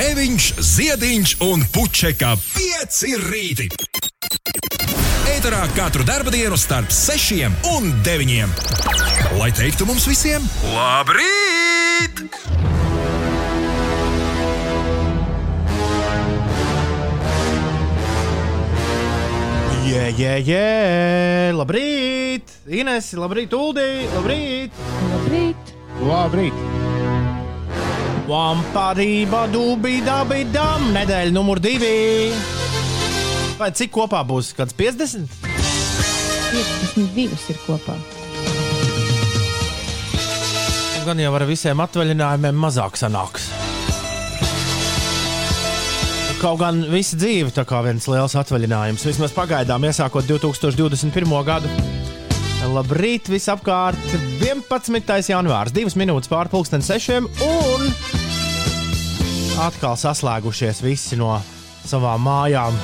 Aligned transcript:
Grēviņš, 0.00 0.44
Ziediņš 0.64 1.32
un 1.44 1.60
Puķeka 1.74 2.30
5 2.40 3.00
rīti. 3.20 3.66
Eterā 5.28 5.58
katru 5.76 6.06
dienu 6.32 6.56
starp 6.56 6.88
6 6.88 7.50
un 7.74 7.90
9. 8.00 8.48
Lai 9.36 9.50
teiktu 9.52 9.84
mums 9.84 10.08
visiem, 10.08 10.40
labrīt! 10.72 12.24
Jē, 19.84 20.08
jē, 20.16 20.34
jē, 20.48 20.66
labrīt! 21.60 22.56
Ines, 22.72 23.12
labrīt, 23.20 23.52
Uldī, 23.52 24.08
labrīt! 24.16 24.84
Labrīt! 25.12 25.78
Labrīt! 26.00 26.69
Vamparība, 28.30 29.48
dubī, 29.50 29.96
dabī, 30.06 30.44
dam, 30.54 30.92
nedēļa 30.94 31.34
numur 31.34 31.58
divi. 31.58 32.30
Vai 33.58 33.72
cik 33.74 33.90
kopā 33.96 34.20
būs? 34.22 34.52
Kāds 34.54 34.76
50? 34.78 35.26
52 36.94 37.50
ir 37.50 37.58
kopā. 37.64 37.96
Gan 41.08 41.18
jau 41.18 41.32
ar 41.34 41.46
visiem 41.48 41.82
atvaļinājumiem 41.82 42.62
mazāk 42.62 43.00
sanāks. 43.00 43.48
Kaut 46.38 46.62
gan 46.62 46.84
visa 46.92 47.18
dzīve 47.18 47.50
tā 47.56 47.66
kā 47.68 47.82
viens 47.84 48.06
liels 48.08 48.38
atvaļinājums, 48.38 49.08
vismaz 49.10 49.34
pagaidām, 49.34 49.90
iesākot 49.90 50.30
2021. 50.30 51.34
gadu. 51.50 51.74
Labrīt, 52.70 53.26
visapkārt! 53.32 54.00
11. 54.38 55.12
janvārs, 55.32 55.74
2 55.74 55.98
minūtes 55.98 56.30
pārpusdienas 56.30 56.92
sešiem, 56.92 57.26
un 57.44 58.19
atkal 59.60 59.96
saslēgušies 59.98 60.80
visi 60.84 61.18
no 61.20 61.34
savām 61.86 62.22
mājām. 62.24 62.76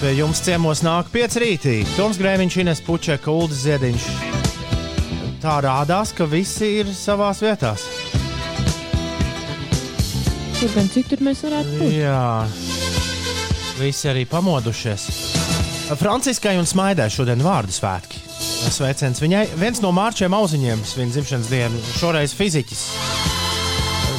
Pie 0.00 0.14
jums 0.18 0.40
ciemos 0.44 0.82
nāk 0.84 1.10
pieci 1.12 1.42
rītī. 1.42 1.74
Toms 1.94 2.18
Grēviņš, 2.20 2.56
Ines 2.64 2.82
Pučeka, 2.84 3.30
Uldis 3.30 3.62
Ziediņš. 3.64 4.08
Tā 5.44 5.58
rādās, 5.64 6.14
ka 6.16 6.26
visi 6.28 6.70
ir 6.80 6.90
savās 6.96 7.42
vietās. 7.44 7.86
Kur 10.58 10.74
gan 10.74 10.90
citur 10.90 11.22
mēs 11.24 11.44
varētu 11.46 11.78
būt? 11.78 11.96
Jā, 11.98 12.44
visi 13.78 14.10
arī 14.10 14.24
pamodušies. 14.30 15.08
Franciskai 16.00 16.56
un 16.58 16.66
Smaidai 16.66 17.10
šodien 17.12 17.42
vārdu 17.44 17.74
svētki. 17.76 18.22
Sveiciens 18.74 19.20
viņai. 19.20 19.44
Viens 19.60 19.82
no 19.84 19.92
mārčiem 19.94 20.32
auziņiem 20.34 20.86
svin 20.88 21.12
dzimšanas 21.12 21.52
dienu, 21.52 21.82
šoreiz 22.00 22.32
fiziķis. 22.34 22.88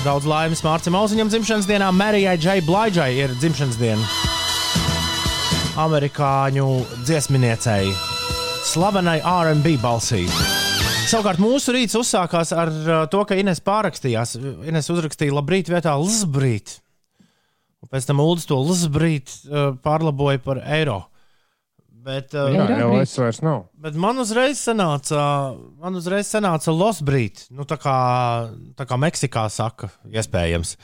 Daudz 0.06 0.28
laimes 0.30 0.60
Mārcis 0.62 0.94
Auziņam 0.94 1.32
dzimšanas 1.32 1.66
dienā, 1.66 1.88
Marijai 1.90 2.36
Džai 2.38 2.60
Blaidžai 2.62 3.08
ir 3.18 3.32
dzimšanas 3.42 3.78
diena. 3.80 4.04
Amerikāņu 5.82 6.66
dziesminiecei, 7.08 7.90
slavenai 8.70 9.16
RB 9.26 9.72
balsī. 9.82 10.28
Savukārt 11.10 11.42
mūsu 11.42 11.74
rīts 11.74 11.98
uzsākās 11.98 12.54
ar 12.54 12.70
uh, 12.70 13.00
to, 13.10 13.24
ka 13.26 13.40
Ines 13.42 13.64
pārrakstījās. 13.66 14.36
Ines 14.70 14.92
uzrakstīja 14.94 15.34
labrīt 15.40 15.74
vietā 15.74 15.96
Lzbrīt. 15.98 16.76
Un 17.82 17.90
pēc 17.90 18.06
tam 18.06 18.22
Ulas 18.22 18.46
to 18.46 18.62
Lzbrīt 18.62 19.34
uh, 19.50 19.72
pārlaboja 19.82 20.44
par 20.46 20.62
eiro. 20.62 21.00
Bet, 22.06 22.36
uh, 22.38 22.52
Jā, 22.54 22.68
jau 22.78 22.92
es 23.02 23.16
vairs 23.18 23.40
nav. 23.42 23.64
bet 23.82 23.96
man 23.98 24.20
uzreiz 24.22 24.60
sanāca, 24.62 25.18
man 25.82 25.96
uzreiz 25.98 26.30
sanāca 26.30 26.70
Losbrīt. 26.70 27.48
Nu, 27.50 27.66
tā, 27.66 27.80
kā, 27.82 27.96
tā 28.78 28.86
kā 28.86 29.00
Meksikā 29.02 29.48
saka, 29.50 29.90
iespējams. 30.06 30.76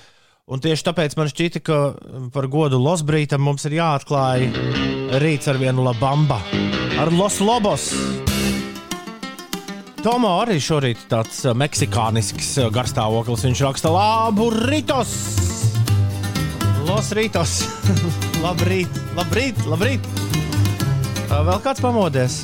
Un 0.51 0.63
tieši 0.63 0.87
tāpēc 0.87 1.13
man 1.19 1.29
šķita, 1.29 1.61
ka 1.61 1.77
par 2.33 2.47
godu 2.51 2.79
Losbrītam 2.81 3.43
mums 3.45 3.67
ir 3.69 3.77
jāatklāj 3.77 4.47
rīts 5.21 5.51
ar 5.51 5.61
vienu 5.61 5.85
labamba. 5.85 6.39
Ar 6.99 7.13
Los 7.13 7.37
Lobos. 7.45 7.85
Tomo 10.01 10.31
arī 10.41 10.57
šorīt 10.57 11.05
tāds 11.11 11.43
uh, 11.45 11.53
meksikānisks 11.53 12.55
uh, 12.63 12.71
garstāvoklis. 12.73 13.45
Viņš 13.45 13.61
raksta 13.67 13.93
labu 13.93 14.49
rītos! 14.57 15.13
Los 16.89 17.13
rītos! 17.13 17.59
labrīt, 18.45 18.99
labrīt, 19.13 19.61
labrīt! 19.69 20.20
Vēl 21.31 21.61
kāds 21.63 21.79
pamodies? 21.79 22.41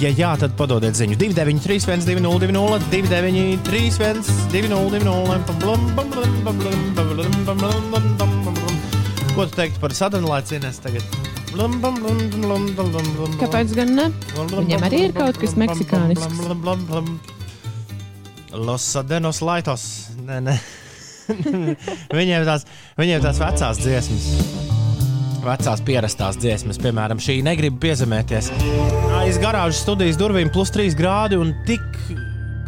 Ja 0.00 0.08
jā, 0.14 0.30
tad 0.40 0.54
padodiet 0.56 0.96
ziņu 0.96 1.16
293, 1.20 2.06
202, 2.08 2.78
293, 2.88 3.92
202. 4.54 5.92
Ko 9.36 9.44
tu 9.44 9.52
teiktu 9.58 9.82
par 9.82 9.92
laicīnēs 9.92 10.80
tagad? 10.82 11.04
Kāpēc 13.42 13.76
gan 13.76 13.94
ne? 13.98 14.08
Viņiem 14.40 14.88
arī 14.88 15.04
ir 15.10 15.14
kaut 15.16 15.36
kas 15.42 15.52
meksikānisks. 15.60 16.40
Los 18.52 18.82
Sadenos 18.96 19.44
Laitos. 19.44 19.84
Nē, 20.24 20.40
nē. 20.48 20.56
viņiem 22.18 22.44
tās, 22.48 22.64
viņiem 22.96 23.20
tās 23.24 23.38
vecās 23.40 23.76
dziesmas. 23.84 24.71
Vecās 25.42 25.80
pierastās 25.82 26.36
dziesmas, 26.38 26.78
piemēram, 26.78 27.18
šī 27.18 27.40
negribu 27.42 27.80
piezemēties. 27.82 28.52
Aiz 29.18 29.40
garāžas 29.42 29.80
studijas 29.82 30.14
durvīm 30.20 30.52
plus 30.54 30.70
3 30.70 30.94
grādi 30.94 31.34
un 31.34 31.50
tik 31.66 31.82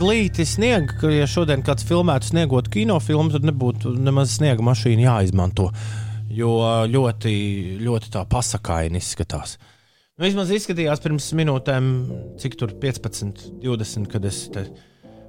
glīti 0.01 0.43
sniega, 0.43 0.97
ka, 0.99 1.11
ja 1.15 1.29
šodien 1.31 1.63
kāds 1.63 1.87
filmētu 1.87 2.33
sniegot 2.33 2.67
kinofilmu, 2.75 3.31
tad 3.31 3.47
nebūtu 3.47 3.93
nemaz 3.95 4.33
sniega 4.41 4.65
mašīna 4.67 5.07
jāizmanto. 5.07 5.69
Jo 6.35 6.57
ļoti, 6.91 7.35
ļoti 7.79 8.11
tā 8.17 8.25
pasakaini 8.27 8.99
izskatās. 8.99 9.55
Nu, 10.19 10.25
vismaz 10.27 10.51
izskatījās 10.57 11.03
pirms 11.05 11.29
minūtēm, 11.39 11.93
cik 12.43 12.57
tur 12.59 12.75
15, 12.83 13.53
20, 13.63 14.11
kad 14.11 14.27
es 14.27 14.41
te 14.51 14.65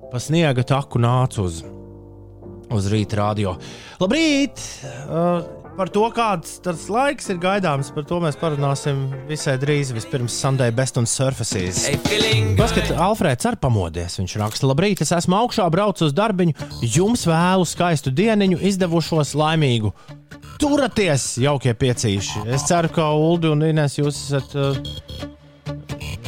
pa 0.10 0.22
sniega 0.22 0.66
taku 0.66 0.98
nācu 1.04 1.46
uz, 1.46 1.62
uz 2.74 2.90
rīta 2.90 3.22
radio. 3.22 3.54
Labrīt! 4.02 4.66
Uh, 5.06 5.65
par 5.76 5.90
to, 5.92 6.04
kāds 6.16 6.58
tas 6.64 6.86
laiks 6.92 7.28
ir 7.32 7.40
gaidāms, 7.42 7.92
par 7.96 8.06
to 8.08 8.20
mēs 8.24 8.38
parunāsim 8.40 9.06
visai 9.30 9.58
drīz. 9.62 9.92
Vispirms 9.96 10.36
Sunday 10.40 10.72
Best 10.76 11.00
un 11.00 11.08
Surfaces. 11.10 11.84
Paskat, 12.60 12.94
Alfrēds 12.96 13.50
ar 13.50 13.60
pamodies. 13.62 14.18
Viņš 14.22 14.38
raksta, 14.42 14.70
labrīt, 14.70 15.04
es 15.04 15.14
esmu 15.16 15.38
augšā, 15.42 15.68
braucu 15.74 16.08
uz 16.08 16.16
darbiņu. 16.16 16.56
Jums 16.96 17.26
vēlu 17.30 17.68
skaistu 17.68 18.14
dieniņu, 18.16 18.62
izdevušos 18.72 19.36
laimīgu. 19.40 19.92
Turaties, 20.62 21.34
jaukie 21.44 21.74
piecīši! 21.76 22.46
Es 22.56 22.64
ceru, 22.70 22.90
ka 22.96 23.10
Ulu 23.12 23.52
un 23.52 23.66
Inês 23.68 23.98
jūs 24.00 24.22
esat 24.30 24.56
uh, 24.56 24.80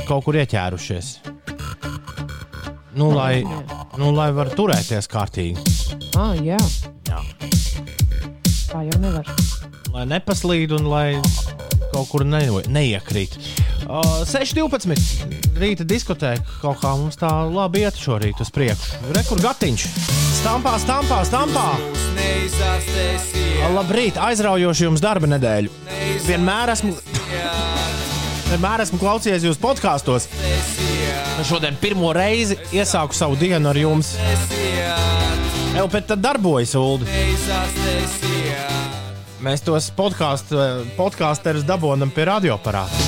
kaut 0.10 0.28
kur 0.28 0.36
ieķērušies. 0.44 1.14
Nu, 2.98 3.12
lai, 3.14 3.46
nu, 4.00 4.12
lai 4.18 4.32
var 4.36 4.52
turēties 4.58 5.08
kārtīgi. 5.12 5.62
Ah, 6.18 6.34
jā. 6.42 6.58
Jā. 7.08 7.22
Tā 8.68 8.84
jau 8.84 9.00
nevar. 9.00 9.30
Lai 9.94 10.04
nepaslīd 10.10 10.74
un 10.76 10.90
lai 10.92 11.08
kaut 11.94 12.10
kur 12.12 12.26
ne, 12.28 12.42
neiekrīt. 12.68 13.38
Uh, 13.88 14.26
6.12. 14.28 14.98
rīta 15.58 15.86
diskotēka 15.88 16.60
kaut 16.62 16.82
kā 16.82 16.92
mums 17.00 17.20
tā 17.20 17.30
labi 17.48 17.86
iet 17.86 17.96
šorīt 18.00 18.42
uz 18.44 18.52
priekšu. 18.54 19.00
Rekur 19.16 19.40
gatiņš. 19.46 19.88
Stampā, 20.42 20.76
stampā, 20.84 21.22
stampā. 21.28 21.68
Labrīt, 23.74 24.20
aizraujoši 24.22 24.88
jums 24.88 25.04
darba 25.04 25.30
nedēļu. 25.32 25.72
Vienmēr 26.28 26.74
esmu, 26.76 26.94
vienmēr 28.52 28.84
esmu 28.86 29.00
klausījies 29.02 29.48
jūsu 29.48 29.64
podkāstos. 29.64 30.28
Šodien 31.48 31.78
pirmo 31.80 32.12
reizi 32.18 32.58
iesāku 32.76 33.16
savu 33.16 33.38
dienu 33.40 33.72
ar 33.72 33.80
jums. 33.80 34.16
Jau 35.78 35.86
pēc 35.94 36.08
tam 36.10 36.22
darbojas 36.26 36.72
Ulu. 36.74 37.06
Mēs 39.46 39.62
tos 39.62 39.92
podkāstu, 39.94 40.58
podkāsterus 40.98 41.68
dabūjam 41.70 42.10
pie 42.16 42.24
radioaparāta. 42.26 43.04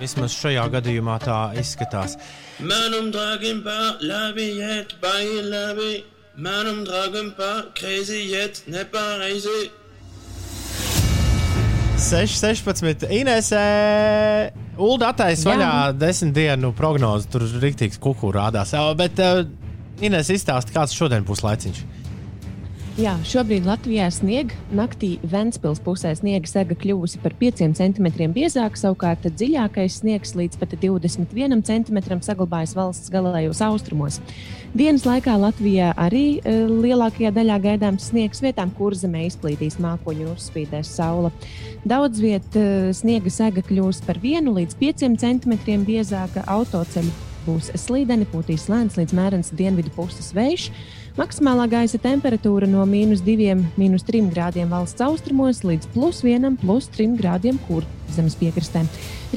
Vismaz 0.00 0.32
šajā 0.40 0.64
gadījumā 0.72 1.18
tā 1.20 1.40
izskatās. 1.60 2.16
Man 2.64 2.96
omdragen 2.96 3.60
par 3.66 4.00
labiet 4.00 4.96
by 5.04 5.44
labi. 5.44 6.00
Man 6.40 6.70
omdragen 6.72 7.34
par 7.36 7.68
crazy 7.76 8.22
yet 8.30 8.62
nepareizi. 8.64 9.68
6, 12.00 12.40
16. 12.40 13.04
Inesē, 13.12 13.66
Ulu 14.80 15.04
attaisno 15.04 15.52
vaļā 15.52 15.72
desmit 16.00 16.34
dienu 16.36 16.72
prognozi. 16.76 17.28
Tur 17.32 17.44
rīktīgs 17.62 18.00
kukurūzs 18.00 18.38
rādās. 18.38 18.72
Bet 18.96 19.20
uh, 19.20 19.42
Ines 20.00 20.30
izstāsta, 20.32 20.72
kāds 20.72 20.96
šodien 20.96 21.26
būs 21.28 21.44
laiciņš. 21.44 21.82
Jā, 23.00 23.14
šobrīd 23.24 23.64
Latvijā 23.64 24.10
snieg. 24.12 24.50
Naktī 24.76 25.14
Ventspils 25.24 25.78
pusē 25.80 26.10
sniega 26.18 26.44
sega 26.50 26.74
kļuvusi 26.76 27.22
par 27.22 27.32
5 27.38 27.62
cm 27.78 28.26
biezāka, 28.34 28.76
savukārt 28.76 29.24
dziļākais 29.24 30.02
sniegs 30.02 30.34
līdz 30.36 30.58
pat 30.60 30.74
21 30.82 31.62
cm 31.64 32.18
saglabājas 32.26 32.74
valsts 32.76 33.08
galējos 33.14 33.62
austrumos. 33.64 34.18
Dienas 34.76 35.06
laikā 35.08 35.38
Latvijā 35.40 35.94
arī 35.96 36.42
e, 36.42 36.58
lielākajā 36.68 37.32
daļā 37.38 37.56
gaidāms 37.70 38.10
sniegs 38.10 38.44
vietām, 38.44 38.74
kur 38.76 38.92
zemē 38.92 39.24
izplītīs 39.30 39.80
mākoņi 39.80 40.28
un 40.28 40.36
uzspīdēs 40.36 40.92
saule. 41.00 41.32
Daudz 41.88 42.20
vietā 42.20 42.60
e, 42.60 42.94
sniega 43.00 43.32
sega 43.32 43.64
kļūs 43.64 44.04
par 44.04 44.20
1 44.20 44.52
līdz 44.60 44.76
5 44.84 45.08
cm 45.24 45.80
biezāka, 45.88 46.44
autoceļi 46.52 47.16
būs 47.46 47.72
slīdeni, 47.80 48.28
pūtīs 48.28 48.68
lēns 48.68 49.00
līdz 49.00 49.16
mērens 49.16 49.54
dienvidu 49.56 49.92
puses 49.96 50.34
vējš. 50.36 50.68
Maksimālā 51.20 51.66
gaisa 51.68 51.98
temperatūra 52.00 52.64
no 52.64 52.80
mīnus 52.88 53.20
2, 53.20 53.52
mīnus 53.76 54.06
3 54.08 54.30
grādiem 54.32 54.70
valsts 54.72 55.02
austrumos 55.04 55.58
līdz 55.68 55.90
plus 55.92 56.22
1, 56.24 56.54
plus 56.62 56.86
3 56.94 57.18
grādiem 57.18 57.58
kurzemes 57.66 58.38
piekrastē. 58.40 58.86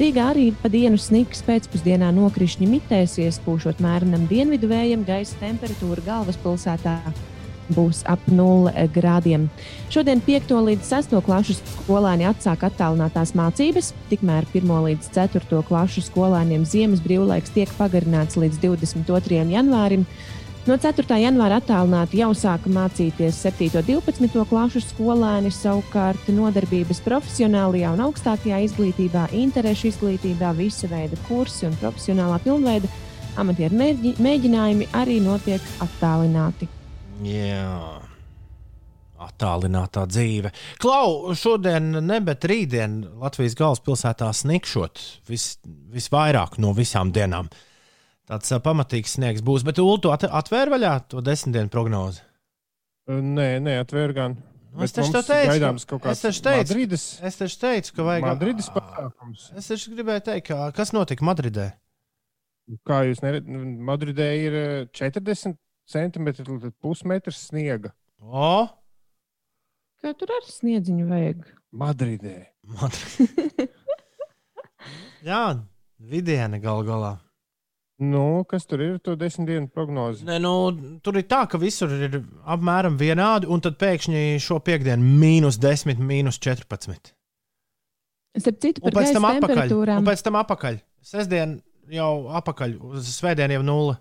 Rīgā 0.00 0.30
arī 0.30 0.46
pa 0.62 0.70
dienu 0.72 0.96
sniks 0.96 1.42
pēcpusdienā 1.44 2.08
nokrišņi 2.16 2.70
mitēsies, 2.70 3.36
pūšot 3.44 3.82
mērenam 3.84 4.24
dienvidu 4.30 4.70
vējam, 4.70 5.02
gaisa 5.04 5.36
temperatūra 5.42 6.06
galvaspilsētā 6.06 6.94
būs 7.76 8.00
ap 8.08 8.22
0 8.32 8.72
grādiem. 8.94 9.50
Šodien 9.92 10.22
5. 10.24 10.54
līdz 10.68 10.88
6. 10.88 11.18
klases 11.26 11.60
skolēni 11.82 12.24
atsāk 12.30 12.64
attālinātās 12.64 13.34
mācības, 13.36 13.92
tikmēr 14.08 14.48
1. 14.54 14.72
līdz 14.88 15.10
4. 15.18 15.60
klases 15.68 16.08
skolēniem 16.08 16.64
ziemas 16.64 17.04
brīvlaiks 17.04 17.52
tiek 17.52 17.68
pagarināts 17.76 18.40
līdz 18.40 18.62
22. 18.64 19.44
janvārim. 19.52 20.08
No 20.64 20.78
4. 20.80 21.04
janvāra 21.20 21.58
attālināti 21.60 22.22
jau 22.22 22.30
sāka 22.32 22.70
mācīties 22.72 23.36
7. 23.44 23.66
un 23.76 23.84
12. 23.84 24.44
klasu 24.48 24.80
skolēni, 24.80 25.50
savukārt 25.52 26.30
nodarbības 26.32 27.02
profesionālajā 27.04 27.90
un 27.92 28.00
augstākajā 28.06 28.62
izglītībā, 28.64 29.26
interešu 29.36 29.90
izglītībā, 29.90 30.54
visa 30.56 30.88
veida 30.88 31.18
kursi 31.26 31.66
un 31.68 31.76
profesionālā 31.82 32.38
pilnveida 32.46 32.88
amatieru 33.36 33.76
mēģinājumi 34.24 34.88
arī 34.96 35.18
notiek 35.26 35.68
attālināti. 35.84 36.70
Jā. 37.28 38.00
Attālinātā 39.28 40.06
dzīve. 40.08 40.54
Klau, 40.80 41.36
šodien, 41.36 41.92
ne 42.08 42.22
bet 42.24 42.48
rītdien 42.48 43.02
Latvijas 43.20 43.60
galvaspilsētā 43.60 44.32
snikšot 44.40 45.04
vis, 45.28 45.50
visvairāk 45.92 46.56
no 46.64 46.72
visām 46.72 47.12
dienām. 47.12 47.52
Uh, 47.52 47.70
tāds 48.30 48.52
uh, 48.54 48.60
pamatīgs 48.64 49.16
sniegs 49.18 49.44
būs. 49.44 49.64
Bet 49.66 49.80
Ulu, 49.82 49.98
tu 50.04 50.12
atvēri 50.14 50.74
vaļā 50.74 50.94
to 51.12 51.22
desmit 51.24 51.56
dienu 51.58 51.72
prognozi? 51.72 52.24
Nē, 53.10 53.58
nē, 53.60 53.78
atvēru 53.84 54.16
gan. 54.16 54.36
Nu, 54.74 54.82
es 54.82 54.94
taču 54.94 55.12
teicu, 55.22 55.98
kāds 56.02 56.24
es 56.26 56.40
teicu, 56.42 56.72
Madrides, 56.72 57.02
es 57.22 57.36
taču 57.38 57.58
teicu, 57.62 57.92
ka 57.94 58.06
vajag 58.08 58.24
Madrides 58.26 58.70
pasākums. 58.74 59.44
Es 59.54 59.68
taču 59.70 59.92
gribēju 59.94 60.24
teikt, 60.26 60.48
ka, 60.48 60.70
kas 60.74 60.90
notika 60.96 61.26
Madridē. 61.26 61.68
Kā 62.88 63.04
jūs 63.06 63.20
neredzat, 63.22 63.68
Madridē 63.90 64.26
ir 64.40 64.56
40 64.96 65.54
centimetri 65.86 66.46
līdz 66.48 66.72
pusmetrs 66.82 67.44
sniega. 67.52 67.92
O! 68.18 68.64
Kā 70.02 70.10
tur 70.18 70.32
ar 70.34 70.48
sniedziņu 70.48 71.06
vajag? 71.12 71.46
Madridē. 71.84 72.34
Madridē. 72.74 73.68
Jā, 75.28 75.44
vidiena 76.00 76.58
gal 76.60 76.82
galā. 76.88 77.14
Nu, 78.02 78.42
kas 78.50 78.66
tur 78.66 78.80
ir? 78.82 78.94
To 79.06 79.14
desmit 79.14 79.46
dienu 79.46 79.68
prognozi. 79.70 80.24
Ne, 80.26 80.40
nu, 80.42 80.54
tur 81.04 81.20
ir 81.20 81.28
tā, 81.30 81.44
ka 81.50 81.60
visur 81.62 81.92
ir 81.94 82.16
apmēram 82.42 82.96
vienādi, 82.98 83.46
un 83.46 83.62
tad 83.62 83.76
pēkšņi 83.78 84.40
šo 84.42 84.58
piekdienu 84.66 85.14
mīnus 85.20 85.60
10, 85.62 86.02
mīnus 86.02 86.40
14. 86.42 87.14
Citu, 88.34 88.82
un 88.82 88.90
pēc 88.90 89.14
tam 89.14 89.28
atpakaļ. 89.28 89.76
Un 89.94 90.08
pēc 90.08 90.24
tam 90.26 90.40
atpakaļ. 90.40 90.80
Sestdien 91.06 91.60
jau 91.92 92.32
atpakaļ, 92.34 92.74
uz 92.90 93.14
svētdienu 93.14 93.60
jau 93.60 93.62
nulle. 93.68 93.96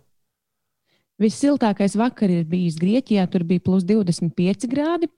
Vissiltākais 1.21 1.93
vakar 1.93 2.31
ir 2.33 2.47
bijis 2.49 2.79
Grieķijā, 2.81 3.27
tur 3.29 3.43
bija 3.45 3.61
plus 3.61 3.85
25 3.85 4.65
grādi, 4.71 5.11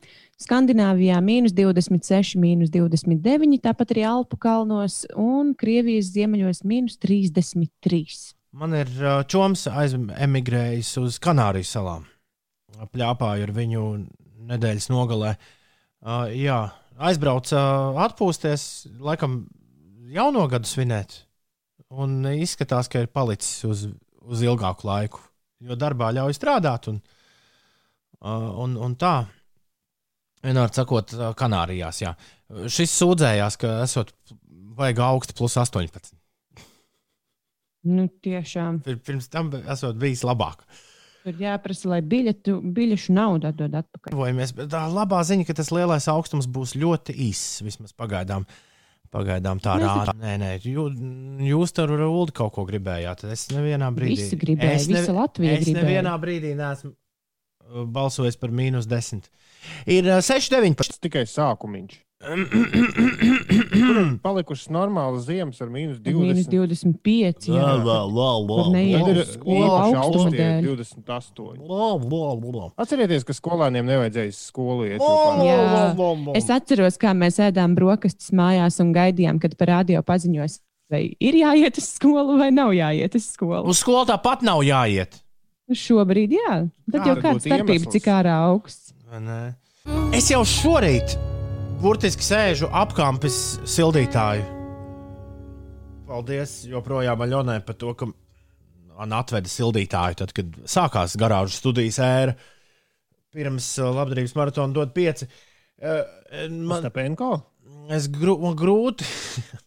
Skandināvijā 0.43 1.21
mīnus 1.23 1.55
26, 1.55 2.35
mīnus 2.35 2.73
29, 2.73 3.55
tāpat 3.63 3.95
arī 3.95 4.03
Alpu 4.09 4.35
kalnos 4.35 5.05
un 5.15 5.53
Krievijas 5.55 6.11
ziemeļos 6.11 6.65
mīnus 6.67 6.99
33. 6.99 8.34
Man 8.55 8.71
ir 8.77 8.91
čoms 9.27 9.65
aizemigrējis 9.67 10.93
uz 11.01 11.17
Kanārijas 11.23 11.73
salām. 11.75 12.05
Pļāpāju 12.93 13.47
ar 13.47 13.51
viņu 13.55 13.83
nedēļas 14.47 14.87
nogalē. 14.93 15.33
Uh, 16.05 16.29
jā, 16.31 16.59
aizbrauca 17.01 17.59
uh, 17.59 17.99
atpūsties, 18.05 18.85
laikam, 19.03 19.41
jauno 20.13 20.45
gadu 20.51 20.69
svinēt. 20.69 21.17
Un 21.95 22.21
izskatās, 22.31 22.87
ka 22.91 23.03
ir 23.03 23.11
palicis 23.11 23.63
uz, 23.67 23.85
uz 24.23 24.43
ilgāku 24.45 24.87
laiku, 24.87 25.23
jo 25.63 25.77
darbā 25.79 26.11
ļauj 26.15 26.37
strādāt. 26.37 26.89
Un, 26.91 27.01
uh, 28.21 28.51
un, 28.63 28.75
un 28.87 28.95
tā, 28.99 29.15
vienmēr 30.45 30.71
sakot, 30.75 31.15
Kanārijās. 31.39 32.03
Jā. 32.05 32.15
Šis 32.71 32.93
sūdzējās, 33.01 33.59
ka 33.59 33.79
esot 33.83 34.15
vajag 34.79 35.01
augstu 35.09 35.35
plus 35.41 35.57
18. 35.59 36.15
Nu, 37.85 38.07
tiešām. 38.25 38.81
Pirms 39.05 39.29
tam 39.31 39.51
esot 39.61 39.97
bijis 40.01 40.25
labāk. 40.25 40.65
Tur 41.25 41.39
jāprasa, 41.41 41.89
lai 41.89 42.01
biļetu, 42.05 42.59
biļešu 42.75 43.13
naudu 43.17 43.49
atdod 43.49 43.73
atpakaļ. 43.79 44.13
Vojamies, 44.13 44.51
bet 44.57 44.69
tā 44.73 44.83
labā 44.93 45.23
ziņa, 45.25 45.47
ka 45.47 45.55
tas 45.57 45.71
lielais 45.73 46.05
augstums 46.11 46.45
būs 46.45 46.75
ļoti 46.77 47.15
īss, 47.29 47.63
vismaz 47.65 47.95
pagaidām. 47.97 48.45
Pagaidām 49.13 49.61
tā 49.63 49.77
rāda. 49.79 50.13
Nē, 50.19 50.35
nē, 50.41 50.51
jū, 50.65 50.85
jūs 51.47 51.73
tur 51.77 51.93
Ulu 51.95 52.33
kaut 52.35 52.53
ko 52.57 52.65
gribējāt. 52.67 53.23
Es 53.31 53.47
nevienā 53.53 53.87
brīdī. 53.95 54.25
Visi 54.25 54.39
gribēja, 54.41 54.77
es 54.81 54.89
ne, 54.91 54.99
visa 54.99 55.15
Latvija 55.15 55.55
es 55.55 55.63
gribēja. 55.63 55.85
nevienā 55.85 56.15
brīdī 56.21 56.51
neesmu 56.57 56.91
uh, 56.91 57.85
balsojis 57.95 58.37
par 58.41 58.53
mīnus 58.53 58.89
10. 58.91 59.29
Ir 59.87 60.09
uh, 60.09 60.19
6, 60.25 60.51
19. 60.51 60.77
Tas 60.81 61.01
tikai 61.01 61.23
sākumiņš. 61.31 62.01
Palikušas 64.23 64.69
normālas 64.73 65.25
ziemas 65.27 65.61
ar 65.61 65.69
mīnus 65.71 65.99
20. 66.03 66.15
Mīnus 66.19 66.47
25. 66.49 67.49
Jā, 67.53 67.71
lā, 67.85 67.99
Tur 68.49 68.69
neiet 68.73 68.99
Tad 68.99 69.09
ir 69.11 69.19
īpaši 69.21 70.31
dēļ. 70.35 70.67
28. 70.69 71.65
lā, 71.69 71.89
lā, 72.01 72.29
lā. 72.55 72.69
Atcerieties, 72.81 73.25
ka 73.27 73.35
skolēniem 73.37 73.85
nevajadzēja 73.89 74.33
skolu 74.37 74.87
iet. 74.89 75.03
Jā. 75.45 75.59
Es 76.37 76.49
atceros, 76.53 76.97
kā 77.01 77.13
mēs 77.17 77.41
ēdām 77.43 77.75
brokastis 77.77 78.33
mājās 78.35 78.79
un 78.83 78.95
gaidījām, 78.95 79.41
kad 79.43 79.57
par 79.59 79.67
radio 79.75 80.01
paziņos, 80.05 80.59
vai 80.91 81.03
ir 81.19 81.33
jāiet 81.41 81.77
uz 81.81 81.87
skolu 81.97 82.39
vai 82.41 82.49
nav 82.55 82.73
jāiet 82.77 83.17
uz 83.17 83.29
skolu. 83.35 83.65
Uz 83.69 83.83
skolu 83.83 84.05
tāpat 84.09 84.45
nav 84.45 84.65
jāiet. 84.65 85.21
Šobrīd, 85.65 86.35
jā. 86.37 86.57
Tad 86.91 86.99
Kāda 86.99 87.07
jau 87.09 87.15
kāda 87.23 87.39
starpība, 87.41 87.93
cik 87.95 88.09
ārā 88.13 88.35
augsts. 88.51 88.93
Es 90.13 90.29
jau 90.29 90.43
šorīt 90.45 91.17
burtiski 91.85 92.25
sēžu 92.25 92.65
apkampes 92.73 93.35
sildītāju. 93.69 94.41
Paldies 96.07 96.63
joprojām 96.65 97.21
Aļonai 97.21 97.59
par 97.65 97.75
to, 97.77 97.91
ka 97.97 98.07
man 98.09 99.11
atveda 99.13 99.51
sildītāju, 99.51 100.17
tad, 100.17 100.31
kad 100.33 100.55
sākās 100.69 101.13
garāžas 101.21 101.59
studijas 101.61 101.99
ēra. 102.01 102.33
Pirms 103.35 103.67
uh, 103.77 103.91
labdarības 103.93 104.33
maratona 104.39 104.73
dod 104.73 104.95
pieci. 104.95 105.27
Uh, 105.77 106.01
Man, 106.49 106.81
Stepenko? 106.81 107.29
es 107.93 108.07
grū, 108.09 108.33
man 108.41 108.55
grūti 108.57 109.05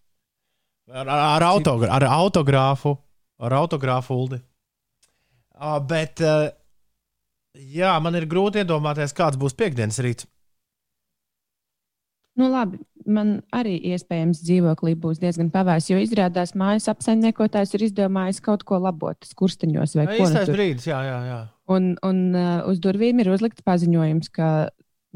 ar, 0.98 1.04
ar, 1.04 1.22
ar, 1.36 1.46
autogra, 1.52 1.92
ar 2.00 2.06
autogrāfu, 2.16 2.96
ar 3.38 3.54
autogrāfu 3.60 4.16
uldi. 4.16 4.40
Uh, 5.54 5.78
bet, 5.86 6.24
jā, 7.78 7.94
man 8.02 8.18
ir 8.18 8.26
grūti 8.26 8.64
iedomāties, 8.64 9.14
kāds 9.14 9.38
būs 9.38 9.54
piekdienas 9.58 10.02
rīts. 10.02 10.26
Nu, 12.38 12.46
labi, 12.52 12.78
man 13.08 13.38
arī 13.54 13.74
iespējams 13.92 14.40
dzīvoklī 14.46 14.94
būs 15.00 15.18
diezgan 15.22 15.48
pavēs, 15.50 15.88
jo 15.90 15.98
izrādās 15.98 16.54
mājas 16.58 16.86
apsaimniekotājs 16.92 17.74
ir 17.74 17.88
izdomājis 17.88 18.38
kaut 18.44 18.62
ko 18.68 18.78
labot 18.82 19.26
skursteņos 19.26 19.96
vai 19.98 20.04
ko 20.06 20.18
nu 20.20 20.26
īstais 20.26 20.46
tur. 20.46 20.58
brīdis, 20.58 20.86
jā, 20.90 21.00
jā. 21.02 21.16
jā. 21.26 21.38
Un, 21.74 21.88
un 22.06 22.20
uh, 22.38 22.60
uz 22.70 22.78
durvīm 22.84 23.18
ir 23.24 23.32
uzlikts 23.34 23.64
paziņojums, 23.66 24.30
ka 24.38 24.50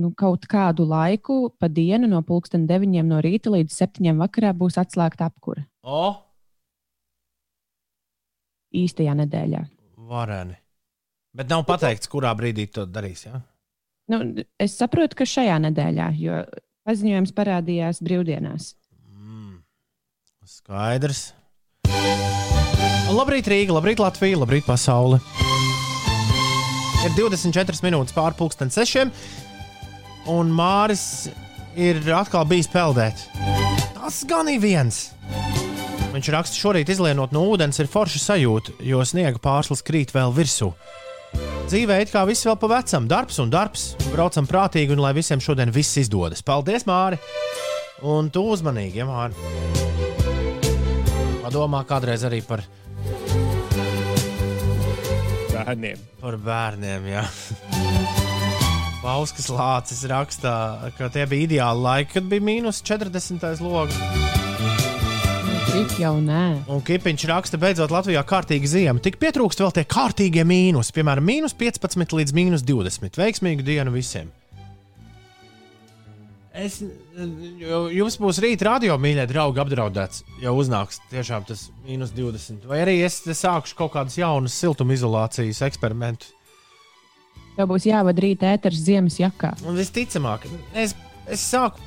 nu, 0.02 0.10
kaut 0.18 0.48
kādu 0.50 0.86
laiku 0.88 1.52
pa 1.60 1.70
dienu 1.70 2.10
no 2.10 2.24
pulksten 2.26 2.66
9 2.66 3.06
no 3.06 3.20
rīta 3.24 3.52
līdz 3.54 3.78
7 3.84 4.18
vakarā 4.18 4.50
būs 4.56 4.80
atslēgta 4.82 5.30
apkūra 5.30 5.64
O, 5.82 6.10
īstajā 8.82 9.14
nedēļā. 9.22 9.62
vareni. 10.10 10.58
Bet 11.32 11.48
nav 11.48 11.64
pateikts, 11.68 12.10
kurā 12.12 12.34
brīdī 12.36 12.66
to 12.68 12.84
darīs. 12.84 13.24
Ja? 13.24 13.40
Nu, 14.12 14.20
es 14.60 14.74
saprotu, 14.76 15.16
ka 15.22 15.28
šajā 15.28 15.56
nedēļā, 15.68 16.10
jo 16.20 16.42
paziņojums 16.88 17.34
parādījās 17.36 18.02
brīvdienās. 18.04 18.72
Mm. 19.12 19.62
Skaidrs. 20.46 21.30
Labrīt, 23.12 23.48
Rīga, 23.50 23.76
labrīt, 23.76 24.00
Latvija, 24.00 24.40
labrīt, 24.40 24.64
pasaule. 24.66 25.20
Ir 27.02 27.14
24 27.18 27.82
minūtes 27.84 28.14
pārpusdienas 28.16 28.78
sešiem, 28.78 29.10
un 30.30 30.52
Māris 30.54 31.28
ir 31.76 31.98
atkal 32.14 32.46
bijis 32.48 32.70
peldēt. 32.72 33.26
Tas 33.98 34.22
gan 34.28 34.48
ir 34.52 34.62
viens. 34.62 35.10
Viņš 36.12 36.30
raksta, 36.34 36.58
šorīt 36.60 36.92
izlienot 36.92 37.32
no 37.34 37.44
ūdens 37.50 37.80
ir 37.82 37.90
forša 37.90 38.20
sajūta, 38.22 38.76
jo 38.84 39.02
sniega 39.08 39.40
pārslas 39.42 39.84
krīt 39.84 40.12
vēl 40.14 40.34
virsū. 40.36 40.70
Dzīvē 41.72 42.02
it 42.04 42.10
kā 42.12 42.24
viss 42.28 42.44
vēl 42.44 42.58
pa 42.60 42.68
vecam, 42.68 43.06
darbs 43.08 43.38
un 43.40 43.52
darbs. 43.52 43.92
Braucam 44.12 44.48
prātīgi 44.48 44.92
un 44.92 45.00
lai 45.00 45.14
visiem 45.16 45.40
šodien 45.40 45.72
viss 45.72 45.96
izdodas. 46.02 46.42
Paldies, 46.44 46.84
Māri! 46.88 47.16
Un 48.02 48.28
tu 48.34 48.42
uzmanīgi, 48.52 49.00
ja 49.00 49.06
Māri. 49.08 49.32
Padomā 51.44 51.80
kādreiz 51.88 52.26
arī 52.28 52.42
par, 52.44 52.64
Bērniem. 55.52 56.00
par 56.20 56.36
bērniem. 56.44 57.08
Jā. 57.12 57.24
Pauskas 59.02 59.48
lācis 59.50 60.04
rakstā, 60.10 60.54
ka 60.98 61.08
tie 61.14 61.24
bija 61.30 61.48
ideāli 61.48 61.86
laiki, 61.88 62.12
kad 62.18 62.28
bija 62.30 62.44
mīnus 62.52 62.82
40. 62.86 63.64
logs. 63.64 64.51
Tik 65.72 65.94
jau 66.02 66.18
nē. 66.20 66.68
Un 66.68 66.82
Kipiņš 66.84 67.22
raksta, 67.30 67.56
beidzot 67.56 67.88
Latvijā 67.94 68.20
kārtīgi 68.28 68.68
ziema. 68.68 69.00
Tik 69.00 69.14
pietrūkst 69.16 69.62
vēl 69.62 69.70
tie 69.72 69.84
kārtīgie 69.88 70.42
mīnus, 70.44 70.90
piemēram, 70.92 71.24
mīnus 71.24 71.54
15 71.56 72.12
līdz 72.18 72.34
mīnus 72.36 72.64
20. 72.68 73.16
Veiksmīgu 73.16 73.64
dienu 73.64 73.94
visiem! 73.94 74.28
Es, 76.52 76.82
jums 77.96 78.18
būs 78.20 78.42
rīta 78.44 78.66
radio 78.68 78.98
mīļie 79.00 79.24
draugi 79.30 79.62
apdraudēts, 79.64 80.20
ja 80.42 80.52
uznāks 80.52 81.00
tiešām 81.08 81.48
tas 81.48 81.70
mīnus 81.86 82.12
20. 82.18 82.68
Vai 82.68 82.82
arī 82.84 82.98
es 83.06 83.22
sākušu 83.24 83.78
kaut 83.78 83.94
kādus 83.96 84.18
jaunus 84.20 84.58
siltumizolācijas 84.60 85.62
eksperimentus. 85.70 86.34
Tev 87.56 87.72
būs 87.72 87.88
jāvada 87.88 88.20
rīta 88.20 88.52
ēteris 88.52 88.84
ziemas 88.90 89.16
jakā. 89.24 89.54
Un 89.64 89.80
visticamāk, 89.80 90.44
es, 90.76 90.92
es 91.24 91.48
sāku 91.48 91.80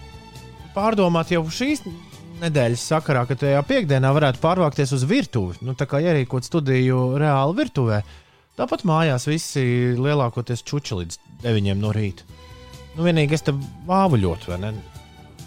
pārdomāt 0.74 1.38
jau 1.38 1.46
šīs 1.46 1.86
nedēļas 2.42 2.84
sakarā, 2.92 3.24
ka 3.30 3.38
tajā 3.40 3.62
piekdienā 3.68 4.12
varētu 4.16 4.42
pārvākties 4.44 4.94
uz 4.96 5.06
virtuvi. 5.08 5.60
Nu, 5.66 5.76
tā 5.78 5.88
kā 5.90 6.02
ierīkot 6.04 6.48
studiju 6.48 7.16
reāli 7.22 7.58
virtuvē. 7.60 8.02
Tāpat 8.56 8.86
mājās 8.88 9.28
visi 9.28 9.64
lielākoties 10.00 10.64
čuči 10.68 11.00
līdz 11.02 11.20
9 11.44 11.80
no 11.82 11.92
rīta. 11.96 12.28
Nu, 12.96 13.04
vienīgi 13.04 13.36
es 13.36 13.44
te 13.44 13.54
vāvuļotu, 13.88 14.54
vai 14.54 14.60
ne? 14.62 14.72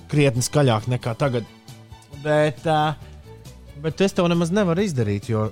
Krietni 0.09 0.45
skaļāk 0.45 0.91
nekā 0.93 1.15
tagad. 1.21 1.49
Bet, 2.21 2.67
bet 3.81 4.05
es 4.05 4.17
to 4.17 4.27
nemaz 4.29 4.53
nevaru 4.53 4.85
izdarīt, 4.85 5.31
jo, 5.33 5.47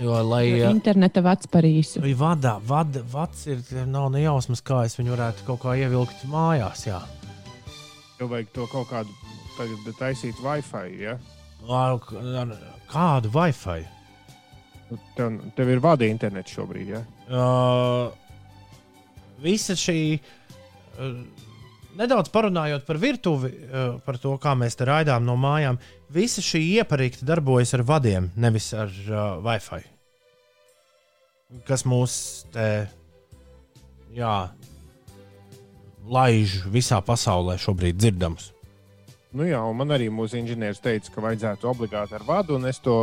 jo 0.00 0.16
lai. 0.24 0.46
Jo 0.62 0.72
Interneta 0.72 1.24
vats 1.24 1.50
par 1.50 1.66
īsu. 1.68 2.00
Vai 2.04 2.14
vadā, 2.16 2.56
vada, 2.64 3.04
vads 3.12 3.44
ir, 3.50 3.60
nav 3.90 4.08
ne 4.14 4.24
jausmas, 4.24 4.64
kā 4.64 4.84
es 4.88 4.96
viņu 5.00 5.16
varētu 5.16 5.48
kaut 5.48 5.64
kā 5.66 5.76
ievilkt 5.82 6.24
mājās. 6.32 6.86
Jā. 6.88 7.02
Tev 8.16 8.32
vajag 8.32 8.52
to 8.56 8.68
kaut 8.72 8.88
kādu 8.92 9.12
tagad 9.58 9.88
taisīt 9.98 10.40
Wi-Fi. 10.44 10.86
Ja? 11.02 11.18
Ar- 11.68 11.98
ar 12.42 12.54
Kādu 12.90 13.30
Wi-Fi? 13.34 13.80
Nu, 14.90 14.98
Tev, 15.16 15.38
tev 15.56 15.70
ir 15.72 15.80
vada 15.80 16.04
internets 16.06 16.52
šobrīd. 16.54 16.90
Ja? 16.92 17.00
Uh, 17.30 18.12
visa 19.42 19.76
šī. 19.78 20.18
Uh, 20.98 21.22
nedaudz 21.98 22.28
parunājot 22.34 22.84
par 22.86 23.00
virtuvi, 23.02 23.50
uh, 23.64 23.96
par 24.04 24.18
to, 24.22 24.34
kā 24.42 24.52
mēs 24.58 24.76
te 24.78 24.86
raidām 24.88 25.24
no 25.26 25.38
mājām, 25.40 25.78
visa 26.14 26.44
šī 26.44 26.60
ieparīkta 26.80 27.26
darbojas 27.26 27.74
ar 27.78 27.84
vadiem, 27.86 28.28
nevis 28.36 28.72
ar 28.76 28.92
uh, 29.08 29.24
Wi-Fi. 29.46 29.82
Kas 31.68 31.84
mūs 31.86 32.14
te, 32.52 32.66
jā, 34.14 34.34
laiž 36.04 36.64
visā 36.74 36.98
pasaulē 37.04 37.56
šobrīd 37.62 38.00
dzirdams. 38.00 38.50
Nu, 39.34 39.46
jā, 39.48 39.58
un 39.66 39.76
man 39.80 39.90
arī 39.94 40.06
mūsu 40.14 40.38
inženieris 40.38 40.82
teica, 40.82 41.10
ka 41.14 41.24
vajadzētu 41.24 41.66
obligāti 41.70 42.14
ar 42.14 42.22
vadu, 42.26 42.54
un 42.58 42.68
es 42.70 42.78
to 42.82 42.94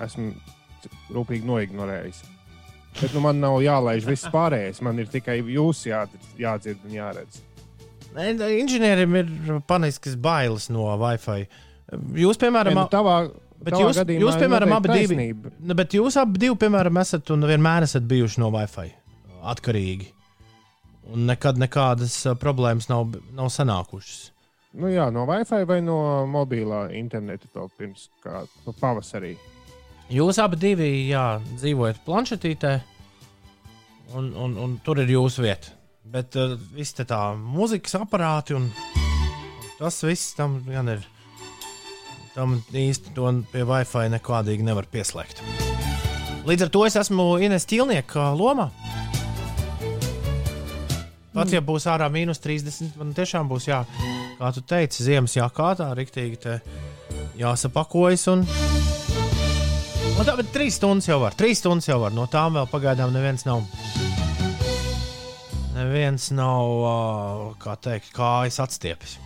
esmu 0.00 0.30
rūpīgi 1.12 1.44
noignorējis. 1.48 2.22
Bet 3.00 3.12
nu, 3.12 3.20
man 3.24 3.40
nav 3.42 3.58
jālaiž 3.64 4.06
viss 4.06 4.28
pārējais. 4.32 4.80
Man 4.86 5.02
ir 5.02 5.08
tikai 5.10 5.40
jūs 5.42 5.82
jādzird, 5.88 6.80
un 6.86 6.94
jāredz. 6.94 7.40
Inženierim 8.14 9.16
ir 9.18 9.30
paniskas 9.66 10.14
bailes 10.16 10.68
no 10.70 10.86
Wi-Fi. 11.00 11.48
Jūs, 12.22 12.38
piemēram, 12.40 12.76
Nu, 12.78 12.86
tavā, 12.90 13.16
Bet 13.64 13.76
jūs, 13.80 13.96
jūs, 13.96 14.36
piemēram, 14.38 14.72
abi 14.76 14.90
noteikti 14.90 15.08
divi, 15.08 15.16
taisnība. 15.16 15.52
nu, 15.60 15.76
bet 15.78 15.94
jūs 15.96 16.16
abi 16.20 16.40
divi, 16.42 16.56
piemēram, 16.60 16.98
esat 17.00 17.30
un 17.34 17.46
vienmēr 17.48 17.86
esat 17.86 18.04
bijuši 18.10 18.42
no 18.42 18.50
Wi-Fi 18.54 18.90
atkarīgi. 19.54 20.10
Un 21.14 21.26
nekad 21.28 21.58
nekādas 21.60 22.14
ā, 22.28 22.34
problēmas 22.40 22.88
nav, 22.90 23.14
nav 23.36 23.50
sanākušas. 23.52 24.30
Nu, 24.74 24.88
jā, 24.90 25.06
no 25.14 25.22
Wi-Fi 25.28 25.62
vai 25.70 25.78
no 25.86 25.96
mobilā 26.26 26.88
interneta 26.98 27.46
vēl 27.54 27.68
pirms 27.78 28.08
kā, 28.24 28.42
nu, 28.66 28.74
pavasarī. 28.80 29.36
Jūs 30.10 30.40
abi 30.42 30.58
divi 30.60 30.88
jā, 31.08 31.38
dzīvojat 31.54 32.00
planšetītē, 32.04 32.72
un, 34.18 34.32
un, 34.34 34.56
un 34.58 34.74
tur 34.84 34.98
ir 35.04 35.14
jūsu 35.14 35.44
vieta. 35.46 35.70
Bet 36.04 36.34
uh, 36.36 36.56
viss 36.74 36.96
te 36.96 37.06
tā 37.08 37.20
mūzikas 37.38 37.94
aparāti 38.00 38.56
un 38.58 38.66
tas 39.78 40.02
viss 40.04 40.34
tam 40.36 40.58
gan 40.66 40.90
ir. 40.96 41.06
Tam 42.34 42.58
īsti 42.74 43.14
to 43.14 43.30
pie 43.52 43.62
Wi-Fi 43.62 44.08
nekādīgi 44.10 44.66
nevar 44.66 44.90
pieslēgt. 44.90 45.38
Līdz 46.44 46.66
ar 46.66 46.74
to 46.74 46.82
es 46.84 46.98
esmu 46.98 47.28
Ines 47.46 47.64
Tilnieka 47.70 48.32
lomā. 48.34 48.72
Pat 51.34 51.54
ja 51.54 51.62
būs 51.62 51.86
ārā 51.90 52.10
mīnus 52.10 52.42
30, 52.42 52.98
man 52.98 53.14
tiešām 53.14 53.48
būs 53.50 53.70
jā, 53.70 53.80
kā 54.38 54.50
tu 54.54 54.62
teici, 54.66 55.04
ziemas 55.06 55.36
jākā 55.36 55.74
tā 55.78 55.90
riktīgi 55.96 56.40
te 56.44 56.58
jāsapakojas. 57.38 58.26
Un... 58.32 58.46
Un 60.14 60.26
tā, 60.26 60.36
bet 60.38 60.52
trīs 60.54 60.76
stundas 60.78 61.08
jau 61.08 61.18
var. 61.22 61.34
Trīs 61.38 61.58
stundas 61.62 61.88
jau 61.88 61.98
var. 62.02 62.14
No 62.14 62.28
tām 62.30 62.58
vēl 62.58 62.68
pagaidām 62.70 63.14
neviens 63.14 63.46
nav. 63.48 63.64
Neviens 65.74 66.28
nav, 66.30 67.54
kā 67.62 67.74
teikt, 67.82 68.12
kājas 68.14 68.60
atstiepis. 68.62 69.16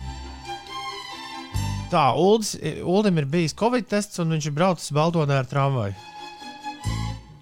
Tā, 1.89 2.11
Uldis, 2.17 2.55
Uldim 2.85 3.17
ir 3.21 3.25
bijis 3.29 3.55
Covid 3.57 3.87
tests, 3.89 4.19
un 4.21 4.33
viņš 4.33 4.49
ir 4.49 4.55
braucis 4.57 4.93
Baldonē 4.93 5.39
ar 5.41 5.49
tramvaju. 5.49 5.93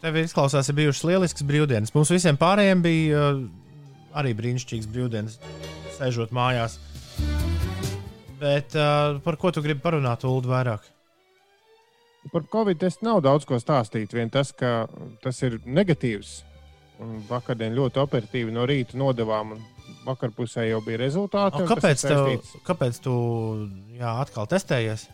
Tev 0.04 0.20
izklausās, 0.22 0.70
ir 0.70 0.78
bijušas 0.78 1.08
lieliskas 1.08 1.48
brīvdienas. 1.48 1.92
Mums 1.96 2.12
visiem 2.14 2.38
pārējiem 2.40 2.84
bija 2.84 3.24
uh, 3.32 3.42
arī 4.16 4.32
brīnišķīgas 4.38 4.92
brīvdienas, 4.94 5.40
sēžot 5.98 6.36
mājās. 6.36 6.78
Bet 8.42 8.76
uh, 8.78 9.18
par 9.26 9.38
ko 9.42 9.52
tu 9.52 9.64
gribi 9.66 9.82
parunāt, 9.82 10.26
Ulu, 10.28 10.50
vairāk? 10.52 10.86
Par 12.32 12.44
Covid 12.52 12.84
es 12.84 13.00
nav 13.06 13.22
daudz 13.26 13.48
ko 13.48 13.58
stāstīt. 13.62 14.14
Vien 14.14 14.30
tas, 14.30 14.52
ka 14.56 14.86
tas 15.24 15.40
ir 15.48 15.60
negatīvs. 15.66 16.42
Vakardien 17.30 17.76
ļoti 17.78 18.02
operatīvi 18.02 18.54
no 18.54 18.66
rīta 18.68 18.98
nodevām, 18.98 19.54
un 19.56 19.94
vakarpusē 20.08 20.66
jau 20.68 20.82
bija 20.86 21.04
rezultāti. 21.04 21.62
O, 21.62 21.66
ir 21.66 21.72
kāpēc, 21.72 22.04
tev, 22.04 22.50
kāpēc 22.68 23.00
tu 23.06 23.14
jā, 23.96 24.16
atkal 24.26 24.50
testējies? 24.50 25.08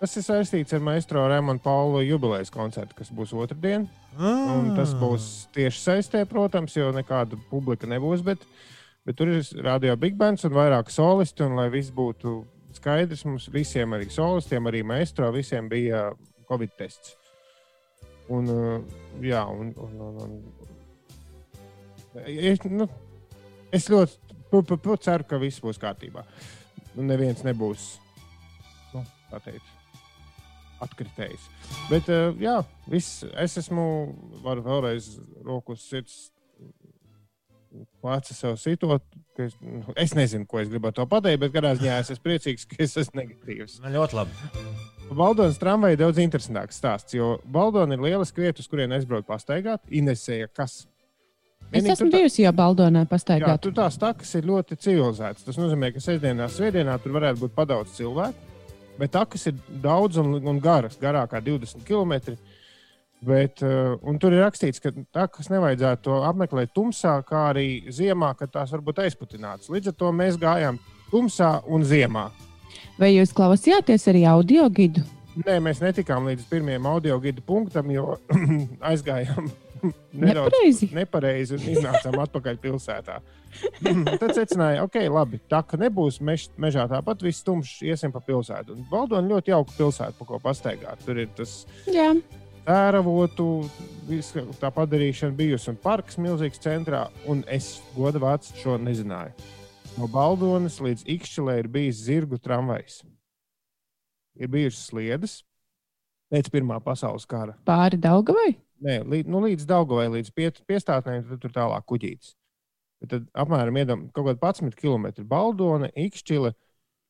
Tas 0.00 0.16
ir 0.16 0.24
saistīts 0.24 0.72
ar 0.72 0.80
Maestro 0.80 1.26
Rēmonu 1.28 1.60
Paulu 1.60 2.00
jubilejas 2.00 2.52
koncertu, 2.52 2.96
kas 2.96 3.10
būs 3.12 3.34
otrdien. 3.36 3.84
Un 4.18 4.72
tas 4.76 4.94
būs 4.96 5.26
tieši 5.54 5.82
saistē, 5.82 6.22
protams, 6.28 6.76
jo 6.76 6.88
nekāda 6.96 7.36
publika 7.50 7.88
nebūs. 7.88 8.24
Bet, 8.24 8.46
bet 9.04 9.18
tur 9.20 9.28
ir 9.34 9.44
radio 9.64 9.96
Big 10.00 10.16
Bands 10.16 10.48
un 10.48 10.56
vairāk 10.56 10.88
solisti. 10.92 11.44
Un, 11.44 11.58
lai 11.60 11.68
viss 11.72 11.92
būtu 11.92 12.38
skaidrs, 12.80 13.24
mums 13.28 13.48
visiem, 13.52 13.92
arī 13.96 14.08
solistiem, 14.12 14.68
arī 14.70 14.82
Maestro, 14.86 15.28
visiem 15.34 15.68
bija 15.68 16.08
Covid 16.48 16.72
tests. 16.78 17.16
Un, 18.30 18.46
uh, 18.46 18.78
jā, 19.24 19.42
un, 19.50 19.72
un, 19.82 20.00
un, 20.06 20.14
un, 20.24 20.36
es, 22.24 22.62
nu, 22.70 22.86
es 23.74 23.88
ļoti 23.90 24.36
pu, 24.52 24.62
pu, 24.62 24.78
pu, 24.78 24.96
ceru, 25.02 25.26
ka 25.26 25.40
viss 25.42 25.62
būs 25.62 25.80
kārtībā. 25.82 26.24
Un 26.98 27.10
neviens 27.10 27.42
nebūs, 27.46 27.92
nu, 28.94 29.02
teikt, 29.34 29.66
atkritējis. 30.86 31.48
Bet, 31.90 32.10
uh, 32.10 32.30
jā, 32.40 32.60
viss, 32.90 33.24
es 33.34 33.58
esmu, 33.64 33.84
varu 34.46 34.64
vēlreiz 34.66 35.16
roku 35.46 35.74
uz 35.74 35.82
sirds, 35.90 36.30
pleca 38.02 38.34
sev 38.34 38.56
sitot. 38.60 39.02
ka 39.36 39.44
Es, 39.46 39.54
nu, 39.62 39.80
es 39.96 40.12
nezinu, 40.14 40.44
ko 40.46 40.58
es 40.60 40.68
gribētu 40.68 40.98
to 41.00 41.06
pateikt, 41.08 41.40
bet 41.40 41.52
kādā 41.54 41.70
ziņā 41.78 41.98
es 42.02 42.10
esmu 42.12 42.24
priecīgs, 42.26 42.66
ka 42.68 42.76
es 42.84 42.96
esmu 43.00 43.22
negatīvs. 43.22 43.78
Man 43.80 43.94
ļoti 43.94 44.18
labi. 44.18 44.32
Baldonas 45.16 45.56
tramvaja 45.58 45.96
ir 45.96 46.00
daudz 46.02 46.18
interesantāks 46.22 46.76
stāsts, 46.78 47.14
jo 47.16 47.38
Baldona 47.50 47.96
ir 47.96 48.02
lieliska 48.04 48.42
vieta, 48.44 48.60
uz 48.62 48.68
kurien 48.70 48.92
aizbraukt 48.94 49.26
pastaigāt. 49.30 49.80
Inesēja, 49.90 50.48
kas? 50.54 50.86
Es 51.70 51.82
Vienīgi 51.84 51.92
esmu 51.94 52.10
tā- 52.10 52.18
bijusi 52.18 52.42
jau 52.44 52.52
Baldonā 52.52 53.04
Jā, 53.04 53.08
pastaigāt. 53.10 53.60
tur 53.64 53.72
tās 53.72 53.96
takas 53.98 54.34
ir 54.34 54.42
ļoti 54.50 54.76
civilizētas. 54.76 55.44
Tas 55.46 55.56
nozīmē, 55.56 55.92
ka 55.94 56.00
sestdienā, 56.04 56.46
svētdienā 56.50 56.98
tur 57.02 57.12
varētu 57.16 57.38
būt 57.46 57.54
padaudz 57.54 57.96
cilvēku, 57.96 58.34
bet 58.98 59.10
takas 59.12 59.46
ir 59.46 59.54
daudz 59.82 60.18
un, 60.18 60.34
un 60.46 60.58
garas, 60.60 60.98
garākā 61.00 61.40
20 61.42 61.84
km. 61.86 62.36
Bet, 63.20 63.60
uh, 63.60 63.98
un 64.08 64.16
tur 64.16 64.32
ir 64.32 64.40
rakstīts, 64.46 64.80
ka 64.80 64.94
tā, 65.12 65.26
kas 65.28 65.50
nevajadzētu 65.52 66.06
to 66.06 66.20
apmeklēt 66.24 66.70
tumsā, 66.76 67.18
kā 67.28 67.50
arī 67.50 67.66
ziemā, 67.92 68.32
kad 68.38 68.52
tās 68.54 68.72
var 68.72 68.80
būt 68.86 69.02
aizputinātas. 69.04 69.68
Līdz 69.72 69.92
ar 69.92 69.98
to 70.00 70.12
mēs 70.16 70.38
gājām 70.40 70.78
tumsā 71.10 71.58
un 71.68 71.84
ziemā. 71.84 72.30
Vai 73.00 73.12
jūs 73.14 73.34
klausījāties 73.36 74.08
arī 74.12 74.24
audio 74.28 74.68
gidu? 74.72 75.04
Nē, 75.44 75.58
mēs 75.62 75.82
netikām 75.84 76.26
līdz 76.30 76.48
pirmajam 76.50 76.88
audio 76.90 77.18
gidu 77.22 77.44
punktam, 77.46 77.92
jo 77.92 78.16
aizgājām 78.90 79.50
nedaudz 80.12 80.50
Nepareizi. 80.50 80.88
nepareizi 80.96 81.56
un 81.56 81.68
iznācām 81.74 82.18
atpakaļ 82.24 82.58
pilsētā. 82.60 83.20
Tad 84.20 84.34
secināja, 84.36 84.82
ok, 84.88 84.96
labi, 85.12 85.40
tā 85.50 85.62
kā 85.66 85.78
nebūs 85.80 86.20
meš, 86.24 86.48
mežā 86.60 86.84
tāpat 86.90 87.24
viss 87.24 87.44
tumšs, 87.46 87.80
iesim 87.86 88.12
pa 88.12 88.20
pilsētu. 88.24 88.76
Un 88.76 88.88
Valdona 88.90 89.36
ļoti 89.36 89.54
jauka 89.54 89.76
pilsēta, 89.78 90.16
pa 90.18 90.28
ko 90.28 90.40
pastaigāt. 90.42 91.04
Tur 91.06 91.20
ir 91.24 91.32
tas 91.36 91.62
Jā, 91.88 92.12
tēravotu, 92.66 93.46
visa 94.08 94.44
tā 94.60 94.70
padarīšana 94.74 95.36
bijusi 95.36 95.70
un 95.72 95.78
parks 95.80 96.18
milzīgs 96.20 96.60
centrā, 96.62 97.06
un 97.30 97.42
es 97.50 97.78
godu 97.96 98.22
vārds 98.22 98.52
šo 98.60 98.76
nezināju. 98.80 99.34
No 99.98 100.06
Baldonas 100.10 100.78
līdz 100.82 101.04
Ikšķilē 101.16 101.58
ir 101.60 101.68
bijis 101.72 102.02
zirgu 102.06 102.38
tramvajs. 102.40 103.00
Ir 104.40 104.50
bijušas 104.50 104.90
sliedes 104.92 105.38
pēc 106.30 106.50
Pirmā 106.52 106.78
pasaules 106.84 107.26
kara. 107.26 107.56
pāri 107.66 107.98
Daugavai. 108.00 108.54
Nē, 108.80 109.00
līdz, 109.04 109.28
nu, 109.28 109.42
līdz 109.44 109.66
Daugavai, 109.68 110.06
līdz 110.14 110.30
piet, 110.32 110.60
piestātnēm, 110.70 111.26
tad 111.28 111.42
tur 111.42 111.52
tālāk 111.52 111.84
kuģītis. 111.90 112.36
Bet 113.02 113.10
tad 113.12 113.26
apmēram 113.36 113.76
iedam, 113.80 114.06
kaut 114.14 114.28
kāda 114.28 114.40
11 114.40 114.76
km 114.78 115.26
Baldona, 115.28 115.90
Ikšķila 115.96 116.52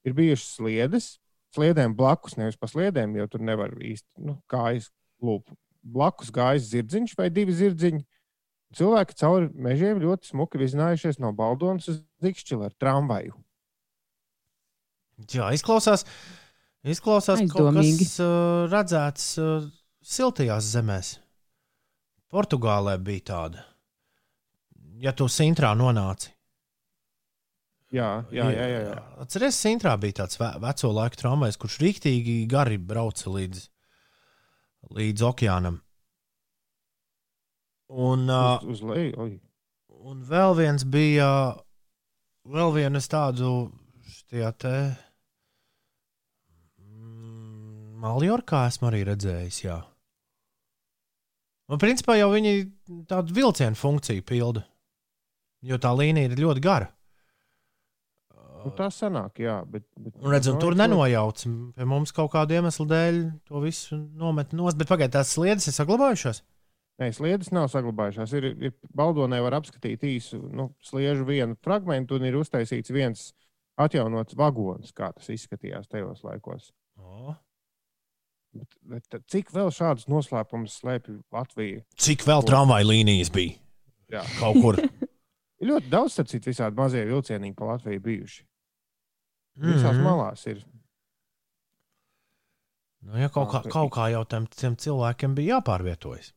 ir 0.07 0.17
bijušas 0.17 0.57
sliedes. 0.57 1.11
Sliedēm 1.55 1.97
blakus, 1.99 2.37
nevis 2.39 2.59
pa 2.59 2.69
sliedēm, 2.71 3.17
jo 3.19 3.27
tur 3.27 3.43
nevar 3.43 3.73
īsti 3.75 4.23
nu, 4.23 4.37
kājas 4.51 4.87
lūp. 5.25 5.53
Blakus 5.81 6.33
gājas 6.35 6.69
zirdziņš 6.71 7.15
vai 7.19 7.31
divi 7.33 7.55
zirdziņi. 7.57 8.03
Cilvēki 8.77 9.17
cauri 9.19 9.49
mežiem 9.59 10.03
ļoti 10.03 10.31
smuki 10.31 10.61
vizinājušies 10.61 11.19
no 11.23 11.33
Baldonas 11.35 11.89
uz 11.91 12.03
Ikšķila 12.23 12.69
ar 12.69 12.75
tramvaju. 12.79 13.35
Jā, 15.29 15.51
izklausās, 15.57 16.05
izklausās 16.87 17.43
kaut 17.51 17.73
Aizdomīgi. 17.73 18.05
kas 18.05 18.15
uh, 18.23 18.69
redzēts 18.71 19.27
uh, 19.43 19.67
siltajās 20.01 20.71
zemēs. 20.77 21.17
Portugālē 22.31 22.95
bija 23.03 23.27
tāda. 23.33 23.65
Ja 25.01 25.13
tu 25.17 25.27
Sintrā 25.33 25.73
nonāci. 25.75 26.31
Jā, 27.91 28.23
jā, 28.31 28.47
jā. 28.55 28.67
jā, 28.71 28.81
jā. 28.87 28.99
Atceries, 29.25 29.59
Sintrā 29.59 29.97
bija 29.99 30.21
tāds 30.23 30.39
ve 30.39 30.53
veco 30.63 30.93
laiku 30.95 31.19
tramvajs, 31.19 31.59
kurš 31.59 31.81
rīktīgi 31.83 32.37
gari 32.51 32.79
brauca 32.79 33.33
līdz, 33.35 33.65
līdz 34.89 35.27
okeānam. 35.31 35.81
Un, 37.91 38.29
uh, 38.31 38.63
Uz, 38.63 38.81
uz 38.81 38.83
leju. 38.87 39.29
Un 40.01 40.23
vēl 40.25 40.55
viens 40.57 40.85
bija, 40.87 41.29
vēl 42.49 42.73
viens 42.77 43.11
tādu 43.11 43.71
šajā 44.07 44.51
te. 44.63 44.75
mm, 46.81 47.99
Maljorkā 48.01 48.65
esmu 48.71 48.89
arī 48.89 49.03
redzējis, 49.11 49.65
jā. 49.67 49.81
Un 51.71 51.79
principā 51.79 52.17
jau 52.19 52.31
viņi 52.33 52.55
tādu 53.11 53.35
vilcienu 53.35 53.79
funkciju 53.79 54.25
pilda. 54.27 54.65
Jo 55.63 55.77
tā 55.79 55.93
līnija 55.95 56.31
ir 56.31 56.41
ļoti 56.41 56.63
gara. 56.65 56.89
Nu, 58.65 58.71
tā 58.77 58.87
sanāk, 58.93 59.41
jā. 59.43 59.59
Bet, 59.69 59.85
bet, 59.97 60.15
Un, 60.21 60.31
redz, 60.35 60.49
un 60.51 60.57
nu, 60.59 60.63
tur 60.63 60.77
nenojauc. 60.79 61.43
Pie 61.77 61.89
mums 61.89 62.13
kaut 62.17 62.33
kāda 62.35 62.59
iemesla 62.59 62.87
dēļ 62.91 63.21
to 63.49 63.63
visu 63.65 63.99
nomet 64.21 64.55
nost. 64.57 64.79
Bet 64.81 64.91
pagaidiet, 64.91 65.17
tās 65.19 65.35
sliedes 65.37 65.69
ir 65.71 65.77
saglabājušās. 65.77 66.43
Nē, 67.01 67.09
sliedes 67.17 67.49
nav 67.57 67.71
saglabājušās. 67.73 68.33
Ir, 68.37 68.49
ir 68.61 68.75
Baldonē 68.97 69.39
var 69.41 69.57
apskatīt 69.57 70.05
īsu 70.05 70.43
nu, 70.53 70.69
sliežu 70.85 71.25
vienu 71.29 71.57
fragment, 71.65 72.13
un 72.13 72.27
ir 72.29 72.37
uztaisīts 72.37 72.93
viens 72.93 73.31
atjaunots 73.81 74.37
vagons, 74.37 74.93
kā 74.93 75.09
tas 75.17 75.31
izskatījās 75.33 75.89
tajos 75.89 76.21
laikos. 76.27 76.69
O. 77.01 77.33
Bet, 78.53 78.77
bet 78.85 79.23
cik 79.31 79.53
vēl 79.55 79.71
šādus 79.73 80.09
noslēpumus 80.11 80.77
slēpj 80.83 81.21
Latvija? 81.33 81.85
Cik 82.03 82.27
vēl 82.29 82.45
tramvaja 82.45 82.89
līnijas 82.91 83.31
bija? 83.33 83.57
Jā. 84.11 84.27
Kaut 84.41 84.61
kur. 84.61 84.81
Ir 85.61 85.69
ļoti 85.69 85.91
daudz, 85.93 86.15
starp 86.15 86.31
citu, 86.31 86.51
visādi 86.51 86.79
mazie 86.79 87.03
vilcieniņi 87.09 87.57
pa 87.57 87.75
Latviju 87.75 88.03
bijuši. 88.05 88.43
Visās 89.61 89.93
Mhm. 89.97 90.03
malās 90.07 90.47
ir. 90.49 90.63
Nu, 93.03 93.17
ja 93.17 93.29
kaut, 93.33 93.49
kā, 93.53 93.63
kaut 93.73 93.91
kā 93.95 94.11
jau 94.13 94.25
tam 94.29 94.47
cilvēkiem 94.77 95.35
bija 95.37 95.57
jāpārvietojas. 95.59 96.33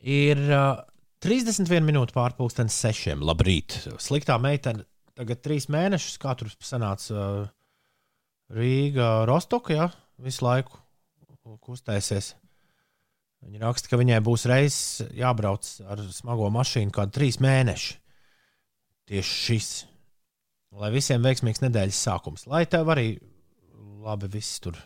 Ir 0.00 0.38
uh, 0.48 0.80
31 1.24 1.84
minūtes 1.84 2.14
pārpusdienas 2.16 2.76
sešiem. 2.78 3.20
Labrīt. 3.26 3.74
Sliktā 4.00 4.36
meitene 4.40 4.84
tagad 5.18 5.40
trīs 5.42 5.66
mēnešus, 5.72 6.18
kā 6.22 6.36
tur 6.38 6.52
sanāca 6.62 7.14
uh, 7.18 7.48
Rīga, 8.54 9.26
Rostoka, 9.28 9.74
ja 9.74 9.88
visu 10.22 10.44
laiku 10.46 10.78
kustēsies. 11.64 12.34
Viņa 13.44 13.60
raksta, 13.62 13.88
ka 13.90 13.98
viņai 14.00 14.18
būs 14.26 14.46
reizes 14.50 15.10
jābrauc 15.14 15.66
ar 15.88 16.00
smago 16.12 16.48
mašīnu 16.54 16.90
kādu 16.94 17.14
trīs 17.18 17.38
mēnešu. 17.42 17.98
Tieši 19.08 19.36
šis. 19.44 19.68
Lai 20.76 20.90
visiem 20.92 21.24
veiksmīgs 21.24 21.62
nedēļas 21.64 22.04
sākums. 22.08 22.44
Lai 22.50 22.66
tev 22.68 22.90
arī 22.92 23.14
labi 24.04 24.28
viss 24.32 24.60
tur, 24.62 24.76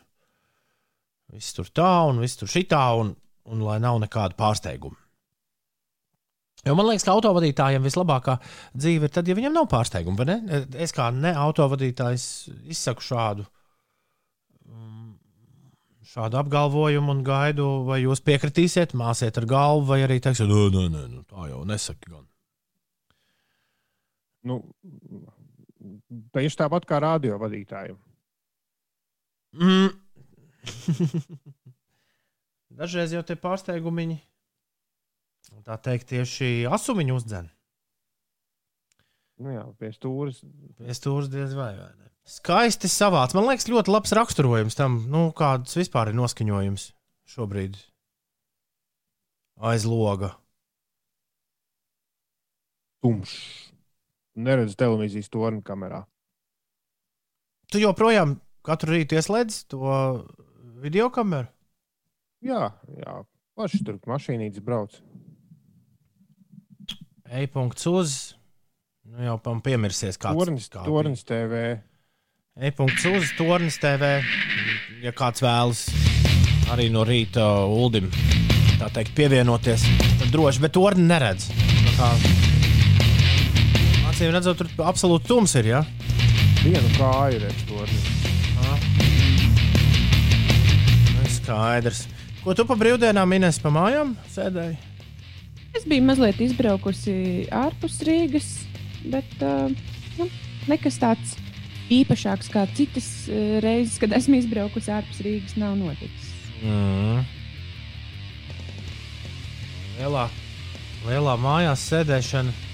viss 1.32 1.56
tur 1.56 1.68
tā 1.74 1.90
un 2.08 2.20
viss 2.22 2.38
tur 2.38 2.50
šitā, 2.50 2.84
un, 3.00 3.14
un 3.50 3.64
lai 3.66 3.78
nav 3.82 3.98
nekāda 4.02 4.38
pārsteiguma. 4.38 4.98
Jo 6.62 6.76
man 6.78 6.86
liekas, 6.86 7.02
ka 7.02 7.16
autovadītājiem 7.16 7.82
vislabākā 7.82 8.36
dzīve 8.78 9.08
ir 9.08 9.12
tad, 9.14 9.26
ja 9.26 9.34
viņam 9.34 9.56
nav 9.56 9.66
pārsteiguma. 9.70 10.22
vai 10.22 10.28
ne? 10.28 10.60
Es 10.78 10.94
kā 10.94 11.08
ne 11.10 11.32
autovadītājs 11.34 12.26
izsaku 12.70 13.02
šādu, 13.02 13.46
mm, 14.70 15.08
šādu 16.12 16.38
apgalvojumu 16.38 17.16
un 17.16 17.24
gaidu, 17.26 17.66
vai 17.88 18.04
jūs 18.04 18.22
piekritīsiet, 18.22 18.94
māsiet 18.94 19.42
ar 19.42 19.48
galvu, 19.50 19.88
vai 19.90 20.04
arī 20.06 20.20
teiksiet, 20.22 20.46
nē, 20.46 20.68
nē, 20.76 20.86
nē, 20.94 21.04
nu, 21.16 21.24
tā 21.26 21.50
jau 21.50 21.64
nesaki. 21.66 22.12
Gan. 22.14 22.28
Nu, 24.46 24.60
tieši 26.34 26.60
tāpat 26.60 26.86
kā 26.88 27.00
radio 27.02 27.38
vadītājiem. 27.40 27.98
Mm. 29.60 29.90
Dažreiz 32.78 33.12
jau 33.12 33.20
tie 33.26 33.36
pārsteigumiņi, 33.36 34.16
tā 35.66 35.76
teikt, 35.84 36.08
tieši 36.14 36.64
asumiņu 36.72 37.18
uzdzen. 37.18 37.50
Nu, 39.42 39.52
jā, 39.52 39.64
pie 39.80 39.90
stūres. 39.92 40.40
Pie 40.78 40.96
stūres 40.96 41.28
diez 41.32 41.52
vai. 41.58 41.72
vai 41.76 41.90
ne? 41.98 42.08
Skaisti 42.28 42.86
savāds. 42.90 43.34
Man 43.34 43.48
liekas, 43.48 43.66
ļoti 43.66 43.90
labs 43.90 44.14
raksturojums 44.14 44.78
tam, 44.78 45.00
nu, 45.10 45.26
kāds 45.36 45.74
vispār 45.74 46.12
ir 46.12 46.18
noskaņojums 46.20 46.86
šobrīd 47.32 47.80
aiz 49.62 49.86
loga. 49.88 50.34
Tumšs. 53.02 53.61
Neredz 54.36 54.76
televīzijas 54.80 55.28
torni 55.32 55.60
kamerā. 55.64 56.04
Tu 57.72 57.82
joprojām 57.82 58.38
katru 58.64 58.94
rītu 58.96 59.16
ieslēdz 59.18 59.58
to 59.72 59.80
video 60.82 61.10
kameru. 61.12 61.48
Jā, 62.42 62.72
jā. 62.96 63.18
Paši 63.56 63.82
tur 63.84 63.98
mašīnītes 64.08 64.62
brauc. 64.64 64.94
E-punkts 67.32 67.86
uz. 67.88 68.14
Nu, 69.08 69.20
jau 69.26 69.36
pam 69.42 69.60
piemirsies, 69.64 70.16
kāds 70.20 70.38
Tornis, 70.38 70.68
kā 70.72 70.84
tornis 70.86 71.24
TV. 71.28 71.62
E-punkts 72.56 73.04
uz 73.08 73.32
Tornis 73.38 73.78
TV. 73.82 74.12
Ja 75.02 75.12
kāds 75.16 75.42
vēlas 75.44 75.86
arī 76.72 76.88
no 76.92 77.02
rīta 77.08 77.44
Uldim 77.68 78.08
tā 78.80 78.88
teikt, 78.94 79.12
pievienoties, 79.18 79.84
tad 80.20 80.32
droši, 80.34 80.62
bet 80.64 80.74
Torni 80.76 81.04
neredz. 81.08 81.48
Nu 81.52 81.92
kā- 81.98 82.51
Acīm 84.22 84.36
redzot, 84.36 84.60
tur 84.60 84.84
absolūti 84.86 85.26
tums 85.26 85.50
ir. 85.58 85.66
Ja? 85.66 85.78
Vienu 86.62 86.90
kāju 86.94 87.40
redz 87.42 87.64
tornis. 87.66 88.04
Nu, 91.10 91.24
Skaidrs. 91.40 92.04
Ko 92.44 92.54
tu 92.54 92.62
pa 92.68 92.76
brīvdienām 92.78 93.34
minēsi 93.34 93.58
pa 93.64 93.74
mājām? 93.74 94.14
Sēdēji. 94.30 94.78
Es 95.74 95.90
biju 95.90 96.06
mazliet 96.06 96.38
izbraukusi 96.38 97.16
ārpus 97.50 97.98
Rīgas, 98.06 98.54
bet 99.10 99.42
uh, 99.42 99.74
nu, 100.20 100.30
nekas 100.70 101.02
tāds 101.02 101.34
īpašāks 101.90 102.54
kā 102.54 102.68
citas 102.78 103.26
uh, 103.26 103.58
reizes, 103.66 103.98
kad 103.98 104.14
esmu 104.22 104.38
izbraukusi 104.38 104.94
ārpus 105.02 105.26
Rīgas, 105.26 105.58
nav 105.58 105.74
noticis. 105.82 106.34
Mm. 106.62 107.26
Lielā, 109.98 110.28
lielā 111.10 111.40
mājās 111.42 111.90
sēdēšana 111.90 112.70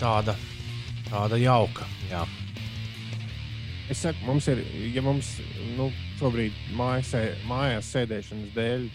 tāda, 0.00 0.36
tāda 1.10 1.38
jauka. 1.40 1.86
Jā. 2.10 2.24
Es 3.90 4.02
saku, 4.02 4.24
mums 4.26 4.48
ir, 4.50 4.62
ja 4.94 5.02
mums 5.04 5.36
nu, 5.76 5.90
šobrīd 6.18 6.54
mājas, 6.74 7.12
mājās 7.46 7.92
sēdēšanas 7.94 8.54
dēļ 8.56 8.88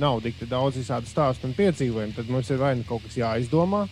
nav 0.00 0.20
tik 0.24 0.38
daudz 0.48 0.78
visādi 0.80 1.10
stāstu 1.10 1.48
un 1.48 1.54
piedzīvojumu, 1.58 2.14
tad 2.16 2.30
mums 2.32 2.48
ir 2.48 2.60
vai 2.60 2.72
nu 2.78 2.86
kaut 2.88 3.04
kas 3.04 3.18
jāizdomā, 3.20 3.82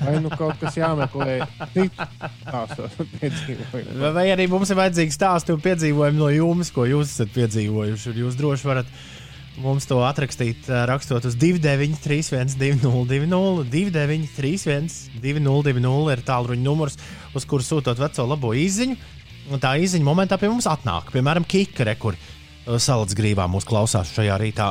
vai 0.00 0.14
nu 0.24 0.30
kaut 0.32 0.56
kas 0.62 0.78
jāmeklē 0.78 1.36
stāstu 1.74 2.88
un 2.88 3.10
piedzīvojumu. 3.18 3.98
Vai, 4.00 4.12
vai 4.16 4.24
arī 4.32 4.48
mums 4.50 4.72
ir 4.72 4.80
vajadzīgi 4.80 5.16
stāsti 5.16 5.52
un 5.52 5.60
piedzīvojumi 5.64 6.22
no 6.22 6.30
jums, 6.32 6.72
ko 6.74 6.88
jūs 6.88 7.12
esat 7.12 7.34
piedzīvojuši. 7.36 8.16
Jūs 8.24 8.40
droši 8.40 8.70
varat 8.70 8.96
mums 9.62 9.86
to 9.88 10.00
atrakstīt, 10.06 10.68
rakstot 10.90 11.26
uz 11.28 11.36
293, 11.38 12.54
202, 12.58 13.66
293, 13.70 14.86
202 15.22 16.14
ir 16.14 16.24
tālruņa 16.26 16.64
numurs, 16.64 16.98
uz 17.36 17.46
kuru 17.48 17.66
sūtot 17.66 18.00
veco 18.00 18.26
labo 18.30 18.54
izziņu. 18.58 18.96
Un 19.52 19.60
tā 19.60 19.74
izziņa 19.76 20.06
momentā 20.06 20.38
pie 20.40 20.48
mums 20.48 20.66
atnāk, 20.70 21.10
piemēram, 21.12 21.44
Kikere, 21.44 21.92
kur 22.00 22.16
uh, 22.16 22.78
salacgrībā 22.80 23.44
mūs 23.50 23.66
klausās 23.68 24.12
šajā 24.16 24.38
rītā. 24.40 24.68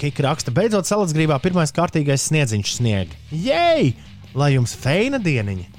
Kika 0.00 0.26
raksta, 0.26 0.54
beidzot, 0.54 0.88
salacgrībā 0.88 1.38
pirmais 1.44 1.74
kārtīgais 1.74 2.26
sniedziņš 2.30 2.76
sniega. 2.80 3.20
Jej! 3.30 3.94
Lai 4.36 4.52
jums 4.56 4.74
feina 4.76 5.20
dieniņa! 5.22 5.70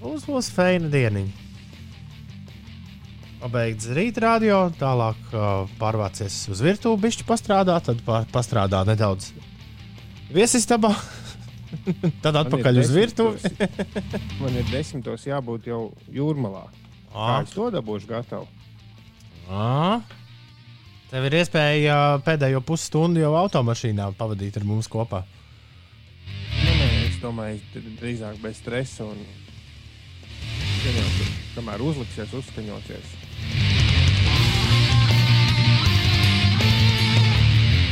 Būs 0.00 0.24
būs 0.26 0.48
feina 0.52 0.88
dieniņa. 0.90 1.49
Pabeigts 3.40 3.88
rīta 3.96 4.20
radio, 4.20 4.56
tālāk 4.76 5.20
uh, 5.32 5.64
pārvācies 5.80 6.42
uz 6.52 6.60
virtuvi, 6.60 7.00
bišķi 7.06 7.24
pastrādā, 7.24 7.78
tad 7.80 8.02
pa, 8.04 8.20
pastrādā 8.28 8.82
nedaudz 8.84 9.30
viesistabā. 10.34 10.90
tad 12.24 12.36
atpakaļ 12.42 12.82
uz 12.82 12.90
ir 12.92 12.98
virtuvi. 13.06 13.52
Man 14.42 14.58
ir 14.60 14.68
desmitos 14.68 15.24
jābūt 15.24 15.70
jau 15.70 15.86
jūrmalā. 16.12 16.66
Kā 17.10 17.28
Ā, 17.38 17.38
es 17.46 17.54
to 17.56 17.70
dabūšu 17.72 18.10
gatavu? 18.10 18.44
ā. 19.50 20.00
Tev 21.10 21.26
ir 21.26 21.38
iespēja 21.40 21.96
pēdējo 22.26 22.60
pusstundu 22.62 23.24
jau 23.24 23.32
automašīnā 23.40 24.12
pavadīt 24.18 24.60
ar 24.60 24.68
mums 24.68 24.86
kopā. 24.90 25.24
Nu, 26.60 26.76
nē, 26.76 26.90
es 27.08 27.16
domāju, 27.24 27.82
drīzāk 27.98 28.38
bez 28.44 28.60
stresa 28.60 29.08
un 29.08 29.24
kamēr 31.56 31.82
uzliksies, 31.88 32.36
uzskaņosies. 32.36 33.19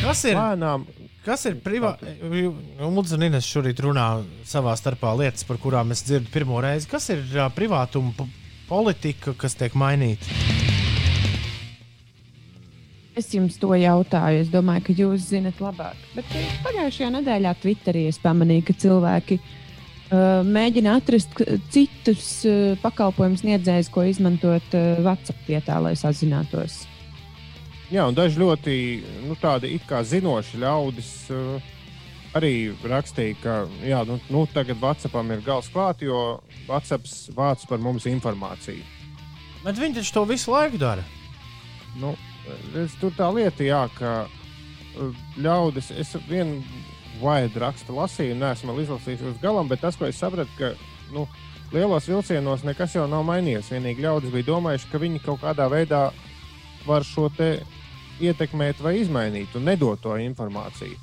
Kas 0.03 0.25
ir? 0.29 0.39
Lēnām, 0.39 0.87
Kas 1.29 1.43
ir 1.45 1.59
privāti? 1.61 2.09
Lūdzu, 2.81 3.19
Nīnes 3.21 3.45
šorīt 3.45 3.83
runā 3.85 4.07
savā 4.49 4.73
starpā 4.81 5.11
lietas, 5.19 5.45
par 5.45 5.59
kurām 5.61 5.91
es 5.93 6.01
dzirdu 6.07 6.31
pirmo 6.33 6.61
reizi. 6.65 6.89
Kas 6.89 7.11
ir 7.13 7.21
uh, 7.35 7.51
privātuma 7.53 8.15
po- 8.17 8.29
politika, 8.71 9.35
kas 9.37 9.59
tiek 9.59 9.77
mainīta? 9.77 10.25
Es 13.19 13.29
jums 13.35 13.59
to 13.61 13.75
jautāju. 13.77 14.41
Es 14.47 14.49
domāju, 14.49 14.87
ka 14.87 14.97
jūs 15.03 15.29
zinat 15.35 15.61
labāk. 15.61 16.01
Bet 16.15 16.33
eh, 16.39 16.49
pagājušajā 16.65 17.13
nedēļā 17.19 17.55
Twitterī 17.61 18.07
es 18.09 18.21
pamanīju, 18.23 18.65
ka 18.71 18.77
cilvēki 18.87 19.41
uh, 19.43 20.47
mēģina 20.49 20.97
atrast 21.03 21.35
citus 21.75 22.29
uh, 22.49 22.77
pakalpojumu 22.81 23.43
sniedzējus, 23.43 23.91
ko 23.93 24.07
izmantot 24.09 24.79
uh, 24.79 25.03
WhatsApp 25.05 25.51
vietā, 25.51 25.77
lai 25.83 25.93
sazinātos. 25.99 26.87
Jā, 27.92 28.05
un 28.09 28.16
daži 28.16 28.40
ļoti 28.40 28.77
nu, 29.27 29.37
tādi 29.40 29.72
it 29.77 29.87
kā 29.88 30.03
zinoši 30.07 30.61
ļaudis 30.62 31.11
uh, 31.35 31.74
arī 32.38 32.53
rakstīja, 32.85 33.37
ka 33.42 33.57
jā, 33.87 34.03
nu, 34.09 34.18
nu, 34.33 34.44
tagad 34.53 34.81
WhatsAppam 34.83 35.33
ir 35.35 35.44
gals 35.46 35.70
klāt, 35.72 36.05
jo 36.05 36.40
WhatsApps 36.68 37.29
vāc 37.37 37.64
par 37.68 37.81
mums 37.83 38.07
informāciju. 38.11 38.85
Bet 39.64 39.81
viņi 39.81 40.01
taču 40.01 40.14
to 40.18 40.24
visu 40.29 40.53
laiku 40.55 40.79
dara. 40.81 41.05
Nu, 41.98 42.14
es, 42.79 42.94
tur 43.01 43.14
tā 43.16 43.31
lieta, 43.35 43.64
jā, 43.66 43.83
ka 43.98 44.14
uh, 44.29 45.24
ļaudis, 45.40 45.90
es 45.98 46.14
vienu 46.29 46.62
vaidu 47.22 47.64
rakstu 47.64 47.96
lasīju, 47.96 48.37
neesmu 48.38 48.77
izlasījis 48.85 49.24
līdz 49.27 49.42
galam, 49.42 49.68
bet 49.70 49.83
tas, 49.83 49.96
ko 49.98 50.07
es 50.07 50.20
sapratu, 50.20 50.53
ka 50.59 50.72
nu, 51.14 51.27
lielos 51.72 52.07
vilcienos 52.09 52.64
nekas 52.66 52.94
jau 52.96 53.09
nav 53.11 53.24
mainījies. 53.29 53.72
Vienīgi 53.74 54.05
ļaudis 54.05 54.35
bija 54.35 54.51
domājuši, 54.53 54.90
ka 54.92 55.01
viņi 55.03 55.24
kaut 55.24 55.42
kādā 55.42 55.66
veidā 55.72 56.09
var 56.87 57.05
šo 57.05 57.29
te 57.35 57.57
ietekmēt 58.20 58.81
vai 58.83 58.98
izmainīt 59.02 59.54
un 59.59 59.64
nedot 59.68 60.00
to 60.02 60.16
informāciju. 60.22 60.96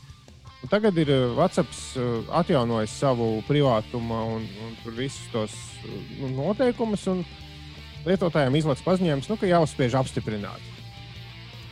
Un 0.65 0.71
tagad 0.71 0.97
ir 0.97 1.11
uh, 1.13 1.35
WhatsApp 1.37 1.69
uh, 1.99 2.21
atjaunojis 2.41 2.93
savu 2.99 3.43
privātumu 3.45 4.15
un, 4.37 4.45
un 4.65 4.95
visus 4.97 5.27
tos 5.33 5.53
uh, 5.85 5.97
nu, 6.21 6.31
noteikumus. 6.39 7.05
un 7.11 7.25
Lietotājiem 8.05 8.53
izlaiž 8.59 8.81
paziņojums, 8.85 9.27
nu, 9.31 9.35
ka 9.41 9.47
jāuzspiež 9.49 9.95
apstiprināt. 9.97 10.61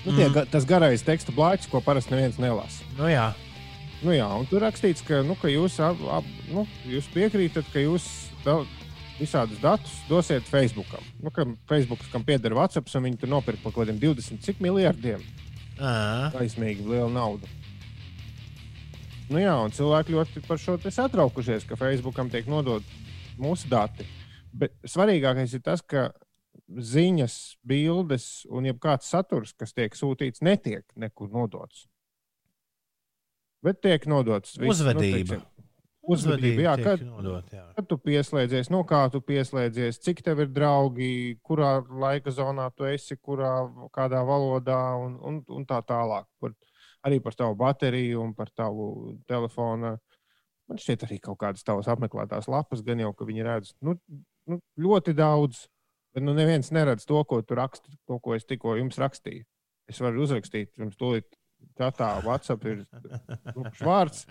Nu, 0.04 0.16
tie, 0.18 0.26
ga- 0.34 0.48
tas 0.50 0.66
garais 0.66 1.04
teksta 1.06 1.32
blāķis, 1.36 1.70
ko 1.70 1.78
parasti 1.86 2.16
neviens 2.16 2.40
nelasa. 2.42 2.82
Nu, 2.98 3.06
jā. 3.06 3.28
Nu, 4.02 4.12
jā, 4.18 4.26
un 4.36 4.48
tur 4.50 4.66
rakstīts, 4.66 5.06
ka, 5.06 5.22
nu, 5.24 5.38
ka 5.40 5.52
jūs, 5.52 5.78
ap, 5.86 6.02
ap, 6.12 6.26
nu, 6.50 6.66
jūs 6.90 7.06
piekrītat, 7.14 7.70
ka 7.72 7.84
jūs 7.86 8.08
visādus 9.20 9.60
datus 9.62 9.94
dosiet 10.10 10.48
Facebookam. 10.50 11.04
Nu, 11.22 11.32
ka 11.34 11.46
Facebooks, 11.70 12.10
kam 12.12 12.26
pieder 12.28 12.56
WhatsApp, 12.58 12.90
un 12.98 13.08
viņi 13.08 13.22
tur 13.22 13.32
nopirka 13.32 13.64
par 13.66 13.76
kaut 13.76 13.86
kādiem 13.86 14.00
20 14.02 14.42
cik 14.44 14.62
miljardiem. 14.64 15.24
Taisnīgi 16.34 16.86
liela 16.88 17.12
nauda. 17.14 17.50
Nu, 19.32 19.40
jā, 19.40 19.54
un 19.64 19.72
cilvēki 19.74 20.14
ļoti 20.14 20.44
par 20.48 20.60
šo 20.62 20.76
te 20.82 20.92
satraukušies, 20.94 21.66
ka 21.70 21.80
Facebookam 21.80 22.30
tiek 22.30 22.50
nodot 22.50 22.84
mūsu 23.42 23.70
dati. 23.72 24.06
Bet 24.54 24.76
svarīgākais 24.86 25.56
ir 25.58 25.64
tas, 25.66 25.82
ka 25.82 26.12
ziņas, 26.70 27.38
bildes 27.66 28.28
un 28.54 28.68
jebkāds 28.70 29.10
saturs, 29.10 29.56
kas 29.58 29.74
tiek 29.74 29.96
sūtīts, 29.98 30.44
netiek 30.46 30.86
nekur 31.00 31.32
nodots. 31.34 31.88
Bet 33.64 33.80
tiek 33.82 34.06
nodots 34.12 34.58
viss, 34.60 34.82
Uzvedība. 34.82 35.08
Nu, 35.08 35.18
teiksim, 35.18 35.44
uzvedība, 36.04 36.66
jā, 36.66 36.74
kad, 36.82 37.04
nodot, 37.08 37.48
jā. 37.54 37.64
kad 37.78 37.88
tu 37.88 37.98
pieslēdzies, 38.02 38.70
no 38.74 38.82
kā 38.88 39.06
tu 39.14 39.22
pieslēdzies, 39.24 40.02
cik 40.04 40.22
tev 40.26 40.44
ir 40.44 40.52
draugi, 40.52 41.38
kurā 41.46 41.78
laika 41.88 42.34
zonā 42.34 42.70
tu 42.76 42.88
esi, 42.90 43.18
kurā, 43.22 43.54
kādā 43.96 44.24
valodā 44.28 44.82
un, 45.00 45.16
un, 45.24 45.40
un 45.48 45.68
tā 45.70 45.80
tālāk. 45.88 46.28
Par, 46.44 46.56
arī 47.08 47.20
par 47.24 47.38
tavu 47.40 47.56
bateriju 47.60 48.24
un 48.24 48.34
par 48.36 48.52
tavu 48.56 48.88
telefonu. 49.30 49.96
Man 50.72 50.80
šķiet, 50.80 51.08
arī 51.08 51.20
kaut 51.24 51.40
kādas 51.42 51.66
tavas 51.68 51.90
apmeklētās 51.92 52.48
lapas, 52.52 52.84
gan 52.86 53.02
jau, 53.04 53.12
ka 53.16 53.28
viņi 53.28 53.48
redz 53.48 53.74
nu, 53.84 53.98
nu, 54.50 54.60
ļoti 54.80 55.16
daudz. 55.18 55.68
Bet 56.14 56.24
nu, 56.24 56.36
neviens 56.38 56.70
neredz 56.72 57.08
to, 57.10 57.18
ko 57.26 57.42
tu 57.42 57.58
raksti, 57.58 57.96
to, 58.08 58.20
ko 58.22 58.36
es 58.38 58.46
tikko 58.46 58.78
jums 58.78 59.00
rakstīju. 59.02 59.48
Es 59.90 60.00
varu 60.00 60.22
uzrakstīt, 60.24 60.70
jums 60.80 60.96
tūlīt 61.00 61.34
tā 61.98 62.10
WhatsApp 62.26 62.66
ir 62.70 62.84
nu, 63.56 63.66
vārds, 63.82 64.26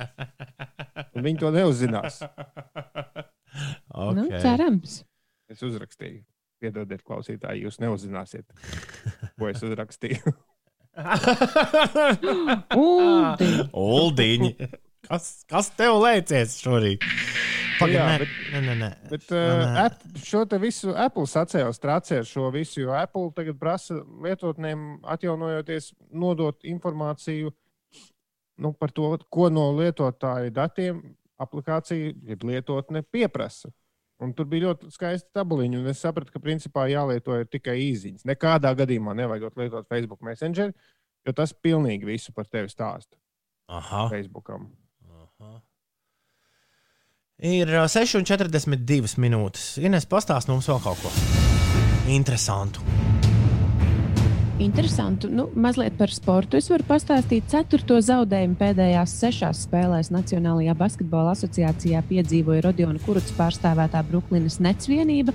un 1.12 1.24
viņi 1.26 1.38
to 1.42 1.52
neuzzinās. 1.54 2.22
Okay. 2.24 3.28
Nu, 3.92 4.22
Okay. 4.24 4.38
cerams. 4.40 4.92
Es 5.52 5.60
uzrakstīju. 5.60 6.22
Piedodiet, 6.62 7.02
klausītāji, 7.04 7.66
jūs 7.66 7.76
neuzzināsiet, 7.82 8.46
ko 9.36 9.50
es 9.50 9.60
uzrakstīju. 9.66 10.32
Uldi. 12.80 13.50
Uldiņi. 13.76 14.50
Kas, 15.04 15.26
kas 15.50 15.68
tev 15.76 15.98
liecies 16.00 16.56
šorīt? 16.62 17.04
Pagaid, 17.82 17.94
Jā, 17.96 18.06
nē, 18.08 18.18
bet- 18.22 18.62
nē, 18.66 18.74
nē. 18.80 18.90
Bet 19.10 19.26
Nē, 19.28 19.40
uh, 19.42 19.64
nē. 19.66 19.84
App, 19.86 20.06
šo 20.22 20.44
te 20.48 20.58
visu 20.62 20.94
Apple 20.94 21.26
sacēla 21.30 21.74
strācē 21.76 22.20
ar 22.22 22.28
šo 22.28 22.48
visu, 22.54 22.80
jo 22.84 22.94
Apple 22.96 23.30
tagad 23.36 23.58
prasa 23.60 23.98
lietotnēm, 24.24 25.00
atjaunojoties, 25.14 25.92
nodot 26.12 26.58
informāciju 26.64 27.52
nu, 28.62 28.72
par 28.78 28.90
to, 28.94 29.10
ko 29.32 29.48
no 29.50 29.68
lietotāju 29.76 30.52
datiem 30.54 31.02
aplikācija, 31.42 32.12
jeb 32.28 32.44
lietotne 32.46 33.02
pieprasa. 33.02 33.72
Un 34.22 34.30
tur 34.38 34.46
bija 34.46 34.68
ļoti 34.68 34.90
skaisti 34.94 35.32
tabuliņi, 35.34 35.80
un 35.80 35.88
es 35.90 35.98
sapratu, 36.04 36.30
ka 36.30 36.38
principā 36.38 36.84
jālieto 36.86 37.34
tikai 37.50 37.74
īsiņas. 37.88 38.22
Nekādā 38.28 38.70
gadījumā 38.78 39.16
nevajag 39.18 39.56
lietot 39.58 39.88
Facebook 39.90 40.22
Messenger, 40.22 40.70
jo 41.26 41.32
tas 41.34 41.50
pilnīgi 41.52 42.06
visu 42.06 42.30
par 42.36 42.46
tevi 42.46 42.70
stāsta 42.70 43.18
Aha. 43.72 44.04
Facebookam. 44.12 44.68
Ir 47.42 47.66
ā, 47.74 47.88
6,42 47.90 49.16
minūtes. 49.18 49.72
Ines, 49.82 50.04
pastāst 50.06 50.46
mums 50.46 50.68
vēl 50.70 50.78
kaut 50.84 51.00
ko 51.02 51.10
interesantu. 52.06 52.84
Interesanti. 54.62 55.26
Nu, 55.26 55.48
mazliet 55.58 55.96
par 55.98 56.12
sportu. 56.14 56.60
Es 56.60 56.70
varu 56.70 56.86
pastāstīt, 56.86 57.48
ceturto 57.50 57.98
zaudējumu 57.98 58.54
pēdējās 58.60 59.16
sešās 59.24 59.64
spēlēs 59.66 60.12
Nacionālajā 60.14 60.76
basketbola 60.78 61.34
asociācijā 61.34 62.04
piedzīvoja 62.06 62.62
Rodiona 62.68 63.02
Kuruts 63.02 63.34
pārstāvētā 63.34 64.04
Brooklynas 64.06 64.60
Nets 64.62 64.86
vienība, 64.86 65.34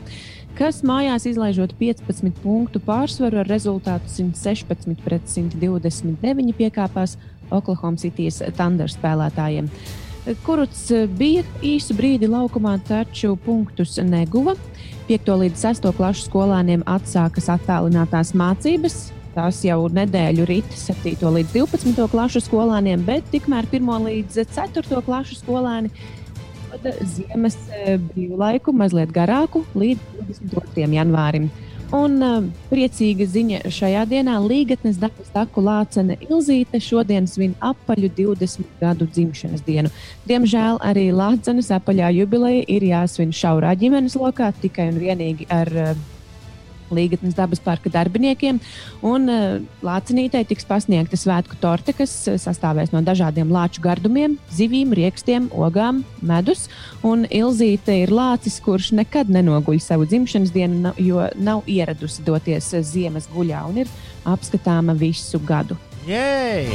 kas 0.56 0.86
mājās 0.88 1.28
izlaižot 1.28 1.76
15 1.76 2.40
punktu 2.40 2.80
pārsvaru 2.88 3.44
ar 3.44 3.52
rezultātu 3.52 4.08
116 4.16 5.04
pret 5.04 5.28
129 5.28 6.56
piekāpās 6.56 7.20
Oklahoma 7.52 8.00
City 8.00 8.32
Thunder 8.56 8.88
spēlētājiem. 8.96 9.68
Kuruts 10.44 10.90
bija 11.16 11.44
īsu 11.64 11.96
brīdi 11.96 12.28
laukumā, 12.28 12.74
taču 12.88 13.38
punktus 13.46 13.96
neguva. 14.04 14.58
5. 15.08 15.30
līdz 15.42 15.62
6. 15.64 15.88
klasu 15.96 16.26
skolēniem 16.28 16.84
atsākas 16.84 17.48
attālinātās 17.54 18.34
mācības. 18.36 18.98
Tās 19.38 19.62
jau 19.64 19.86
nedēļu 19.94 20.48
rīt 20.50 20.74
7. 20.76 21.16
līdz 21.38 21.54
12. 21.56 22.08
klasu 22.12 22.42
skolēniem, 22.44 23.06
bet 23.08 23.30
tikmēr 23.32 23.70
1. 23.72 23.94
līdz 24.10 24.42
4. 24.52 25.00
klasu 25.06 25.38
skolēni 25.40 25.94
ziemas 27.08 27.56
brīvlaiku 28.12 28.76
mazliet 28.76 29.14
garāku 29.16 29.64
līdz 29.80 30.04
22. 30.28 30.92
janvārim. 30.98 31.48
Un 31.96 32.18
uh, 32.20 32.42
priecīga 32.68 33.24
ziņa 33.32 33.62
šajā 33.72 34.02
dienā 34.12 34.34
Līgatnes 34.44 34.98
dabas 35.00 35.30
taku 35.32 35.62
lācene 35.64 36.18
Ilzīte 36.26 36.82
šodien 36.84 37.30
svin 37.32 37.54
apaļu 37.64 38.10
20 38.18 38.82
gadu 38.82 39.08
dzimšanas 39.08 39.64
dienu. 39.64 39.92
Diemžēl 40.28 40.82
arī 40.84 41.08
lācenes 41.16 41.72
apaļā 41.72 42.12
jubileja 42.18 42.66
ir 42.68 42.84
jāsvin 42.90 43.32
šaurā 43.32 43.72
ģimenes 43.80 44.20
lokā 44.20 44.52
tikai 44.60 44.90
un 44.92 45.00
vienīgi 45.00 45.48
ar 45.48 45.72
uh, 45.72 45.96
Līgatnes 46.94 47.36
dabas 47.38 47.62
parka 47.64 47.92
darbiniekiem. 47.92 48.60
Un 49.06 49.28
uh, 49.32 49.58
Lācinītei 49.86 50.46
tiks 50.48 50.68
pasniegta 50.68 51.20
svētku 51.20 51.58
torte, 51.62 51.96
kas 51.98 52.14
uh, 52.28 52.38
sastāvēs 52.42 52.94
no 52.94 53.02
dažādiem 53.06 53.52
lāču 53.54 53.84
gardumiem, 53.84 54.38
zivīm, 54.54 54.94
riekstiem, 54.98 55.50
ogām, 55.56 56.04
medus. 56.22 56.68
Un 57.08 57.28
Ilzīte 57.28 57.96
ir 58.04 58.14
lācis, 58.14 58.60
kurš 58.64 58.94
nekad 58.98 59.32
nenoguļ 59.34 59.82
savu 59.84 60.08
dzimšanas 60.10 60.54
dienu, 60.56 60.96
jo 61.02 61.28
nav 61.36 61.68
ieradusi 61.68 62.26
doties 62.28 62.72
uh, 62.74 62.86
ziemas 62.86 63.30
guļā 63.34 63.66
un 63.70 63.84
ir 63.84 63.94
apskatāma 64.28 64.98
visu 64.98 65.42
gadu. 65.44 65.78
Yay! 66.08 66.68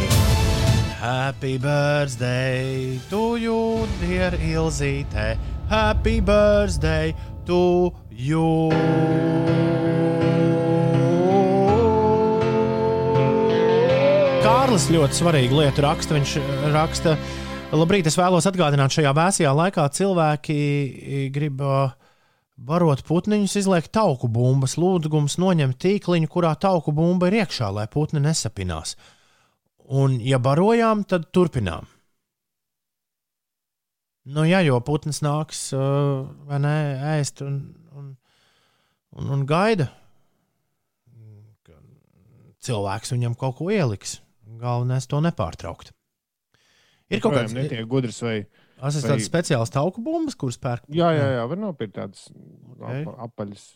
Happy 1.03 1.59
birthday 1.59 3.01
to 3.11 3.37
you, 3.37 3.88
dear 4.01 4.31
Ilzīte! 4.38 5.37
Happy 5.68 6.20
birthday 6.20 7.14
to 7.46 7.90
you! 7.90 8.01
Kārlis 14.42 14.88
ļoti 14.92 15.16
svarīgu 15.16 15.62
lietu 15.62 15.85
raksta. 15.85 16.16
Viņš 16.18 16.37
raksta, 16.75 17.16
labrīt, 17.72 18.11
es 18.11 18.18
vēlos 18.18 18.48
atgādināt, 18.51 18.94
šajā 18.94 19.12
vēsajā 19.16 19.53
laikā 19.57 19.88
cilvēki 19.96 20.59
grib 21.33 21.62
uh, 21.64 21.92
barot 22.57 23.03
putniņus, 23.07 23.57
izliekt 23.62 23.92
tauku 23.96 24.29
bumbas, 24.31 24.77
lūdzu, 24.81 25.11
noņemt 25.42 25.79
tīkliņu, 25.83 26.31
kurā 26.31 26.55
tauku 26.61 26.94
bumba 26.94 27.31
ir 27.31 27.42
iekšā, 27.42 27.72
lai 27.75 27.88
putni 27.90 28.22
nesapinās. 28.22 28.96
Un, 29.92 30.20
ja 30.22 30.38
barojām, 30.38 31.05
tad 31.09 31.31
turpinām. 31.35 31.88
Nu, 34.22 34.44
jā, 34.46 34.61
jo 34.62 34.79
putns 34.87 35.18
nāks 35.25 35.72
uh, 35.75 36.29
ne, 36.62 36.77
ēst 37.18 37.42
un, 37.42 37.59
un, 39.18 39.31
un, 39.35 39.44
gaida, 39.48 39.88
ka 41.66 41.77
cilvēks 42.66 43.14
viņam 43.14 43.37
kaut 43.38 43.59
ko 43.61 43.70
ieliks. 43.72 44.20
Galvenais 44.62 45.09
to 45.11 45.18
nepārtraukt. 45.25 45.90
Ir 47.12 47.22
kaut 47.22 47.35
kāds 47.37 47.55
netiek 47.57 47.87
gudrs 47.88 48.20
vai. 48.25 48.37
Tas 48.83 48.96
ir 48.98 49.07
tāds 49.07 49.29
speciāls 49.29 49.70
tauku 49.72 50.03
bumbas, 50.03 50.35
kuras 50.38 50.59
pērk. 50.59 50.88
Jā, 50.90 51.12
jā, 51.14 51.27
jā 51.37 51.42
var 51.51 51.61
nopirkt 51.61 51.94
tādas 51.98 52.27
okay. 52.79 53.05
apaļas. 53.27 53.66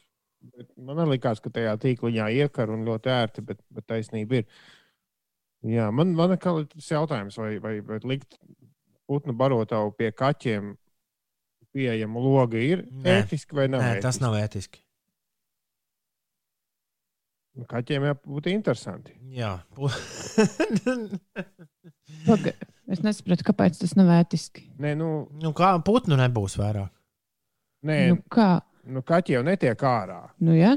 Bet 0.57 0.71
man 0.79 1.07
liekas, 1.11 1.41
ka 1.43 1.51
tajā 1.55 1.75
tīkliņā 1.83 2.27
iekar 2.43 2.71
un 2.75 2.85
ļoti 2.87 3.13
ērti, 3.13 3.45
bet, 3.47 3.61
bet 3.75 3.87
taisnība 3.91 4.41
ir. 4.41 4.49
Jā, 5.67 5.89
man, 5.95 6.13
man 6.15 6.35
ir 6.37 6.41
tas 6.43 6.91
jautājums, 6.91 7.39
vai, 7.41 7.57
vai, 7.63 7.79
vai 7.87 7.99
likt 8.07 8.37
putnu 9.07 9.35
barotavu 9.39 9.95
pie 9.99 10.11
kaķiem 10.15 10.75
pieejamu 11.77 12.23
logu 12.23 12.61
ir 12.61 12.85
Nē. 12.89 13.21
ētiski 13.21 13.57
vai 13.57 13.67
nav? 13.71 13.83
Nē, 13.83 13.97
ētiski? 13.97 14.07
tas 14.07 14.21
nav 14.23 14.37
ētiski. 14.39 14.83
Kaķiem 17.65 18.05
jābūt 18.11 18.51
interesanti. 18.53 19.15
Jā, 19.33 19.55
Paga, 22.27 22.53
es 22.93 23.01
nesaprotu, 23.01 23.47
kāpēc 23.47 23.79
tas 23.81 23.95
nav 23.97 24.11
ētiski. 24.19 24.67
Nē, 24.83 24.93
nu, 24.99 25.09
nu 25.41 25.53
kā 25.57 25.73
putnu 25.85 26.19
nebūs 26.21 26.59
vairāk. 26.61 26.93
Nē, 27.87 27.99
nu, 28.13 28.21
kā? 28.33 28.51
Nu, 28.87 29.03
kaķi 29.07 29.39
jau 29.39 29.43
netiek 29.47 29.83
ārā. 29.89 30.21
Nu, 30.43 30.53
ja? 30.57 30.77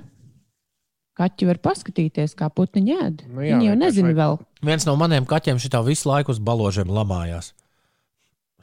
Kaķi 1.19 1.49
var 1.49 1.59
paskatīties, 1.61 2.35
kā 2.39 2.47
putni 2.53 2.95
ēd. 2.95 3.25
Nu, 3.27 3.43
jā, 3.43 3.57
Viņi 3.57 3.67
jau 3.67 3.77
nezina 3.79 4.11
vai... 4.13 4.17
vēl. 4.21 4.37
Viens 4.69 4.87
no 4.87 4.95
maniem 4.99 5.27
kaķiem 5.27 5.59
šitā 5.59 5.81
visu 5.83 6.07
laiku 6.09 6.31
uz 6.31 6.39
baložiem 6.39 6.89
lamājās. 6.95 7.51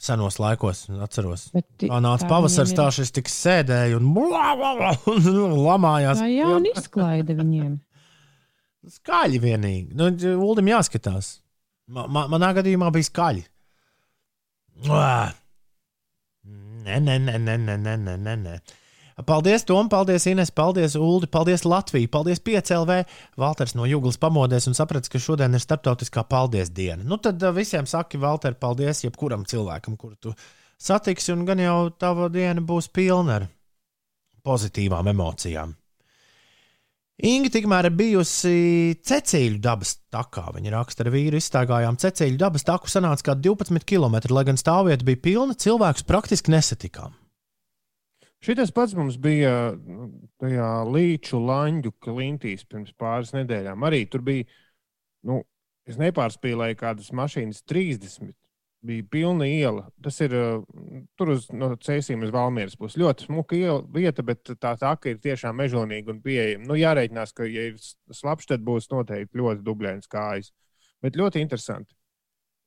Senos 0.01 0.37
laikos, 0.41 0.87
atceros. 1.05 1.47
Tā 1.81 1.99
nāca 2.05 2.29
pavasaris, 2.29 2.75
tā 2.77 2.89
šis 2.93 3.15
tik 3.17 3.31
sēdēja 3.33 3.97
un, 3.97 4.11
un 4.13 5.55
lamājās. 5.69 6.21
Tā 6.21 6.29
jau 6.33 6.59
izklaide 6.73 7.37
viņiem. 7.37 7.77
Skaļi 8.87 9.41
vienīgi. 9.43 9.97
Nu, 9.99 10.09
Uldim 10.47 10.71
jāskatās. 10.71 11.37
Ma, 11.91 12.07
ma, 12.11 12.27
manā 12.31 12.53
gadījumā 12.57 12.91
bija 12.95 13.09
skaļi. 13.09 13.45
Nē, 16.87 16.99
nē, 17.03 17.17
nē, 17.19 17.39
nē, 17.43 17.57
nē, 17.59 17.77
nē, 17.79 18.17
nē, 18.17 18.35
nē. 18.43 18.59
Paldies, 19.27 19.65
Tom, 19.65 19.89
paldies, 19.89 20.27
Ines, 20.29 20.51
paldies, 20.53 20.95
Ulu, 21.01 21.27
paldies, 21.33 21.65
Latvija, 21.65 22.09
paldies, 22.13 22.43
5LV. 22.45 22.99
Valters 23.41 23.73
no 23.75 23.87
Jūglas 23.89 24.21
pamodies 24.21 24.69
un 24.69 24.77
saprata, 24.77 25.09
ka 25.09 25.21
šodien 25.23 25.57
ir 25.57 25.63
starptautiskā 25.63 26.27
paldies 26.29 26.69
diena. 26.77 27.01
Nu, 27.01 27.17
tad 27.17 27.41
visiem 27.57 27.89
saki, 27.89 28.21
Valter, 28.21 28.59
paldies 28.61 29.01
jebkuram 29.07 29.47
cilvēkam, 29.49 29.97
kuru 29.97 30.21
tu 30.21 30.35
satiksi, 30.77 31.33
un 31.33 31.47
gan 31.49 31.65
jau 31.65 31.79
tava 31.97 32.29
diena 32.29 32.61
būs 32.61 32.91
pilna 32.93 33.41
ar 33.41 33.49
pozitīvām 34.45 35.09
emocijām. 35.15 35.73
Inga 37.25 37.49
tikmēr 37.49 37.87
ir 37.89 37.95
bijusi 37.97 38.97
Cecīļu 39.09 39.61
dabas 39.65 39.95
takā. 40.13 40.51
Viņa 40.53 40.73
raksta, 40.75 41.07
ar 41.07 41.15
vīru 41.15 41.39
izstāgājām 41.41 41.97
Cecīļu 42.03 42.37
dabas 42.43 42.67
taku, 42.69 42.91
sanāca 42.93 43.31
kā 43.31 43.37
12 43.41 43.87
km, 43.89 44.19
lai 44.37 44.45
gan 44.45 44.61
stāvvieta 44.61 45.07
bija 45.07 45.23
pilna, 45.25 45.57
cilvēkus 45.57 46.05
praktiski 46.05 46.53
nesatikām. 46.53 47.17
Šis 48.45 48.71
pats 48.71 48.93
mums 48.95 49.17
bija 49.17 49.73
nu, 49.81 50.11
tajā 50.39 50.69
līču 50.93 51.41
lanģu 51.41 51.95
klintīs 52.05 52.67
pirms 52.69 52.93
pāris 53.01 53.33
nedēļām. 53.33 53.87
Arī 53.89 54.05
tur 54.13 54.21
bija, 54.27 54.45
nu, 55.25 55.41
es 55.89 55.97
nepārspīlēju, 55.97 56.77
kādas 56.83 57.09
mašīnas 57.17 57.65
30 57.65 58.37
bija 58.87 59.05
pilna 59.11 59.47
iela. 59.49 59.87
Tas 60.03 60.19
ir 60.25 60.35
uh, 60.37 60.63
tur 61.19 61.35
uz 61.35 61.49
no 61.55 61.73
Cēsīm 61.83 62.25
uz 62.27 62.33
Valmieras 62.35 62.77
puses. 62.79 62.99
Ļoti 63.01 63.29
smuka 63.29 63.59
iela, 63.59 63.83
vieta, 63.95 64.25
bet 64.27 64.55
tā 64.63 64.73
taka 64.81 65.13
ir 65.13 65.21
tiešām 65.23 65.59
mežonīga 65.61 66.15
un 66.15 66.23
pieejama. 66.25 66.69
Nu, 66.69 66.79
jārēķinās, 66.79 67.35
ka, 67.37 67.49
ja 67.51 67.69
ir 67.73 67.77
slapjš, 68.15 68.53
tad 68.55 68.65
būs 68.67 68.91
noteikti 68.93 69.43
ļoti 69.43 69.67
dublēns 69.67 70.11
kājas. 70.11 70.53
Bet 71.05 71.19
ļoti 71.19 71.43
interesanti. 71.45 71.93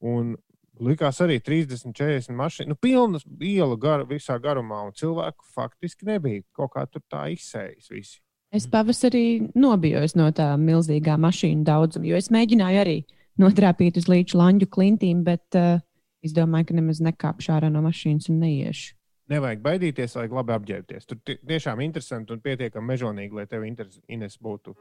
Un 0.05 0.36
likās 0.79 1.19
arī 1.23 1.39
30, 1.43 1.93
40 1.95 2.36
mašīnu. 2.39 2.73
Nu, 2.73 2.79
pilna 2.79 3.19
iela 3.43 3.77
gar, 3.79 4.05
visā 4.10 4.39
garumā, 4.41 4.86
un 4.88 4.95
cilvēku 4.95 5.47
faktiski 5.55 6.08
nebija. 6.10 6.45
Kaut 6.55 6.73
kā 6.75 6.86
tur 6.88 7.03
tā 7.12 7.27
izsējas 7.34 7.91
visi. 7.91 8.19
Es 8.55 8.65
pavasarī 8.65 9.51
nobijos 9.53 10.15
no 10.17 10.32
tā 10.34 10.55
milzīgā 10.58 11.19
mašīnu 11.21 11.62
daudzuma, 11.67 12.08
jo 12.10 12.17
es 12.17 12.32
mēģināju 12.34 12.79
arī 12.82 12.95
notrāpīt 13.39 13.99
uz 13.99 14.08
līdz 14.10 14.34
lanģu 14.39 14.67
klintīm, 14.73 15.21
bet 15.27 15.58
uh, 15.58 15.77
Es 16.19 16.34
domāju, 16.36 16.67
ka 16.69 16.75
nemaz 16.75 16.99
nekāpšu 16.99 17.53
ārā 17.55 17.69
no 17.71 17.79
mašīnas 17.86 18.27
un 18.32 18.41
neiešu. 18.43 18.95
Nevajag 19.32 19.62
baidīties, 19.63 20.15
vajag 20.17 20.34
labi 20.36 20.53
apģērbties. 20.55 21.05
Tur 21.08 21.19
tiešām 21.23 21.79
interesanti 21.86 22.34
un 22.34 22.41
pietiekami 22.43 22.91
mežonīgi, 22.91 23.38
lai 23.38 23.45
tev 23.47 23.63
interes, 23.63 24.39
būtu 24.41 24.73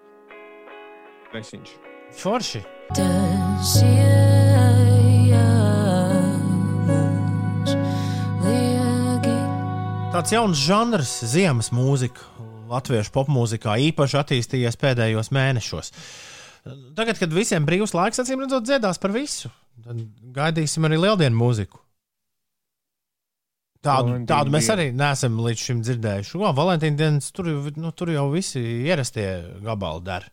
dresiņš. 1.31 1.75
Forši! 2.19 2.63
Tāds 10.09 10.35
jauns 10.35 10.59
žanrs, 10.65 11.13
ziemas 11.29 11.69
mūzika, 11.77 12.25
latviešu 12.73 13.13
popmūzikā 13.15 13.77
īpaši 13.93 14.19
attīstījies 14.25 14.81
pēdējos 14.81 15.31
mēnešos. 15.37 15.93
Tagad, 16.99 17.21
kad 17.21 17.31
visiem 17.31 17.69
brīvs 17.69 17.95
laiks, 17.95 18.25
acīm 18.25 18.43
redzot, 18.43 18.67
dziedās 18.67 18.99
par 18.99 19.15
visu. 19.15 19.53
Tad 19.85 20.01
gaidīsim 20.35 20.87
arī 20.89 20.99
lieldienu 21.01 21.39
mūziku. 21.39 21.81
Tādu, 23.79 24.11
Valentīna 24.11 24.27
tādu 24.27 24.53
mēs 24.53 24.69
arī 24.75 24.87
neesam 24.97 25.39
līdz 25.39 25.65
šim 25.69 25.83
dzirdējuši. 25.87 26.39
O, 26.41 26.49
Valentīna 26.57 26.99
dienas 26.99 27.31
tur, 27.35 27.51
nu, 27.79 27.93
tur 27.95 28.11
jau 28.11 28.27
visi 28.33 28.63
ierastie 28.89 29.29
gabali 29.65 30.03
dara. 30.07 30.33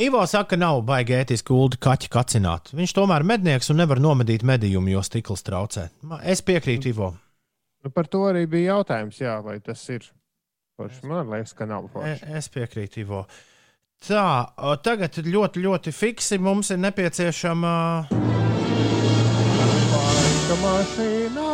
Ivo 0.00 0.22
saka, 0.30 0.52
ka 0.52 0.58
nav 0.60 0.80
baigi 0.86 1.16
ētiski 1.18 1.52
ulu 1.52 1.76
kaķi 1.82 2.08
kacināt. 2.14 2.70
Viņš 2.78 2.94
tomēr 2.96 3.24
ir 3.24 3.28
mednieks 3.32 3.72
un 3.72 3.80
nevar 3.82 4.00
nomedīt 4.00 4.46
medījumu, 4.46 4.94
jo 4.94 5.02
stikls 5.04 5.44
traucē. 5.44 5.88
Es 6.22 6.44
piekrītu 6.46 6.92
Ivo. 6.94 7.10
Nu, 7.84 7.92
par 7.92 8.08
to 8.12 8.22
arī 8.30 8.46
bija 8.48 8.76
jautājums, 8.76 9.20
jā, 9.20 9.36
vai 9.44 9.58
tas 9.64 9.82
ir. 9.92 10.06
Forši. 10.80 11.04
Man 11.10 11.28
liekas, 11.32 11.52
ka 11.58 11.66
nav 11.68 11.90
forši. 11.92 12.30
Es 12.38 12.48
piekrītu 12.54 13.02
Ivo. 13.02 13.24
Uh, 13.26 13.49
Tā, 14.00 14.48
tagad 14.80 15.18
ļoti, 15.20 15.60
ļoti 15.60 15.92
fiksi 15.92 16.38
mums 16.40 16.70
ir 16.72 16.78
nepieciešama. 16.80 17.72
laika 19.92 20.56
mašīnā. 20.62 21.48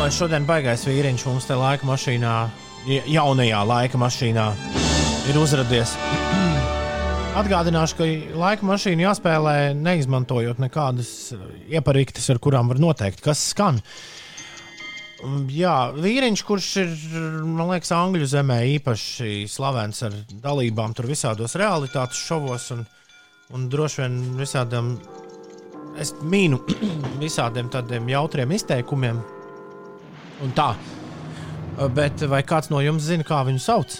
Lai 0.00 0.08
šodien 0.10 0.48
baigais 0.48 0.82
vīriņš 0.88 1.24
mums 1.28 1.46
te 1.46 1.54
laika 1.54 1.86
mašīnā, 1.86 2.32
ja- 2.90 3.04
jaunajā 3.06 3.60
laika 3.70 4.00
mašīnā, 4.02 4.48
ir 5.30 5.38
uzradies. 5.38 5.94
Atgādināšu, 7.44 7.94
ka 8.00 8.10
laika 8.42 8.66
mašīna 8.66 9.06
jāspēlē 9.06 9.54
neizmantojot 9.78 10.58
nekādas 10.58 11.14
iepariktes, 11.70 12.26
ar 12.34 12.42
kurām 12.42 12.74
var 12.74 12.82
noteikt, 12.82 13.22
kas 13.22 13.46
skan. 13.54 13.78
Um, 13.78 14.21
Jā, 15.22 15.92
vīriņš, 15.94 16.40
kurš 16.42 16.68
ir, 16.82 16.94
man 17.46 17.68
liekas, 17.70 17.92
Angļu 17.94 18.26
zemē 18.26 18.56
īpaši 18.72 19.44
slavens 19.50 20.02
ar 20.02 20.16
dalībām 20.42 20.96
tur 20.98 21.06
visādos 21.06 21.54
realitātes 21.60 22.18
šovos 22.26 22.64
un, 22.74 22.82
un 23.54 23.68
droši 23.70 24.02
vien 24.02 24.16
visādiem, 24.40 24.96
es 26.02 26.10
mīnu 26.26 26.58
visādiem 27.22 27.70
tādiem 27.70 28.10
jautriem 28.10 28.56
izteikumiem. 28.58 29.22
Un 30.42 30.56
tā. 30.58 30.72
Bet 31.94 32.26
vai 32.26 32.42
kāds 32.42 32.72
no 32.72 32.82
jums 32.82 33.06
zina, 33.06 33.22
kā 33.26 33.44
viņu 33.46 33.62
sauc? 33.62 33.94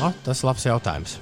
O, 0.00 0.12
tas 0.24 0.40
ir 0.40 0.48
labs 0.48 0.64
jautājums. 0.70 1.18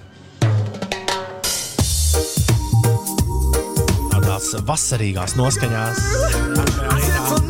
Tādās 4.15 4.55
vasarīgās 4.71 5.35
noskaņās. 5.41 7.46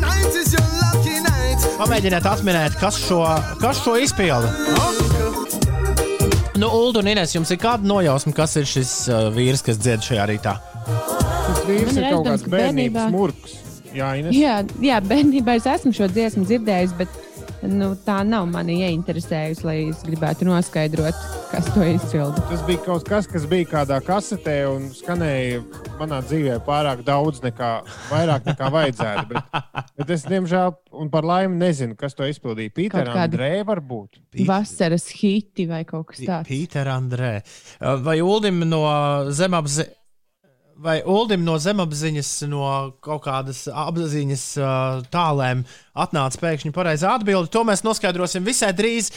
Pamēģiniet 1.77 2.25
atminēt, 2.25 2.75
kas 2.81 2.95
šo, 3.05 3.19
kas 3.61 3.83
šo 3.85 3.93
izpilda. 4.01 4.49
Nu, 6.57 6.71
Ulu 6.73 7.03
un 7.03 7.09
Inês, 7.11 7.35
jums 7.35 7.51
ir 7.53 7.59
kāda 7.61 7.85
nojausma, 7.85 8.33
kas 8.33 8.55
ir 8.57 8.65
šis 8.65 8.93
uh, 9.11 9.27
vīrs, 9.35 9.61
kas 9.65 9.77
dzied 9.77 10.01
šajā 10.01 10.25
rītā? 10.31 10.55
Tas 10.87 11.61
vīrs 11.67 11.91
Man 11.91 11.99
ir 12.01 12.07
kaut 12.15 12.25
kāds 12.31 12.47
bērnības 12.49 13.13
murgs. 13.13 13.53
Jā, 13.93 14.09
Ines. 14.17 14.33
Jā, 14.33 14.55
jā, 14.81 14.97
bērnībā 15.05 15.59
es 15.59 15.69
esmu 15.69 15.93
šo 15.93 16.09
dziesmu 16.09 16.47
dzirdējis, 16.49 16.97
bet 16.97 17.13
nu, 17.65 17.89
tā 18.05 18.19
nav 18.27 18.45
mani 18.51 18.77
ieinteresējusi, 18.85 19.65
lai 19.65 19.75
es 19.89 20.03
gribētu 20.05 20.47
noskaidrot, 20.47 21.17
kas 21.51 21.69
to 21.73 21.85
izpilda. 21.87 22.43
Tas 22.51 22.63
bija 22.67 22.83
kaut 22.85 23.07
kas, 23.07 23.27
kas 23.29 23.47
bija 23.49 23.69
kādā 23.71 23.99
kasetē 24.05 24.57
un 24.69 24.89
skanēja 24.95 25.63
manā 25.99 26.21
dzīvē 26.25 26.59
pārāk 26.67 27.03
daudz, 27.07 27.41
nekā, 27.45 27.71
vairāk 28.11 28.47
nekā 28.51 28.71
vajadzētu. 28.77 29.27
Bet, 29.33 29.77
bet 29.97 30.15
es, 30.17 30.25
diemžēl, 30.29 30.73
un 31.01 31.11
par 31.13 31.27
laimi 31.27 31.59
nezinu, 31.61 31.97
kas 31.99 32.17
to 32.17 32.27
izpildīja. 32.29 32.73
Pīters 32.77 33.13
Andrē 33.13 33.51
varbūt. 33.67 34.21
Vasaras 34.47 35.09
hiti 35.17 35.67
vai 35.69 35.83
kaut 35.87 36.11
kas 36.13 36.23
tāds. 36.23 36.49
Pīter 36.49 36.89
Andrē. 36.93 37.37
Vai 38.05 38.19
Uldim 38.25 38.65
no 38.69 38.83
zemapziņas? 39.33 39.95
Vai 40.77 40.99
Uldim 41.09 41.41
no 41.41 41.55
zemapziņas, 41.57 42.27
no 42.51 42.67
kaut 43.01 43.23
kādas 43.25 43.63
apziņas 43.65 44.43
uh, 44.61 44.99
tālēm 45.09 45.63
atnāca 45.97 46.37
pēkšņi 46.43 46.69
pareizā 46.75 47.15
atbilde? 47.17 47.49
To 47.55 47.63
mēs 47.65 47.81
noskaidrosim 47.81 48.45
visai 48.45 48.69
drīz. 48.77 49.09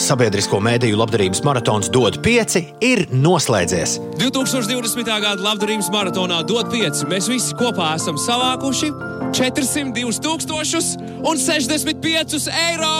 Sabiedrisko 0.00 0.56
mēdīju 0.64 0.96
labdarības 0.96 1.42
maratons 1.44 1.90
DOT 1.92 2.16
5 2.24 2.56
ir 2.84 3.04
noslēdzies. 3.12 3.98
2020. 4.22 5.04
gada 5.04 5.36
labdarības 5.44 5.92
maratonā 5.92 6.40
DOT 6.48 6.72
5 6.72 7.04
mēs 7.12 7.28
visi 7.32 7.56
kopā 7.60 7.92
esam 8.00 8.16
savākuši 8.20 8.92
402 9.36 10.96
65 11.44 12.48
eiro! 12.70 12.96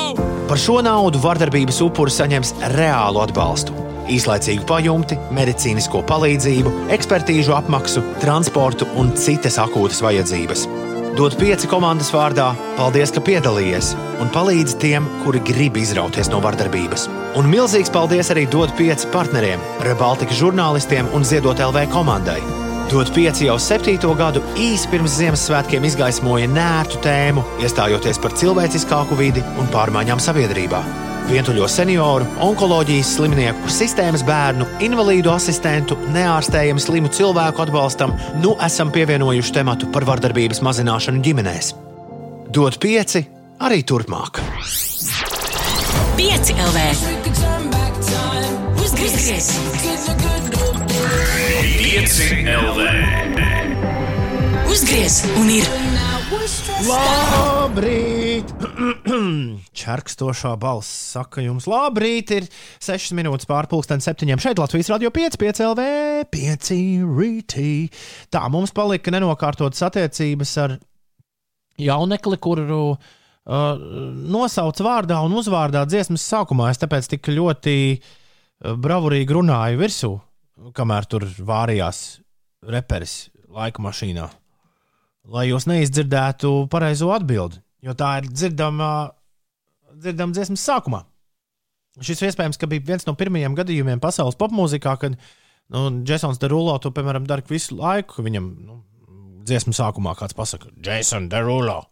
Par 0.52 0.60
šo 0.60 0.82
naudu 0.84 1.24
vardarbības 1.24 1.80
upuri 1.88 2.12
saņems 2.12 2.56
reālu 2.76 3.24
atbalstu. 3.24 3.85
Īslaicīgu 4.12 4.66
pajumti, 4.68 5.18
medicīnisko 5.34 6.02
palīdzību, 6.06 6.72
ekspertīžu 6.94 7.54
apmaksu, 7.56 8.04
transportu 8.22 8.88
un 8.98 9.14
citas 9.18 9.58
akūtas 9.62 10.02
vajadzības. 10.04 10.66
Dot 11.16 11.38
pieci 11.40 11.64
komandas 11.70 12.10
vārdā, 12.12 12.50
paldies, 12.76 13.08
ka 13.14 13.22
piedalījies 13.24 13.94
un 14.20 14.28
palīdzi 14.34 14.76
tiem, 14.82 15.06
kuri 15.22 15.40
grib 15.48 15.78
izrauties 15.80 16.28
no 16.28 16.42
vardarbības. 16.44 17.06
Un 17.40 17.48
milzīgs 17.48 17.92
paldies 17.92 18.28
arī 18.34 18.44
dot 18.52 18.74
pieci 18.76 19.08
partneriem, 19.14 19.62
Rebaltika 19.86 20.36
žurnālistiem 20.36 21.08
un 21.16 21.24
Ziedot 21.24 21.62
LV 21.70 21.88
komandai. 21.94 22.38
Dot 22.92 23.10
pieci 23.16 23.48
jau 23.48 23.56
septīto 23.58 24.12
gadu 24.14 24.44
īsi 24.60 24.92
pirms 24.92 25.16
Ziemassvētkiem 25.16 25.88
izgaismoja 25.88 26.52
nērtu 26.52 27.00
tēmu, 27.02 27.42
iestājoties 27.64 28.20
par 28.22 28.36
cilvēciskāku 28.36 29.16
vidi 29.18 29.42
un 29.56 29.72
pārmaiņām 29.72 30.20
sabiedrībā. 30.22 30.84
Vientuļo 31.26 31.66
senioru, 31.66 32.26
onkoloģijas 32.38 33.08
slimnieku, 33.16 33.70
sistēmas 33.72 34.22
bērnu, 34.26 34.62
invalīdu 34.86 35.32
asistentu, 35.34 35.96
neārstējami 36.14 36.82
slimu 36.82 37.10
cilvēku 37.10 37.64
atbalstam, 37.64 38.14
nu 38.38 38.52
esam 38.62 38.92
pievienojuši 38.94 39.56
tematu 39.58 39.90
par 39.90 40.06
vardarbības 40.06 40.62
mazināšanu 40.62 41.24
ģimenēs. 41.26 41.72
Dot 42.54 42.78
pieci 42.78 43.24
arī 43.58 43.82
turpmāk. 43.82 44.38
5 46.16 46.54
LV. 46.68 46.86
Uzgriez! 48.86 49.50
5 51.82 52.22
LV. 52.54 53.55
Uzgriez! 54.66 55.22
Un 55.38 55.50
ir 55.50 55.66
Labrīt! 56.86 58.50
Čerkstošā 59.80 60.52
balss 60.60 60.90
saka 61.14 61.42
jums, 61.44 61.68
labrīt! 61.70 62.32
Ir 62.36 62.46
6 62.84 63.14
minūtes 63.16 63.48
pārpusdienas 63.48 64.06
septiņiem. 64.08 64.42
Šeit 64.42 64.60
Latvijas 64.60 64.90
radio 64.92 65.10
5, 65.14 65.38
5 65.40 65.62
LV, 65.70 65.86
5 66.34 66.70
rītī. 67.18 67.70
Tā 68.34 68.44
mums 68.52 68.74
palika 68.76 69.14
nenokārtotas 69.14 69.84
attiecības 69.88 70.54
ar 70.64 70.76
jaunekli, 71.80 72.38
kuru 72.42 72.80
uh, 72.94 73.84
nosauc 74.36 74.82
vārdā 74.84 75.20
un 75.24 75.36
uzvārdā 75.40 75.84
dziesmas 75.88 76.26
sākumā. 76.26 76.72
Es 76.74 76.82
tāpēc 76.82 77.12
tik 77.16 77.30
ļoti 77.32 77.76
uh, 77.96 78.74
bravurīgi 78.74 79.38
runāju 79.40 79.84
virsū, 79.84 80.16
kamēr 80.76 81.08
tur 81.10 81.26
vārījās 81.26 82.02
reperis 82.66 83.24
laika 83.46 83.84
mašīnā 83.84 84.26
lai 85.32 85.48
jūs 85.50 85.66
neizdzirdētu 85.70 86.52
pareizo 86.72 87.10
atbildi. 87.14 87.60
Jo 87.84 87.94
tā 87.98 88.16
ir 88.20 88.30
dzirdama, 88.30 88.90
dzirdama 89.94 90.34
dziesmas 90.36 90.64
sākumā. 90.66 91.02
Šis 92.04 92.22
iespējams 92.28 92.60
bija 92.68 92.84
viens 92.90 93.06
no 93.08 93.14
pirmajiem 93.16 93.56
gadījumiem 93.56 94.02
pasaules 94.02 94.36
popmūzikā, 94.40 94.96
kad 95.00 95.16
nu, 95.16 95.84
Jasons 96.06 96.40
Derulo 96.42 96.76
to, 96.82 96.92
piemēram, 96.92 97.26
dara 97.28 97.44
visu 97.48 97.78
laiku. 97.78 98.24
Viņam 98.26 98.50
nu, 98.66 98.80
dziesmu 99.46 99.72
sākumā 99.76 100.16
kāds 100.18 100.36
pasakā, 100.36 100.72
Jason 100.84 101.30
Derulo. 101.32 101.84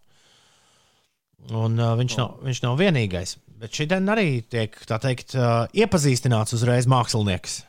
Un, 1.52 1.76
uh, 1.76 1.92
viņš, 1.98 2.16
nav, 2.20 2.38
viņš 2.44 2.62
nav 2.64 2.78
vienīgais. 2.80 3.36
Bet 3.60 3.76
šī 3.76 3.86
diena 3.88 4.14
arī 4.16 4.28
tiek 4.50 4.76
teikt, 4.88 5.36
uh, 5.36 5.66
iepazīstināts 5.76 6.56
uzreiz 6.56 6.88
mākslinieks, 6.90 7.62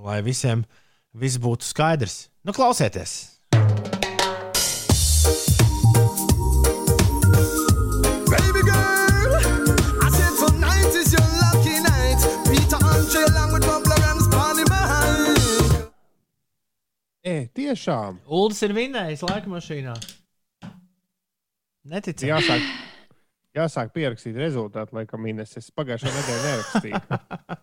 lai 0.00 0.20
visiem 0.26 0.64
viss 1.18 1.38
būtu 1.42 1.66
skaidrs. 1.66 2.24
Nu, 2.46 2.54
klausieties! 2.56 3.39
E, 17.20 17.50
tiešām. 17.52 18.22
Uldis 18.32 18.62
ir 18.64 18.72
vinnējis 18.72 19.22
laika 19.26 19.50
mašīnā. 19.52 19.92
Neticami. 21.90 22.30
Jāsāk, 22.30 22.64
jāsāk 23.56 23.92
pierakstīt 23.92 24.38
rezultātu, 24.40 24.96
laikam, 24.96 25.26
Ines. 25.28 25.52
Es 25.60 25.68
pagājušā 25.76 26.14
nedēļā 26.14 26.40
nerakstīju. 26.46 27.00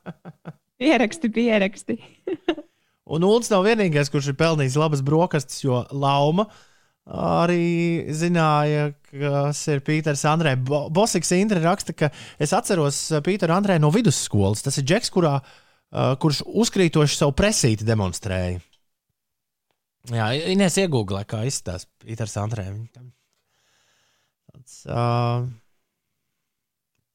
Pieraksti, 0.81 1.31
pieraksti. 1.33 1.97
Un 3.17 3.25
Uldis 3.25 3.49
nav 3.49 3.65
vienīgais, 3.65 4.11
kurš 4.13 4.29
ir 4.29 4.37
pelnījis 4.37 4.77
labas 4.77 5.01
brokastis, 5.05 5.63
jo 5.63 5.81
Lauma 5.89 6.45
arī 7.07 8.11
zināja, 8.13 8.91
kas 9.07 9.63
ir 9.71 9.81
Pīters 9.87 10.25
Andrē. 10.27 10.53
Bo 10.59 10.83
Bosiks 10.93 11.31
Indra 11.33 11.63
raksta, 11.63 11.95
ka 11.97 12.11
es 12.37 12.53
atceros 12.53 12.99
Pīteru 13.25 13.55
Andrē 13.57 13.79
no 13.81 13.89
vidusskolas. 13.95 14.61
Tas 14.65 14.77
ir 14.77 14.85
džeks, 14.85 15.09
kurā, 15.15 15.37
uh, 15.39 16.13
kurš 16.21 16.43
uzkrītoši 16.45 17.23
savu 17.23 17.33
presīti 17.39 17.87
demonstrēja. 17.87 18.59
Jā, 20.13 20.27
Inês 20.53 20.77
iegūglē, 20.79 21.25
kā 21.27 21.41
izskatās 21.47 21.87
Pīters 21.99 22.37
Andrē. 22.39 22.69
Tāds, 24.47 24.79
uh, 24.87 25.43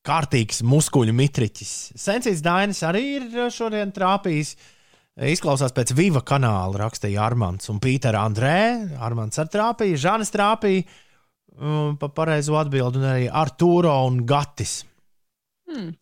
kārtīgs 0.07 0.61
muskuļu 0.67 1.15
mitriķis. 1.17 1.73
Sensīts 1.99 2.43
Dainis 2.45 2.83
arī 2.85 3.05
ir 3.17 3.29
šodien 3.55 3.95
trāpījis. 3.97 4.55
Izklausās 5.29 5.75
pēc 5.77 5.93
Viva 5.97 6.23
kanāla, 6.25 6.81
rakstīja 6.87 7.25
Armāns 7.27 7.69
un 7.73 7.81
Pītera 7.83 8.25
Andrē. 8.25 8.59
Armāns 9.05 9.41
ar 9.41 9.51
trāpīja, 9.53 10.01
Žanis 10.07 10.33
trāpīja 10.33 10.87
um, 11.57 11.99
pa 12.01 12.09
pareizo 12.13 12.57
atbildi, 12.61 13.01
un 13.01 13.09
arī 13.11 13.27
Arturo 13.29 13.93
un 14.09 14.23
Gatis. 14.29 14.83
Hmm. 15.69 15.93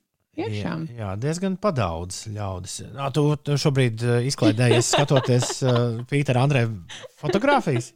Tiešām. 0.40 0.86
Jā, 0.90 1.00
jā, 1.02 1.10
diezgan 1.20 1.56
padaudz 1.60 2.22
ļaudis. 2.32 2.76
Nā, 2.96 3.10
tu, 3.14 3.26
tu 3.44 3.58
šobrīd 3.60 4.04
izklaidējies 4.30 4.90
skatoties 4.94 5.50
uh, 5.64 5.80
Pītera 6.10 6.46
Andrēja 6.46 6.72
fotogrāfijas. 7.20 7.92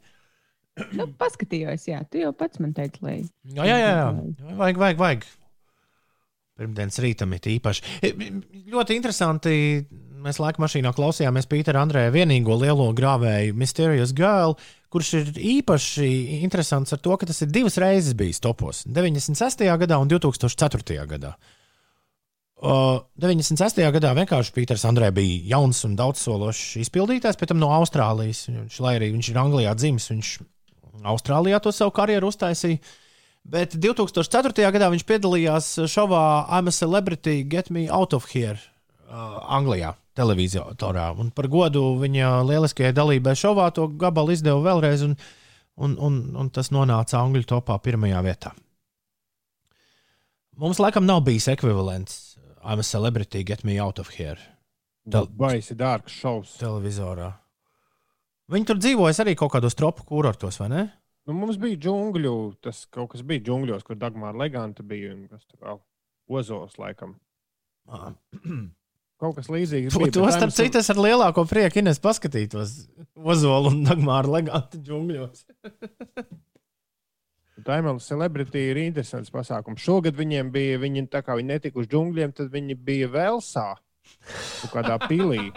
Nu, 0.99 1.07
paskatījos, 1.18 1.86
jā, 1.86 2.03
tu 2.11 2.18
jau 2.18 2.32
pats 2.34 2.59
man 2.62 2.74
teici, 2.74 2.99
lai. 3.05 3.16
Jā, 3.47 3.66
jā, 3.68 3.78
jā, 3.78 3.90
jā. 3.95 4.07
Vajag, 4.59 4.80
vajag, 4.82 5.03
vajag. 5.03 5.26
Pirmdienas 6.55 7.01
rītam 7.03 7.34
ir 7.34 7.47
īpaši. 7.57 7.82
Ļoti 8.70 8.99
interesanti. 8.99 9.55
Mēs 10.24 10.38
laika 10.40 10.62
mašīnā 10.62 10.95
klausījāmies 10.97 11.49
Pītera 11.51 11.82
Andrēja 11.84 12.12
vienīgo 12.14 12.55
lielo 12.57 12.86
grāvēju 12.97 13.57
Mysterious 13.61 14.14
Girl, 14.16 14.55
kurš 14.95 15.11
ir 15.18 15.32
īpaši 15.59 16.07
interesants 16.38 16.95
ar 16.97 17.03
to, 17.05 17.12
ka 17.20 17.28
tas 17.28 17.42
ir 17.45 17.51
divas 17.53 17.76
reizes 17.82 18.16
bijis 18.16 18.40
topos. 18.40 18.84
96. 18.88 19.66
gadā 19.82 19.99
un 20.01 20.09
2004. 20.09 20.97
gadā. 21.11 21.34
Uh, 22.55 23.02
96. 23.18 23.82
gadā 23.92 24.12
vienkārši 24.14 24.52
Pīters 24.55 24.84
Andrē 24.86 25.09
bija 25.12 25.57
jauns 25.57 25.82
un 25.84 25.96
daudzsološs 25.98 26.78
izpildītājs, 26.84 27.36
pēc 27.36 27.50
tam 27.50 27.59
no 27.59 27.72
Austrālijas. 27.74 28.44
Viņš, 28.46 28.76
lai 28.84 28.94
arī 29.00 29.11
viņš 29.16 29.30
ir 29.32 29.40
Anglijā 29.42 29.72
dzimis, 29.74 30.07
viņš 30.12 30.30
Austrālijā 31.11 31.59
to 31.61 31.72
savu 31.74 31.90
karjeru 31.96 32.30
uztaisīja. 32.30 32.78
Bet 33.44 33.74
2004. 33.76 34.70
gadā 34.72 34.88
viņš 34.94 35.05
piedalījās 35.05 35.70
šovā 35.90 36.22
I'm 36.46 36.70
a 36.70 36.72
Celebrity, 36.72 37.42
Get 37.42 37.68
Me 37.74 37.88
Out 37.90 38.14
of 38.16 38.30
Here, 38.30 38.57
uh, 39.11 39.42
Anglijā, 39.59 39.92
televizorā. 40.16 41.11
Un 41.20 41.34
par 41.34 41.50
godu 41.52 41.82
viņa 42.00 42.38
lieliskajai 42.48 42.94
dalībai 42.96 43.34
šovā 43.36 43.66
to 43.76 43.90
gabalu 44.00 44.38
izdeva 44.38 44.62
vēlreiz, 44.62 45.02
un, 45.05 45.18
un, 45.76 45.98
un, 45.98 46.20
un 46.38 46.52
tas 46.55 46.72
nonāca 46.72 47.18
Angļu 47.20 47.44
topā 47.50 47.76
pirmajā 47.82 48.22
vietā. 48.24 48.55
Mums 50.57 50.78
laikam 50.80 51.05
nav 51.05 51.26
bijis 51.26 51.50
ekvivalents 51.50 52.24
I'm 52.64 52.80
a 52.80 52.82
Celebrity, 52.82 53.44
Get 53.44 53.64
Me 53.64 53.78
Out 53.78 53.98
of 54.00 54.08
Here 54.16 54.40
Tel- 55.10 55.28
Baisi 55.28 55.74
dārgs 55.76 56.14
šovs. 56.16 56.54
televizorā. 56.60 57.34
Viņi 58.50 58.68
tur 58.68 58.78
dzīvojas 58.80 59.20
arī 59.20 59.34
kaut 59.36 59.52
kādos 59.52 59.76
tropu 59.76 60.04
kurortos, 60.08 60.58
vai 60.60 60.68
ne? 60.72 60.84
Nu, 61.28 61.32
mums 61.36 61.56
bija 61.60 61.76
džungļu, 61.80 62.32
tas 62.64 62.84
kaut 62.92 63.10
kas 63.12 63.22
bija 63.24 63.40
džungļos, 63.46 63.84
kur 63.84 63.96
Dagmāra 63.96 64.36
Leganta 64.36 64.84
bija 64.84 65.12
un 65.14 65.26
kas 65.28 65.44
tur 65.48 65.60
vēl 65.60 65.80
Ozols 66.40 66.78
laikam. 66.80 67.18
Ah. 67.88 68.12
Kaut 69.20 69.36
kas 69.36 69.46
līdzīgs. 69.52 69.94
To, 69.94 70.00
bija, 70.02 70.12
to 70.16 70.24
starp 70.34 70.52
citu 70.52 70.80
es 70.80 70.88
ar 70.90 70.98
lielāko 70.98 71.44
prieku 71.48 71.78
Ines 71.80 72.00
paskatītos 72.02 72.72
Ozolu 73.14 73.70
un 73.70 73.84
Dagmāru 73.86 74.32
Legātu 74.34 74.80
džungļos. 74.84 75.44
Daimela 77.64 78.02
Celebrity 78.02 78.68
ir 78.70 78.80
interesants 78.84 79.32
pasākums. 79.34 79.82
Šogad 79.84 80.16
viņiem 80.18 80.52
bija, 80.54 80.80
viņi, 80.82 81.06
tā 81.12 81.24
kā 81.24 81.38
viņi 81.38 81.54
netika 81.56 81.80
uz 81.80 81.88
džungļiem, 81.90 82.34
tad 82.36 82.52
viņi 82.52 82.76
bija 82.86 83.10
Velsā, 83.12 83.70
kādā 84.72 84.98
pilī. 85.08 85.48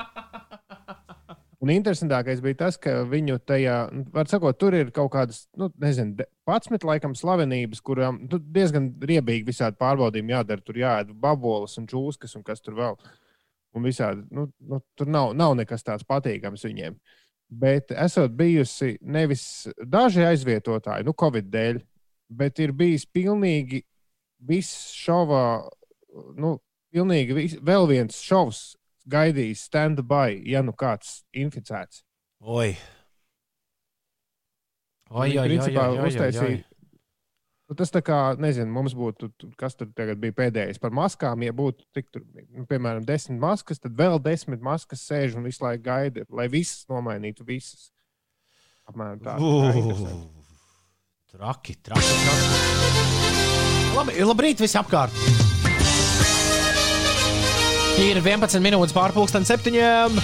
Un 1.57 1.71
interesantākais 1.73 2.41
bija 2.45 2.59
tas, 2.59 2.75
ka 2.77 2.99
viņu 3.09 3.39
tajā, 3.49 3.77
nu, 3.89 4.03
var 4.13 4.29
sakot, 4.29 4.57
tur 4.61 4.75
ir 4.77 4.91
kaut 4.93 5.09
kādas, 5.15 5.47
nu, 5.57 5.71
nezinu, 5.81 6.27
11 6.45 6.85
laikam 6.85 7.15
slavenības, 7.17 7.81
kurām 7.81 8.19
nu, 8.29 8.37
diezgan 8.37 8.91
riebīgi 9.09 9.47
visādi 9.47 9.79
pārbaudījumi 9.81 10.35
jādara. 10.35 10.61
Tur 10.61 10.77
jāēd 10.77 11.15
babolas 11.17 11.73
un 11.81 11.89
čūskas 11.89 12.37
un 12.37 12.45
kas 12.45 12.61
tur 12.61 12.77
vēl. 12.77 12.99
Un 13.73 13.89
visādi, 13.89 14.21
nu, 14.33 14.45
nu, 14.69 14.79
tur 14.97 15.09
nav, 15.09 15.33
nav 15.37 15.57
nekas 15.57 15.85
tāds 15.85 16.05
patīkams 16.07 16.65
viņiem. 16.69 16.95
Bet 17.49 17.91
esot 18.05 18.37
bijusi 18.37 18.93
nevis 19.01 19.67
daži 19.81 20.27
aizvietotāji, 20.29 21.07
nu, 21.07 21.15
Covid 21.17 21.49
dēļ, 21.49 21.81
bet 22.29 22.59
ir 22.59 22.71
bijis 22.75 23.05
pilnīgi 23.05 23.83
viss 24.39 24.91
šovā, 24.93 25.69
nu, 26.37 26.57
pilnīgi 26.93 27.33
vis, 27.37 27.55
vēl 27.63 27.87
viens 27.89 28.19
šovs 28.21 28.75
gaidījis 29.09 29.65
stand-by, 29.69 30.41
ja 30.45 30.61
nu 30.61 30.73
kāds 30.75 31.21
inficēts. 31.33 32.03
Oi! 32.41 32.75
Oi, 35.09 35.37
oi, 35.39 35.45
principā 35.47 35.87
oi, 35.87 35.97
oi, 35.97 35.99
oi, 36.03 36.09
uztaisīja- 36.11 36.49
oi. 36.57 36.63
Nu, 37.67 37.75
tas 37.75 37.91
tā 37.91 37.99
kā, 38.01 38.17
nezinu, 38.39 38.71
mums 38.71 38.93
būtu, 38.95 39.27
tu- 39.37 39.49
kas 39.59 39.75
tur 39.75 39.87
bija 39.91 40.31
pēdējais 40.31 40.79
par 40.79 40.91
maskām. 40.91 41.43
Ja 41.43 41.51
būtu, 41.51 41.83
tik, 41.93 42.09
tur, 42.11 42.23
nu, 42.49 42.65
piemēram, 42.65 43.03
desmit 43.05 43.39
maskas, 43.39 43.79
tad 43.79 43.91
vēl 43.91 44.21
desmit 44.23 44.61
maskas 44.61 45.03
sēž 45.03 45.35
un 45.35 45.43
visu 45.43 45.63
laiku 45.65 45.83
gaida, 45.83 46.23
lai 46.29 46.47
visas 46.47 46.85
nomainītu 46.87 47.43
visas. 47.45 47.91
Apmēram 48.87 49.19
tā. 49.19 49.35
Uh. 49.39 50.36
Traki, 51.27 51.73
traki, 51.83 52.01
traki. 52.23 52.45
Labi, 53.97 54.13
labrīt, 54.23 54.61
visi 54.63 54.77
apkārt! 54.79 55.11
Ir 57.99 58.21
11 58.21 58.63
minūtes 58.63 58.95
pārpusdienas 58.95 59.51
septiņiem. 59.51 60.15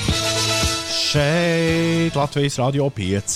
Šeit 0.94 2.16
Latvijas 2.16 2.56
Rādio 2.62 2.88
5. 2.96 3.36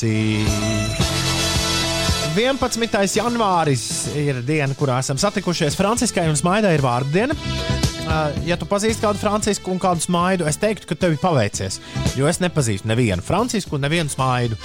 11. 2.38 3.04
janvāris 3.18 3.86
ir 4.16 4.40
diena, 4.48 4.72
kurā 4.78 5.02
esam 5.04 5.20
satikušies. 5.20 5.76
Franciskai 5.76 6.30
un 6.32 6.40
Smaidai 6.40 6.78
ir 6.78 6.86
vārdu 6.86 7.12
diena. 7.18 7.36
Uh, 7.36 8.32
Ja 8.48 8.56
tu 8.56 8.64
pazīsti 8.64 9.04
kādu 9.04 9.20
francisku 9.20 9.74
un 9.74 9.84
kādu 9.84 10.00
smaidu, 10.00 10.48
es 10.48 10.56
teiktu, 10.62 10.88
ka 10.88 10.96
tev 10.96 11.18
ir 11.18 11.20
paveicies. 11.20 11.82
Jo 12.16 12.32
es 12.32 12.40
nepazīstu 12.40 12.88
nevienu 12.88 13.26
francisku 13.28 13.76
un 13.76 13.84
nevienu 13.84 14.08
smaidu. 14.14 14.56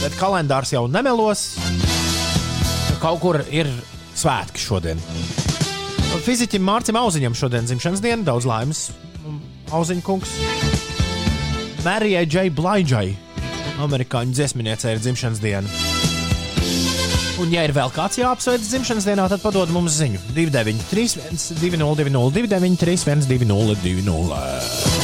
Bet 0.00 0.16
kalendārs 0.16 0.72
jau 0.72 0.86
nemelos. 0.88 1.54
Kaut 3.02 3.20
kur 3.20 3.40
ir 3.52 3.68
svētki 4.16 4.60
šodien. 4.60 5.00
Fiziķim 6.24 6.64
Mārcim 6.64 6.98
Auziņam 7.00 7.36
šodien 7.36 7.68
dzimšanas 7.68 8.02
diena, 8.04 8.24
daudz 8.26 8.48
laimes. 8.48 8.88
Auziņa 9.70 10.04
kungs. 10.04 10.32
Marijai 11.84 12.26
Džai 12.28 12.48
Blaidžai, 12.52 13.14
amerikāņu 13.80 14.36
dziesminiecei, 14.36 14.96
ir 14.96 15.04
dzimšanas 15.04 15.40
diena. 15.40 15.68
Un, 17.40 17.48
ja 17.54 17.62
ir 17.64 17.72
vēl 17.72 17.88
kāds 17.94 18.18
jāapsveic 18.20 18.60
dzimšanas 18.66 19.06
dienā, 19.08 19.24
tad 19.32 19.40
padod 19.40 19.72
mums 19.72 19.96
ziņu. 19.96 20.20
293, 20.36 21.56
202, 21.62 22.12
293, 22.36 23.24
202. 23.30 24.99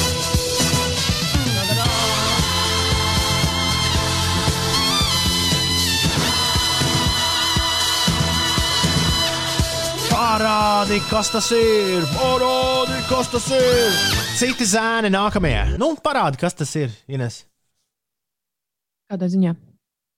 Parādi, 10.36 10.98
kas 11.08 11.30
tas 11.32 11.46
ir! 11.56 12.02
Parādi, 12.12 12.96
kas 13.08 13.30
tas 13.32 13.44
ir! 13.56 13.94
Citi 14.36 14.66
zēni 14.68 15.08
nākamie. 15.08 15.78
Nu, 15.80 15.94
parādi, 16.04 16.36
kas 16.42 16.52
tas 16.58 16.74
ir, 16.76 16.90
Ines. 17.08 17.38
Kādā 19.08 19.30
ziņā? 19.32 19.54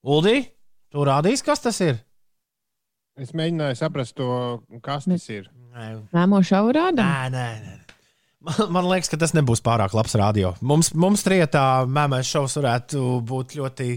Uldī, 0.02 0.40
tu 0.90 1.04
rādīsi, 1.06 1.44
kas 1.46 1.62
tas 1.62 1.78
ir? 1.86 2.00
Es 3.14 3.30
mēģināju 3.30 3.78
saprast 3.78 4.16
to, 4.18 4.26
kas 4.82 5.06
tas 5.06 5.28
ir. 5.30 5.46
Mēmo 6.10 6.42
šovu 6.42 6.74
rāda? 6.74 7.06
Nē, 7.06 7.30
nē, 7.36 7.46
nē. 7.68 7.78
Man, 8.48 8.60
man 8.74 8.90
liekas, 8.90 9.12
ka 9.14 9.20
tas 9.22 9.36
nebūs 9.38 9.62
pārāk 9.62 9.94
labs 9.94 10.18
radio. 10.18 10.56
Mums, 10.66 10.96
mums 10.98 11.22
trietā 11.22 11.86
mēmais 11.86 12.26
šovs 12.26 12.58
varētu 12.58 13.06
būt 13.30 13.54
ļoti, 13.62 13.88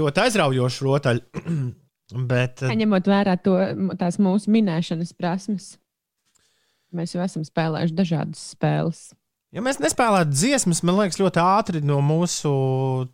ļoti 0.00 0.24
aizraujošs 0.24 0.82
rotaļ. 0.88 1.24
Bet 2.12 2.62
eh, 2.66 2.74
Ņemot 2.76 3.08
vērā 3.08 3.38
to, 3.40 3.56
tās 4.00 4.18
mūsu 4.20 4.52
minēšanas 4.52 5.14
prasmes, 5.16 5.72
mēs 6.92 7.16
jau 7.16 7.24
esam 7.24 7.44
spēlējuši 7.46 7.98
dažādas 7.98 8.46
spēles. 8.52 9.10
Ja 9.52 9.60
mēs 9.60 9.82
nespēlētu 9.82 10.32
dziesmas, 10.32 10.80
man 10.88 10.96
liekas, 10.96 11.18
ļoti 11.20 11.40
ātri 11.42 11.82
no 11.84 11.98
mūsu 12.04 12.50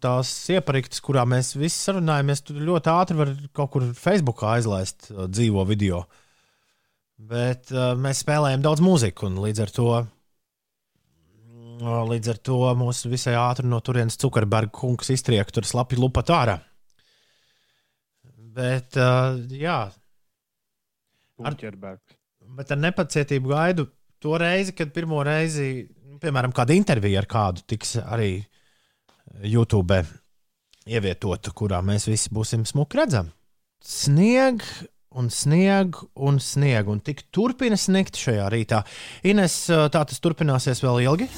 tās 0.03 0.30
iepariktes, 0.55 1.01
kurā 1.03 1.24
mēs 1.26 1.57
visi 1.59 1.80
sarunājamies, 1.80 2.44
tur 2.46 2.61
ļoti 2.62 2.92
ātri 2.92 3.18
var 3.18 3.32
kaut 3.59 3.72
kur 3.74 3.88
Facebookā 3.99 4.53
aizlaist 4.55 5.11
uh, 5.11 5.26
dzīvo 5.26 5.64
video. 5.66 6.05
Bet 7.18 7.72
uh, 7.74 7.96
mēs 7.99 8.22
spēlējam 8.22 8.62
daudz 8.62 8.82
mūziku, 8.86 9.26
un 9.26 9.40
līdz 9.42 9.64
ar 9.64 9.74
to, 9.74 9.88
uh, 11.82 11.99
līdz 12.12 12.30
ar 12.36 12.38
to 12.46 12.61
mūs 12.78 13.03
visai 13.11 13.34
ātri 13.38 13.66
no 13.66 13.82
turienes 13.82 14.18
Cukerberga 14.22 14.70
kungs 14.78 15.11
iztriek 15.11 15.51
tur 15.51 15.66
slapi 15.66 15.99
lupat 15.99 16.30
ārā. 16.30 16.61
Bet, 18.59 18.99
uh, 18.99 19.39
jā, 19.55 19.81
Ar-. 21.39 21.55
Bet 22.59 22.73
ar 22.75 22.81
nepacietību 22.81 23.53
gaidu 23.53 23.87
to 24.23 24.39
reizi, 24.41 24.75
kad 24.75 24.91
pirmo 24.95 25.21
reizi, 25.27 25.87
nu, 26.09 26.19
piemēram, 26.23 26.55
kāda 26.57 26.75
intervija 26.75 27.23
ar 27.23 27.29
kādu 27.31 27.63
tiks 27.69 27.97
arī 28.03 28.33
YouTube 29.45 30.01
ievietota, 30.89 31.53
kurā 31.55 31.83
mēs 31.85 32.09
visi 32.09 32.33
būsim 32.35 32.65
smuki 32.67 32.99
redzami. 32.99 33.31
Snieg 33.85 34.65
un 35.19 35.29
snieg 35.31 36.01
un 36.17 36.41
snieg, 36.43 36.89
un 36.91 37.03
tik 37.05 37.29
turpina 37.35 37.79
sniegt 37.79 38.19
šajā 38.19 38.49
rītā. 38.55 38.83
Ines, 39.29 39.61
tā 39.69 40.03
tas 40.03 40.25
turpināsies 40.25 40.83
vēl 40.83 41.05
ilgi. 41.07 41.31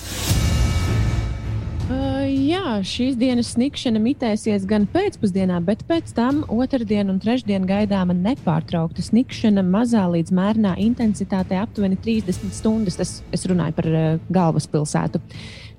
Jā, 2.71 2.77
šīs 2.87 3.17
dienas 3.19 3.49
snikšana 3.57 3.99
mitēsies 3.99 4.63
gan 4.71 4.85
pēcpusdienā, 4.93 5.57
bet 5.67 5.81
pēc 5.89 6.13
tam 6.15 6.45
otrdien 6.55 7.09
un 7.11 7.17
trešdien 7.19 7.65
gaidāma 7.67 8.15
nepārtraukta 8.15 9.03
snikšana 9.03 9.65
mazā 9.67 10.05
līdz 10.13 10.31
mērnā 10.39 10.77
intensitātē 10.85 11.59
aptuveni 11.59 11.99
30 11.99 12.55
stundas. 12.55 13.01
Tas 13.01 13.17
es 13.35 13.49
runāju 13.51 13.75
par 13.75 13.91
uh, 13.91 14.07
galvaspilsētu. 14.31 15.19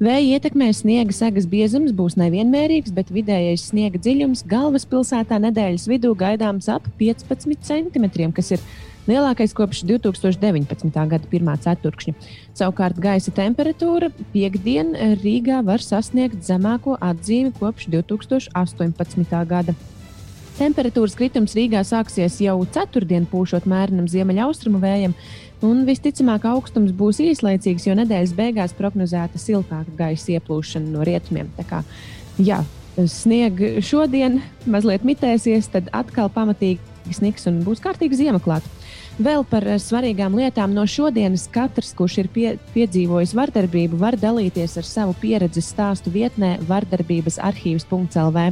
Vēja 0.03 0.35
ietekmē 0.35 0.67
sniega 0.75 1.15
segas 1.15 1.47
biezums 1.47 1.95
būs 1.95 2.19
nevienmērīgs, 2.19 2.91
bet 2.91 3.15
vidējais 3.15 3.69
sniega 3.71 4.01
dziļums 4.01 4.43
galvaspilsētā 4.51 5.39
nedēļas 5.47 5.87
vidū 5.87 6.11
gaidāms 6.19 6.67
ap 6.75 6.91
15 6.99 7.55
centimetriem, 7.71 8.35
kas 8.35 8.51
ir 8.57 8.67
lielākais 9.09 9.53
kopš 9.57 9.83
2019. 9.89 10.91
gada 10.93 11.29
pirmā 11.31 11.55
ceturkšņa. 11.61 12.13
Savukārt 12.57 12.99
gaisa 13.01 13.33
temperatūra 13.35 14.11
piekdien 14.33 14.93
Rīgā 15.21 15.61
var 15.65 15.83
sasniegt 15.83 16.43
zemāko 16.45 16.97
atzīmi 17.01 17.53
kopš 17.57 17.87
2018. 17.93 19.39
gada. 19.49 19.75
Temperatūras 20.59 21.15
kritums 21.17 21.55
Rīgā 21.57 21.81
sāksies 21.87 22.35
jau 22.43 22.59
ceturtdien, 22.75 23.25
pūšot 23.29 23.65
mērenam 23.69 24.09
ziemeļaustrumu 24.11 24.81
vējam, 24.83 25.15
un 25.65 25.85
visticamāk 25.87 26.45
augstums 26.51 26.91
būs 26.97 27.21
īslaicīgs, 27.23 27.87
jo 27.87 27.95
nedēļas 27.97 28.35
beigās 28.37 28.75
prognozēta 28.77 29.41
siltāka 29.41 29.95
gaisa 29.97 30.35
ieplūšana 30.35 30.91
no 30.93 31.07
rietumiem. 31.07 31.49
Tā 31.57 31.65
kā, 31.69 31.81
jā, 32.37 32.59
sniega 33.09 33.79
šodien 33.85 34.41
mazliet 34.69 35.07
mitēsies, 35.07 35.71
tad 35.73 35.89
atkal 35.95 36.29
pamatīgi 36.33 37.15
sniks 37.15 37.47
un 37.49 37.61
būs 37.65 37.81
kārtīgi 37.81 38.19
ziema 38.19 38.41
klāta. 38.43 38.69
Vēl 39.21 39.43
par 39.45 39.65
eh, 39.69 39.77
svarīgām 39.77 40.33
lietām 40.39 40.71
no 40.73 40.85
šodienas 40.89 41.43
katrs, 41.53 41.91
kurš 41.97 42.15
ir 42.23 42.29
pie, 42.33 42.47
piedzīvojis 42.73 43.35
vardarbību, 43.37 43.99
var 44.01 44.15
dalīties 44.17 44.79
ar 44.81 44.87
savu 44.87 45.13
pieredzi 45.21 45.61
stāstu 45.61 46.13
vietnē 46.13 46.55
vardarbības 46.69 47.37
arhīvs.lv. 47.51 48.47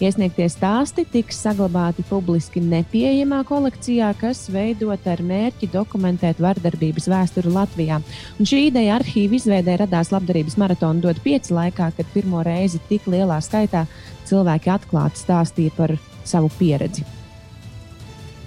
Iesniegtie 0.00 0.46
stāsti 0.52 1.06
tiks 1.08 1.38
saglabāti 1.44 2.04
publiski 2.08 2.60
nepieejamā 2.64 3.42
kolekcijā, 3.48 4.10
kas 4.20 4.44
veidota 4.52 5.14
ar 5.14 5.22
mērķi 5.24 5.70
dokumentēt 5.72 6.40
vardarbības 6.44 7.08
vēsturi 7.12 7.52
Latvijā. 7.52 8.00
Un 8.36 8.48
šī 8.48 8.66
ideja 8.70 8.98
arhīva 8.98 9.36
izveidē 9.36 9.78
radās 9.84 10.12
labdarības 10.12 10.56
maratona 10.60 11.04
dot 11.08 11.20
pieci 11.24 11.56
laikā, 11.56 11.90
kad 11.96 12.12
pirmo 12.12 12.44
reizi 12.46 12.80
tik 12.88 13.08
lielā 13.08 13.40
skaitā 13.44 13.84
cilvēki 14.28 14.72
atklāti 14.76 15.24
stāstīja 15.24 15.76
par 15.76 15.96
savu 16.28 16.52
pieredzi. 16.60 17.04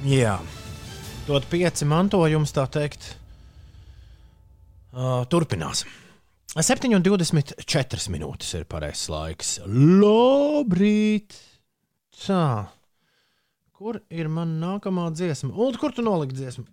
Jā, 0.05 0.37
dot 1.29 1.45
pieci 1.49 1.85
mantojums, 1.85 2.53
tā 2.55 2.63
teikt. 2.73 3.11
Uh, 4.89 5.21
turpinās. 5.29 5.83
7,24 6.57 8.09
minūtes 8.09 8.55
ir 8.57 8.65
pareizais 8.69 9.11
laiks. 9.13 9.51
Labrīt! 9.69 11.37
Tā. 12.17 12.71
Kur 13.77 14.01
ir 14.09 14.31
mana 14.33 14.73
nākamā 14.73 15.05
dziesma? 15.13 15.53
Un 15.53 15.77
kur 15.79 15.93
tu 15.93 16.03
noliki 16.03 16.39
dziesmu? 16.39 16.65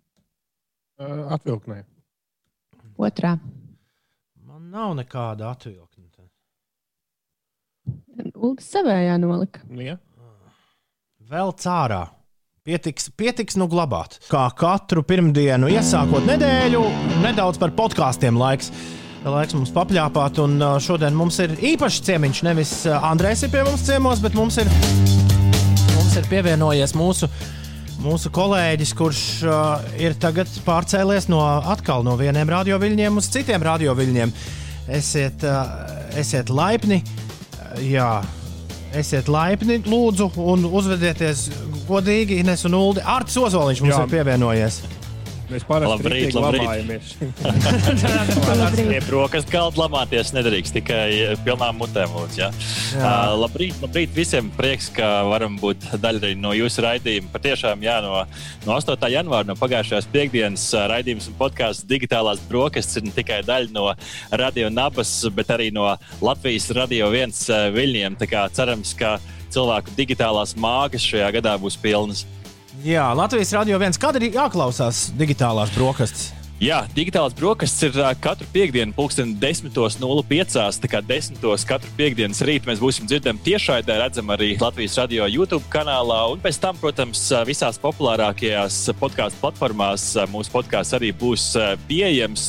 Uh, 0.96 1.28
Atvilknē. 1.36 1.82
Otrā. 2.96 3.36
Man 4.48 4.70
nav 4.72 4.96
nekāda 4.96 5.52
atvilkne. 5.52 6.07
Ulds 8.40 8.72
savējā 8.72 9.20
nolika. 9.20 9.61
Ja? 9.76 9.98
Vēl 11.28 11.52
cārā. 11.61 12.07
Pietiks, 12.67 13.12
pietiks 13.14 13.55
nu 13.55 13.69
glabāt. 13.71 14.17
Kā 14.27 14.49
katru 14.59 15.05
pirmdienu, 15.07 15.69
iesākot 15.71 16.25
nedēļu, 16.27 16.81
nedaudz 17.23 17.61
par 17.62 17.71
podkāstiem 17.79 18.35
laiks. 18.41 18.73
Laiks 19.23 19.55
mums 19.55 19.71
papļāpāt, 19.75 20.41
un 20.43 20.57
uh, 20.59 20.73
šodien 20.83 21.14
mums 21.14 21.39
ir 21.45 21.55
īpašs 21.62 22.01
ciemiņš. 22.09 22.41
Nevis 22.43 22.73
uh, 22.89 22.97
Andrēs 23.07 23.45
ir 23.47 23.53
pie 23.53 23.62
mums 23.69 23.85
ciemos, 23.87 24.19
bet 24.25 24.35
mums 24.35 24.59
ir, 24.59 24.71
mums 25.93 26.17
ir 26.19 26.27
pievienojies 26.27 26.97
mūsu, 26.99 27.29
mūsu 28.03 28.33
kolēģis, 28.35 28.95
kurš 28.99 29.21
uh, 29.47 29.87
ir 30.03 30.19
tagad 30.19 30.51
pārcēlies 30.67 31.29
no, 31.31 31.45
atkal 31.71 32.03
no 32.07 32.17
vieniem 32.19 32.51
radioviļņiem 32.51 33.23
uz 33.23 33.31
citiem 33.37 33.62
radioviļņiem. 33.62 34.35
Esiet, 34.99 35.47
uh, 35.47 35.71
esiet 36.19 36.51
laipni, 36.51 36.99
uh, 36.99 37.79
jā, 37.79 38.11
esiet 39.01 39.28
laipni, 39.32 39.80
lūdzu, 39.86 40.30
un 40.53 40.66
uzvedieties 40.66 41.47
godīgi. 41.88 42.40
Ines 42.42 42.64
un 42.68 42.76
Uldi. 42.78 43.05
Arts 43.05 43.36
Ozoliņš 43.40 43.82
mums 43.84 43.94
Jā. 43.94 44.05
ir 44.05 44.14
pievienojies. 44.14 44.80
Mēs 45.47 45.62
parasti 45.66 45.92
Labrīt, 45.92 46.14
rītīgi 46.26 46.40
labrīt. 46.42 46.64
labājamies. 46.64 47.11
Pie 48.90 49.01
brokastu 49.07 49.53
galda 49.53 49.82
lamāties 49.84 50.32
nedrīkst 50.34 50.74
tikai 50.74 51.05
eh, 51.14 51.34
pilnām 51.47 51.78
mutēm. 51.78 52.16
Lūdzu, 52.16 52.40
ja? 52.40 52.49
Uh, 52.97 53.36
labrīt, 53.44 53.78
labrīt 53.82 54.14
visiem. 54.16 54.49
Prieks, 54.57 54.88
ka 54.97 55.11
varam 55.30 55.59
būt 55.61 55.86
daļa 56.03 56.32
no 56.40 56.51
jūsu 56.57 56.82
raidījuma. 56.82 57.30
Patiešām, 57.34 57.84
jā, 57.86 57.99
no, 58.03 58.24
no 58.66 58.74
8. 58.74 59.07
janvāra, 59.12 59.47
no 59.47 59.57
pagājušās 59.61 60.09
piekdienas 60.11 60.66
ā, 60.74 60.86
raidījums 60.97 61.30
un 61.30 61.38
podkāsts 61.38 61.86
digitālās 61.86 62.42
brokastis 62.51 62.99
ir 62.99 63.07
ne 63.07 63.14
tikai 63.14 63.42
daļa 63.47 63.70
no 63.76 63.92
Radio 64.42 64.72
Nabas, 64.72 65.12
bet 65.36 65.53
arī 65.55 65.70
no 65.74 65.92
Latvijas 66.24 66.72
Radio 66.74 67.12
1 67.14 67.36
ā, 67.55 67.62
viļņiem. 67.76 68.18
Tā 68.18 68.30
kā 68.30 68.49
cerams, 68.57 68.97
ka 68.99 69.18
cilvēku 69.55 69.94
digitālās 69.97 70.57
mākslas 70.59 71.07
šajā 71.07 71.30
gadā 71.38 71.55
būs 71.61 71.78
pilnas. 71.80 72.26
Jā, 72.85 73.07
Latvijas 73.16 73.55
radio 73.57 73.79
viens. 73.81 73.97
Kad 74.01 74.18
ir 74.18 74.29
jāklausās 74.35 75.11
digitālās 75.16 75.72
brokastis? 75.77 76.33
Jā, 76.57 76.78
digitālās 76.96 77.34
brokastis 77.36 77.90
ir 77.90 77.96
katru 78.24 78.46
piekdienu, 78.48 78.94
pulksten 78.96 79.34
10.05. 79.36 80.54
Tā 80.80 80.88
kā 80.88 81.02
10. 81.04 81.42
katru 81.68 81.90
piekdienas 81.98 82.38
rītu 82.48 82.70
mēs 82.70 82.78
būsim 82.80 83.04
dzirdami 83.04 83.42
tiešraidē, 83.44 83.98
redzam 84.00 84.32
arī 84.32 84.54
Latvijas 84.57 84.94
radio 84.96 85.26
YouTube 85.28 85.68
kanālā. 85.68 86.22
Un 86.32 86.40
pēc 86.40 86.57
tam, 86.62 86.78
protams, 86.80 87.26
visās 87.44 87.76
populārākajās 87.82 88.78
podkāstu 88.96 89.42
platformās 89.42 90.07
mūsu 90.32 90.54
podkāsts 90.54 90.96
arī 90.96 91.11
būs 91.12 91.44
pieejams. 91.90 92.46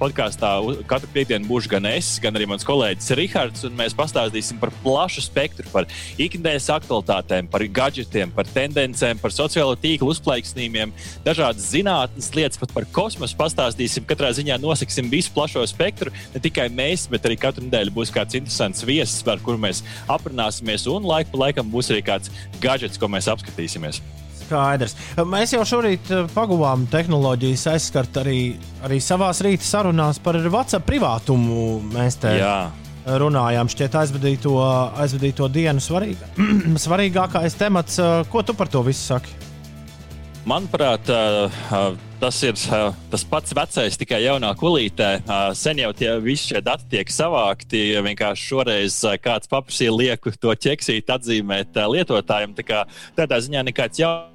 Podkāstā 0.00 0.54
katru 0.88 1.12
piekdienu 1.12 1.44
būšu 1.50 1.74
gan 1.74 1.90
es, 1.92 2.14
gan 2.24 2.40
arī 2.40 2.48
mans 2.48 2.64
kolēģis 2.64 3.12
Rihards. 3.20 3.66
un 3.68 3.76
Mēs 3.76 3.92
pastāstīsim 4.00 4.62
par 4.64 4.72
plašu 4.80 5.26
spektru, 5.28 5.68
par 5.76 5.90
ikdienas 6.16 6.70
aktualitātēm, 6.72 7.52
par 7.52 7.68
gadgetiem, 7.68 8.32
par 8.32 8.48
tendencēm, 8.48 9.20
par 9.20 9.36
sociālo 9.36 9.76
tīklu 9.76 10.08
uzplaiksnījumiem, 10.16 10.96
dažādas 11.28 11.68
zinātnes 11.76 12.32
lietas, 12.32 12.64
pat 12.64 12.72
par 12.72 12.88
kosmosu 12.96 13.41
pastāstīsim. 13.42 14.06
Katrā 14.08 14.30
ziņā 14.38 14.56
nosaksim 14.62 15.10
visu 15.12 15.34
plašo 15.34 15.66
spektru. 15.70 16.14
Ne 16.34 16.42
tikai 16.42 16.68
mēs, 16.72 17.08
bet 17.10 17.26
arī 17.28 17.36
katru 17.42 17.66
nedēļu 17.66 17.94
būs 17.98 18.14
kāds 18.14 18.38
interesants 18.38 18.86
viesis, 18.86 19.22
par 19.26 19.42
kuru 19.42 19.60
mēs 19.66 19.82
aprunāsimies. 20.10 20.86
Un 20.92 21.06
laiku 21.10 21.34
pa 21.34 21.46
laikam 21.48 21.70
būs 21.72 21.90
arī 21.94 22.04
kāds 22.06 22.32
gadgets, 22.62 23.00
ko 23.00 23.10
mēs 23.12 23.30
apskatīsimies. 23.32 24.00
Skaidrs. 24.42 24.94
Mēs 25.28 25.54
jau 25.54 25.62
šorīt 25.68 26.10
eh, 26.12 26.26
paguvām 26.34 26.86
tehnoloģijas 26.92 27.66
aizskart 27.72 28.18
arī, 28.22 28.38
arī 28.84 28.98
savā 29.02 29.30
rīta 29.46 29.64
sarunās 29.64 30.20
par 30.22 30.38
WhatsApp 30.44 30.86
privātumu. 30.88 31.78
Mēs 31.94 32.18
te 32.22 32.34
Jā. 32.40 32.56
runājām, 33.06 33.70
šķiet, 33.72 33.96
aizvadīto, 34.02 34.56
aizvadīto 35.02 35.48
dienu 35.54 35.82
svarīgā, 35.82 36.32
svarīgākais 36.86 37.56
temats. 37.60 37.98
Eh, 38.02 38.22
Ko 38.32 38.44
tu 38.44 38.56
par 38.58 38.70
to 38.72 38.84
visu 38.86 39.14
saki? 39.14 39.38
Manuprāt, 40.48 41.06
ā, 41.06 41.46
ā, 41.70 41.82
tas 42.22 42.38
ir 42.46 42.54
ā, 42.70 42.80
tas 43.10 43.24
pats 43.26 43.54
vecais, 43.56 43.96
tikai 43.98 44.20
jaunā 44.22 44.52
kulītē. 44.58 45.10
Ā, 45.26 45.38
Sen 45.58 45.80
jau 45.82 45.90
tie 45.96 46.12
visi 46.22 46.52
šie 46.52 46.60
dati 46.64 46.86
tiek 46.92 47.10
savākti. 47.10 47.80
Vienkārši 48.06 48.48
šoreiz 48.50 48.98
ā, 49.08 49.16
kāds 49.22 49.50
paprasīja 49.50 49.94
lieku 49.94 50.30
to 50.38 50.54
ķeksīt, 50.54 51.10
atzīmēt 51.10 51.74
ā, 51.74 51.88
lietotājiem. 51.90 52.54
Tā 52.58 52.66
kā 52.68 52.84
tādā 53.18 53.40
ziņā 53.42 53.64
nekāds 53.66 54.02
jautājums. 54.02 54.30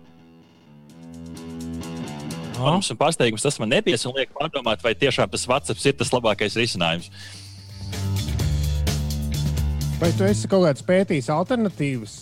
Un 2.91 2.99
pārsteigums 2.99 3.45
tas 3.45 3.59
man 3.61 3.71
nebija. 3.71 3.99
Un 4.09 4.17
liek 4.17 4.33
pārdomāt, 4.35 4.83
vai 4.83 4.95
tiešām 4.97 5.29
tas 5.31 5.47
WhatsApp 5.47 5.85
ir 5.85 5.95
tas 5.99 6.11
labākais 6.15 6.57
risinājums. 6.59 7.11
Vai 9.97 10.11
tu 10.13 10.27
esi 10.27 10.49
kaut 10.49 10.67
kāds 10.67 10.83
pētījis 10.85 11.29
alternatīvas? 11.33 12.17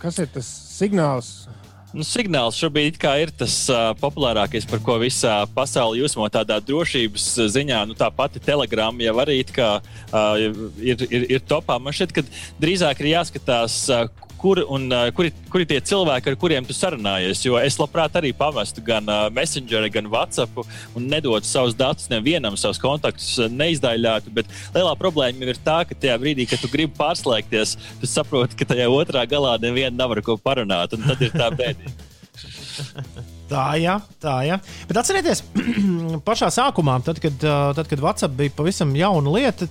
Kas 0.00 0.18
ir 0.20 0.28
tas 0.32 0.48
signāls? 0.76 1.47
Nu, 1.96 2.04
signāls 2.04 2.58
šobrīd 2.60 2.98
ir 3.00 3.30
tas 3.32 3.54
uh, 3.72 3.94
populārākais, 3.96 4.66
par 4.68 4.82
ko 4.84 4.98
visā 5.00 5.40
pasaulē 5.56 6.02
jūsmo 6.02 6.26
tādā 6.28 6.58
drošības 6.60 7.28
ziņā. 7.54 7.80
Nu, 7.88 7.96
tā 7.96 8.10
pati 8.12 8.42
telegrāma 8.44 9.06
jau 9.06 9.14
arī 9.24 9.38
kā, 9.48 9.70
uh, 9.80 10.36
ir, 10.84 11.06
ir, 11.08 11.24
ir 11.38 11.40
topā. 11.48 11.78
Man 11.80 11.96
šķiet, 11.96 12.12
ka 12.12 12.26
drīzāk 12.60 13.00
ir 13.00 13.14
jāskatās. 13.14 13.80
Uh, 13.88 14.27
Kur, 14.38 14.60
un, 14.70 14.86
uh, 14.94 15.08
kuri, 15.14 15.32
kuri 15.50 15.66
tie 15.66 15.80
cilvēki, 15.82 16.30
ar 16.30 16.36
kuriem 16.38 16.66
tu 16.66 16.74
sarunājies? 16.76 17.40
Jo 17.42 17.56
es 17.58 17.78
labprāt 17.80 18.14
arī 18.20 18.30
pamestu 18.36 18.84
gan 18.86 19.08
uh, 19.10 19.26
Messenger, 19.34 19.88
gan 19.90 20.06
WhatsApp 20.12 20.60
un 20.94 21.08
nedotu 21.10 21.48
savus 21.48 21.74
datus 21.78 22.06
nevienam, 22.12 22.54
savus 22.60 22.78
kontaktus 22.82 23.32
uh, 23.42 23.48
neizdaļātu. 23.50 24.30
Bet 24.36 24.52
lielā 24.76 24.92
problēma 25.00 25.48
ir 25.50 25.58
tā, 25.64 25.80
ka 25.88 25.98
tajā 25.98 26.14
brīdī, 26.22 26.46
kad 26.50 26.62
tu 26.62 26.70
gribi 26.70 26.94
pārslēgties, 26.98 27.74
tu 27.98 28.10
saproti, 28.10 28.60
ka 28.60 28.68
tajā 28.70 28.86
otrā 28.94 29.26
galā 29.26 29.56
neviena 29.62 29.96
nav 29.96 30.14
ar 30.14 30.22
ko 30.22 30.38
parunāt. 30.38 30.94
Un 30.94 31.08
tad 31.10 31.26
ir 31.26 31.34
tā 31.34 31.50
bēdīgi. 31.58 31.96
Tā, 33.48 33.62
jā, 33.80 33.94
tā, 34.20 34.34
jā. 34.44 34.58
Bet 34.90 34.98
atcerieties, 35.00 35.40
pašā 36.28 36.50
sākumā, 36.52 36.98
tad, 37.06 37.16
kad, 37.22 37.38
tad, 37.40 37.86
kad 37.88 38.02
WhatsApp 38.04 38.36
bija 38.36 38.52
pavisam 38.52 38.92
jauna 38.92 39.32
lieta, 39.32 39.70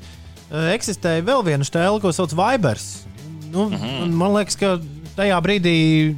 eksistēja 0.73 1.25
vēl 1.27 1.45
viena 1.45 1.67
stēle, 1.67 2.01
ko 2.01 2.09
sauc 2.15 2.33
Vibers. 2.33 2.87
Nu, 3.51 3.69
mm 3.69 3.75
-hmm. 3.75 4.11
Man 4.11 4.35
liekas, 4.35 4.55
ka 4.55 4.79
tajā 5.15 5.41
brīdī 5.41 6.15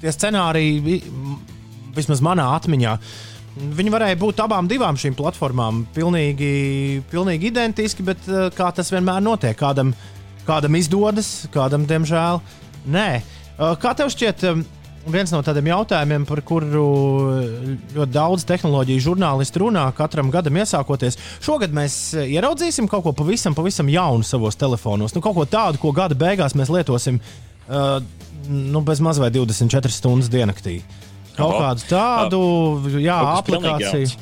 tie 0.00 0.12
scenāriji, 0.12 1.02
vismaz 1.94 2.20
manā 2.20 2.46
atmiņā, 2.56 2.98
viņi 3.76 3.90
varēja 3.90 4.18
būt 4.18 4.40
abām 4.40 4.68
divām 4.68 4.96
šīm 4.96 5.14
platformām 5.14 5.86
pilnīgi, 5.94 7.02
pilnīgi 7.10 7.46
identiski, 7.46 8.02
bet 8.02 8.18
uh, 8.28 8.48
kā 8.56 8.72
tas 8.74 8.92
vienmēr 8.92 9.20
notiek, 9.20 9.56
kādam, 9.58 9.94
kādam 10.46 10.74
izdodas, 10.74 11.48
kādam, 11.52 11.86
diemžēl, 11.86 12.40
nē. 12.86 13.22
Uh, 13.58 13.76
Kā 13.78 13.92
tev 13.94 14.08
šķiet? 14.10 14.42
Viens 15.02 15.32
no 15.34 15.40
tādiem 15.42 15.66
jautājumiem, 15.66 16.24
par 16.28 16.40
kuru 16.46 16.82
ļoti 17.96 18.12
daudz 18.14 18.44
tehnoloģiju 18.46 19.02
žurnālisti 19.02 19.62
runā 19.64 19.88
katram 19.98 20.30
gadam 20.30 20.60
iesākoties. 20.62 21.18
Šogad 21.42 21.74
mēs 21.74 21.96
ieraudzīsim 22.22 22.86
kaut 22.90 23.02
ko 23.08 23.14
pavisam, 23.18 23.56
pavisam 23.58 23.90
jaunu 23.90 24.26
savos 24.26 24.58
telefonos. 24.60 25.16
Nu, 25.16 25.22
kaut 25.24 25.34
ko 25.40 25.46
tādu, 25.48 25.80
ko 25.82 25.90
gada 25.96 26.14
beigās 26.18 26.54
mēs 26.58 26.70
lietosim 26.70 27.18
uh, 27.18 27.98
nu, 28.48 28.84
bez 28.86 29.02
maz 29.02 29.18
vai 29.18 29.32
24 29.34 29.90
stundas 29.90 30.30
diennaktī. 30.30 30.80
Kaut 31.34 31.48
Oho. 31.48 31.62
kādu 31.64 31.88
tādu 31.88 32.40
jā, 33.00 33.16
aplikāciju. 33.40 34.12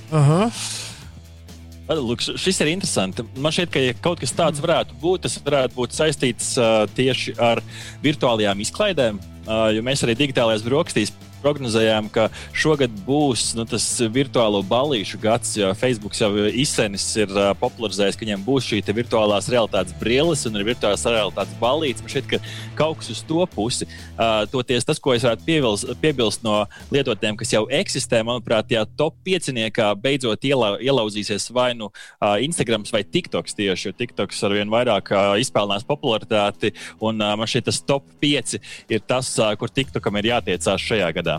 Lūk, 1.91 2.22
šis 2.22 2.61
ir 2.62 2.70
interesants. 2.70 3.22
Man 3.43 3.55
šķiet, 3.55 3.70
ka 3.74 3.80
ja 3.82 3.95
kaut 3.99 4.20
kas 4.22 4.34
tāds 4.36 4.62
varētu 4.62 4.95
būt. 5.03 5.24
Tas 5.26 5.41
varētu 5.43 5.74
būt 5.74 5.97
saistīts 5.97 6.53
uh, 6.61 6.84
tieši 6.95 7.34
ar 7.43 7.62
virtuālajām 8.05 8.62
izklaidēm. 8.62 9.18
Uh, 9.41 9.70
jo 9.74 9.82
mēs 9.82 10.05
arī 10.07 10.14
digitālajās 10.20 10.62
brokastīs 10.66 11.11
prognozējām, 11.43 12.11
ka 12.12 12.28
šogad 12.57 12.95
būs 13.07 13.51
nu, 13.59 13.66
tas 13.68 13.86
virtuālo 14.12 14.62
balīšu 14.66 15.20
gads, 15.22 15.55
jo 15.59 15.70
Facebook 15.78 16.16
jau 16.18 16.30
izsenis 16.49 17.05
ir 17.18 17.32
uh, 17.34 17.51
popularizējis, 17.61 18.18
ka 18.18 18.26
viņiem 18.26 18.45
būs 18.47 18.68
šī 18.70 18.82
virtuālās 18.91 19.49
realitātes 19.53 19.97
brilles 20.01 20.45
un 20.49 20.59
virtuālās 20.66 21.07
realitātes 21.07 21.57
balīts. 21.61 22.05
Man 22.05 22.12
šķiet, 22.12 22.28
ka 22.30 22.41
kaut 22.78 23.01
kas 23.01 23.12
uz 23.14 23.22
to 23.26 23.45
pusi. 23.51 23.88
Uh, 24.16 24.45
toties 24.51 24.86
tas, 24.86 25.01
ko 25.03 25.14
es 25.14 25.24
varētu 25.26 25.47
piebilst, 25.47 25.93
piebilst 26.03 26.45
no 26.47 26.57
lietotājiem, 26.93 27.38
kas 27.41 27.55
jau 27.55 27.64
eksistē, 27.80 28.22
manuprāt, 28.26 28.72
ja 28.74 28.84
top 28.99 29.16
pieciniekā 29.26 29.91
beidzot 30.01 30.45
iela, 30.49 30.74
ielauzīsies 30.82 31.51
vai 31.57 31.70
nu 31.78 31.91
uh, 31.91 32.36
Instagram 32.43 32.84
vai 32.91 33.03
TikToks 33.05 33.57
tieši, 33.59 33.91
jo 33.91 33.97
TikToks 33.97 34.43
ar 34.47 34.57
vien 34.59 34.72
vairāk 34.72 35.12
uh, 35.14 35.34
izpelnās 35.41 35.86
popularitāti, 35.86 36.74
un 36.99 37.20
uh, 37.20 37.34
man 37.38 37.51
šķiet, 37.51 37.68
tas 37.70 37.82
top 37.86 38.07
5 38.22 38.59
ir 38.91 39.05
tas, 39.07 39.32
uh, 39.38 39.53
kur 39.61 39.72
TikTokam 39.72 40.18
ir 40.20 40.32
jātiecās 40.32 40.88
šajā 40.91 41.11
gadā. 41.20 41.30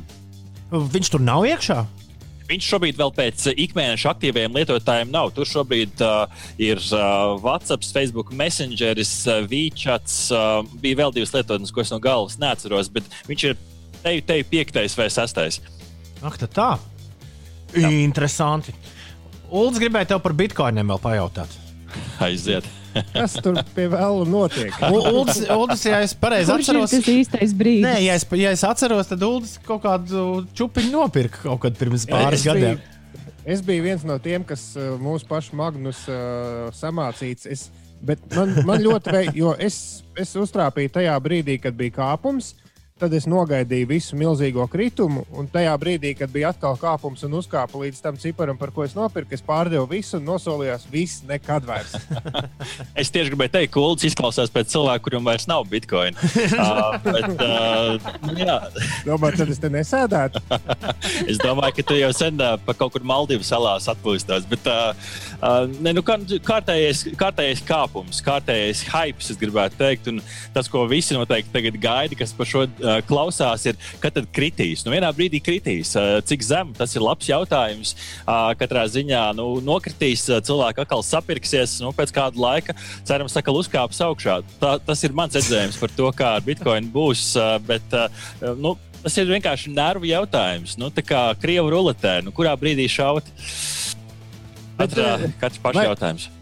Viņš 0.72 1.12
tur 1.12 1.24
nav 1.24 1.48
iekšā. 1.50 1.82
Viņš 2.52 2.68
šobrīd 2.68 2.98
vēl 3.00 3.12
pēc 3.16 3.46
uh, 3.48 3.60
ikmēneša 3.64 4.12
aktīviem 4.12 4.56
lietotājiem 4.60 5.12
nav. 5.14 5.32
Tur 5.36 5.48
šobrīd 5.48 6.02
uh, 6.04 6.26
ir 6.60 6.82
uh, 6.92 7.38
WhatsApp, 7.40 7.88
Facebook, 7.88 8.34
Messengeris, 8.36 9.14
uh, 9.30 9.44
WeChat. 9.52 10.08
Uh, 10.32 10.60
bija 10.84 11.04
vēl 11.04 11.16
divas 11.16 11.32
lietotnes, 11.36 11.72
ko 11.72 11.84
es 11.84 11.94
no 11.94 12.00
galvas 12.04 12.40
neatceros, 12.42 12.92
bet 12.92 13.08
viņš 13.30 13.48
ir 13.52 13.62
te 14.02 14.18
te 14.28 14.42
piektais 14.48 14.98
vai 15.00 15.08
sestais. 15.14 15.62
Ak, 16.22 16.38
tā 16.42 16.50
tā. 16.52 16.72
Interesanti. 17.76 18.76
Ulds 19.52 19.80
gribēja 19.82 20.14
tev 20.14 20.22
par 20.24 20.36
bitkoiniem 20.38 20.92
vēl 20.94 21.02
pajautāt. 21.04 21.58
Aiziet. 22.24 22.68
Kas 23.14 23.36
tur 23.44 23.60
pie 23.76 23.86
vēlu 23.92 24.26
notiek? 24.30 24.74
Uldis, 24.92 25.42
Uldis, 25.54 25.84
ja 25.88 26.00
es 26.06 26.14
pareizi 26.18 26.52
ir 26.52 26.60
atceros, 26.64 26.92
tas 26.96 27.08
īstais 27.12 27.54
brīdis? 27.58 27.86
Nē, 27.86 27.94
ja 28.06 28.16
es, 28.20 28.26
ja 28.40 28.52
es 28.56 28.64
atceros, 28.68 29.08
tad 29.12 29.24
Uldis 29.28 29.58
kaut 29.68 29.84
kādu 29.86 30.26
čupiņu 30.58 30.92
nopirka 30.96 31.44
kaut 31.46 31.62
kad 31.68 31.78
pirms 31.80 32.08
pāris 32.10 32.42
Es 32.42 32.48
gadiem. 32.50 32.76
biju- 32.80 32.88
Es 33.52 33.62
biju 33.66 33.82
viens 33.88 34.04
no 34.06 34.20
tiem, 34.22 34.44
kas 34.46 34.68
uh, 34.78 34.92
mūsu 35.02 35.26
pašu 35.26 35.56
Magnus 35.58 36.04
uh, 36.12 36.68
samācīts. 36.78 37.48
Es, 37.50 37.64
bet 38.06 38.22
man, 38.36 38.52
man 38.68 38.84
ļoti 38.84 39.14
veids, 39.16 39.34
jo 39.40 39.56
es, 39.58 39.78
es 40.20 40.36
uztrāpīju 40.38 40.92
tajā 41.00 41.16
brīdī, 41.26 41.56
kad 41.64 41.74
bija 41.74 41.96
kāpums. 41.96 42.52
Tad 43.02 43.16
es 43.18 43.26
nogaidīju 43.26 43.88
visu 43.90 44.18
milzīgo 44.20 44.68
kritumu, 44.70 45.24
un 45.34 45.48
tajā 45.50 45.72
brīdī, 45.82 46.12
kad 46.20 46.30
bija 46.30 46.52
atkal 46.54 46.76
kāpums 46.78 47.24
un 47.26 47.34
uzkāpa 47.40 47.80
līdz 47.82 48.02
tam 48.04 48.20
ciparam, 48.22 48.60
par 48.60 48.70
ko 48.76 48.86
es 48.86 48.94
nopirku, 48.94 49.34
es 49.34 49.42
pārdevu 49.42 49.88
visu 49.90 50.20
un 50.20 50.28
nosolījos, 50.30 50.86
viss 50.94 51.24
nekad 51.26 51.66
vairs. 51.66 51.96
Es 53.02 53.10
tieši 53.10 53.32
gribēju 53.32 53.52
teikt, 53.54 53.72
ka 53.74 53.82
Ulrichs 53.82 54.06
izklausās 54.12 54.52
pēc 54.54 54.70
cilvēka, 54.74 55.02
kuram 55.06 55.26
vairs 55.26 55.48
nav 55.50 55.64
bitkoina. 55.72 56.14
uh, 56.62 56.98
bet, 57.02 57.42
uh, 57.42 58.36
jā, 58.38 58.58
Domāju, 59.08 59.40
tad 59.42 59.52
es 59.54 59.62
te 59.62 59.72
nesēdētu. 59.74 60.42
es 61.32 61.40
domāju, 61.42 61.78
ka 61.80 61.86
tu 61.90 61.98
jau 61.98 62.12
sen 62.16 62.38
uh, 62.42 62.54
pa 62.62 62.76
kaut 62.78 62.94
kur 62.94 63.06
Maldīvu 63.08 63.46
salās 63.48 63.88
atpūstos. 63.92 64.46
Bet, 64.52 64.68
uh, 64.70 64.92
uh, 65.40 65.66
ne, 65.82 65.96
nu, 65.98 66.04
kā- 66.06 66.20
kārtējais, 66.46 67.04
kārtējais 67.20 67.64
kāpums, 67.66 68.22
kārtējais 68.26 68.84
hype, 68.92 69.26
es 69.26 69.40
gribētu 69.42 69.80
teikt. 69.82 70.12
Un 70.12 70.22
tas, 70.54 70.70
ko 70.72 70.86
visi 70.92 71.18
noteikti 71.18 71.54
tagad 71.56 71.80
gaida, 71.82 72.20
kas 72.20 72.36
par 72.38 72.50
šo 72.50 72.68
uh, 72.68 72.91
klausās, 73.08 73.66
ir, 73.70 73.80
kad 74.04 74.16
tad 74.18 74.30
kritīs. 74.36 74.86
Nu, 74.86 74.94
vienā 74.94 75.10
brīdī 75.16 75.42
kritīs. 75.44 75.94
Uh, 75.96 76.20
cik 76.28 76.46
zemu 76.46 76.78
tas 76.78 76.96
ir 76.96 77.06
labs 77.06 77.30
jautājums. 77.30 77.96
Uh, 78.26 78.52
katrā 78.60 78.86
ziņā 78.92 79.24
nu, 79.38 79.48
nokritīs, 79.66 80.28
cilvēki 80.28 80.86
atkal 80.86 81.06
sapirksies 81.06 81.80
nu, 81.84 81.94
pēc 81.96 82.14
kāda 82.16 82.42
laika. 82.42 82.78
Cerams, 83.08 83.38
ka 83.42 83.56
uzkāps 83.56 84.04
augšā. 84.06 84.42
Tā, 84.62 84.78
tas 84.86 85.04
ir 85.08 85.18
mans 85.18 85.36
redzējums 85.38 85.80
par 85.82 85.98
to, 85.98 86.14
kā 86.16 86.36
ar 86.38 86.46
Bitcoin 86.46 86.92
būs. 86.94 87.34
Bet, 87.68 87.94
nu, 88.60 88.76
Tas 89.02 89.16
ir 89.18 89.32
vienkārši 89.32 89.72
nervu 89.74 90.06
jautājums. 90.06 90.76
Nu, 90.78 90.92
tā 90.94 91.02
kā 91.02 91.22
krievu 91.42 91.72
ruletē, 91.74 92.20
nu, 92.22 92.34
kurā 92.36 92.54
brīdī 92.60 92.86
šaut? 92.92 93.26
Katra, 94.78 95.16
eh, 95.18 95.34
katrs 95.42 95.62
pašs 95.64 95.82
jautājums. 95.88 96.28
Vai 96.30 96.41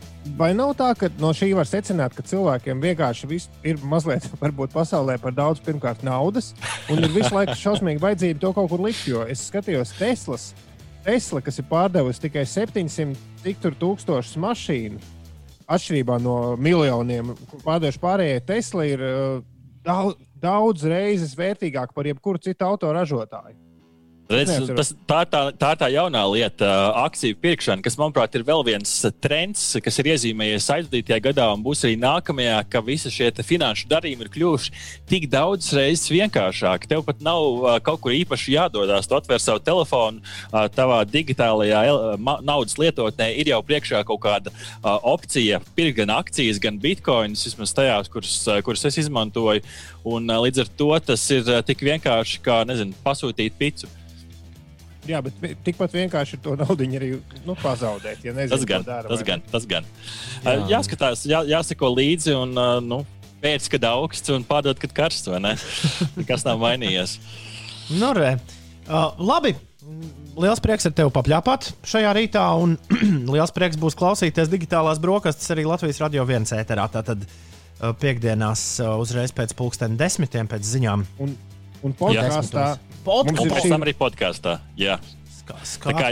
nav 0.55 0.73
tā, 0.77 0.89
ka 0.97 1.09
no 1.19 1.31
šī 1.35 1.51
var 1.57 1.67
secināt, 1.69 2.15
ka 2.15 2.23
cilvēkiem 2.25 2.81
vienkārši 2.83 3.27
vis- 3.29 3.49
ir 3.63 3.79
mazliet, 3.83 4.27
varbūt 4.43 4.73
pasaulē 4.75 5.19
par 5.21 5.35
daudz 5.35 5.61
pirmkārt 5.63 6.03
naudas, 6.03 6.53
un 6.89 7.03
ir 7.03 7.13
visu 7.13 7.33
laiku 7.35 7.55
šausmīgi 7.57 8.03
vajadzība 8.03 8.39
to 8.39 8.53
kaut 8.53 8.69
kur 8.71 8.83
likt? 8.83 9.05
Jo 9.07 9.23
es 9.27 9.47
skatījos 9.49 9.95
Teslas, 9.97 10.53
Tesla, 11.05 11.41
kas 11.41 11.59
ir 11.59 11.67
pārdevusi 11.69 12.27
tikai 12.27 12.43
700 12.45 13.15
cik 13.43 13.61
tur 13.63 13.77
tūkstošus 13.79 14.35
mašīnu, 14.43 14.99
atšķirībā 15.69 16.19
no 16.21 16.35
miljoniem, 16.59 17.31
pārdevuši 17.63 18.01
pārējie 18.03 18.43
Tesla, 18.45 18.85
ir 18.89 19.05
uh, 19.05 19.39
daudz, 19.85 20.19
daudz 20.41 20.85
reizes 20.89 21.35
vērtīgāk 21.39 21.93
par 21.95 22.09
jebkuru 22.09 22.41
citu 22.43 22.67
autoražotāju. 22.67 23.68
Redz, 24.29 24.67
tas, 24.77 24.91
tā, 25.09 25.23
tā, 25.25 25.39
tā 25.57 25.71
ir 25.73 25.77
tā 25.81 25.87
jaunā 25.89 26.19
lieta, 26.29 26.67
akciju 27.01 27.33
pirkšana, 27.41 27.81
kas, 27.81 27.95
manuprāt, 27.97 28.35
ir 28.37 28.43
vēl 28.45 28.61
viens 28.67 28.91
trends, 29.17 29.63
kas 29.81 29.97
ir 29.97 30.11
iezīmējies 30.11 30.67
aizvadītajā 30.75 31.17
gadā 31.31 31.47
un 31.49 31.63
būs 31.65 31.81
arī 31.87 31.95
nākamajā, 31.97 32.59
ka 32.69 32.83
visi 32.85 33.09
šie 33.09 33.31
finanšu 33.41 33.89
darījumi 33.89 34.27
ir 34.27 34.29
kļuvuši 34.35 34.83
tik 35.09 35.25
daudz 35.33 35.71
reizes 35.73 36.13
vienkāršāki. 36.13 36.91
Tev 36.91 37.01
pat 37.07 37.25
nav 37.25 37.41
uh, 37.41 37.71
kaut 37.81 38.03
kur 38.05 38.13
īpaši 38.13 38.53
jādodas. 38.53 39.09
Tu 39.09 39.17
atver 39.17 39.41
savu 39.41 39.63
telefonu, 39.65 40.21
uh, 40.21 40.67
tavā 40.77 41.01
digitālajā 41.09 41.81
naudas 42.21 42.77
lietotnē 42.77 43.31
ir 43.33 43.49
jau 43.49 43.63
priekšā 43.65 44.03
kaut 44.05 44.21
kāda 44.27 44.53
uh, 44.53 44.99
opcija 45.09 45.57
pirkt 45.73 46.03
gan 46.03 46.13
akcijas, 46.19 46.61
gan 46.61 46.77
bitkoinus, 46.77 47.47
vismaz 47.49 47.73
tajās, 47.73 48.13
kuras, 48.13 48.43
kuras 48.61 48.85
es 48.91 49.01
izmantoju. 49.07 49.65
Un, 50.05 50.29
līdz 50.45 50.67
ar 50.67 50.75
to 50.77 50.93
tas 51.09 51.25
ir 51.33 51.49
tik 51.65 51.81
vienkārši 51.81 52.45
kā 52.45 52.61
nezinu, 52.69 52.93
pasūtīt 53.01 53.57
pitu. 53.57 53.89
Jā, 55.09 55.21
bet 55.25 55.37
tikpat 55.65 55.93
vienkārši 55.95 56.37
ir 56.37 56.41
to 56.45 56.55
naudu 56.61 56.85
arī 56.99 57.13
nu, 57.47 57.55
pazaudēt. 57.59 58.21
Ja 58.25 58.33
nezinu, 58.35 58.57
Tas 58.57 58.67
gan, 58.69 58.85
dara, 58.85 59.09
tas 59.09 59.23
vai 59.23 59.29
gan, 59.31 59.45
tas 59.53 59.69
gan. 59.69 59.87
Jā. 60.43 60.57
Jāskatās, 60.75 61.23
jā, 61.29 61.41
jāsako 61.49 61.89
līdzi 61.95 62.35
un 62.37 62.53
uh, 62.59 62.75
nu, 62.83 63.01
pēc, 63.43 63.71
kad 63.73 63.87
augsts 63.89 64.33
un 64.35 64.45
pārdot, 64.47 64.79
kad 64.81 64.93
karsts, 64.95 65.29
vai 65.31 65.41
ne? 65.47 65.55
Nekas 66.19 66.45
nav 66.45 66.61
mainījies. 66.61 67.17
Nu, 67.97 68.13
re. 68.17 68.35
uh, 68.85 69.09
labi. 69.17 69.55
Liels 70.39 70.61
prieks 70.63 70.85
ar 70.85 70.93
tevi 70.95 71.11
papļāpāt 71.11 71.71
šajā 71.89 72.11
rītā, 72.15 72.43
un 72.61 72.77
liels 73.33 73.53
prieks 73.55 73.79
būs 73.81 73.97
klausīties 73.97 74.51
digitālās 74.51 75.01
brokastis 75.01 75.49
arī 75.55 75.65
Latvijas 75.67 76.01
radio 76.03 76.27
viens 76.29 76.53
ēterā. 76.55 76.85
Tātad 76.93 77.25
uh, 77.25 77.89
piekdienās 77.99 78.67
uh, 78.83 78.93
uzreiz 79.01 79.33
pēc 79.35 79.55
pulksten 79.57 79.97
desmitiem 79.99 80.51
pēc 80.51 80.69
ziņām. 80.75 81.07
Un, 81.25 81.33
un 81.81 81.97
podkāstā 81.97 82.75
Pod- 83.05 83.31
mums 83.31 83.39
Un 83.41 83.47
ir 83.47 83.55
pēc 83.59 83.69
tam 83.71 83.85
arī 83.87 83.95
podkāstā. 83.97 84.59
Jā. 84.77 84.99
Ska, 85.39 85.55
Tā 85.55 85.65
ska, 85.65 85.93
kā, 85.97 86.09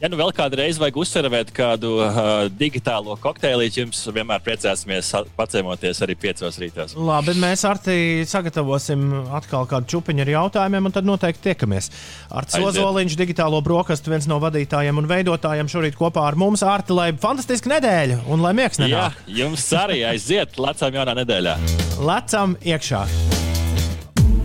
ja 0.00 0.08
nu 0.08 0.16
vēl 0.20 0.30
kādreiz 0.36 0.78
vajag 0.78 0.96
uzsverēt 1.02 1.48
kādu 1.56 1.88
uh, 2.04 2.18
digitālo 2.54 3.16
kokteilīti, 3.20 3.80
jums 3.82 3.98
vienmēr 4.14 4.38
priecāsimies 4.46 5.10
pacēmoties 5.36 6.00
arī 6.06 6.14
piecos 6.22 6.56
rītos. 6.62 6.94
Labi, 6.94 7.34
mēs 7.40 7.64
ar 7.68 7.80
te 7.82 7.96
sagatavosim 8.30 9.02
atkal 9.40 9.66
kādu 9.70 9.90
čupiņu 9.96 10.22
ar 10.24 10.32
jautājumiem, 10.36 10.86
un 10.86 10.94
tad 10.94 11.08
noteikti 11.08 11.42
tiekamies. 11.50 11.90
Ar. 12.30 12.46
Cozoliņš, 12.52 13.18
digitālo 13.18 13.58
brokastu, 13.66 14.14
viens 14.14 14.28
no 14.30 14.38
vadītājiem 14.44 15.02
un 15.02 15.10
veidotājiem 15.10 15.68
šorīt 15.72 15.98
kopā 15.98 16.28
ar 16.30 16.38
mums. 16.38 16.62
Arti, 16.62 16.94
lai 16.96 17.10
fantastiska 17.18 17.74
nedēļa 17.74 18.22
un 18.30 18.40
lai 18.46 18.54
miegs 18.60 18.78
Jā, 18.78 18.86
nenāk. 18.86 19.20
jums 19.42 19.66
arī 19.82 20.04
aiziet, 20.14 20.56
lecām 20.62 20.94
jaunā 21.00 21.18
nedēļā. 21.24 21.58
Lecam 22.00 22.54
iekšā. 22.62 23.04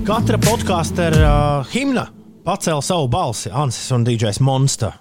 Katra 0.05 0.37
podkāstu 0.37 1.01
ar 1.01 1.15
uh, 1.17 1.69
himna 1.73 2.03
pacēla 2.45 2.83
savu 2.85 3.07
balsi. 3.09 3.49
Ansis 3.49 3.87
un 3.95 4.03
DJs 4.05 4.37
Monster 4.45 4.93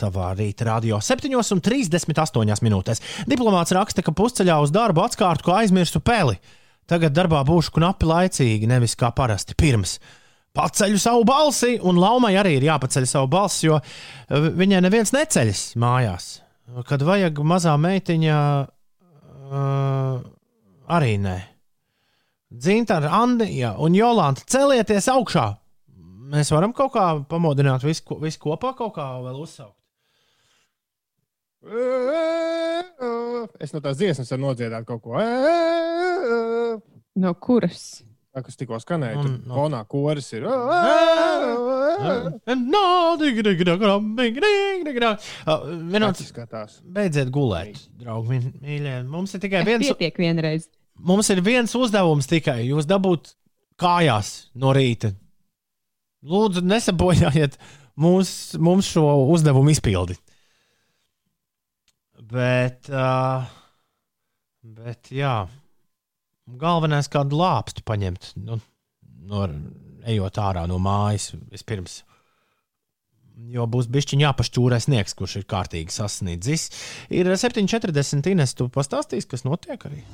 tavā 0.00 0.30
rīta 0.38 0.64
radio 0.70 1.02
7,38 1.04 2.64
minūtēs. 2.64 3.02
Diplomāts 3.28 3.74
raksta, 3.76 4.00
ka 4.00 4.14
pusceļā 4.16 4.56
uz 4.64 4.72
darbu 4.72 5.04
atskārtu, 5.04 5.44
ka 5.44 5.58
aizmirsu 5.60 6.00
peli. 6.00 6.38
Tagad 6.88 7.12
darbā 7.12 7.42
būšu 7.44 7.74
knapi 7.76 8.08
laicīgi, 8.08 8.70
nevis 8.72 8.96
kā 8.96 9.12
parasti 9.12 9.58
pirms. 9.58 9.98
Paceļu 10.56 11.04
savu 11.04 11.28
balsi, 11.28 11.76
un 11.84 12.00
Laumai 12.00 12.32
arī 12.40 12.56
ir 12.56 12.70
jāpaceļ 12.70 13.12
savu 13.12 13.28
balsi, 13.36 13.68
jo 13.68 13.82
eh, 13.84 14.48
viņai 14.48 14.80
neviens 14.88 15.12
neceļas 15.12 15.64
mājās. 15.76 16.32
Kad 16.88 17.04
vajag 17.04 17.44
mazā 17.44 17.76
meitiņa, 17.76 18.42
uh, 19.52 20.20
arī 20.88 21.16
nē. 21.20 21.40
Dzinta, 22.52 22.98
Andija 23.10 23.74
un 23.80 23.94
Jolanta 23.96 24.42
celieties 24.46 25.06
augšā! 25.08 25.46
Mēs 26.32 26.50
varam 26.52 26.72
kaut 26.76 26.92
kā 26.94 27.06
pamodināt 27.28 27.82
visu, 27.84 28.16
visu 28.22 28.38
kopā, 28.40 28.74
kaut 28.76 28.94
kā 28.96 29.06
vēl 29.24 29.40
uzsaukt. 29.42 29.76
Es 33.62 33.72
no 33.74 33.80
tās 33.84 33.98
dziesmas 34.00 34.30
varu 34.32 34.42
nodziedāt 34.48 34.86
kaut 34.88 35.02
ko. 35.04 35.18
No 37.22 37.34
kuras? 37.38 37.84
Tā, 38.32 38.40
kas 38.40 38.56
tikko 38.56 38.78
skanēja, 38.80 39.18
Un- 39.20 39.26
tur 39.44 39.56
fonā 39.58 39.82
koris 39.92 40.30
ir. 40.32 40.46
Vienot, 45.92 46.16
Skatās. 46.24 46.78
beidziet 46.82 47.28
gulēt, 47.34 47.76
draugi, 48.00 48.28
mī- 48.32 48.54
mīļie. 48.64 48.94
Mums 49.12 49.34
ir 49.36 49.40
tikai 49.44 49.60
viens, 49.68 49.84
Pietiek 49.84 50.16
vienreiz. 50.18 50.68
Mums 51.02 51.30
ir 51.34 51.42
viens 51.44 51.74
uzdevums 51.78 52.28
tikai. 52.30 52.62
Jūs 52.68 52.88
dabūt 52.90 53.34
kājās 53.80 54.32
no 54.58 54.72
rīta. 54.76 55.12
Lūdzu, 56.22 56.62
nesabojājiet 56.66 57.58
mūs, 57.98 58.54
mums 58.62 58.90
šo 58.94 59.06
uzdevumu 59.34 59.72
izpildi. 59.74 60.16
Bet, 62.32 62.86
uh, 62.88 63.42
bet 64.62 65.10
jā, 65.12 65.34
galvenais 66.46 67.10
kādu 67.12 67.40
lāpstu 67.42 67.82
paņemt, 67.84 68.30
nu, 68.46 68.60
no, 69.28 69.42
ejot 70.08 70.40
ārā 70.40 70.64
no 70.70 70.78
mājas 70.82 71.32
vispirms. 71.50 72.00
Jo 73.52 73.66
būs 73.66 73.88
bijis 73.90 74.14
jāpašķūrē 74.20 74.78
sniegs, 74.80 75.16
kurš 75.18 75.40
ir 75.40 75.48
kārtīgi 75.50 75.92
sasniedzis. 75.92 76.68
Ir 77.10 77.32
7,40 77.32 78.28
Ines, 78.30 78.54
tu 78.54 78.68
pastāstīsi, 78.70 79.28
kas 79.28 79.42
notiek 79.48 79.88
arī. 79.88 80.04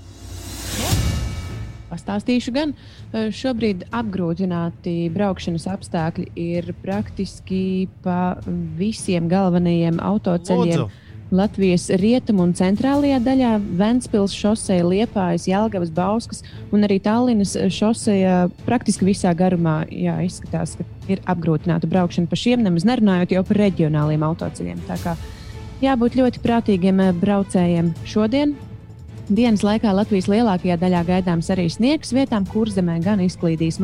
Pastāstīšu 1.89 2.53
gan. 2.53 2.75
Eh, 3.13 3.29
Šobrīd 3.35 3.87
apgrūtināti 3.95 5.09
braukšanas 5.15 5.67
apstākļi 5.73 6.31
ir 6.37 6.73
praktiski 6.83 7.89
pa 8.05 8.39
visiem 8.79 9.29
galvenajiem 9.31 10.01
autoceļiem. 10.05 10.87
Lūdzu. 10.87 11.07
Latvijas 11.29 11.91
rietumu 12.01 12.47
un 12.47 12.55
centrālajā 12.57 13.19
daļā, 13.21 13.51
Ventspils 13.77 14.33
šoseja, 14.33 14.87
Liepājas, 14.89 15.45
Jālgavas, 15.51 15.91
Bauskas 15.93 16.41
un 16.73 16.87
arī 16.87 16.97
Tallinas 17.05 17.53
šoseja 17.53 18.47
praktiski 18.65 19.11
visā 19.11 19.35
garumā. 19.37 19.83
Jā, 19.93 20.17
izskatās, 20.25 20.79
ka 20.79 20.87
ir 21.13 21.21
apgrūtināta 21.29 21.91
braukšana 21.91 22.31
pa 22.31 22.39
šiem, 22.39 22.65
nemaz 22.65 22.89
nerunājot 22.89 23.37
jau 23.37 23.45
par 23.45 23.61
reģionāliem 23.61 24.25
autoceļiem. 24.25 24.81
Tā 24.89 24.97
kā 25.03 25.19
jābūt 25.85 26.17
ļoti 26.23 26.45
prātīgiem 26.45 27.05
eh, 27.05 27.13
braucējiem 27.21 27.93
šodien. 28.09 28.57
Dienas 29.29 29.61
laikā 29.61 29.91
Latvijas 29.93 30.25
lielākajā 30.33 30.79
daļā 30.81 31.03
gaidāms 31.05 31.51
arī 31.53 31.67
sniegs, 31.69 32.15
vietām, 32.17 32.47
kur 32.49 32.71
zemē 32.73 32.95
gan 33.05 33.21
izklīdīs 33.21 33.77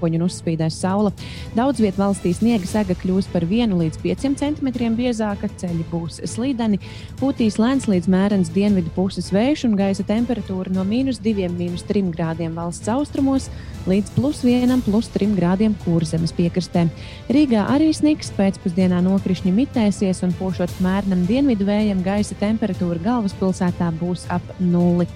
mākoņi 0.00 0.18
un 0.18 0.26
uzspīdēs 0.26 0.80
saule. 0.80 1.12
Daudz 1.54 1.80
vietā 1.80 2.00
valstī 2.00 2.32
sniega 2.34 2.66
sega 2.66 2.96
kļūs 2.96 3.28
par 3.32 3.44
1 3.44 3.76
līdz 3.76 4.00
5 4.00 4.36
cm 4.40 4.94
biezāka, 4.96 5.48
ceļi 5.60 5.84
būs 5.90 6.20
slīdeni, 6.24 6.80
pūtīs 7.20 7.58
lēns 7.60 7.88
līdz 7.90 8.08
mērens 8.08 8.50
dienvidu 8.50 8.90
puses 8.94 9.30
vējš 9.32 9.66
un 9.68 9.76
gaisa 9.76 10.04
temperatūra 10.06 10.72
no 10.72 10.84
mīnus 10.84 11.20
2, 11.20 11.50
mīnus 11.52 11.84
3 11.88 12.10
grādiem 12.14 12.56
valsts 12.56 12.88
austrumos 12.88 13.50
līdz 13.88 14.14
plus 14.16 14.42
1, 14.44 14.84
plus 14.84 15.10
3 15.12 15.36
grādiem 15.36 15.76
kurzemes 15.84 16.32
piekrastē. 16.36 16.86
Rīgā 17.32 17.66
arī 17.72 17.92
sniks, 17.96 18.32
pēcpusdienā 18.36 19.00
nokrišņi 19.04 19.52
mitēsies 19.56 20.24
un 20.26 20.34
pūšot 20.38 20.80
mērenam 20.84 21.26
dienvidu 21.28 21.68
vējam, 21.68 22.02
gaisa 22.04 22.36
temperatūra 22.40 23.00
galvaspilsētā 23.04 23.92
būs 24.00 24.26
ap 24.32 24.44
nulli. 24.60 25.08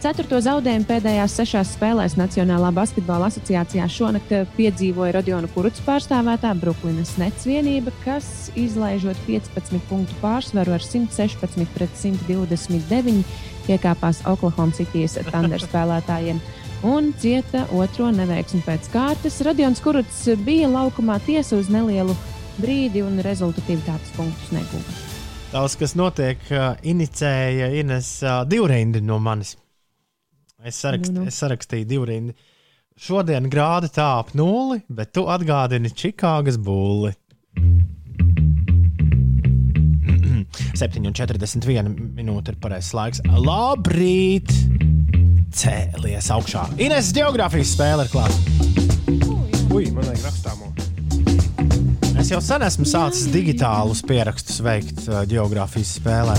Ceturto 0.00 0.38
zaudējumu 0.40 0.86
pēdējās 0.88 1.34
sešās 1.36 1.74
spēlēs 1.74 2.14
Nacionālā 2.16 2.70
basketbola 2.72 3.26
asociācijā 3.28 3.84
šonakt 3.84 4.30
piedzīvoja 4.56 5.12
Rodionu 5.18 5.50
Kurucu 5.52 5.84
pārstāvētā 5.84 6.54
Brooklynas 6.56 7.18
Nets 7.20 7.44
vienība, 7.44 7.92
kas 8.00 8.48
izlaižot 8.56 9.20
15 9.26 9.76
punktu 9.90 10.16
pārsvaru 10.22 10.72
ar 10.78 10.86
116 10.86 11.68
pret 11.76 12.00
129 12.00 13.20
piekāpās 13.68 14.24
Oklahoma 14.24 14.72
City's 14.72 15.18
Thunder 15.28 15.60
spēlētājiem. 15.60 16.40
Un 16.88 17.12
cieta 17.20 17.66
otro 17.76 18.08
neveiksmi 18.08 18.64
pēc 18.64 18.88
kārtas. 18.96 19.42
Rodions 19.44 19.84
Kurucs 19.84 20.24
bija 20.48 20.72
laukumā 20.72 21.20
tiesa 21.28 21.60
uz 21.60 21.68
nelielu 21.68 22.16
brīdi 22.56 23.04
un 23.04 23.20
rezultatīvitātes 23.20 24.16
punktus 24.16 24.48
neguva. 24.56 25.00
Tas, 25.52 25.76
kas 25.76 25.92
notiek, 25.92 26.40
inicēja 26.88 27.74
Ines 27.82 28.14
divrindi 28.48 29.04
no 29.04 29.20
manis. 29.20 29.58
Es, 30.64 30.76
sarakst, 30.82 31.12
Nu, 31.12 31.22
nu. 31.22 31.26
es 31.30 31.38
sarakstīju 31.40 31.86
divrindi. 31.88 32.34
Šodien 33.00 33.46
grāda 33.48 33.88
tā 33.88 34.06
ap 34.20 34.34
nulli, 34.36 34.82
bet 34.92 35.12
tu 35.16 35.24
atgādini 35.32 35.88
Čikāgas 35.96 36.58
būli. 36.60 37.14
7,41 40.80 41.94
minūte 42.18 42.52
ir 42.54 42.60
pareizais 42.60 42.92
laiks. 42.96 43.22
Labrīt! 43.30 44.52
Cēlies 45.50 46.28
augšā. 46.30 46.66
Ines 46.82 47.10
geogrāfijas 47.16 47.72
spēle 47.74 48.06
ir 48.06 48.12
klāta. 48.12 48.36
Ui, 49.74 49.88
man 49.94 50.04
vajag 50.06 50.22
rakstāmo. 50.28 50.70
Es 52.20 52.28
jau 52.28 52.38
sen 52.44 52.60
esmu 52.66 52.84
sācis 52.84 53.30
digitālus 53.32 54.02
pierakstus 54.04 54.58
veikt 54.60 55.06
uh, 55.08 55.22
geogrāfijas 55.28 55.94
spēlē. 55.96 56.34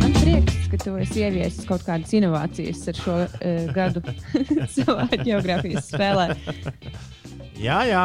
Man 0.00 0.16
prieks, 0.16 0.56
ka 0.72 0.80
tu 0.82 0.96
esi 0.98 1.22
ieviesis 1.22 1.68
kaut 1.68 1.84
kādas 1.86 2.10
inovācijas 2.18 2.80
ar 2.90 2.98
šo 2.98 3.14
uh, 3.22 3.68
gadu 3.76 4.02
savā 4.74 5.06
geogrāfijas 5.20 5.92
spēlē. 5.92 6.26
Jā, 7.62 7.78
jā. 7.86 8.02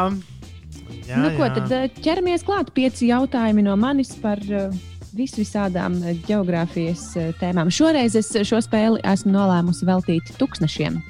jā, 1.09 1.17
nu, 1.23 1.33
ko 1.39 1.49
jā. 1.49 1.55
tad 1.57 1.97
ķeramies 2.05 2.45
klāt? 2.45 2.69
Pieci 2.77 3.09
jautājumi 3.09 3.65
no 3.65 3.73
manis 3.81 4.13
par 4.21 4.39
uh, 4.53 4.69
visvisādām 5.17 5.97
uh, 6.03 6.13
geogrāfijas 6.29 7.07
uh, 7.17 7.33
tēmām. 7.41 7.73
Šoreiz 7.73 8.15
es 8.21 8.29
šo 8.45 8.61
spēli 8.61 9.01
esmu 9.09 9.33
nolēmusi 9.39 9.89
veltīt 9.89 10.33
tūkstošiem. 10.37 11.01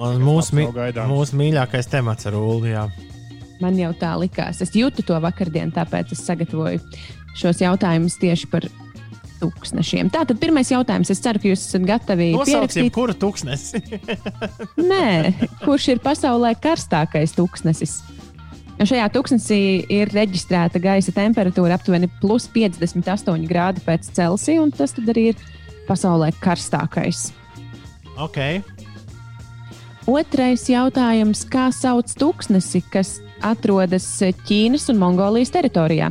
Man- 0.00 0.24
Mūsu, 0.24 0.56
mūsu 1.12 1.36
mīļākais 1.38 1.92
temats 1.92 2.26
ar 2.26 2.40
Ulu. 2.40 2.72
Man 3.62 3.78
jau 3.78 3.92
tā 3.98 4.12
likās. 4.18 4.62
Es 4.64 4.74
jūtu 4.76 5.04
to 5.06 5.18
vakardien, 5.22 5.72
tāpēc 5.74 6.14
es 6.16 6.24
sagatavoju 6.26 6.80
šos 7.38 7.62
jautājumus 7.62 8.18
tieši 8.20 8.48
par 8.52 8.66
tūkstošiem. 9.42 10.10
Tātad 10.14 10.38
pirmais 10.42 10.70
jautājums. 10.70 11.10
Es 11.12 11.22
ceru, 11.22 11.40
ka 11.42 11.50
jūs 11.50 11.64
esat 11.66 11.86
gatavi 11.88 12.32
Nosauksim, 12.36 12.90
kura 12.94 13.14
tūkstnesi. 13.18 13.82
Nē, 14.92 15.32
kurš 15.64 15.92
ir 15.94 16.02
pasaulē 16.04 16.54
karstākais 16.62 17.34
tūkstnesis? 17.38 18.00
Šajā 18.82 19.06
tūkstnesī 19.14 19.60
ir 19.94 20.10
reģistrēta 20.10 20.80
gaisa 20.82 21.12
temperatūra 21.14 21.76
aptuveni 21.78 22.08
plus 22.22 22.48
58 22.50 23.46
grādi 23.46 23.82
pēc 23.84 24.08
Celsija, 24.16 24.62
un 24.64 24.72
tas 24.74 24.96
tad 24.96 25.10
arī 25.12 25.28
ir 25.32 25.42
pasaulē 25.86 26.32
karstākais. 26.42 27.28
ok. 28.18 28.40
Otrais 30.10 30.64
jautājums. 30.66 31.44
Kā 31.46 31.68
sauc 31.70 32.10
tūkstnesi, 32.18 32.82
kas 32.90 33.20
atrodas 33.44 34.06
Ķīnas 34.46 34.88
un 34.92 35.00
Mongolijas 35.02 35.52
teritorijā? 35.54 36.10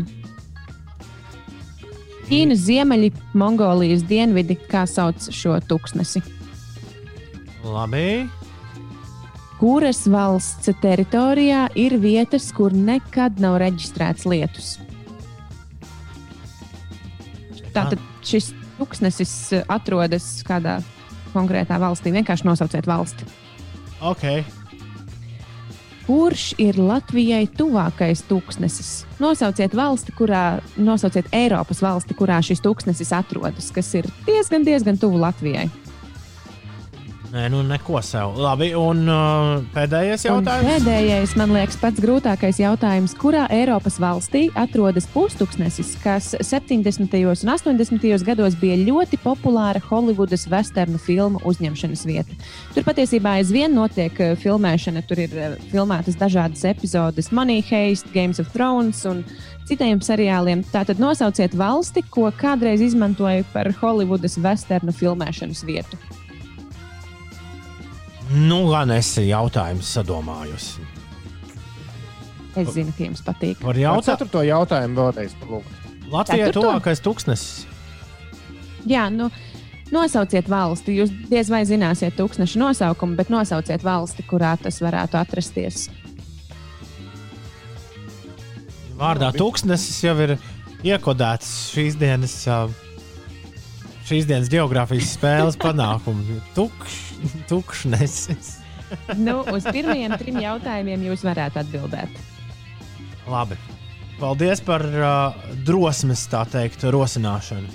Ķīnas 2.29 2.61
ziemeļi, 2.67 3.09
Mongolijas 3.35 4.05
dienvidi, 4.07 4.55
kā 4.71 4.85
sauc 4.87 5.25
šo 5.35 5.57
tūkstnesi? 5.67 6.21
Labi. 7.67 8.29
Kuras 9.59 10.05
valsts 10.09 10.71
teritorijā 10.81 11.67
ir 11.77 11.97
vietas, 12.01 12.47
kur 12.55 12.73
nekad 12.73 13.41
nav 13.43 13.59
reģistrēts 13.61 14.25
lietus? 14.25 14.71
Tātad 17.75 17.99
šis 18.25 18.53
tūkstnesis 18.79 19.35
atrodas 19.71 20.25
kādā 20.47 20.79
konkrētā 21.35 21.77
valstī. 21.81 22.15
Vienkārši 22.15 22.47
nosauciet 22.47 22.89
valsti. 22.89 23.27
ok. 24.01 24.60
Kurš 26.07 26.51
ir 26.61 26.79
Latvijai 26.81 27.45
tuvākais 27.57 28.23
tūkstnesis? 28.29 29.03
Nosauciet 29.21 29.75
valsti, 29.77 30.13
kurā, 30.17 30.59
nosauciet 30.81 31.29
Eiropas 31.35 31.81
valsti, 31.83 32.17
kurā 32.17 32.39
šis 32.43 32.63
tūkstnesis 32.65 33.13
atrodas, 33.15 33.69
kas 33.75 33.93
ir 33.99 34.09
diezgan, 34.25 34.65
diezgan 34.65 34.97
tuvu 34.97 35.21
Latvijai. 35.21 35.69
Nē, 37.31 37.45
nu 37.47 37.61
neko 37.63 38.01
sev. 38.03 38.33
Labi, 38.35 38.73
un 38.75 39.05
uh, 39.07 39.61
pēdējais 39.71 40.25
Un 40.27 40.41
jautājums. 40.41 40.67
pēdējais, 40.67 41.35
man 41.39 41.53
liekas, 41.55 41.77
pats 41.79 42.03
grūtākais 42.03 42.59
jautājums. 42.59 43.13
Kurā 43.15 43.45
Eiropas 43.55 44.01
valstī 44.03 44.49
atrodas 44.59 45.07
pustuksnesis, 45.13 45.93
kas 46.03 46.33
70. 46.43 47.15
un 47.31 47.53
80. 47.53 48.25
gados 48.27 48.57
bija 48.59 48.75
ļoti 48.81 49.21
populāra 49.23 49.79
Holivudas 49.85 50.43
westernu 50.51 50.99
filmu 50.99 51.39
uzņemšanas 51.47 52.03
vieta? 52.09 52.35
Tur 52.75 52.83
patiesībā 52.89 53.37
aizvien 53.39 53.71
notiek 53.79 54.19
eh, 54.19 54.35
filmēšana. 54.35 55.07
Tur 55.07 55.23
ir 55.23 55.31
eh, 55.39 55.55
filmētas 55.71 56.19
dažādas 56.19 56.67
epizodes, 56.67 57.31
Money 57.31 57.63
Heist, 57.63 58.11
Games 58.11 58.43
of 58.43 58.51
Thrones 58.51 59.05
un 59.07 59.23
citiem 59.71 60.03
seriāliem. 60.03 60.65
Tātad 60.75 60.99
nosauciet 60.99 61.55
valsti, 61.55 62.03
ko 62.11 62.27
kādreiz 62.35 62.83
izmantoja 62.83 63.47
par 63.55 63.71
Holivudas 63.79 64.35
westernu 64.35 64.91
filmēšanas 64.91 65.63
vietu. 65.63 66.10
Nu, 68.31 68.63
gan 68.71 68.91
esi 68.95 69.27
jautājums 69.27 69.89
sadomājusi. 69.97 70.85
Es 72.55 72.73
zinu, 72.75 72.91
ka 72.95 73.05
jums 73.05 73.23
patīk. 73.23 73.59
Par 73.61 73.75
Jautā... 73.75 73.83
jautājumu. 73.83 74.07
Ceturto 74.07 74.43
jautājumu 74.47 74.99
vēlreiz 74.99 75.35
palūgt. 75.39 75.77
Latvijai 76.11 76.49
Ceturto? 76.49 76.67
tuvākais 76.67 77.03
tūkstnesis. 77.03 77.65
Jā, 78.89 79.05
nu, 79.13 79.29
nosauciet 79.93 80.49
valsti. 80.51 80.97
Jūs 80.99 81.13
diez 81.31 81.51
vai 81.51 81.63
zināsiet 81.67 82.17
tūkstošu 82.19 82.59
nosaukumu, 82.59 83.15
bet 83.19 83.31
nosauciet 83.31 83.83
valsti, 83.85 84.25
kurā 84.27 84.55
tas 84.59 84.81
varētu 84.83 85.19
atrasties. 85.21 85.87
Vārdā 88.99 89.31
tūkstnesis 89.33 90.03
jau 90.05 90.15
ir 90.27 90.35
iekodēts 90.85 91.51
šīs 91.71 91.95
dienas, 91.97 92.35
ā, 92.51 92.65
šīs 94.07 94.27
dienas 94.29 94.49
geogrāfijas 94.51 95.13
spēles 95.17 95.59
panākumu. 95.61 96.39
Tukš, 96.57 96.97
tukšnesis. 97.51 98.57
Nu, 99.15 99.41
uz 99.53 99.67
pirmajiem 99.71 100.17
trim 100.19 100.39
jautājumiem 100.41 101.05
jūs 101.07 101.23
varētu 101.23 101.61
atbildēt. 101.61 102.17
Labi. 103.31 103.57
Paldies 104.21 104.61
par 104.61 104.83
uh, 104.85 105.37
drosmes, 105.65 106.27
tā 106.29 106.43
teikt, 106.49 106.83
rosināšanu. 106.93 107.71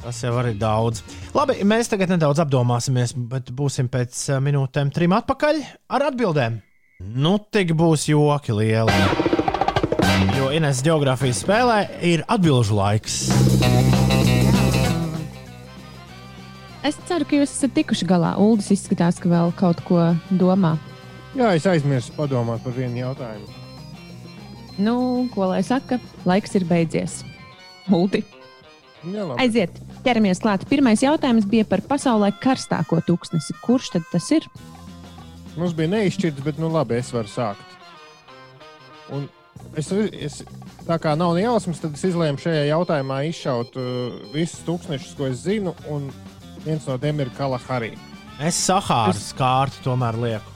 Tas 0.00 0.22
jau 0.24 0.32
arī 0.40 0.54
daudz. 0.56 1.02
Labi, 1.36 1.58
mēs 1.68 1.90
tagad 1.92 2.14
nedaudz 2.14 2.40
apdomāsimies, 2.40 3.12
bet 3.28 3.50
būsim 3.52 3.90
pēc 3.92 4.22
uh, 4.30 4.40
minūtēm 4.40 4.92
trim 4.94 5.12
atpakaļ 5.18 5.60
ar 5.92 6.06
atbildēm. 6.08 6.60
Nu, 7.00 7.36
tik 7.52 7.74
būs 7.76 8.08
joki 8.08 8.56
lieli. 8.56 8.96
Jo 10.36 10.50
Ines 10.56 10.80
geogrāfijas 10.84 11.44
spēlē 11.44 11.80
ir 12.04 12.24
atbildžu 12.28 12.76
laiks. 12.76 13.20
Es 16.86 16.96
ceru, 17.08 17.26
ka 17.28 17.36
jūs 17.36 17.50
esat 17.52 17.74
tikuši 17.76 18.06
galā. 18.08 18.32
Uldis 18.40 18.70
izskatās, 18.72 19.18
ka 19.20 19.28
vēl 19.28 19.52
kaut 19.58 19.82
ko 19.84 20.00
domā. 20.40 20.76
Jā, 21.36 21.52
es 21.54 21.66
aizmirsu 21.68 22.14
padomāt 22.16 22.62
par 22.64 22.72
vienu 22.74 23.02
jautājumu. 23.02 23.58
Nu, 24.80 24.94
ko 25.34 25.50
lai 25.50 25.60
saka, 25.66 25.98
laiks 26.24 26.56
ir 26.56 26.64
beidzies. 26.64 27.18
Uldi, 27.92 28.22
Jā, 29.04 29.26
labi. 29.26 29.36
aiziet, 29.44 29.76
ķeramies 30.06 30.40
klāt. 30.40 30.64
Pirmais 30.70 31.02
jautājums 31.04 31.44
bija 31.50 31.66
par 31.68 31.82
pasaulē 31.84 32.30
karstāko 32.40 33.02
tūkstnesi. 33.04 33.58
Kurš 33.64 33.92
tad 33.96 34.06
tas 34.12 34.30
ir? 34.32 34.46
Mums 35.58 35.74
bija 35.76 35.90
neizšķirts, 35.92 36.44
bet 36.46 36.60
nu 36.62 36.70
labi, 36.72 36.96
es 37.02 37.12
varu 37.12 37.28
sākt. 37.28 37.76
Un 39.12 39.26
es, 39.76 39.90
es, 39.92 40.40
tā 40.88 40.96
kā 41.02 41.12
nav 41.18 41.36
jausmas, 41.40 41.82
tad 41.82 41.98
es 41.98 42.06
izlēmu 42.08 42.40
šajā 42.40 42.64
jautājumā 42.70 43.20
izšaut 43.28 43.76
uh, 43.76 44.20
visus 44.32 44.62
tūkstošus, 44.64 45.16
ko 45.18 45.28
es 45.28 45.42
zinu, 45.44 45.74
un 45.90 46.08
viens 46.64 46.86
no 46.86 46.96
tiem 47.00 47.20
ir 47.24 47.30
Kalahari. 47.36 47.92
Es 48.40 48.56
Sahāras 48.68 49.30
kārtu 49.36 49.82
tomēr 49.84 50.16
lieku. 50.20 50.54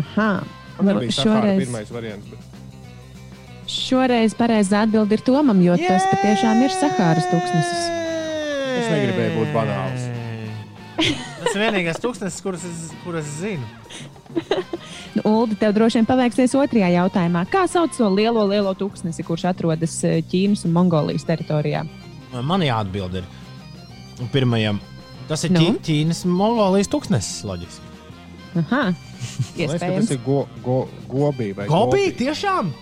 Aha, 0.00 0.30
Man 0.78 0.94
nebija 0.94 1.12
Sahara 1.12 1.40
šoreiz, 1.40 1.64
pirmais 1.64 1.90
variants. 1.92 2.30
Bet... 2.30 3.66
šoreiz 3.70 4.36
pareizā 4.38 4.84
atbilde 4.86 5.18
ir 5.18 5.24
Tomam, 5.26 5.60
jo 5.64 5.76
tas 5.80 6.06
patiešām 6.12 6.62
ir 6.64 6.72
Sahāras 6.74 7.28
tūkstnesis. 7.32 7.84
Es 8.80 8.88
negribēju 8.88 9.36
būt 9.40 9.52
banāls. 9.56 10.08
Tas 11.40 11.54
ir 11.56 11.62
vienīgais 11.64 12.00
tūkstnesis, 12.00 12.42
kurus 12.44 12.64
es, 12.68 12.88
kurus 13.04 13.28
es 13.28 13.38
zinu. 13.42 13.66
Nu, 15.10 15.24
Uldi, 15.26 15.56
tev 15.58 15.72
droši 15.74 15.98
vien 15.98 16.06
paveiksies 16.06 16.52
otrajā 16.54 16.86
jautājumā. 16.94 17.40
Kā 17.50 17.64
sauc 17.66 17.96
to 17.96 18.06
lielo, 18.14 18.44
lielo 18.46 18.76
tūkstnesi, 18.78 19.24
kurš 19.26 19.48
atrodas 19.50 19.96
eh, 20.06 20.20
Ķīnas 20.22 20.62
un 20.68 20.74
Mongolijas 20.76 21.26
teritorijā? 21.26 21.80
Man 22.46 22.62
jāatbild 22.62 23.16
ir 23.18 23.26
pirmajam. 24.30 24.78
Tas 25.30 25.44
ir 25.46 25.52
Nu? 25.54 25.62
Ķīnas 25.86 26.24
Mongolijas 26.26 26.90
tūkstnesis, 26.90 27.44
loģiski. 27.46 27.86
Aha, 28.60 28.80
liekas, 29.56 29.76
ka 29.78 29.78
tas 29.78 29.78
iespējams. 29.78 30.10
ir 30.16 30.22
go, 30.26 30.40
go, 30.64 30.78
gobī 31.08 31.52
vai 31.54 31.68
Gobī, 31.70 32.08
tiešām! 32.18 32.72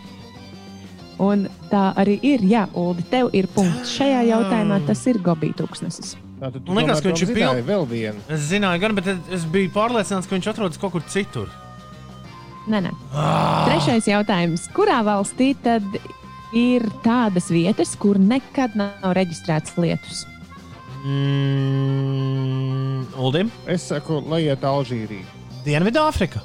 Un 1.20 1.48
tā 1.68 1.88
arī 1.98 2.14
ir. 2.22 2.44
Jā, 2.46 2.62
Uldi, 2.78 3.02
tev 3.10 3.28
ir 3.34 3.48
punkts. 3.50 3.90
Šajā 3.98 4.20
jautājumā 4.30 4.78
tas 4.86 5.00
ir 5.10 5.18
Gobija 5.18 5.56
tūkstnesis. 5.58 6.12
Tātad 6.38 6.62
tu 6.62 6.70
Man 6.72 6.84
liekas, 6.86 7.00
ka 7.02 7.10
viņš 7.10 7.22
ir 7.24 7.28
vēl 7.28 7.34
zināji 7.34 7.56
piln- 7.58 7.68
vēl 7.72 7.86
vienu. 7.90 8.20
Es 8.30 8.44
zināju, 8.52 8.80
gan, 8.84 8.94
bet 8.94 9.08
es- 9.34 9.44
biju 9.50 9.72
pārliecināts, 9.74 10.28
ka 10.30 10.36
viņš 10.38 10.48
atrodas 10.52 10.78
kaut 10.78 10.92
kur 10.94 11.02
citur. 11.10 11.50
Nē, 12.70 12.78
nē. 12.86 12.92
Trešais 13.66 14.06
jautājums. 14.06 14.68
Kurā 14.76 15.00
valstī 15.02 15.56
tad 15.60 15.82
ir 16.54 16.86
tādas 17.02 17.50
vietas, 17.50 17.96
kur 17.98 18.14
nekad 18.22 18.76
nav 18.78 19.12
reģistrēts 19.18 19.74
lietus? 19.76 20.22
Mm, 21.04 22.88
Uldim, 23.18 23.50
Es 23.66 23.82
saku, 23.88 24.22
lai 24.28 24.42
iet 24.48 24.62
Alžīrija. 24.66 25.26
Dienvidāfrika. 25.66 26.40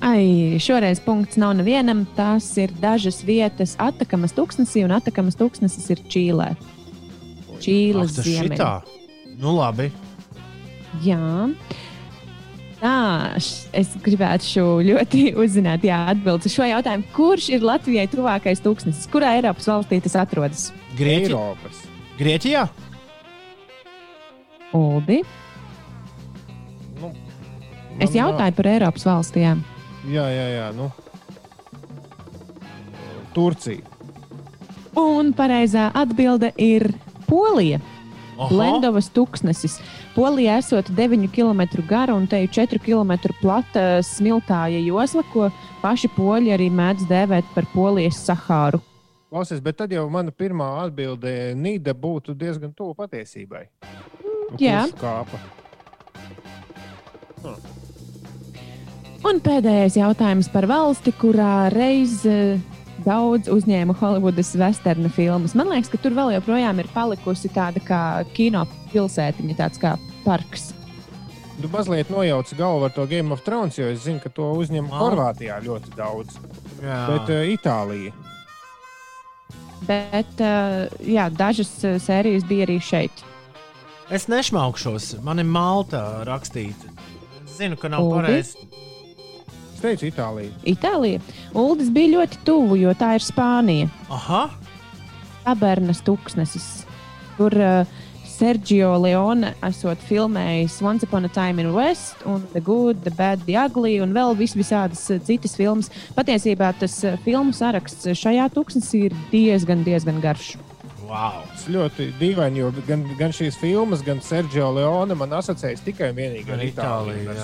Ai, 0.00 0.56
šoreiz 0.62 1.00
punkts 1.04 1.36
nav 1.40 1.52
nevienam. 1.58 2.06
Tās 2.16 2.46
ir 2.60 2.72
dažas 2.80 3.20
vietas 3.26 3.76
Atakamas 3.80 4.32
tūkstnesī, 4.36 4.84
un 4.86 4.92
Atakamas 4.96 5.36
tūkstnesis 5.36 5.90
ir 5.92 6.00
Čīlē. 6.08 6.54
Čīles 7.60 8.16
šitā. 8.24 8.80
Nu, 9.40 9.52
labi. 9.58 9.90
Jā. 11.04 11.48
Tā, 12.80 13.36
es 13.76 13.92
gribētu 14.00 14.44
šo 14.48 14.66
ļoti 14.84 15.30
uzzināt, 15.42 15.84
jā, 15.84 16.00
atbildēt 16.14 16.48
uz 16.48 16.54
šo 16.56 16.64
jautājumu. 16.70 17.04
Kurš 17.16 17.50
ir 17.52 17.60
Latvijai 17.68 18.08
tuvākais 18.08 18.64
tūkstnesis? 18.64 19.08
Kurā 19.12 19.34
Eiropas 19.36 19.68
valstī 19.68 20.00
tas 20.00 20.16
atrodas? 20.22 20.70
Grieķi... 20.96 21.28
Eiropas. 21.28 21.84
Grieķijā? 22.16 22.64
Uldi. 24.76 25.22
Nu, 27.00 27.12
Es 28.00 28.14
jautāju 28.14 28.54
par 28.56 28.66
Eiropas 28.70 29.04
valstījām. 29.04 29.60
nav- 29.64 30.12
Jā, 30.14 30.24
jā, 30.32 30.46
jā. 30.56 30.74
Nu. 30.74 30.90
Turcija. 33.34 33.82
Un 34.96 35.32
pareizā 35.34 35.90
atbilde 35.94 36.52
ir 36.58 36.92
Polija. 37.28 37.80
Oho. 38.40 38.56
Lendovas 38.56 39.10
tūkstnesis. 39.12 39.78
Polijā 40.16 40.56
esot 40.58 40.88
9 40.96 41.28
km 41.30 41.60
gara 41.86 42.14
un 42.14 42.26
te 42.26 42.40
ir 42.42 42.48
4 42.48 42.78
km 42.80 43.12
plata 43.40 44.00
smiltāja 44.02 44.80
josla, 44.84 45.22
ko 45.32 45.50
paši 45.82 46.08
poļi 46.16 46.50
arī 46.56 46.70
mēdz 46.72 47.04
dēvēt 47.06 47.44
par 47.54 47.64
Polijas 47.74 48.16
Sahāru. 48.26 48.80
Klausies, 49.30 49.60
bet 49.62 49.76
tad 49.76 49.90
jau 49.94 50.08
mana 50.10 50.32
pirmā 50.32 50.84
atbilde 50.86 51.54
Nīda 51.54 51.94
būtu 51.94 52.34
diezgan 52.34 52.72
tuvu 52.74 52.96
patiesībai. 52.96 53.66
Nu, 54.50 54.58
Jā. 54.58 54.84
Kāpa. 55.00 55.38
Un 59.20 59.38
pēdējais 59.44 59.98
jautājums 60.00 60.48
par 60.50 60.64
valsti, 60.70 61.12
kurā 61.20 61.68
reiz 61.72 62.22
eh, 62.28 62.56
daudz 63.04 63.50
uzņēma 63.52 63.94
Holivudas 64.00 64.54
westernu 64.58 65.10
filmas. 65.12 65.54
Man 65.58 65.68
liekas, 65.72 65.90
ka 65.92 66.00
tur 66.00 66.16
vēl 66.16 66.34
joprojām 66.38 66.80
ir 66.80 66.88
palikusi 66.94 67.50
tāda 67.52 67.82
kā 67.84 68.00
kino 68.36 68.64
pilsētiņa, 68.94 69.56
tāds 69.60 69.80
kā 69.82 69.94
parks. 70.24 70.70
Tu 71.60 71.68
mazliet 71.68 72.08
nojauci 72.08 72.56
galvu 72.56 72.86
ar 72.88 72.94
to 72.96 73.04
Game 73.06 73.34
of 73.36 73.42
Thrones, 73.44 73.76
jo 73.76 73.90
es 73.92 74.06
zinu, 74.06 74.22
ka 74.24 74.32
to 74.32 74.48
uzņem 74.56 74.88
Ah. 74.88 75.02
Horvātijā 75.04 75.60
ļoti 75.66 75.92
daudz. 75.98 76.40
Jā. 76.80 77.00
Bet 77.12 77.28
uh, 77.28 77.42
Itālija. 77.52 78.12
Bet 79.84 80.40
uh, 80.40 80.88
jā, 81.04 81.28
dažas 81.36 81.74
sērijas 82.00 82.48
bija 82.48 82.64
arī 82.64 82.78
šeit. 82.80 83.24
Es 84.10 84.26
nešmaukšos. 84.26 85.20
Man 85.22 85.38
ir 85.38 85.46
malta 85.46 86.24
rakstīta. 86.26 86.90
Es 87.44 87.60
zinu, 87.60 87.76
ka 87.78 87.90
nav 87.92 88.08
pareizi. 88.10 88.58
Es 89.70 89.78
teicu, 89.84 90.08
Itālija. 90.10 90.50
Itālija. 90.66 91.20
Uldis 91.54 91.92
bija 91.94 92.16
ļoti 92.18 92.40
tuvu, 92.44 92.80
jo 92.82 92.94
tā 92.98 93.14
ir 93.16 93.24
Spānija. 93.24 93.86
Aha, 94.10 94.48
Tabernas 95.44 96.02
tūkstnesis. 96.06 96.66
Tur 97.38 97.54
uh, 97.56 98.00
Sergio 98.26 98.92
Leone 99.00 99.54
esot 99.66 100.02
filmējis 100.08 100.80
Once 100.84 101.06
Upon 101.06 101.28
a 101.28 101.30
Time 101.32 101.62
in 101.62 101.70
West, 101.76 102.20
un 102.26 102.42
The 102.52 102.62
Good, 102.66 103.04
The 103.06 103.14
Bad, 103.16 103.46
The 103.46 103.56
Ugly, 103.62 104.00
un 104.04 104.14
vēl 104.16 104.34
vis 104.38 104.56
visādas 104.58 105.06
uh, 105.10 105.20
citas 105.26 105.54
filmas. 105.58 105.90
Patiesībā 106.18 106.74
tas 106.82 106.98
uh, 107.06 107.14
filmu 107.24 107.54
saraksts 107.56 108.10
šajā 108.20 108.50
tūkstnesī 108.56 109.06
ir 109.08 109.16
diezgan, 109.32 109.86
diezgan 109.86 110.20
garš. 110.24 110.56
Wow. 111.10 111.42
Tas 111.50 111.64
ļoti 111.66 112.12
dīvaini, 112.20 112.60
jo 112.62 112.68
gan, 112.86 113.02
gan 113.18 113.32
šīs 113.34 113.58
filmas, 113.58 114.04
gan 114.06 114.20
Sergio 114.22 114.68
Leone 114.76 115.16
man 115.18 115.34
asociējas 115.40 115.82
tikai 115.82 116.12
un 116.12 116.20
vienīgi 116.20 116.54
Ar 116.54 116.62
Itāliju. 116.62 117.34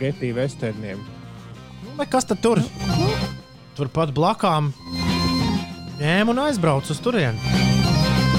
Getī 0.00 0.32
vesterniem. 0.36 1.02
Nu, 1.84 1.92
vai 1.98 2.06
kas 2.08 2.24
tad 2.28 2.40
tur? 2.44 2.62
Turpat 3.76 4.14
blakām 4.16 4.72
ņēma 6.00 6.32
un 6.32 6.40
aizbrauca 6.46 6.92
uz 6.92 7.00
turieni. 7.04 7.52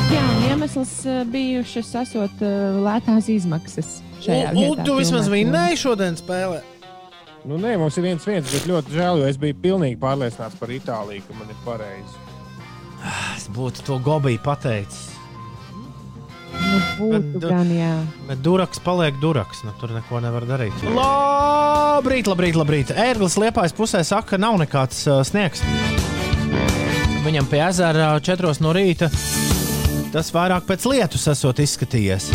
Jā, 0.07 0.23
iemesls 0.49 0.93
uh, 1.05 1.21
bijušas 1.29 1.89
esot 2.03 2.41
uh, 2.45 2.79
lētās 2.85 3.29
izmaksas. 3.33 3.97
tu 4.87 4.97
vismaz 4.97 5.29
vinnēji 5.29 5.81
šodien 5.83 6.17
spēlē. 6.17 6.63
Nu, 7.47 7.59
nē, 7.61 7.75
mums 7.79 7.97
ir 7.99 8.07
viens 8.07 8.25
viens, 8.27 8.49
bet 8.51 8.65
ļoti 8.69 8.97
žēl, 8.97 9.21
jo 9.21 9.29
es 9.29 9.37
biju 9.39 9.57
pilnīgi 9.61 9.99
pārliecināts 10.01 10.57
par 10.59 10.73
Itāliju, 10.73 11.25
ka 11.27 11.37
man 11.37 11.53
ir 11.53 11.61
pareizi. 11.65 12.26
Es 13.37 13.47
būtu 13.53 13.85
to 13.87 13.99
gobiju 14.03 14.41
pateicis. 14.43 15.13
Nu, 16.57 16.77
būtu 16.97 17.09
Bet 17.13 17.41
du- 17.41 17.49
gan, 17.51 17.69
jā. 17.71 17.93
Bet 18.27 18.41
duraks 18.43 18.81
paliek 18.83 19.19
duraks. 19.21 19.63
Nu, 19.63 19.75
tur 19.79 19.93
neko 19.93 20.19
nevar 20.23 20.47
darīt. 20.49 20.73
Labrīt, 20.97 22.27
labrīt, 22.27 22.57
labrīt. 22.57 22.95
Ērglis 22.97 23.37
liepājas 23.37 23.75
pusē 23.77 24.03
saka, 24.03 24.33
ka 24.33 24.41
nav 24.41 24.57
nekāds 24.59 25.05
uh, 25.07 25.21
sniegs. 25.27 25.61
Viņam 27.27 27.47
pie 27.51 27.61
ezera 27.67 28.15
4 28.23 28.57
no 28.63 28.73
rīta 28.73 29.11
tas 30.13 30.29
vairāk 30.33 30.65
pēc 30.65 30.85
lietus 30.89 31.27
esot 31.29 31.59
izskatījies. 31.61 32.29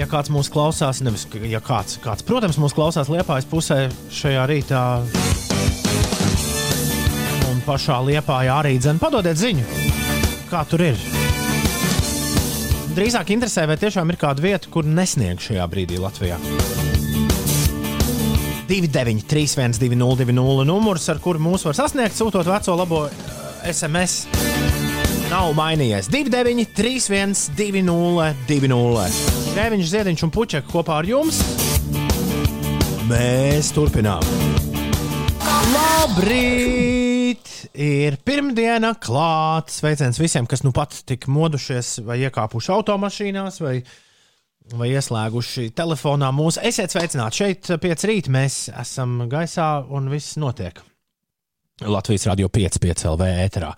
Ja 0.00 0.06
kāds 0.10 0.32
mūs 0.32 0.48
klausās, 0.52 1.02
nevis 1.04 1.26
ja 1.44 1.60
kāds, 1.62 1.98
kāds 2.02 2.24
protams, 2.26 2.58
mūs 2.58 2.74
klausās 2.74 3.10
liepājas 3.12 3.46
pusē 3.50 3.82
šajā 4.10 4.46
rītā. 4.48 4.84
Un 7.60 7.64
pašā 7.66 7.98
liepā 8.00 8.38
arī 8.48 8.78
dzēn, 8.80 8.96
padodiet 8.96 9.36
ziņu, 9.36 9.64
kā 10.48 10.62
tur 10.64 10.80
ir. 10.80 11.00
Drīzāk 12.96 13.34
interesē, 13.34 13.66
vai 13.68 13.76
tiešām 13.76 14.08
ir 14.08 14.16
kāda 14.16 14.40
vieta, 14.40 14.70
kur 14.72 14.86
nesnieg 14.88 15.42
šajā 15.44 15.66
brīdī 15.68 15.98
Latvijā. 16.00 16.38
293, 18.70 19.76
202, 19.76 20.64
numurs, 20.64 21.10
ar 21.12 21.20
kuru 21.20 21.42
mūs 21.50 21.66
var 21.68 21.76
sasniegt, 21.76 22.16
sūtot 22.16 22.48
veco 22.48 22.78
labo 22.80 23.02
eh, 23.10 23.68
SMS. 23.74 24.24
Nav 25.28 25.52
mainījies. 25.58 26.08
293, 26.08 27.44
202. 27.60 29.04
Grēviņš, 29.52 29.92
Ziediņš 29.92 30.24
un 30.24 30.34
Puķeka 30.38 30.72
kopā 30.72 31.02
ar 31.02 31.12
jums. 31.12 31.44
Mēs 33.12 33.74
turpinām. 33.76 34.24
Labrīt! 35.76 37.09
Ir 37.74 38.16
pirmdiena 38.26 38.94
klāta. 38.98 39.72
Sveiciens 39.72 40.18
visiem, 40.20 40.46
kas 40.50 40.64
nu 40.66 40.72
pat 40.74 40.94
tik 41.06 41.28
modušies, 41.30 42.00
vai 42.06 42.20
iekāpuši 42.26 42.72
automašīnās, 42.74 43.60
vai, 43.62 43.74
vai 44.74 44.90
ieslēguši 44.94 45.70
telefonā 45.76 46.32
mūsu. 46.34 46.62
Esiet 46.66 46.94
sveicināti 46.94 47.42
šeit, 47.42 47.72
pieci 47.82 48.10
rīt. 48.10 48.30
Mēs 48.32 48.68
esam 48.72 49.24
gaisā 49.30 49.72
un 49.88 50.10
viss 50.12 50.38
notiek. 50.40 50.82
Latvijas 51.80 52.26
radio 52.28 52.48
5,5 52.52 53.06
LV 53.08 53.28
ēterā. 53.46 53.70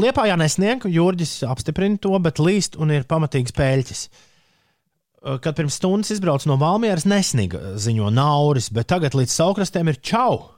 Liepā 0.00 0.26
jau 0.30 0.38
nesniegu, 0.40 0.88
Jurģis 0.92 1.42
apstiprina 1.44 2.00
to, 2.00 2.14
bet 2.24 2.40
līst 2.40 2.78
un 2.80 2.94
ir 2.94 3.04
pamatīgs 3.08 3.52
pēļķis. 3.56 4.06
Kad 5.44 5.54
pirms 5.58 5.76
stundas 5.78 6.10
izbraucu 6.14 6.48
no 6.50 6.56
Valmieras, 6.58 7.04
nesniga 7.06 7.76
ziņo 7.78 8.08
Nauris, 8.14 8.72
bet 8.74 8.88
tagad 8.90 9.14
līdz 9.14 9.36
saukrastiem 9.36 9.92
ir 9.92 10.00
čau. 10.02 10.48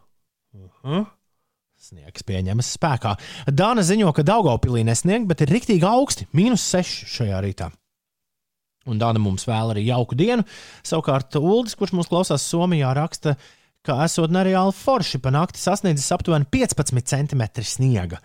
Uh 0.54 0.70
-huh. 0.84 1.04
Sniegs 1.84 2.24
pieņemas 2.24 2.68
spēkā. 2.78 3.10
Dāna 3.52 3.82
ziņo, 3.84 4.08
ka 4.16 4.22
Daugopilī 4.24 4.86
nesnieg, 4.88 5.26
bet 5.28 5.42
ir 5.44 5.50
riktīgi 5.52 5.84
augsti- 5.84 6.24
mīnus 6.38 6.64
6 6.64 7.04
šajā 7.12 7.40
rītā. 7.44 7.66
Un 8.88 8.98
Dāna 9.00 9.20
mums 9.20 9.44
vēl 9.44 9.74
arī 9.74 9.82
jauku 9.84 10.16
dienu. 10.16 10.44
Savukārt 10.82 11.36
Uldis, 11.36 11.74
kurš 11.76 11.92
mūs 11.92 12.08
klausās 12.08 12.40
Somijā, 12.40 12.94
raksta, 12.96 13.36
ka 13.84 13.98
esot 14.04 14.30
nereāli 14.30 14.72
forši 14.72 15.20
pa 15.20 15.30
nakti 15.30 15.60
sasniedzis 15.60 16.08
aptuveni 16.16 16.48
15 16.48 17.04
cm 17.04 17.42
sniega. 17.60 18.18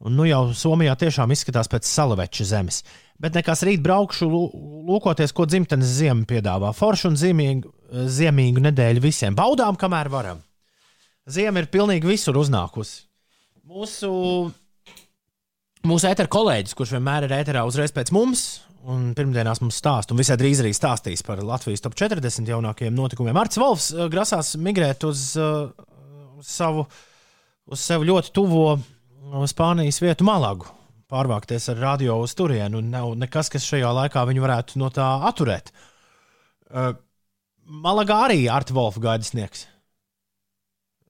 Un 0.00 0.16
nu 0.16 0.24
jau 0.24 0.52
Somijā 0.52 0.96
tiešām 0.96 1.28
izskatās 1.32 1.68
pēc 1.68 1.84
salaveča 1.84 2.44
zemes. 2.44 2.82
Bet 3.20 3.34
nekas 3.34 3.62
rīt 3.64 3.82
braukšu, 3.84 4.30
lū- 4.32 4.50
lūkoties, 4.88 5.32
ko 5.32 5.44
dzimtenes 5.44 5.92
ziema 6.00 6.24
piedāvā. 6.24 6.72
Foršu 6.72 7.08
un 7.08 7.16
ziemīgu, 7.16 7.70
ziemīgu 7.92 8.64
nedēļu 8.64 9.00
visiem. 9.00 9.36
Baudām, 9.36 9.76
kamēr 9.76 10.08
varam. 10.08 10.42
Ziema 11.24 11.62
ir 11.62 11.70
pilnīgi 11.72 12.08
visur 12.08 12.36
uznākusi. 12.36 13.06
Mūsu, 13.64 14.10
mūsu 15.88 16.08
ēteru 16.10 16.28
kolēģis, 16.34 16.76
kurš 16.76 16.92
vienmēr 16.98 17.24
ir 17.24 17.32
ēterā 17.38 17.62
uzreiz 17.64 17.94
pēc 17.96 18.12
mums, 18.12 18.42
un 18.84 19.14
pirmdienās 19.16 19.62
mums 19.62 19.78
stāsta, 19.80 20.12
un 20.12 20.20
visai 20.20 20.36
drīz 20.40 20.60
arī 20.60 20.74
stāstīs 20.76 21.24
par 21.24 21.40
Latvijas 21.40 21.80
top 21.84 21.96
40 21.96 22.52
jaunākajiem 22.52 22.96
notikumiem. 22.98 23.40
Arts 23.40 23.60
Volfs 23.60 23.88
eh, 23.94 24.04
grasās 24.12 24.52
migrēt 24.60 25.08
uz, 25.08 25.30
eh, 25.40 25.86
uz 26.36 26.52
savu, 26.52 26.84
uz 27.72 27.80
sev 27.80 28.04
ļoti 28.04 28.34
tuvo 28.36 28.66
eh, 28.76 29.46
Spānijas 29.48 30.02
vietu 30.04 30.28
Malagu. 30.28 30.68
Pārvākties 31.08 31.70
ar 31.72 31.80
radio 31.80 32.18
uz 32.20 32.36
turieni, 32.36 32.76
un 32.80 32.92
nav 32.92 33.14
nekas, 33.16 33.48
kas 33.52 33.64
šajā 33.68 33.96
laikā 33.96 34.24
viņu 34.28 34.44
varētu 34.44 34.80
no 34.82 34.92
tā 34.92 35.08
atturēt. 35.30 35.72
Eh, 36.68 36.92
Malagā 37.64 38.26
arī 38.26 38.42
Arts 38.52 38.76
Volfs 38.76 39.00
gaida 39.00 39.24
sniegs. 39.24 39.70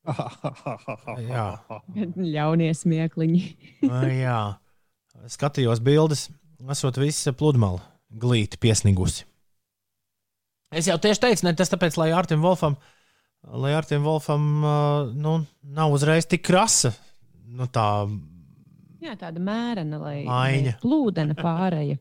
Jā. 0.05 1.47
Ļaunie 2.37 2.71
smiekliņi. 2.77 3.43
Jā, 4.25 4.41
skatījos 5.33 5.83
bildes. 5.85 6.29
Esot 6.71 6.97
visa 7.01 7.33
pludmale 7.37 7.83
glīti 8.09 8.57
piesnigusi. 8.61 9.27
Es 10.75 10.89
jau 10.89 10.97
tieši 10.99 11.23
teicu, 11.23 11.45
ne 11.47 11.53
tas 11.57 11.71
tāpēc, 11.71 11.97
lai 12.01 12.09
Artim 12.17 12.43
Wolfam, 12.43 12.77
lai 13.63 13.75
Artim 13.77 14.07
Wolfam 14.07 14.47
uh, 14.65 15.11
nu, 15.15 15.37
nav 15.77 15.93
uzreiz 15.95 16.27
tik 16.31 16.43
krasa. 16.47 16.95
Nu, 17.45 17.69
tā, 17.71 18.07
Jā, 19.05 19.13
tāda 19.21 19.43
mērena, 19.45 19.99
lai 20.01 20.17
Maiņa. 20.25 20.73
lai 20.73 20.81
plūdena 20.81 21.37
pārēja. 21.37 21.99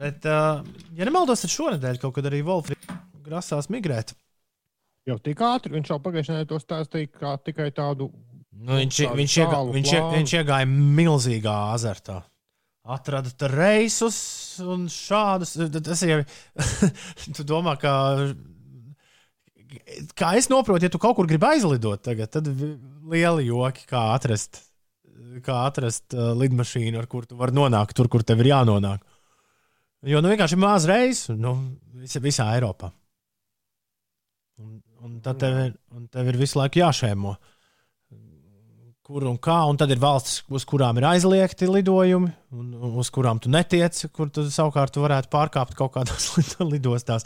bet, 0.00 0.26
ja 0.26 1.06
nemaldos, 1.06 1.44
tad 1.44 1.54
šonadēļ 1.54 2.00
kaut 2.02 2.16
kad 2.18 2.26
arī 2.28 2.42
Wolfs 2.44 2.74
grasās 3.24 3.70
migrēt. 3.70 4.16
Jau 5.08 5.16
tik 5.24 5.40
ātri 5.40 5.72
viņš 5.72 5.92
jau 5.92 6.00
pagājušajā 6.04 6.36
nedēļā 6.36 6.50
to 6.50 6.58
stāstīja 6.60 7.10
kā 7.14 7.36
tikai 7.40 7.70
tādu. 7.74 8.10
Nu, 8.58 8.74
viņš, 8.76 8.98
tādu 9.06 9.20
viņš, 9.20 9.36
iegā, 9.40 9.60
viņš, 9.72 9.92
ie- 9.94 10.00
plānu. 10.02 10.16
viņš 10.18 10.34
iegāja 10.40 10.68
milzīgā 10.72 11.56
azartā. 11.76 12.18
Atrada 12.88 13.30
tur 13.36 13.52
reisus 13.52 14.18
un 14.64 14.86
šādus. 14.92 15.54
Tas 15.76 16.02
jau 16.08 16.22
tu 17.36 17.46
domā, 17.48 17.76
ka. 17.80 17.92
Kā 20.16 20.32
es 20.38 20.48
saprotu, 20.48 20.86
ja 20.86 20.92
tu 20.92 21.00
kaut 21.00 21.18
kur 21.18 21.28
gribi 21.28 21.44
aizlidot, 21.44 22.00
tagad, 22.00 22.30
tad 22.32 22.48
lieli 22.48 23.44
joki, 23.50 23.84
kā 23.90 24.06
atrast, 24.14 24.62
kā 25.44 25.58
atrast 25.68 26.16
uh, 26.16 26.30
lidmašīnu, 26.40 26.96
ar 26.96 27.08
kuru 27.10 27.28
tu 27.28 27.36
vari 27.36 27.52
nonākt 27.56 27.92
tur, 27.96 28.08
kur 28.08 28.24
tev 28.24 28.40
ir 28.40 28.54
jānonāk. 28.54 29.04
Jo 30.08 30.22
nu, 30.24 30.30
vienkārši 30.32 30.56
ir 30.56 30.62
maz 30.62 30.86
reizes 30.88 31.34
nu, 31.36 31.52
visā 32.24 32.48
Eiropā. 32.54 32.92
Un, 34.58 34.78
un 35.08 35.20
tad 35.24 35.40
tev, 35.42 35.56
ir- 35.66 35.78
un 35.96 36.06
tev 36.12 36.28
ir 36.34 36.38
visu 36.46 36.60
laiku 36.60 36.84
jāšēmo 36.84 37.36
kur 39.08 39.24
un 39.24 39.38
kā, 39.40 39.54
un 39.64 39.78
tad 39.80 39.88
ir 39.88 39.96
valstis, 40.02 40.42
uz 40.52 40.66
kurām 40.68 40.98
ir 41.00 41.06
aizliegti 41.08 41.64
lidojumi, 41.64 42.28
un 42.52 42.74
uz 43.00 43.08
kurām 43.08 43.38
tu 43.40 43.48
netiec, 43.48 44.02
kur 44.12 44.28
tu 44.28 44.42
savukārt 44.52 44.92
tu 44.92 45.00
varētu 45.00 45.30
pārkāpt 45.32 45.72
kaut 45.78 45.94
kādās 45.94 46.26
lid- 46.36 46.58
lidostās. 46.74 47.24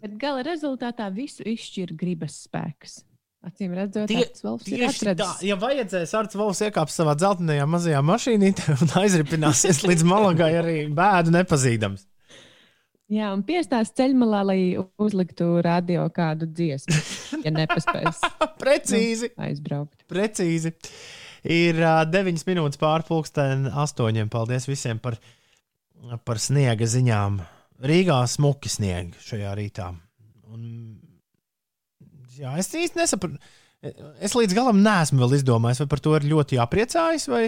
Bet 0.00 0.14
gala 0.22 0.40
rezultātā 0.46 1.10
visu 1.12 1.44
izšķir 1.44 1.92
gribas 2.00 2.38
spēks. 2.46 3.00
Acīm 3.44 3.72
redzot, 3.76 4.08
tas 4.12 4.42
vēl 4.44 4.56
ir 4.68 4.82
Tieši 4.86 5.12
tā, 5.20 5.28
ja 5.48 5.56
vajadzēs, 5.60 6.10
Arts 6.18 6.36
Vovs 6.36 6.58
iekāps 6.66 6.96
savā 7.00 7.14
dzeltenajā 7.16 7.64
mazajā 7.72 8.00
mašīnītē 8.04 8.74
un 8.84 8.90
aizripināsies 9.00 9.80
līdz 9.88 10.04
Malagai 10.08 10.50
arī 10.60 10.74
bēdu 10.96 11.32
nepazīdams. 11.38 12.06
Jā, 13.10 13.32
un 13.34 13.40
piestās 13.42 13.90
ceļmalā, 13.98 14.40
lai 14.46 14.60
uzliktu 15.02 15.56
radio 15.66 16.04
kādu 16.14 16.46
dziesmu, 16.46 16.94
ja 17.42 17.50
nepaspēs 17.58 18.20
Precīzi! 18.60 19.32
aizbraukt. 19.34 20.04
Precīzi. 20.10 20.70
Ir 21.50 21.80
uh, 21.80 22.04
9 22.06 22.44
minūtes 22.46 22.78
pārpusdienā, 22.78 23.72
8. 23.82 24.20
Paldies 24.30 24.68
visiem 24.70 25.00
par, 25.02 25.18
par 26.22 26.38
sniega 26.38 26.86
ziņām. 26.86 27.40
Rīgā 27.90 28.20
smuki 28.30 28.70
sniega 28.70 29.18
šajā 29.24 29.56
rītā. 29.58 29.88
Un, 30.52 30.70
jā, 32.36 32.54
es 32.60 32.70
īsti 32.70 33.00
nesaprotu. 33.00 33.42
Es 34.20 34.36
līdz 34.36 34.54
galam 34.54 34.84
neesmu 34.84 35.24
vēl 35.24 35.38
izdomājis, 35.40 35.82
vai 35.82 35.90
par 35.90 36.04
to 36.04 36.14
ir 36.18 36.30
ļoti 36.30 36.60
jāpriecājas, 36.60 37.26
vai, 37.32 37.46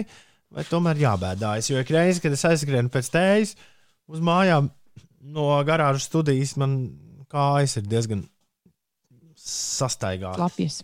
vai 0.51 0.67
tomēr 0.67 1.05
jābēdājas. 1.05 1.69
Jo 1.71 1.83
ik 1.85 1.93
reizi, 1.93 2.23
kad 2.25 2.35
es 2.35 2.47
aizskrienu 2.49 2.91
pēc 2.91 3.13
tējas 3.13 3.53
uz 4.11 4.23
mājām 4.25 4.73
no 5.23 5.47
garāžas 5.67 6.07
studijas, 6.09 6.55
man 6.59 6.77
kājas 7.31 7.77
ir 7.79 7.87
diezgan 7.89 8.25
sastaigātas. 9.39 10.41
Lapjas. 10.41 10.81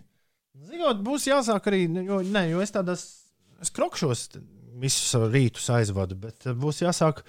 Zinot, 0.69 1.03
būs 1.03 1.27
jāsāk 1.29 1.69
arī, 1.71 1.85
jo, 2.05 2.21
ne, 2.25 2.45
jo 2.51 2.63
es 2.63 2.73
tādas 2.75 3.05
es 3.59 3.71
krokšos 3.75 4.27
visus 4.79 5.13
rītus 5.31 5.69
aizvadu. 5.73 6.17
Bet 6.19 6.49
būs 6.59 6.83
jāsāk. 6.85 7.23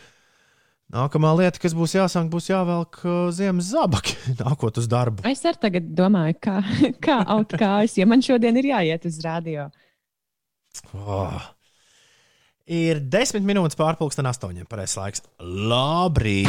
Nākamā 0.90 1.30
lieta, 1.38 1.60
kas 1.62 1.74
būs 1.78 1.92
jāsāk, 1.94 2.26
būs 2.32 2.48
jāvelk 2.50 2.96
uh, 3.04 3.28
ziemas 3.30 3.68
zābaki, 3.70 4.16
nākot 4.42 4.80
uz 4.82 4.88
darbu. 4.90 5.22
Es 5.30 5.44
arī 5.46 5.60
tagad 5.62 5.92
domāju, 5.94 6.34
kā, 6.42 6.56
kā 7.06 7.20
aut 7.30 7.54
kājas, 7.54 7.94
ja 8.00 8.08
man 8.10 8.24
šodien 8.26 8.58
ir 8.58 8.72
jāiet 8.72 9.06
uz 9.06 9.20
radio. 9.22 9.68
Oh. 10.90 11.38
Ir 12.70 13.00
desmit 13.02 13.42
minūtes 13.42 13.74
pārpusdien 13.74 14.28
astoņiem. 14.30 14.66
Pareizais 14.70 14.94
laiks. 15.00 15.24
Labrīt! 15.42 16.46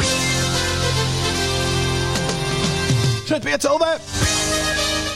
Šeit 3.26 3.42
pieci 3.42 3.66
LV! 3.66 3.88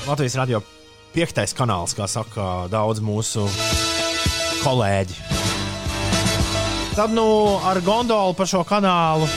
Latvijas 0.08 0.34
radio 0.40 0.58
piektais 1.14 1.54
kanāls, 1.54 1.94
kā 1.94 2.10
saka 2.10 2.66
daudz 2.72 2.98
mūsu 3.06 3.46
kolēģi. 4.64 5.20
Tad 6.98 7.14
nu 7.14 7.28
ar 7.62 7.78
gondolu 7.86 8.34
pa 8.34 8.50
šo 8.50 8.66
kanālu 8.66 9.30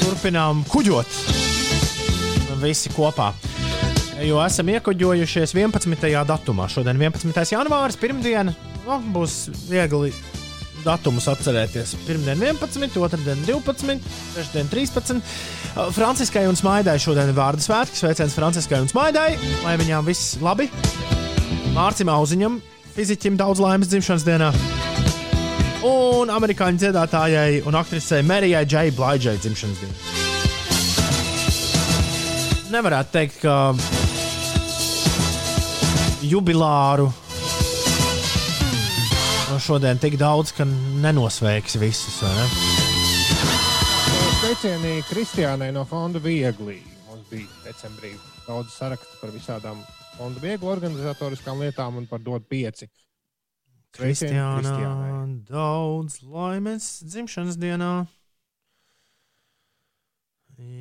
turpinām 0.00 0.64
kuģot. 0.72 1.20
Visi 2.64 2.96
kopā. 2.96 3.34
Jo 4.24 4.40
esam 4.40 4.72
iekuģojušies 4.72 5.52
11. 5.52 6.12
datumā. 6.32 6.72
Šodien 6.72 6.96
11. 6.96 7.44
janvāris, 7.58 8.00
pirmdiena. 8.00 8.54
Nu, 8.86 9.02
būs 9.12 9.50
viegli 9.68 10.14
datumus 10.84 11.28
atcerēties. 11.30 11.94
Pirmdien 12.06 12.40
11, 12.42 12.98
otrdien 13.02 13.40
12, 13.46 14.02
trešdien 14.34 14.70
13. 14.72 15.18
Uh, 15.18 15.88
Franciskai 15.94 16.44
un 16.50 16.58
Smaidai 16.58 16.98
šodien 17.02 17.30
ir 17.30 17.36
vārdu 17.38 17.64
svētki. 17.64 17.98
Sveiciens 18.02 18.36
Franciskai 18.36 18.82
un 18.82 18.90
Smaidai, 18.90 19.30
lai 19.64 19.76
viņām 19.80 20.06
viss 20.08 20.36
labi. 20.42 20.68
Mārcim 21.72 22.10
Auziņam, 22.12 22.60
fiziķim 22.96 23.38
daudz 23.40 23.62
laimes 23.62 23.88
dzimšanas 23.92 24.26
dienā. 24.28 24.52
Un 25.88 26.30
amerikāņu 26.30 26.78
dziedātājai 26.84 27.62
un 27.66 27.74
aktrisei 27.80 28.22
Marijai 28.26 28.66
Džai 28.68 28.90
Blaidžai 28.94 29.38
dzimšanas 29.40 29.80
dienā. 29.82 29.96
Nevarētu 32.72 33.10
teikt, 33.12 33.42
ka 33.42 33.74
jubilāru 36.24 37.10
šodien 39.62 39.98
tik 40.02 40.16
daudz, 40.18 40.50
ka 40.56 40.64
nenosveiks 40.66 41.76
visus. 41.78 42.18
Ne? 42.26 42.46
Sveicieni 44.40 44.96
Kristiānai 45.06 45.70
no 45.74 45.84
Fonda 45.86 46.18
Viegli. 46.22 46.80
Mums 47.06 47.28
bija 47.30 47.46
decembrī 47.68 48.10
daudz 48.46 48.74
sarakstu 48.74 49.20
par 49.20 49.30
visādām 49.34 49.78
Fonda 50.16 50.42
Viegli 50.42 50.66
organizatoriskām 50.72 51.62
lietām 51.62 52.00
un 52.00 52.08
par 52.10 52.24
dod 52.24 52.48
pieci. 52.50 52.90
Kristiāna, 53.92 54.72
daudz 55.46 56.22
laimes 56.24 56.88
dzimšanas 57.04 57.60
dienā. 57.60 57.92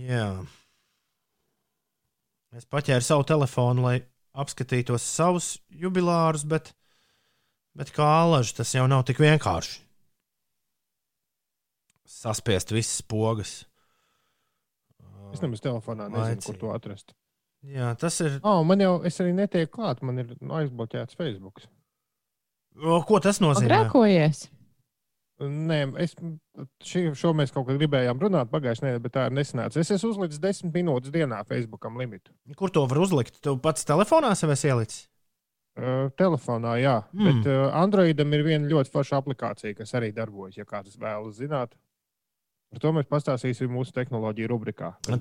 Jā. 0.08 0.28
Es 2.56 2.66
paķēru 2.66 3.06
savu 3.06 3.28
telefonu, 3.28 3.84
lai 3.86 3.98
apskatītos 4.32 5.04
savus 5.06 5.54
jubilārus, 5.70 6.48
bet, 6.48 6.72
bet 7.78 7.94
kā 7.96 8.08
alaži 8.24 8.56
tas 8.60 8.76
jau 8.76 8.86
nav 8.92 9.06
tik 9.08 9.22
vienkārši. 9.24 9.82
Saspiest 12.12 12.74
visas 12.76 13.02
pogas. 13.02 13.62
Es 15.32 15.42
nemaz 15.44 15.64
telefonā 15.64 16.10
nezinu, 16.12 16.44
kur 16.46 16.60
to 16.60 16.72
atrast. 16.76 17.14
Jā, 17.62 17.92
tas 18.00 18.18
ir. 18.26 18.40
Oh, 18.44 18.64
man 18.68 18.82
jau, 18.82 18.96
es 19.06 19.20
arī 19.22 19.36
netieku 19.38 19.78
klāt, 19.78 20.02
man 20.06 20.18
ir 20.22 20.34
aizbloķēts 20.42 21.18
Facebook. 21.18 21.62
O, 22.82 23.02
Ko 23.06 23.20
tas 23.22 23.40
nozīmē? 23.44 23.70
Grēkojies. 23.70 24.48
Nē, 25.42 25.78
es, 26.04 26.14
šī, 26.86 27.08
šo 27.18 27.32
mēs 27.38 27.54
kaut 27.54 27.66
kad 27.70 27.80
gribējām 27.80 28.20
runāt 28.22 28.52
pagājušajā 28.52 28.86
nedēļā, 28.88 29.04
bet 29.06 29.14
tā 29.16 29.24
ir 29.30 29.34
nesanāca. 29.34 29.82
Es 29.82 29.90
esmu 29.94 30.12
uzlicis 30.14 30.42
desmit 30.42 30.76
minūtes 30.76 31.14
dienā 31.14 31.40
Facebookam 31.50 31.98
limitu. 31.98 32.34
Kur 32.58 32.74
to 32.74 32.84
var 32.90 33.02
uzlikt? 33.02 33.40
Tu 33.42 33.56
pats 33.62 33.88
telefonā 33.90 34.36
sev 34.38 34.54
esi 34.54 34.70
ielicis? 34.70 35.08
Telefonā, 36.20 36.74
jā. 36.82 36.98
Mm. 37.16 37.28
Bet 37.30 37.48
uh, 37.48 37.70
Androidam 37.80 38.34
ir 38.36 38.44
viena 38.44 38.68
ļoti 38.68 38.92
forša 38.92 39.22
aplikācija, 39.22 39.76
kas 39.78 39.94
arī 39.98 40.12
darbojas, 40.14 40.58
ja 40.60 40.66
kāds 40.68 40.98
vēlas 41.00 41.38
zināt. 41.40 41.78
Par 42.72 42.80
to 42.80 42.92
mēs 42.96 43.08
pastāstīsim 43.12 43.68
mūsu 43.72 43.92
tehnoloģiju 43.96 44.48
rubrikā. 44.52 44.94
būs 45.04 45.20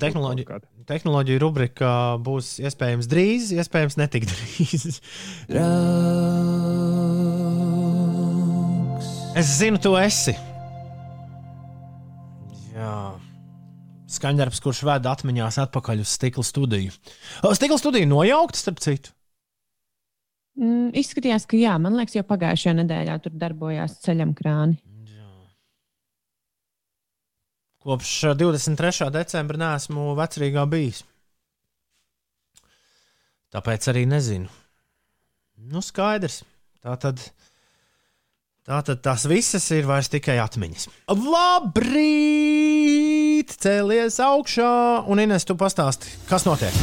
Tehnoloģija- 0.87 1.41
rubrika 1.43 1.93
būs 2.23 2.51
iespējams 2.63 3.09
drīz, 3.11 3.49
iespējams 3.59 3.97
netik 3.99 4.27
drīz. 4.31 5.01
Es 9.41 9.47
zinu, 9.59 9.79
tu 9.83 9.95
esi. 9.99 10.35
Jā. 12.75 12.95
Skaņdarbs, 14.11 14.59
kurš 14.65 14.83
veda 14.89 15.13
atmiņās 15.15 15.59
atpakaļ 15.67 16.03
uz 16.03 16.11
stikla 16.19 16.43
studiju. 16.45 16.93
Stikla 17.55 17.79
studija 17.79 18.09
nojaukta, 18.11 18.59
starp 18.59 18.83
citu. 18.83 19.15
Mm, 20.59 20.91
izskatījās, 20.99 21.47
ka 21.49 21.57
jā, 21.61 21.77
man 21.81 21.95
liekas, 21.99 22.17
jau 22.19 22.25
pagājušajā 22.27 22.75
nedēļā 22.83 23.19
tur 23.25 23.37
darbojās 23.39 24.01
ceļam 24.05 24.33
krāni. 24.37 24.81
Kopš 27.81 28.11
ā, 28.29 28.35
23. 28.37 29.09
decembra 29.15 29.57
neesmu 29.63 30.13
vecrīgā 30.19 30.67
bijis. 30.69 31.01
Tāpēc 33.51 33.89
arī 33.91 34.03
nezinu. 34.11 34.49
Nu, 35.71 35.81
skaidrs. 35.85 36.43
Tā 36.85 36.93
tad. 37.01 37.17
Tā 38.69 38.79
tad 38.87 39.01
tās 39.03 39.25
visas 39.27 39.65
ir 39.73 39.89
vairs 39.89 40.13
tikai 40.13 40.37
atmiņas. 40.43 40.89
Labrīt! 41.17 42.61
Cēlies 43.65 44.21
augšā, 44.23 44.71
un 45.11 45.17
Ines, 45.25 45.45
tu 45.49 45.55
pastāsti, 45.59 46.07
kas 46.29 46.45
notiek? 46.47 46.75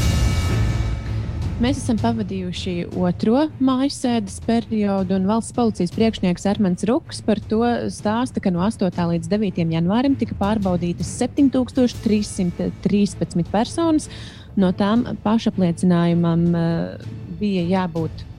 Mēs 1.57 1.79
esam 1.81 1.97
pavadījuši 1.97 2.93
otro 3.01 3.47
mājasēdes 3.65 4.35
periodu, 4.45 5.15
un 5.17 5.23
valsts 5.25 5.55
policijas 5.57 5.89
priekšnieks 5.95 6.43
Armāns 6.51 6.85
Ruks 6.85 7.23
par 7.25 7.41
to 7.49 7.65
stāsta, 7.89 8.37
ka 8.37 8.53
no 8.53 8.61
8. 8.61 8.93
līdz 8.93 9.25
9. 9.31 9.65
janvārim 9.73 10.13
tika 10.21 10.37
pārbaudītas 10.37 11.09
7313 11.17 13.49
personas. 13.49 14.05
No 14.53 14.69
tām 14.77 15.17
pašapliecinājumam 15.25 16.45
eh, 16.53 16.93
bija 17.41 17.65
jābūt 17.71 18.36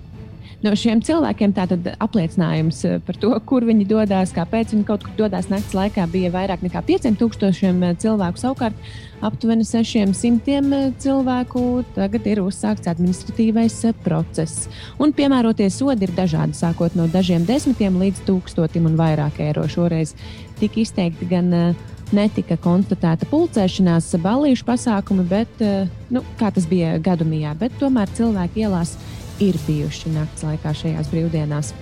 no 0.65 0.73
šiem 0.79 1.03
cilvēkiem 1.05 1.53
tātad 1.57 1.91
apliecinājums 2.03 2.81
eh, 2.89 2.97
par 3.05 3.19
to, 3.21 3.33
kur 3.49 3.67
viņi 3.69 3.87
dodas, 3.89 4.33
kāpēc 4.37 4.75
viņi 4.75 4.87
kaut 4.89 5.05
kur 5.07 5.15
dodas 5.19 5.51
naktas 5.53 5.77
laikā, 5.77 6.07
bija 6.13 6.33
vairāk 6.35 6.65
nekā 6.67 6.83
5000 6.89 7.99
cilvēku. 8.03 8.43
Savukārt 8.43 8.89
aptuveni 9.25 9.67
600 9.67 10.95
cilvēku 11.03 11.65
tagad 11.97 12.27
ir 12.31 12.43
uzsākts 12.45 12.91
administratīvais 12.91 13.77
eh, 13.89 14.01
process. 14.05 14.67
Un 14.99 15.15
piemērotie 15.17 15.71
sodi 15.75 16.09
ir 16.09 16.15
dažādi, 16.17 16.59
sākot 16.59 16.97
no 16.99 17.09
dažiem 17.11 17.47
desmitiem 17.49 17.99
līdz 18.03 18.25
tūkstotim 18.29 18.91
un 18.91 18.99
vairāk 18.99 19.41
eiro. 19.45 19.67
Šoreiz 19.71 20.15
tika 20.59 20.83
izteikti 20.83 21.29
gan 21.31 21.55
eh, 21.55 21.87
netika 22.15 22.57
konstatēta 22.63 23.29
pulcēšanās, 23.29 24.15
balīšu 24.23 24.67
pasākumi, 24.69 25.27
bet, 25.29 25.63
eh, 25.63 25.89
nu, 26.15 26.25
kā 26.41 26.53
tas 26.55 26.67
bija 26.69 26.97
gadumijā, 27.03 27.55
bet 27.59 27.75
tomēr 27.81 28.11
cilvēki 28.17 28.65
ielās 28.67 28.97
ir 29.45 29.59
bijuši 29.67 30.15
naktas 30.15 30.47
laikā 30.47 30.75
šajās 30.83 31.11
brīvdienās. 31.13 31.75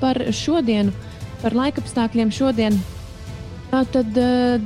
Par 0.00 0.18
šodienu, 0.36 0.92
par 1.42 1.56
laikapstākļiem 1.56 2.32
šodien. 2.34 2.76
Tad 3.72 4.18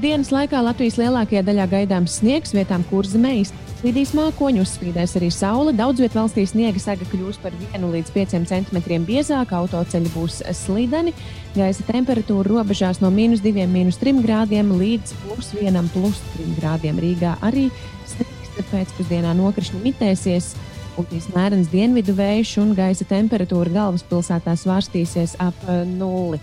dienas 0.03 0.33
laikā 0.35 0.59
Latvijas 0.67 0.97
lielākajā 0.99 1.45
daļā 1.47 1.69
gaidāms 1.71 2.19
sniegs, 2.19 2.51
vietām 2.57 2.83
kurzemē 2.91 3.37
izspīdīs 3.39 4.11
mākoņi, 4.19 4.65
uzspīdēs 4.65 5.15
arī 5.21 5.29
saule. 5.31 5.71
Daudz 5.79 6.03
vietā 6.03 6.19
valstī 6.19 6.43
sniega 6.51 6.83
sega 6.83 7.07
kļūs 7.13 7.39
par 7.39 7.55
1 7.71 7.87
līdz 7.93 8.11
5 8.17 8.35
cm 8.51 8.99
biezāka, 9.07 9.61
autoceļi 9.63 10.11
būs 10.11 10.41
slīdeni. 10.65 11.15
Gaisa 11.55 11.87
temperatūra 11.87 12.51
robežās 12.51 12.99
no 12.99 13.13
minus 13.15 13.45
2, 13.47 13.69
minus 13.71 14.03
3 14.03 14.19
grādiem 14.27 14.75
līdz 14.75 15.15
plus 15.23 15.55
1, 15.55 15.93
plus 15.95 16.19
3 16.35 16.57
grādiem. 16.59 16.99
Rīgā 16.99 17.39
arī 17.47 17.69
sniegs, 18.11 18.67
pēcpusdienā 18.73 19.39
nokrišņi 19.39 19.85
mitēsies. 19.87 20.57
Putīs 20.97 21.27
mērens 21.29 21.67
dienvidu 21.69 22.15
vējš 22.17 22.55
un 22.63 22.71
gaisa 22.73 23.05
temperatūra 23.05 23.69
galvaspilsētā 23.75 24.55
svārstīsies 24.57 25.35
ap 25.45 25.53
eh, 25.69 25.83
nulli. 25.85 26.39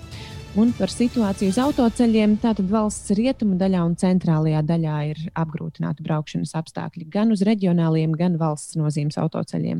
Un 0.61 0.69
par 0.77 0.91
situāciju 0.93 1.49
uz 1.49 1.57
autoceļiem, 1.57 2.35
tātad 2.43 2.67
valsts 2.69 3.09
rietumu 3.17 3.57
daļā 3.57 3.80
un 3.88 3.95
centrālajā 3.97 4.59
daļā 4.69 4.97
ir 5.09 5.23
apgrūtināti 5.41 6.05
braukšanas 6.05 6.53
apstākļi 6.59 7.07
gan 7.15 7.34
uz 7.34 7.41
reģionāliem, 7.47 8.13
gan 8.19 8.35
valsts 8.38 8.77
nozīmes 8.77 9.17
autoceļiem. 9.17 9.80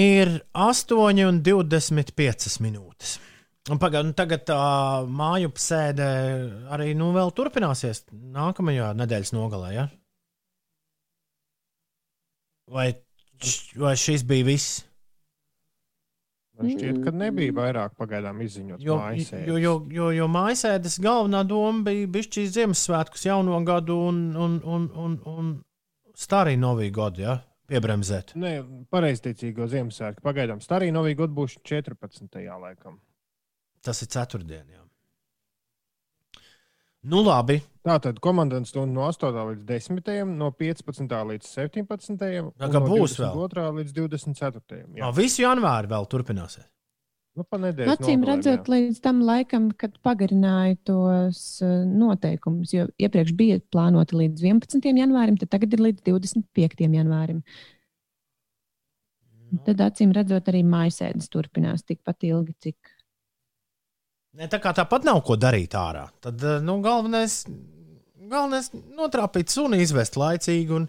Ir 0.00 0.32
8,25 0.56 2.56
minūtes. 2.64 3.18
Un 3.68 3.76
Pagaid, 3.82 4.08
nu 4.08 4.16
tagad 4.16 4.46
tā 4.48 4.62
māju 5.12 5.52
sēde 5.60 6.08
arī 6.72 6.96
nu, 6.96 7.12
vēl 7.12 7.28
turpināsies 7.36 8.06
nākamajā 8.12 8.94
nedēļas 8.96 9.34
nogalē. 9.36 9.74
Ja? 9.76 9.84
Vai, 12.72 12.88
vai 13.78 13.96
šis 13.98 14.24
bija 14.28 14.46
viss? 14.48 14.84
Man 16.58 16.72
šķiet, 16.74 16.96
ka 17.04 17.12
nebija 17.14 17.54
vairāk 17.54 17.92
pagaidām 17.98 18.40
izziņots 18.42 18.82
Jo, 18.82 18.96
jo, 19.46 19.58
jo, 19.62 19.74
jo, 19.94 20.08
jo 20.16 20.26
mājasēdes 20.34 20.98
galvenā 21.04 21.44
doma 21.46 21.84
bija 21.86 22.08
bijusi 22.16 22.48
Ziemassvētkus, 22.50 23.28
jauno 23.28 23.60
gadu 23.66 24.00
un, 24.08 24.24
un, 24.34 24.56
un, 24.66 24.88
un, 25.04 25.14
un 25.30 25.52
starī 26.18 26.56
novī 26.58 26.90
gadu, 26.94 27.22
ja? 27.22 27.36
piebremzēt. 27.68 28.32
Nē, 28.40 28.52
pareizticīgo 28.92 29.68
Ziemassvētku. 29.70 30.24
Pagaidām 30.24 30.62
starī 30.64 30.88
novī 30.94 31.14
gadu 31.18 31.36
būs 31.36 31.58
14. 31.68 32.40
laikam. 32.62 32.98
Tas 33.84 34.00
ir 34.02 34.10
ceturtdien. 34.12 34.66
Jā. 34.72 34.84
Nu, 37.08 37.22
labi. 37.26 37.60
Tātad 37.88 38.18
komandants 38.24 38.72
stundu 38.74 38.92
no 38.98 39.06
8 39.08 39.32
līdz 39.52 39.62
10, 39.68 40.32
no 40.36 40.50
15 40.52 41.14
līdz 41.32 41.46
17, 41.48 42.18
Tā 42.20 42.40
un 42.42 42.52
kā 42.58 42.80
no 42.82 42.88
būs 42.90 43.14
vēl. 43.20 43.32
22 43.48 43.70
līdz 43.78 43.94
24. 43.96 44.82
Jā, 44.98 45.06
No, 45.06 45.12
visu 45.16 45.42
janvāri 45.46 45.88
vēl 45.90 46.08
turpināsies. 46.12 46.66
nu, 47.38 47.44
Acīm 47.94 48.24
redzot, 48.26 48.66
jā. 48.66 48.72
līdz 48.74 49.00
tam 49.04 49.20
laikam, 49.22 49.68
kad 49.78 49.92
pagarināja 50.02 50.74
tos 50.90 51.42
eh, 51.62 51.84
noteikumus, 51.86 52.72
jo 52.74 52.88
iepriekš 52.98 53.32
bija 53.38 53.60
plānoti 53.70 54.16
līdz 54.18 54.42
11. 54.42 54.88
janvārim, 54.98 55.36
tad 55.38 55.52
tagad 55.54 55.76
ir 55.76 55.84
līdz 55.86 56.02
25. 56.08 56.82
janvārim. 56.98 57.44
Un 59.52 59.62
Tad, 59.64 59.78
acīm 59.80 60.10
redzot, 60.12 60.50
arī 60.50 60.64
mājasēdes 60.66 61.30
turpinās 61.32 61.86
tikpat 61.86 62.26
ilgi, 62.28 62.56
cik. 62.66 62.90
Ne, 64.38 64.48
tā 64.50 64.58
kā 64.60 64.74
tāpat 64.76 65.06
nav 65.08 65.22
ko 65.24 65.38
darīt 65.40 65.72
ārā. 65.78 66.08
Tad 66.20 66.42
eh, 66.42 66.58
nu, 66.64 66.80
galvenais, 66.84 67.44
galvenais 68.30 68.70
notrāpīt 68.98 69.52
suni, 69.52 69.80
izvest 69.84 70.18
laicīgi 70.20 70.74
un, 70.76 70.88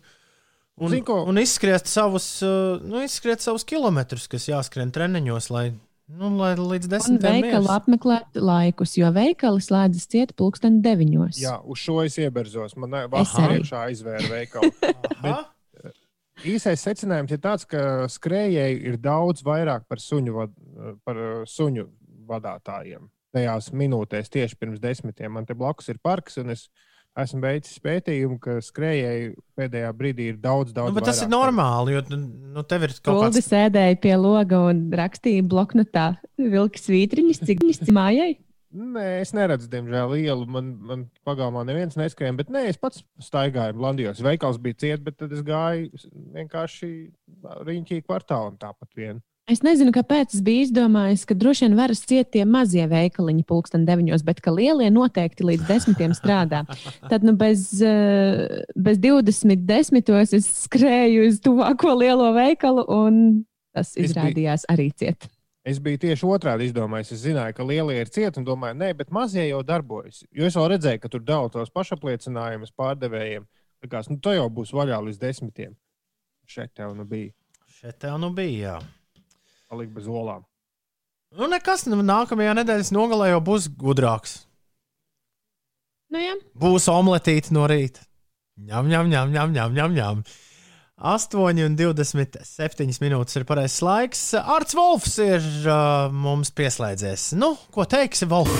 un, 0.80 0.90
Zini 0.94 1.06
ko? 1.07 1.22
un 1.30 1.40
izskriest, 1.41 1.90
savus, 1.91 2.32
eh, 2.45 2.80
nu, 2.86 3.03
izskriest 3.06 3.48
savus 3.48 3.66
kilometrus, 3.68 4.28
kas 4.32 4.48
jāskrien 4.49 4.91
treniņos, 4.95 5.49
lai, 5.56 5.68
nu, 6.10 6.32
lai 6.40 6.53
līdz 6.60 6.90
desmitiem 6.91 7.40
veikalu 7.44 7.72
apmeklēt 7.76 8.40
laikus, 8.40 8.98
jo 8.99 9.11
veikali 9.16 9.64
slēdzas 9.64 10.10
ciet 10.11 10.36
pulksten 10.40 10.82
deviņos. 10.86 11.40
Jā, 11.44 11.60
uz 11.64 11.84
šo 11.84 12.02
es 12.06 12.18
ieberzos. 12.22 12.76
Man 12.80 12.98
Es 13.03 13.11
vasarā 13.14 13.53
arī. 13.53 13.61
iekšā 13.64 13.86
aizvēra 13.91 14.34
veikalu. 14.34 14.74
Aha. 15.24 15.40
Īsais 16.48 16.80
secinājums 16.86 17.34
ir 17.36 17.40
tāds, 17.44 17.66
ka 17.68 18.07
skrejēji 18.07 18.78
ir 18.88 18.99
daudz 19.03 19.44
vairāk 19.44 19.84
par 19.91 19.99
suņu, 19.99 20.36
vad, 20.38 20.53
par 21.03 21.18
suņu 21.49 21.84
vadītājiem. 22.30 23.10
Tajās 23.36 23.68
minūtēs, 23.76 24.32
tieši 24.32 24.56
pirms 24.57 24.80
desmitiem, 24.82 25.34
man 25.36 25.45
te 25.45 25.53
blakus 25.57 25.91
ir 25.91 25.99
parks, 26.02 26.40
un 26.41 26.53
es 26.56 26.70
esmu 27.19 27.41
veicis 27.44 27.80
pētījumu, 27.84 28.38
ka 28.44 28.57
skrejēji 28.64 29.31
pēdējā 29.60 29.94
brīdī 29.98 30.27
ir 30.34 30.38
daudz, 30.41 30.73
daudz 30.76 30.94
Nu, 30.94 30.98
bet 30.99 31.10
tas 31.10 31.22
ir 31.23 31.31
normāli, 31.31 31.95
jo 31.98 32.03
nu, 32.14 32.64
tev 32.64 32.86
ir 32.88 32.94
kaut 32.99 33.10
Kuldi 33.15 33.41
kāds. 33.41 33.49
sēdēja 33.49 33.98
pie 34.03 34.14
loga 34.19 34.61
un 34.69 34.86
rakstīja 34.95 35.45
bloknotā 35.49 36.11
vilka 36.40 36.81
svītriņas, 36.81 37.41
cik 37.49 37.65
viņas 37.65 37.91
mājai. 37.95 38.38
Nē, 38.69 39.03
es 39.23 39.31
neredzu, 39.34 39.65
diemžēl, 39.72 40.11
ielu. 40.22 40.45
Man, 40.45 40.68
man 40.86 41.06
pagalmā 41.26 41.64
neviens 41.65 41.98
neskrēja, 41.98 42.36
bet 42.38 42.52
nē, 42.53 42.68
es 42.69 42.77
pats 42.77 43.02
staigāju 43.26 43.81
Landijos. 43.81 44.22
Veikals 44.22 44.60
bija 44.61 44.77
ciets, 44.86 45.02
bet 45.02 45.18
tad 45.18 45.34
es 45.34 45.41
gāju 45.41 45.90
vienkārši 46.36 46.91
riņķī 47.65 48.03
kvartālā 48.06 48.52
un 48.52 48.60
tāpat 48.61 48.94
vien. 48.99 49.23
Es 49.50 49.64
nezinu, 49.66 49.90
kāpēc 49.96 50.36
es 50.38 50.44
biju 50.46 50.68
izdomājis, 50.68 51.24
ka 51.26 51.34
droši 51.38 51.66
vien 51.66 51.78
varas 51.80 52.04
ciet 52.06 52.28
tie 52.36 52.44
mazie 52.46 52.84
veikaliņi, 52.90 53.46
pulksten 53.50 53.88
deviņos, 53.88 54.22
bet 54.28 54.44
ka 54.46 54.54
lielie 54.54 54.92
noteikti 54.94 55.48
līdz 55.48 55.66
desmitiem 55.66 56.14
strādā. 56.18 56.62
Tad 57.10 57.26
nu, 57.26 57.34
bez, 57.40 57.66
eh, 57.82 58.62
bez 58.78 59.00
20 59.02 59.66
desmitos 59.66 60.36
es 60.38 60.46
skrēju 60.68 61.26
uz 61.32 61.40
tuvāko 61.42 61.96
lielo 61.98 62.30
veikalu, 62.36 62.86
un 62.94 63.24
tas 63.74 63.96
izrādījās 63.98 64.68
arī 64.70 64.92
ciet. 64.94 65.26
Es 65.66 65.82
biju 65.82 65.98
tieši 66.06 66.30
otrādi 66.30 66.70
izdomājis. 66.70 67.12
Es 67.18 67.26
zināju, 67.26 67.58
ka 67.58 67.66
lielie 67.66 67.98
ir 68.02 68.14
cieti 68.14 68.40
un 68.40 68.46
domāju, 68.46 68.78
nē, 68.78 68.94
bet 69.02 69.12
mazie 69.12 69.48
jau 69.50 69.64
darbojas. 69.66 70.24
Jo 70.32 70.46
es 70.46 70.56
vēl 70.56 70.70
redzēju, 70.76 71.02
ka 71.02 71.10
tur 71.10 71.26
daudz 71.26 71.54
tos 71.58 71.74
pašapliecinājumus 71.74 72.72
pārdevējiem. 72.78 73.50
Likās, 73.84 74.10
nu, 74.14 74.20
to 74.22 74.34
jau 74.34 74.48
būs 74.50 74.72
vaļā 74.76 75.02
līdz 75.10 75.20
desmitiem. 75.20 75.76
Šeit 76.50 76.74
tev 76.78 76.96
nu 76.98 77.06
bija. 77.06 77.34
Šeit 77.80 78.00
tev 78.02 78.18
nu 78.22 78.32
bija. 78.36 78.78
Jā. 78.80 78.99
Palikt 79.70 79.94
bez 79.94 80.08
olām. 80.10 80.46
Nu, 81.38 81.46
nekas, 81.50 81.84
nu, 81.86 82.00
nākamajā 82.02 82.56
nedēļas 82.58 82.90
nogalē 82.96 83.36
jau 83.36 83.41
būs 83.52 83.68
gudrāks. 83.78 84.40
Nu, 86.10 86.22
jā. 86.24 86.34
Būs 86.58 86.90
omletīte 86.90 87.54
no 87.54 87.68
rīta. 87.70 88.02
Ņem, 88.60 88.90
ņem, 88.90 89.12
ņem, 89.14 89.36
ņem, 89.36 89.52
ņem, 89.56 89.76
ņem, 89.78 89.94
ņem. 90.00 90.24
8,27 91.00 92.98
minūtes 93.06 93.38
ir 93.40 93.46
pareizais 93.48 93.86
laiks. 93.86 94.24
Arts 94.41 94.76
Volfs 94.76 95.16
ir 95.24 95.46
uh, 95.64 96.10
mums 96.12 96.52
pieslēdzies. 96.58 97.30
Nu, 97.40 97.54
ko 97.72 97.88
teiksi, 97.88 98.28
Volf? 98.28 98.52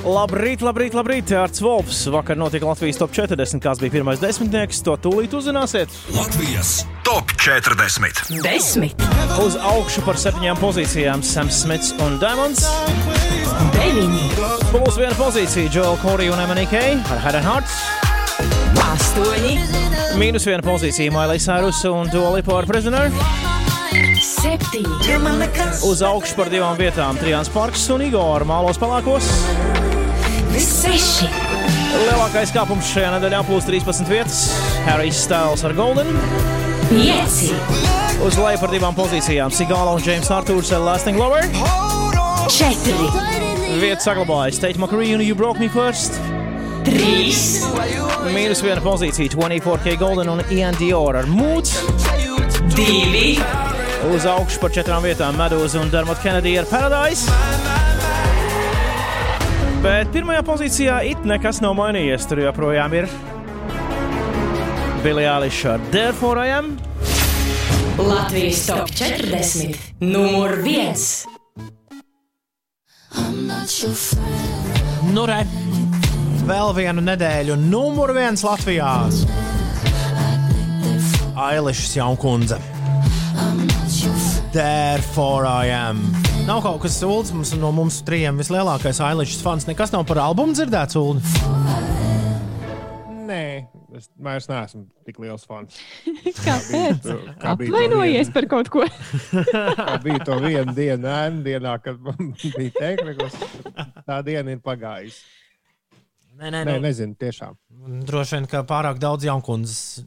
Labrīt, 0.00 0.62
labrīt, 0.64 0.94
labrīt! 0.96 1.28
Arts 1.36 1.60
Volfs. 1.60 1.98
Vakar 2.10 2.38
notika 2.40 2.64
Latvijas 2.70 2.96
top 3.00 3.12
40. 3.12 3.60
Kas 3.60 3.80
bija 3.82 3.92
pirmais 3.98 4.20
desmitnieks, 4.22 4.78
to 4.86 4.94
tūlīt 5.04 5.34
uzzināsiet. 5.36 5.92
Latvijas 6.16 6.70
top 7.04 7.34
40. 7.36 8.40
Desmit, 8.44 9.04
Uz 9.44 9.58
augšu 9.60 10.00
par 10.06 10.16
septiņām 10.20 10.56
pozīcijām 10.60 11.20
Sams 11.24 11.60
Smits 11.66 11.92
un 12.00 12.16
Diamonds. 12.22 12.64
deviņi, 13.76 14.24
Plus 14.72 14.96
viena 14.96 15.14
pozīcija 15.20 15.68
Joel 15.74 15.98
Corey 16.02 16.32
un 16.32 16.40
MNK 16.48 16.80
ar 17.12 17.20
Head 17.26 17.36
and 17.42 17.46
Hearts. 17.50 17.76
astoņi, 18.80 19.54
Mīnus 20.18 20.48
viena 20.48 20.64
pozīcija 20.64 21.12
Mailai 21.12 21.38
Cyrus 21.38 21.84
un 21.92 22.08
Duolipo 22.08 22.56
ar 22.56 22.64
Prisoner. 22.66 23.12
Septiņi, 24.40 25.80
Uz 25.86 26.00
augšu 26.06 26.36
par 26.38 26.48
divām 26.52 26.76
vietām 26.78 27.18
Trijāns 27.20 27.50
Parks 27.52 27.82
un 27.92 28.02
Igor 28.04 28.44
Mālos 28.48 28.78
palākos. 28.80 29.26
seši, 30.60 31.28
Lielākais 32.06 32.52
kāpums 32.54 32.88
šajā 32.94 33.10
nedēļā 33.16 33.40
plus 33.48 33.64
13 33.68 34.08
vietas 34.08 34.40
Harrijs 34.86 35.20
Styles 35.26 35.64
ar 35.64 35.74
Golden. 35.76 36.06
pieci, 36.88 37.52
Uz 38.24 38.36
leju 38.36 38.60
par 38.60 38.68
divām 38.72 38.94
pozīcijām 38.96 39.50
Sigāla 39.52 39.94
un 39.96 40.02
James 40.04 40.30
Arthurs 40.30 40.72
ar 40.72 40.80
Lasting 40.80 41.16
Lover. 41.18 41.44
četri, 42.48 43.08
Vietu 43.80 44.02
saglabājas 44.04 44.58
Tate 44.60 44.78
McCree 44.78 45.14
un 45.14 45.20
You 45.22 45.34
Broke 45.34 45.58
Me 45.60 45.68
First. 45.68 46.18
trīs, 46.84 47.60
Mīnus 48.32 48.62
viena 48.62 48.80
pozīcija 48.80 49.30
24K 49.36 49.96
Golden 49.98 50.28
un 50.28 50.42
Ian 50.50 50.74
Dior 50.74 51.16
ar 51.16 51.26
Moods. 51.26 51.76
divi, 52.74 53.38
Uz 54.08 54.24
augšu 54.24 54.62
par 54.62 54.72
četrām 54.72 55.04
vietām 55.04 55.36
Medusa 55.36 55.76
un 55.82 55.90
Dermot 55.92 56.22
Kennedy 56.22 56.54
ar 56.56 56.64
Paradise. 56.70 57.28
Bet 59.84 60.08
pirmajā 60.14 60.40
pozīcijā 60.44 60.94
it 61.10 61.26
nekas 61.28 61.60
nav 61.60 61.76
mainījies. 61.76 62.24
Tur 62.28 62.40
joprojām 62.40 62.96
ir 62.96 63.10
Billie 65.04 65.28
Eilish 65.28 65.68
ar 65.68 65.84
Therefore 65.92 66.46
I 66.48 66.54
Am. 66.56 66.72
Latvijas 68.00 68.64
top 68.70 68.88
40, 68.96 69.76
numur 70.00 70.56
viens. 70.64 71.26
Nu, 75.12 75.28
re. 75.28 75.42
Vēl 76.48 76.72
vienu 76.74 77.04
nedēļu, 77.04 77.60
numur 77.68 78.16
viens 78.16 78.48
Latvijā. 78.48 78.96
Ailišs 81.50 81.98
jaunkundze. 82.00 82.79
Therefore 84.52 85.46
I 85.46 85.66
am. 85.70 86.00
Nav 86.48 86.58
kaut 86.64 86.80
kas 86.82 86.96
sūds 86.98 87.30
mums 87.36 87.52
no 87.54 87.70
mums 87.74 88.00
trijiem 88.06 88.38
vislielākais 88.40 88.98
Ailišs 89.06 89.44
fans. 89.46 89.66
Nekas 89.68 89.92
nav 89.94 90.02
par 90.08 90.18
albumu 90.24 90.56
dzirdēts, 90.58 90.96
Ulu. 90.98 91.22
Nē, 93.30 93.44
es 93.94 94.08
vairs 94.18 94.48
neesmu 94.50 94.82
tik 95.06 95.20
liels 95.22 95.46
fans. 95.46 95.78
Kāpēc? 96.46 97.06
Kā 97.38 97.54
Apvainojies 97.54 98.32
par 98.34 98.48
kaut 98.50 98.72
ko. 98.74 98.82
Kā 99.78 100.00
bija 100.02 100.24
to 100.26 100.40
vienu 100.42 100.74
dienu, 100.74 101.06
ēnu 101.06 101.44
dienā, 101.46 101.76
kad 101.84 102.02
man 102.02 102.32
bija 102.42 102.74
tehnikas. 102.80 103.38
Tā 104.02 104.18
diena 104.26 104.56
ir 104.56 104.64
pagājusi. 104.66 105.22
Nē, 106.40 106.48
nē, 106.50 106.64
Nē, 106.64 106.72
nu, 106.80 106.88
nezinu, 106.88 107.14
tiešām. 107.20 107.54
droši 108.08 108.38
vien, 108.40 108.50
ka 108.50 108.64
pārāk 108.66 108.98
daudz 108.98 109.26
jaunkundzes. 109.28 110.00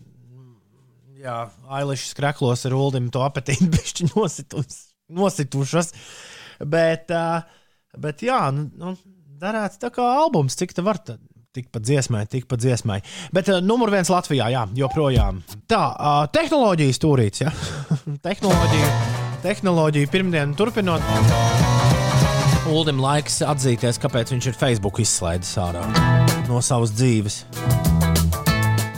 Jā, 1.24 1.38
Ailišs 1.72 2.12
kreklos 2.18 2.66
ar 2.68 2.74
Ulim 2.76 3.08
to 3.14 3.22
apetīti 3.24 3.70
bišķi 3.76 4.10
nositus, 4.12 4.80
nositušas. 5.14 5.94
Bet, 6.68 7.12
bet 8.00 8.24
jā, 8.26 8.40
nu, 8.56 8.68
nu, 8.80 8.96
darētu 9.40 9.80
tā 9.86 9.92
kā 9.94 10.08
albums, 10.24 10.58
cik 10.60 10.76
tā 10.76 10.86
var. 10.86 11.00
Tad. 11.04 11.22
Tik 11.54 11.68
pa 11.70 11.78
dziesmai, 11.78 12.24
tik 12.26 12.48
pa 12.50 12.58
dziesmai. 12.58 12.98
Bet 13.30 13.52
uh, 13.54 13.60
numur 13.62 13.92
viens 13.94 14.10
Latvijā, 14.10 14.48
jā, 14.50 14.64
joprojām. 14.74 15.44
Tā, 15.70 15.84
uh, 15.94 16.24
tehnoloģijas 16.34 16.98
stūrīts, 16.98 17.44
jā. 17.46 17.54
tehnoloģija, 18.28 18.90
tehnoloģija 19.46 20.10
pirmdienu 20.10 20.58
turpinot. 20.58 21.06
Ulim 22.74 22.98
laiks 23.06 23.44
atzīties, 23.46 24.02
kāpēc 24.02 24.34
viņš 24.34 24.50
ir 24.50 24.62
Facebook 24.66 25.04
izslaidis 25.06 25.54
ārā 25.62 25.86
no 26.50 26.58
savas 26.66 26.98
dzīves. 26.98 27.44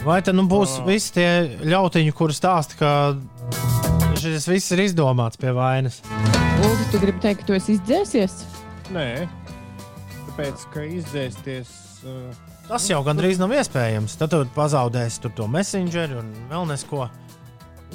Vai 0.06 0.20
tad 0.22 0.36
nu 0.38 0.44
būs 0.46 0.76
visi 0.86 1.16
tie 1.16 1.28
ļautiņi, 1.66 2.12
kuri 2.14 2.34
stāsta, 2.36 2.76
ka 2.78 2.90
šis 4.22 4.44
viss 4.46 4.74
ir 4.76 4.84
izdomāts 4.84 5.40
pie 5.40 5.50
vainas? 5.50 5.96
Ulu, 6.62 6.84
tu 6.92 7.00
gribi 7.02 7.18
teikt, 7.24 7.40
ka 7.40 7.48
tu 7.48 7.56
esi 7.56 7.74
izdzēsies? 7.74 8.36
Nē, 8.94 9.26
tāpēc, 10.28 10.62
ka 10.70 10.84
izdzēsties. 10.86 11.72
Uh, 12.06 12.54
Tas 12.68 12.86
jau 12.86 13.00
gandrīz 13.06 13.40
nav 13.42 13.50
iespējams. 13.58 14.14
Tad 14.20 14.30
tu 14.30 14.44
pazaudēsi 14.54 15.24
tur 15.24 15.34
to 15.40 15.48
messengeri 15.50 16.20
un 16.20 16.30
vēl 16.52 16.68
nesko. 16.70 17.08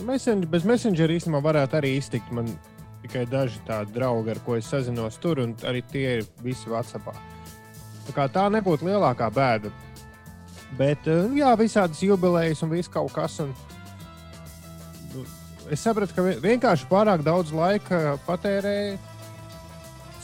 Messenger, 0.03 0.49
bez 0.51 0.67
Messenger 0.67 1.13
īstenībā 1.15 1.39
varētu 1.47 1.79
arī 1.79 1.93
iztikt. 2.01 2.27
Man 2.35 2.51
tikai 3.05 3.23
daži 3.31 3.63
tādi 3.67 3.95
draugi, 3.95 4.33
ar 4.35 4.43
ko 4.43 4.57
es 4.59 4.67
sazinos 4.67 5.15
tur, 5.23 5.39
un 5.43 5.55
arī 5.63 5.79
tie 5.91 6.05
ir 6.17 6.27
visi 6.43 6.67
Whatsappā. 6.71 7.15
Tā, 8.09 8.17
kā 8.19 8.27
tā 8.35 8.49
nebūtu 8.51 8.91
lielākā 8.91 9.31
bēda. 9.31 9.71
Bet, 10.79 11.07
uh, 11.11 11.27
jā, 11.35 11.51
visādas 11.59 11.99
jubilejas 12.03 12.61
un 12.63 12.71
viss 12.71 12.91
kaut 12.91 13.11
kas. 13.15 13.39
Un, 13.43 13.51
nu, 15.13 15.25
es 15.71 15.83
sapratu, 15.83 16.15
ka 16.15 16.23
vi- 16.25 16.37
vienkārši 16.43 16.87
pārāk 16.91 17.25
daudz 17.27 17.51
laika 17.55 18.15
patērēju 18.27 18.97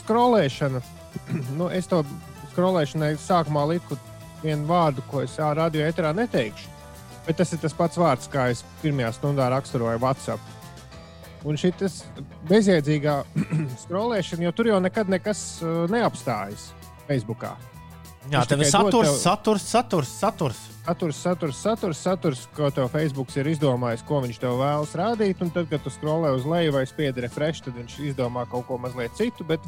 skrolēšana. 0.04 0.82
nu, 1.60 1.68
es 1.74 1.90
to 1.92 2.04
skrolēšanai 2.54 3.16
sākumā 3.22 3.66
liku 3.74 4.00
vienu 4.44 4.68
vārdu, 4.70 5.04
ko 5.12 5.24
es 5.26 5.36
radio 5.38 5.86
eterā 5.88 6.14
neteikšu. 6.16 6.74
Bet 7.28 7.42
tas 7.42 7.52
ir 7.52 7.60
tas 7.60 7.76
pats 7.76 8.00
vārds, 8.00 8.30
kā 8.32 8.48
es 8.54 8.64
pirmajā 8.82 9.12
stundā 9.18 9.50
raksturoju 9.52 10.00
WhatsApp. 10.00 10.54
Un 11.48 11.60
šī 11.60 11.74
bezjēdzīgā 12.48 13.18
skrolēšana, 13.84 14.48
jo 14.48 14.52
tur 14.56 14.72
jau 14.72 14.80
nekad 14.84 15.12
nekas 15.12 15.42
neapstājas 15.92 16.70
Facebookā. 17.10 17.52
Jā, 18.32 18.42
tev 18.50 18.64
ir 18.64 18.70
saturs, 18.72 19.08
tev- 19.08 19.20
saturs, 19.22 19.68
saturs, 19.72 20.12
saturs. 20.22 20.64
Saturs, 20.88 21.18
saturs, 21.20 21.58
saturs, 21.60 22.00
saturs, 22.00 22.42
ko 22.56 22.70
tev 22.72 22.88
Facebook 22.92 23.32
ir 23.36 23.50
izdomājis, 23.52 24.04
ko 24.08 24.22
viņš 24.24 24.40
tev 24.40 24.56
vēlas 24.62 24.96
rādīt. 24.96 25.42
Un 25.44 25.52
tad, 25.56 25.68
kad 25.72 25.84
tu 25.84 25.92
skrolē 25.92 26.32
uz 26.36 26.48
leju 26.48 26.74
vai 26.76 26.86
spiedi 26.88 27.24
refresh, 27.26 27.64
tad 27.66 27.76
viņš 27.76 27.98
izdomā 28.14 28.46
kaut 28.52 28.68
ko 28.70 28.78
mazliet 28.80 29.16
citu. 29.20 29.44
Bet 29.48 29.64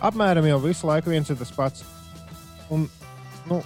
apmēram 0.00 0.48
jau 0.48 0.58
visu 0.64 0.88
laiku 0.88 1.12
viens 1.12 1.28
ir 1.32 1.36
tas 1.40 1.52
pats. 1.52 1.84
Un, 2.72 2.88
nu, 3.50 3.60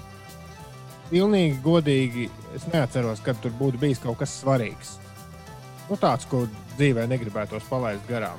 pilnīgi 1.13 1.61
godīgi, 1.63 2.29
es 2.59 2.67
neatceros, 2.73 3.23
kad 3.23 3.39
tur 3.43 3.55
būtu 3.55 3.79
bijis 3.83 4.03
kaut 4.03 4.19
kas 4.19 4.35
svarīgs. 4.43 4.97
Nu, 5.87 5.95
tāds, 5.95 6.27
ko 6.27 6.47
dzīvē 6.77 7.07
negribētos 7.11 7.67
palaist 7.71 8.07
garām. 8.11 8.39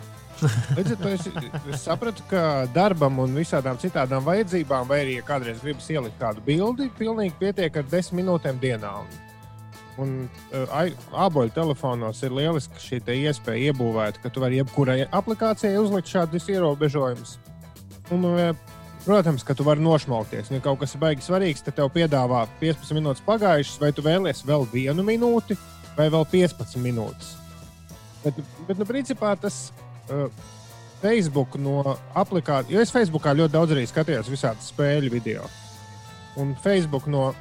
Līdz 0.78 0.94
ar 0.94 1.00
to 1.02 1.12
es, 1.12 1.28
es 1.74 1.84
sapratu, 1.86 2.26
ka 2.30 2.42
darbam 2.74 3.24
un 3.24 3.38
visādām 3.38 3.80
citām 3.82 4.26
vajadzībām, 4.26 4.88
vai 4.90 5.02
arī, 5.06 5.16
ja 5.20 5.26
kādreiz 5.26 5.62
gribas 5.64 5.88
ielikt 5.94 6.20
kādu 6.22 6.44
bildi, 6.46 6.92
pilnīgi 6.98 7.36
pietiek 7.40 7.80
ar 7.82 7.88
desmit 7.90 8.22
minūtēm 8.22 8.60
dienā. 8.62 8.94
Un, 9.98 10.14
uh, 10.54 10.76
āboļu 11.26 11.54
telefonos 11.56 12.22
ir 12.26 12.36
lieliski 12.38 12.82
šī 12.84 13.00
iespēja 13.16 13.72
iebūvēt, 13.72 14.20
ka 14.22 14.30
tu 14.30 14.44
vari 14.44 14.60
jebkurai 14.60 15.00
aplikācijai 15.10 15.80
uzlikt 15.82 16.12
šādus 16.12 16.46
ierobežojumus. 16.54 17.38
Un, 18.14 18.28
uh, 18.30 18.76
protams, 19.08 19.46
ka 19.48 19.56
tu 19.58 19.66
vari 19.66 19.82
nošmalties. 19.82 20.52
Ja 20.54 20.62
kaut 20.62 20.84
kas 20.84 20.94
ir 20.94 21.02
baigi 21.02 21.26
svarīgs, 21.26 21.66
tad 21.66 21.80
tev 21.80 21.90
piedāvā 21.96 22.44
15 22.62 22.94
minūtes 22.98 23.26
pagājušas, 23.26 23.82
vai 23.82 23.92
tu 23.96 24.06
vēlies 24.06 24.46
vēl 24.46 24.68
vienu 24.70 25.06
minūti, 25.08 25.58
vai 25.98 26.12
vēl 26.14 26.28
15 26.30 26.78
minūtes. 26.84 27.34
Bet, 28.22 28.38
bet 28.68 28.78
nu, 28.78 28.86
principā 28.86 29.34
tas 29.40 29.70
uh, 30.12 30.28
Facebook 31.02 31.56
no 31.62 31.82
aplikācijas, 32.18 32.72
jo 32.74 32.82
es 32.82 32.94
Facebookā 32.94 33.34
ļoti 33.38 33.54
daudz 33.54 33.76
arī 33.76 33.84
skatījos 33.90 34.30
visādas 34.32 34.72
spēļu 34.74 35.12
video. 35.14 35.46
Un 36.38 36.56
Facebook 36.64 37.06
no 37.10 37.32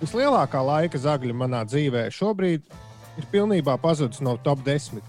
vislielākā 0.00 0.60
laika 0.64 0.98
zagļa 1.00 1.34
manā 1.36 1.62
dzīvē 1.68 2.06
šobrīd 2.14 2.62
ir 3.18 3.26
pilnībā 3.32 3.74
pazudis 3.82 4.20
no 4.24 4.36
top 4.44 4.60
10. 4.66 5.00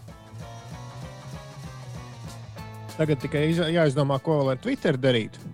Tagad 2.98 3.22
tikai 3.24 3.46
iz- 3.54 3.62
jāizdomā, 3.72 4.18
ko 4.24 4.40
vēl 4.42 4.56
ar 4.56 4.64
Twitter 4.64 4.98
darīt. 5.00 5.40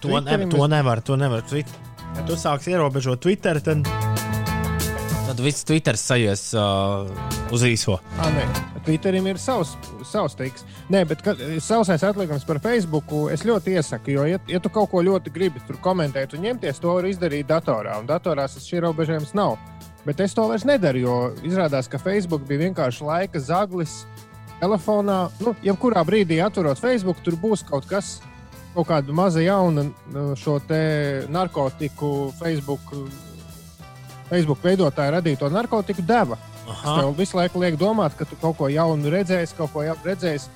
To, 0.00 0.20
ne, 0.20 0.46
to 0.46 0.66
nevar. 0.70 1.00
To 1.02 1.16
nevar. 1.18 1.40
Twit- 1.50 1.72
Ja 2.16 2.22
tu 2.26 2.34
sāksi 2.38 2.72
ierobežot 2.74 3.20
Twitter, 3.22 3.58
tad, 3.64 3.86
tad 5.40 5.44
viss 5.46 5.64
Twitter 5.64 5.96
sajies 5.96 6.50
uh, 6.54 7.08
uz 7.52 7.62
īso. 7.64 7.96
Ah, 8.20 8.28
nē, 8.34 8.44
Twitterim 8.84 9.24
ir 9.30 9.38
savs, 9.40 9.72
savs 10.04 10.36
teiks. 10.36 10.66
Nē, 10.92 11.06
bet 11.08 11.22
kad, 11.24 11.40
sausais 11.64 12.04
atlikums 12.04 12.44
par 12.44 12.60
Facebook 12.60 13.08
es 13.32 13.46
ļoti 13.48 13.76
iesaku. 13.78 14.12
Jo, 14.18 14.26
ja, 14.28 14.40
ja 14.50 14.60
tu 14.60 14.72
kaut 14.72 14.90
ko 14.92 15.00
ļoti 15.06 15.32
gribi 15.32 15.62
tur 15.64 15.78
komentēt 15.80 16.34
un 16.36 16.44
ņemties, 16.44 16.80
to 16.82 16.96
var 16.98 17.08
izdarīt 17.08 17.48
datorā. 17.48 17.96
Un 18.02 18.08
datorā 18.10 18.44
tas 18.50 18.66
šī 18.66 18.80
ierobežojums 18.80 19.32
nav. 19.38 19.56
Bet 20.04 20.20
es 20.20 20.36
to 20.36 20.44
vairs 20.48 20.66
nedaru, 20.68 21.00
jo 21.00 21.16
izrādās, 21.46 21.88
ka 21.88 22.00
Facebook 22.00 22.44
bija 22.48 22.66
vienkārši 22.66 23.06
laika 23.08 23.40
zaglis 23.40 24.02
telefonā. 24.60 25.22
Nu, 25.40 25.54
jebkurā 25.64 26.04
brīdī 26.08 26.42
atverot 26.44 26.80
Facebook, 26.80 27.24
tur 27.24 27.38
būs 27.40 27.64
kaut 27.68 27.88
kas, 27.88 28.18
kaut 28.76 28.90
kāda 28.92 29.16
maza 29.16 29.40
jauna 29.44 29.88
nu, 29.88 30.28
šo 30.36 30.58
te 30.68 30.84
narkotiku 31.32 32.28
Facebook. 32.42 32.92
Facebook 34.30 34.62
veidotāja 34.64 35.16
radīto 35.18 35.50
narkotiku 35.50 36.02
deva. 36.06 36.38
Tas 36.70 36.82
tev 36.86 37.12
visu 37.18 37.36
laiku 37.38 37.60
liek 37.62 37.76
domāt, 37.80 38.14
ka 38.16 38.24
tu 38.24 38.36
kaut 38.40 38.56
ko 38.60 38.68
jaunu 38.70 39.10
redzēsi, 39.10 39.56
kaut 39.58 39.72
ko 39.74 39.82
jaunu 39.82 40.06
redzēsi. 40.06 40.48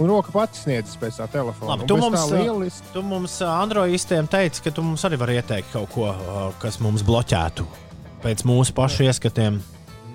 Un 0.00 0.08
roka 0.08 0.32
pati 0.32 0.56
sniedzas 0.56 0.96
pēc 0.96 1.18
tā 1.20 1.26
telefona. 1.28 1.74
Labi, 1.74 1.86
tu 1.86 1.98
mums, 2.00 2.22
lieliski. 2.32 2.86
tu 2.94 3.02
mums 3.04 3.34
Androidistiem 3.44 4.26
teici, 4.32 4.62
ka 4.64 4.72
tu 4.72 4.82
mums 4.82 5.04
arī 5.04 5.18
vari 5.20 5.36
ieteikt 5.36 5.68
kaut 5.74 5.90
ko, 5.92 6.06
kas 6.62 6.80
mums 6.80 7.04
bloķētu 7.04 7.66
pēc 8.24 8.44
mūsu 8.48 8.72
pašu 8.72 9.04
ieskatiem. 9.04 9.60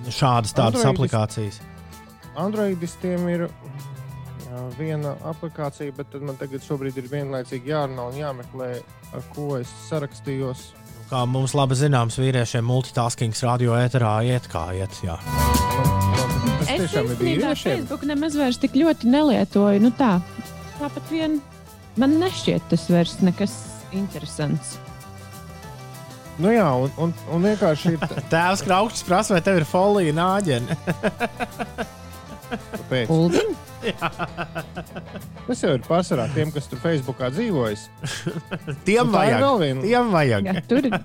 Šādas 0.09 0.55
tādas 0.57 0.81
Androidis- 0.81 0.89
aplikācijas. 1.13 1.59
Androidistiem 2.37 3.29
ir 3.29 3.47
viena 4.79 5.13
aplikācija, 5.29 5.93
bet 5.97 6.13
man 6.21 6.37
tagad 6.39 6.63
šobrīd 6.65 6.97
ir 6.97 7.09
vienlaicīgi 7.11 7.69
jārunā 7.73 8.07
un 8.09 8.17
jāmeklē, 8.17 8.69
ar 9.13 9.25
ko 9.35 9.57
es 9.59 9.69
sarakstījos. 9.89 10.71
Kā 11.07 11.21
mums 11.23 11.53
labi 11.55 11.75
zināms, 11.79 12.17
vīriešiem 12.19 12.65
multitaskings 12.67 13.39
radio 13.47 13.77
ēterā 13.79 14.17
iet 14.27 14.49
kā 14.51 14.65
iet. 14.75 14.91
Jā. 15.05 15.15
Tas 15.23 16.73
Es 16.73 16.81
tiešām 16.81 17.13
ir 17.13 17.21
vīriešiem. 17.21 17.77
Facebook 17.77 18.03
nemaz 18.09 18.35
vairs 18.35 18.59
tik 18.59 18.75
ļoti 18.75 19.07
nelietoju. 19.13 19.79
Nu 19.85 19.93
tā, 19.95 20.17
tāpat 20.81 21.07
vien 21.13 21.37
man 21.95 22.17
nešķiet 22.19 22.67
tas 22.73 22.83
vairs 22.91 23.15
nekas 23.23 23.55
interesants. 23.95 24.75
Nu 26.43 26.51
jā, 26.51 26.67
un, 26.75 26.91
un, 27.01 27.15
un 27.33 27.47
vienkārši 27.47 27.93
ir 27.95 28.03
Tēvs 28.27 28.65
Kraukšs 28.67 29.07
prasa, 29.07 29.37
vai 29.37 29.41
tev 29.45 29.61
ir 29.61 29.67
folija 29.69 30.11
nāģene. 30.17 30.75
Pēc. 32.91 33.15
Tas 35.47 35.61
jau 35.63 35.69
ir 35.77 35.83
pārsvarā 35.85 36.25
tiem, 36.33 36.49
kas 36.51 36.65
tur 36.67 36.79
Facebookā 36.81 37.29
dzīvojas. 37.33 37.85
Tiem 38.87 39.07
ir 39.07 39.13
vajag. 39.13 39.37
vēl 39.43 39.59
viena- 39.61 39.83
Tiem 39.85 40.09
vajag. 40.13 40.47
Jā, 40.49 40.63
tur, 40.67 40.87
ir, 40.89 40.97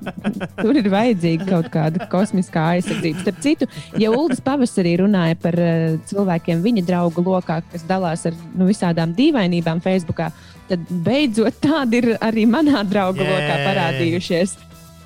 tur 0.59 0.81
ir 0.81 0.89
vajadzīga 0.93 1.47
kaut 1.51 1.69
kāda 1.75 2.09
kosmiskā 2.13 2.65
aizsardzība. 2.77 3.23
Starp 3.23 3.41
citu, 3.45 3.69
ja 4.03 4.11
Ulas 4.15 4.43
pavasarī 4.45 4.97
runāja 5.03 5.39
par 5.43 5.59
uh, 5.63 5.99
cilvēkiem 6.11 6.65
viņa 6.65 6.85
draugu 6.89 7.25
lokā, 7.27 7.61
kas 7.73 7.87
dalās 7.89 8.27
ar 8.31 8.37
nu, 8.57 8.67
visādām 8.71 9.15
dīvainībām 9.19 9.83
Facebook, 9.85 10.25
tad 10.71 10.91
beidzot 11.07 11.61
tādi 11.63 12.03
ir 12.03 12.11
arī 12.25 12.47
manā 12.51 12.83
draugu 12.89 13.23
lokā 13.27 13.57
parādījušies. 13.69 14.57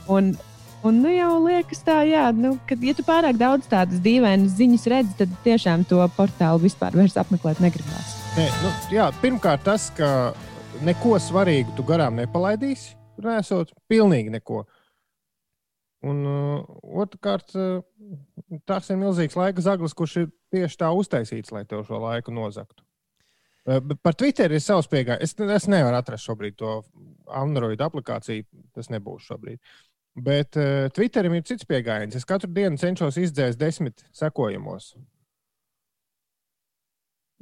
Un, 0.08 0.32
un 0.86 1.00
nu 1.02 1.12
jau 1.12 1.30
liekas 1.44 1.82
tā, 1.86 2.00
jā, 2.08 2.28
nu, 2.36 2.54
ka, 2.68 2.78
ja 2.86 2.94
tu 2.96 3.04
pārāk 3.06 3.38
daudz 3.40 3.68
tādas 3.70 4.00
dīvainas 4.04 4.56
ziņas 4.58 4.86
redzi, 4.92 5.16
tad 5.20 5.34
tiešām 5.44 5.84
to 5.90 6.00
portālu 6.16 6.62
vispār 6.66 6.96
apmeklēt 6.96 7.62
negribās. 7.64 8.14
Nē, 8.36 8.46
nu, 8.62 8.72
jā, 8.92 9.10
pirmkārt, 9.22 9.64
tas, 9.66 9.88
ka 9.96 10.32
neko 10.84 11.16
svarīgu 11.22 11.76
tu 11.76 11.84
garām 11.86 12.18
nepalaidīsi, 12.20 12.96
nesot 13.24 13.72
pilnīgi 13.90 14.34
neko. 14.34 14.64
Un 16.06 16.18
uh, 16.28 16.66
otrkārt, 17.02 17.54
uh, 17.56 17.80
tas 18.68 18.90
ir 18.92 19.00
milzīgs 19.00 19.38
laika 19.38 19.64
zaglis, 19.64 19.96
kurš 19.96 20.18
ir 20.20 20.28
tieši 20.54 20.82
tā 20.82 20.90
uztaisīts, 20.94 21.54
lai 21.54 21.64
tev 21.66 21.86
šo 21.88 22.02
laiku 22.02 22.34
nozagtu. 22.36 22.84
Uh, 23.66 23.80
par 24.04 24.14
Twitter 24.14 24.52
ir 24.52 24.62
savs 24.62 24.86
pieejams. 24.92 25.24
Es, 25.24 25.34
es 25.34 25.66
nevaru 25.72 25.98
atrast 25.98 26.28
šobrīd 26.28 26.58
to 26.60 26.76
Android 27.34 27.80
aplikāciju. 27.82 28.46
Tas 28.76 28.92
nebūs 28.92 29.26
šobrīd. 29.26 29.58
Bet 30.16 30.56
uh, 30.56 30.86
Twitterim 30.96 31.34
ir 31.36 31.44
cits 31.44 31.66
pieejams. 31.68 32.16
Es 32.16 32.24
katru 32.24 32.48
dienu 32.48 32.80
cenšos 32.80 33.18
izdzēst 33.20 33.60
desmit 33.60 34.06
sekojumos. 34.16 34.94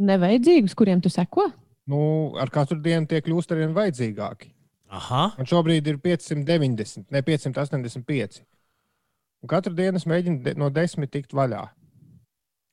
Nevajadzīgus, 0.03 0.75
kuriem 0.75 1.03
tu 1.03 1.13
seko? 1.13 1.53
nu, 1.85 2.01
ar 2.41 2.51
katru 2.53 2.79
dienu 2.81 3.09
tie 3.09 3.21
kļūst 3.25 3.53
ar 3.53 3.61
vien 3.61 3.77
vajadzīgāki. 3.77 4.53
Aha. 4.95 5.25
Un 5.41 5.49
šobrīd 5.49 5.89
ir 5.91 5.99
590, 6.03 7.09
ne 7.13 7.23
585. 7.27 8.43
Un 9.45 9.51
katru 9.51 9.75
dienu 9.77 10.01
es 10.01 10.07
mēģinu 10.09 10.41
de 10.45 10.55
no 10.61 10.71
desmit 10.73 11.13
tikt 11.13 11.35
vaļā. 11.37 11.67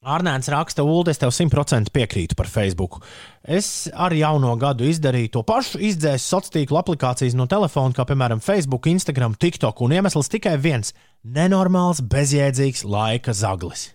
Arnēns 0.01 0.47
raksta, 0.49 0.81
Ulu, 0.81 1.11
es 1.11 1.19
tev 1.21 1.29
simtprocentīgi 1.29 1.93
piekrītu 1.93 2.33
par 2.33 2.47
Facebook. 2.49 3.03
Es 3.45 3.85
ar 3.93 4.15
jauno 4.17 4.55
gadu 4.57 4.87
izdarīju 4.89 5.29
to 5.35 5.43
pašu, 5.45 5.77
izdzēsu 5.77 6.25
sociālo 6.25 6.55
tīklu 6.55 6.79
aplikācijas 6.79 7.35
no 7.37 7.45
telefona, 7.45 7.93
kā 7.93 8.07
piemēram 8.09 8.41
Facebook, 8.41 8.89
Instagram, 8.89 9.37
TikTok, 9.37 9.83
un 9.85 9.93
iemesls 9.93 10.31
tikai 10.33 10.55
viens- 10.57 10.95
nenormāls, 11.37 12.01
bezjēdzīgs 12.01 12.81
laika 12.81 13.29
zaglis. 13.29 13.91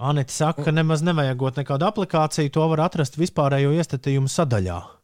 Anita 0.00 0.32
saka, 0.32 0.64
ka 0.64 0.70
nemaz 0.72 1.02
nevajagot 1.02 1.60
nekādu 1.60 1.84
aplikāciju. 1.92 2.52
To 2.52 2.68
var 2.68 2.88
atrast 2.88 3.16
vispārējo 3.20 3.76
iestatījumu 3.76 4.32
sadaļā. 4.32 4.95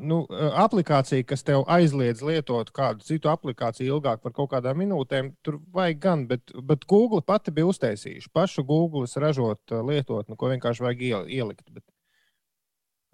Nu, 0.00 0.22
eh, 0.32 0.48
aplikācija, 0.56 1.24
kas 1.28 1.42
tev 1.44 1.66
aizliedz 1.68 2.22
lietot 2.24 2.70
kādu 2.72 3.04
citu 3.04 3.28
aplikāciju 3.28 3.98
ilgāk 3.98 4.22
par 4.24 4.32
kaut 4.32 4.50
kādām 4.54 4.80
minūtēm, 4.80 5.34
tur 5.44 5.58
vajag 5.74 6.00
gan, 6.00 6.26
bet, 6.30 6.52
bet 6.64 6.86
Google 6.88 7.20
pati 7.26 7.52
bija 7.52 7.68
uztaisījuši 7.68 8.32
pašu 8.32 8.64
Google 8.64 9.04
ražot 9.24 9.60
eh, 9.74 9.82
lietotni, 9.92 10.36
ko 10.40 10.52
vienkārši 10.54 10.86
vajag 10.86 11.06
iel- 11.10 11.28
ielikt. 11.28 11.66
Bet 11.74 11.84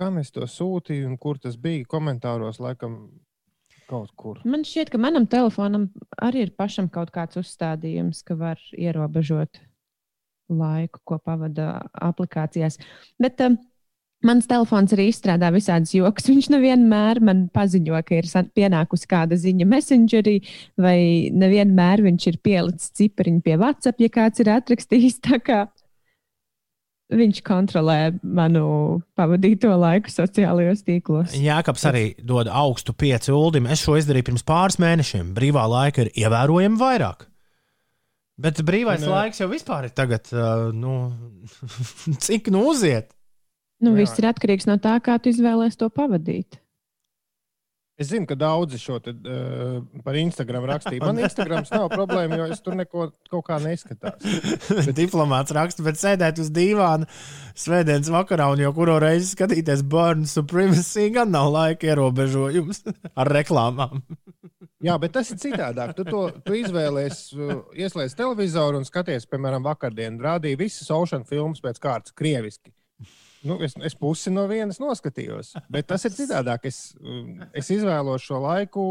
kā 0.01 0.13
mēs 0.15 0.31
to 0.35 0.47
sūtījām 0.47 1.19
kur 1.19 1.41
tas 1.43 1.57
bija? 1.59 1.87
Komentāros 1.91 2.63
laikam. 2.63 3.09
Man 4.45 4.65
šķiet, 4.67 4.91
ka 4.91 4.99
manam 4.99 5.29
telefonam 5.31 5.89
arī 6.23 6.49
ir 6.49 6.51
pašam 6.59 6.89
kaut 6.91 7.13
kāds 7.15 7.39
uzstādījums, 7.39 8.25
ka 8.27 8.35
var 8.35 8.59
ierobežot 8.75 9.61
laiku, 10.51 11.01
ko 11.07 11.19
pavada 11.23 11.87
aplikācijās. 12.03 12.81
Bet 13.23 13.41
um, 13.47 13.59
mans 14.27 14.48
telefons 14.51 14.93
arī 14.97 15.09
izstrādā 15.11 15.51
visādas 15.55 15.94
joks. 15.94 16.27
Viņš 16.31 16.51
nevienmēr 16.55 17.23
man 17.24 17.47
paziņo, 17.55 18.03
ka 18.07 18.20
ir 18.20 18.28
pienākusi 18.57 19.11
kāda 19.11 19.39
ziņa 19.40 19.69
Messengerī, 19.70 20.36
vai 20.81 20.98
nevienmēr 21.35 22.05
viņš 22.07 22.28
ir 22.32 22.39
pielicis 22.44 22.94
cipariņu 22.98 23.43
pie 23.47 23.57
WhatsApp, 23.61 24.03
ja 24.03 24.12
kāds 24.12 24.44
ir 24.44 24.53
atrakstījis. 24.59 25.20
Viņš 27.07 27.39
kontrolē 27.47 28.16
manu 28.19 28.98
pavadīto 29.15 29.70
laiku 29.78 30.11
sociālajos 30.11 30.82
tīklos. 30.82 31.36
Jākaps 31.39 31.86
arī 31.86 32.03
dod 32.19 32.51
augstu 32.51 32.97
piecu 32.98 33.31
uldim. 33.36 33.69
Es 33.70 33.85
šo 33.86 33.94
izdarīju 34.01 34.32
pirms 34.32 34.43
pāris 34.47 34.81
mēnešiem. 34.82 35.31
Brīvā 35.36 35.69
laika 35.70 36.03
ir 36.03 36.11
ievērojami 36.24 36.81
vairāk. 36.81 37.28
Bet 38.36 38.59
brīvais 38.66 39.01
Un, 39.01 39.09
eh, 39.09 39.15
laiks 39.15 39.40
jau 39.40 39.47
vispār 39.48 39.86
ir 39.86 39.94
tagad, 39.97 40.27
uh, 40.35 40.69
nu, 40.74 40.97
cik 42.27 42.51
nu 42.53 42.66
uziet. 42.73 43.15
Nu, 43.82 43.93
Jā. 43.93 44.05
viss 44.05 44.20
ir 44.20 44.28
atkarīgs 44.31 44.69
no 44.69 44.78
tā, 44.81 44.97
kā 45.05 45.19
tu 45.20 45.32
izvēlēsies 45.32 45.81
to 45.81 45.90
pavadīt. 45.93 46.61
Es 47.97 48.11
zinu, 48.11 48.27
ka 48.28 48.36
daudzi 48.36 48.77
šo 48.77 48.98
te, 49.01 49.15
uh, 49.16 49.78
par 50.05 50.19
Instagram 50.20 50.66
rakstīja. 50.69 51.01
Man 51.01 51.16
Instagrams 51.24 51.70
nav 51.73 51.86
problēma, 51.89 52.36
jo 52.43 52.48
es 52.53 52.61
tur 52.61 52.77
neko 52.77 53.07
kaut 53.32 53.47
kā 53.47 53.57
neskatās. 53.65 54.20
Diplomāts 55.01 55.55
raksta, 55.57 55.85
bet 55.86 55.97
sēdēt 55.97 56.43
uz 56.44 56.51
dīvāna 56.53 57.09
svētdienas 57.57 58.12
vakarā 58.12 58.51
un 58.53 58.61
jau 58.61 58.74
kuru 58.77 58.98
reizi 59.01 59.31
skatīties 59.32 59.86
Burn 59.89 60.28
Supremacy, 60.28 61.09
gan 61.16 61.32
nav 61.32 61.48
laika 61.55 61.89
ierobežojums 61.89 62.85
ar 63.24 63.32
reklāmām. 63.32 64.05
Jā, 64.85 65.01
bet 65.01 65.16
tas 65.16 65.32
ir 65.32 65.40
citādāk. 65.40 65.97
Tu, 65.97 66.05
to, 66.05 66.27
tu 66.44 66.61
izvēlējies, 66.61 67.27
uh, 67.32 67.59
ieslēdz 67.81 68.20
televizoru 68.20 68.82
un 68.82 68.85
skaties, 68.85 69.24
piemēram, 69.32 69.65
vakardienas 69.65 70.20
rādīja 70.35 70.66
visas 70.66 70.93
oceāna 70.93 71.24
filmas 71.24 71.65
pēc 71.65 71.81
kārtas, 71.81 72.12
krieviski. 72.12 72.76
Nu, 73.47 73.59
es, 73.62 73.77
es 73.86 73.94
pusi 73.98 74.32
no 74.35 74.47
vienas 74.51 74.81
noskatījos, 74.82 75.55
bet 75.73 75.89
tas 75.93 76.05
ir 76.09 76.14
citādāk. 76.16 76.66
Es, 76.68 76.81
um, 77.01 77.40
es 77.56 77.70
izvēlos 77.73 78.27
šo 78.27 78.40
laiku 78.43 78.85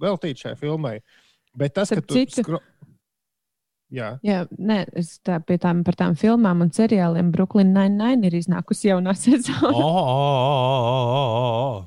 veltīt 0.00 0.44
šai 0.44 0.54
filmai. 0.58 0.98
Bet 1.58 1.76
tas, 1.78 1.92
ka 1.92 2.04
tu 2.04 2.22
skro... 2.32 2.60
Jā, 3.88 4.18
Jā, 4.20 4.42
nē, 4.52 4.82
es 5.00 5.14
tā, 5.24 5.38
pie 5.40 5.56
tām, 5.60 5.80
par 5.80 5.96
tām 5.96 6.16
filmām 6.18 6.60
un 6.60 6.68
seriāliem 6.76 7.30
Brooklyn 7.32 7.70
Nine-Nine 7.72 8.28
ir 8.28 8.36
iznākusi 8.36 8.90
jaunā 8.90 9.14
sezona. 9.26 9.72
Oh, 9.72 9.80
oh, 9.80 10.10
oh, 10.12 10.50
oh, 10.50 11.12
oh, 11.14 11.78
oh. 11.80 11.86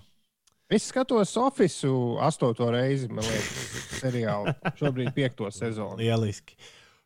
es 0.73 0.87
skatos 0.89 1.35
Ofisu 1.37 1.93
astoto 2.25 2.71
reizi, 2.73 3.09
man 3.11 3.21
liekas, 3.27 3.99
seriālu. 3.99 4.55
Šobrīd 4.81 5.13
piekto 5.13 5.51
sezonu. 5.53 5.99
Lieliski. 6.01 6.57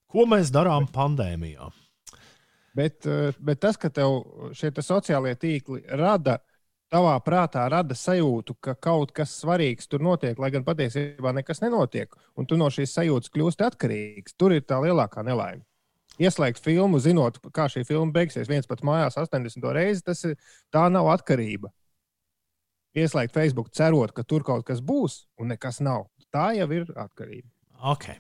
Ko 0.08 0.24
mēs 0.32 0.54
darām 0.56 0.88
pandēmijā? 0.96 1.68
Bet, 2.76 3.06
eh, 3.06 3.32
bet 3.40 3.62
tas, 3.64 3.78
ka 3.80 3.90
tev 3.90 4.52
šie 4.56 4.74
te 4.76 4.84
sociālie 4.84 5.36
tīkli 5.40 5.86
rada, 5.96 6.40
tavā 6.92 7.16
prātā 7.24 7.64
rada 7.72 7.96
sajūtu, 7.96 8.58
ka 8.62 8.76
kaut 8.76 9.14
kas 9.16 9.38
svarīgs 9.40 9.88
tur 9.88 10.04
notiek, 10.04 10.38
lai 10.40 10.52
gan 10.54 10.66
patiesībā 10.68 11.34
nekas 11.36 11.64
nenotiek, 11.64 12.12
un 12.36 12.46
tu 12.46 12.60
no 12.60 12.68
šīs 12.72 12.94
sajūtas 12.98 13.32
kļūsti 13.34 13.66
atkarīgs, 13.70 14.36
tur 14.38 14.56
ir 14.56 14.68
tā 14.68 14.82
lielākā 14.84 15.24
nelaime. 15.26 15.64
Ieslēgt 16.20 16.62
filmu, 16.64 17.00
zinot, 17.04 17.42
kā 17.56 17.66
šī 17.72 17.84
filma 17.88 18.14
beigsies, 18.16 18.48
viens 18.48 18.68
pats 18.68 18.86
mājās 18.88 19.18
80 19.20 19.72
reizi, 19.76 20.04
tas 20.06 20.24
ir, 20.24 20.38
tā 20.72 20.86
nav 20.92 21.10
atkarība. 21.12 21.72
Ieslēgt 22.96 23.36
Facebook, 23.36 23.74
cerot, 23.76 24.14
ka 24.16 24.24
tur 24.24 24.46
kaut 24.48 24.64
kas 24.68 24.80
būs, 24.80 25.26
un 25.40 25.52
nekas 25.52 25.82
nav. 25.84 26.08
Tā 26.32 26.54
jau 26.56 26.70
ir 26.72 26.88
atkarība. 26.96 27.50
Ok. 27.84 28.14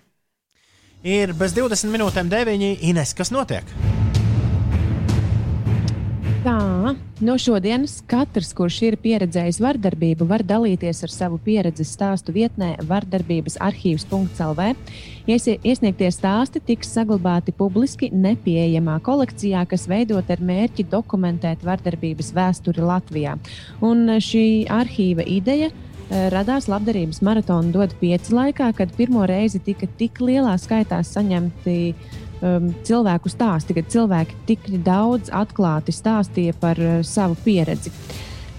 Ir 1.07 1.31
bez 1.39 1.55
20 1.55 1.95
minūtēm 1.95 2.31
9. 2.31 2.73
Ines, 2.83 3.15
kas 3.15 3.31
notiek? 3.31 3.71
Tā, 6.45 6.91
no 7.25 7.33
šodienas 7.41 8.03
katrs, 8.05 8.51
kurš 8.53 8.75
ir 8.85 8.95
pieredzējis 9.01 9.57
vardarbību, 9.63 10.27
var 10.29 10.43
dalīties 10.45 10.99
ar 11.07 11.09
savu 11.09 11.39
pieredzi 11.41 11.81
stāstu 11.89 12.35
vietnē 12.35 12.75
vardarbības 12.85 13.55
arhīvs.lv. 13.65 14.67
Iesie- 15.25 15.55
Iesniegtie 15.65 16.11
stāsti 16.13 16.61
tiks 16.61 16.91
saglabāti 16.93 17.49
publiski 17.49 18.11
nepieejamā 18.13 18.99
kolekcijā, 19.01 19.63
kas 19.65 19.87
veidot 19.89 20.29
ar 20.29 20.37
mērķi 20.37 20.85
dokumentēt 20.91 21.65
vardarbības 21.65 22.29
vēsturi 22.37 22.85
Latvijā. 22.91 23.39
Un 23.81 24.05
šī 24.21 24.67
arhīva 24.69 25.25
ideja 25.25 25.71
eh, 25.71 26.29
radās 26.29 26.69
labdarības 26.69 27.23
maratona 27.25 27.73
dod 27.73 27.97
pieci 27.97 28.37
laikā, 28.37 28.69
kad 28.77 28.93
pirmo 28.93 29.25
reizi 29.25 29.63
tika 29.65 29.89
tik 29.97 30.21
lielā 30.21 30.53
skaitā 30.61 31.01
saņemti 31.01 31.95
um, 32.45 32.69
cilvēku 32.85 33.31
stāsti, 33.31 33.75
kad 33.77 33.89
cilvēki 33.91 34.39
tik 34.49 34.69
daudz 34.85 35.33
atklāti 35.33 35.95
stāstīja 35.95 36.55
par 36.61 36.79
uh, 36.79 37.01
savu 37.05 37.37
pieredzi. 37.45 37.93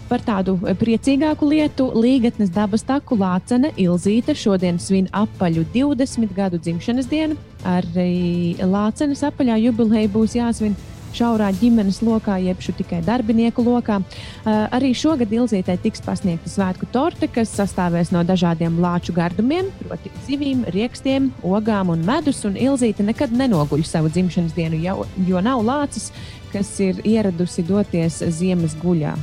Par 0.06 0.22
tādu 0.22 0.54
priecīgāku 0.78 1.48
lietu 1.50 1.88
Līgatnes 1.98 2.52
dabas 2.54 2.84
taku 2.86 3.16
Lācene 3.18 3.72
Ilzīte 3.74 4.36
šodien 4.38 4.78
svin 4.78 5.08
apaļu 5.10 5.64
20 5.74 6.34
gadu 6.36 6.60
dzimšanas 6.62 7.08
dienu. 7.10 7.38
Arī 7.66 8.54
Lācenes 8.62 9.24
apaļā 9.26 9.56
jubileja 9.64 10.12
būs 10.14 10.36
jāsvin 10.38 10.76
šaurā 11.16 11.51
ģimenes 11.56 12.02
lokā, 12.05 12.36
jeb 12.44 12.60
tikai 12.60 13.01
darbinieku 13.06 13.64
lokā. 13.64 14.01
Uh, 14.01 14.66
arī 14.76 14.93
šogad 14.94 15.32
Ilzītē 15.32 15.78
tiks 15.82 16.05
pasniegta 16.05 16.51
svētku 16.52 16.88
torte, 16.93 17.28
kas 17.32 17.55
sastāvēs 17.56 18.12
no 18.14 18.22
dažādiem 18.26 18.80
lāču 18.82 19.14
gardumiem, 19.16 19.70
proti, 19.82 20.12
zivīm, 20.28 20.64
riekstiem, 20.74 21.30
ogām 21.43 21.94
un 21.94 22.05
medus. 22.06 22.44
Un 22.48 22.59
Ilzīte 22.60 23.06
nekad 23.06 23.32
nenoguļ 23.32 23.86
savu 23.86 24.12
dzimšanas 24.12 24.56
dienu, 24.56 24.80
jau, 24.82 24.98
jo 25.26 25.40
nav 25.44 25.64
lācis, 25.64 26.10
kas 26.52 26.70
ir 26.80 27.01
ieradusi 27.05 27.64
doties 27.66 28.22
ziemas 28.38 28.76
guļā. 28.82 29.16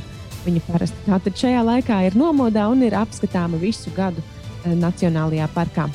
Viņa 0.44 0.60
parasti 0.66 1.06
tātad 1.06 1.38
šajā 1.40 1.62
laikā 1.64 2.02
ir 2.08 2.16
nomodā 2.20 2.66
un 2.68 2.82
ir 2.84 2.96
apskatāma 2.98 3.60
visu 3.60 3.92
gadu 3.96 4.20
eh, 4.20 4.74
Nacionālajā 4.76 5.48
parkā. 5.54 5.88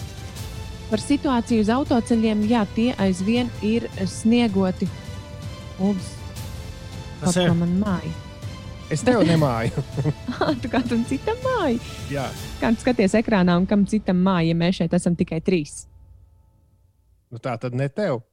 Par 0.89 1.01
situāciju 1.03 1.61
uz 1.61 1.69
autoceļiem, 1.69 2.47
jā, 2.49 2.63
tie 2.73 2.87
aizvien 2.97 3.51
ir 3.61 3.85
sniegoti. 4.09 4.87
Uldis, 5.79 6.09
Tas 7.21 7.35
ir. 7.39 7.51
māja. 7.51 8.11
Es 8.89 9.03
tev 9.05 9.21
nemāju. 9.27 9.83
Tu 10.63 10.69
kādam 10.71 11.03
citam 11.05 11.37
māja. 11.45 11.77
Jā. 12.09 12.25
Kā 12.61 12.71
tu 12.73 12.81
skaties 12.81 13.13
ekrānā 13.19 13.57
un 13.59 13.67
kam 13.69 13.83
citam 13.85 14.17
māja, 14.25 14.49
ja 14.49 14.57
mēs 14.57 14.79
šeit 14.79 14.95
esam 14.97 15.15
tikai 15.19 15.39
trīs? 15.45 15.83
Nu, 17.29 17.37
tā 17.37 17.53
tad 17.61 17.75
ne 17.77 17.85
tev. 17.93 18.23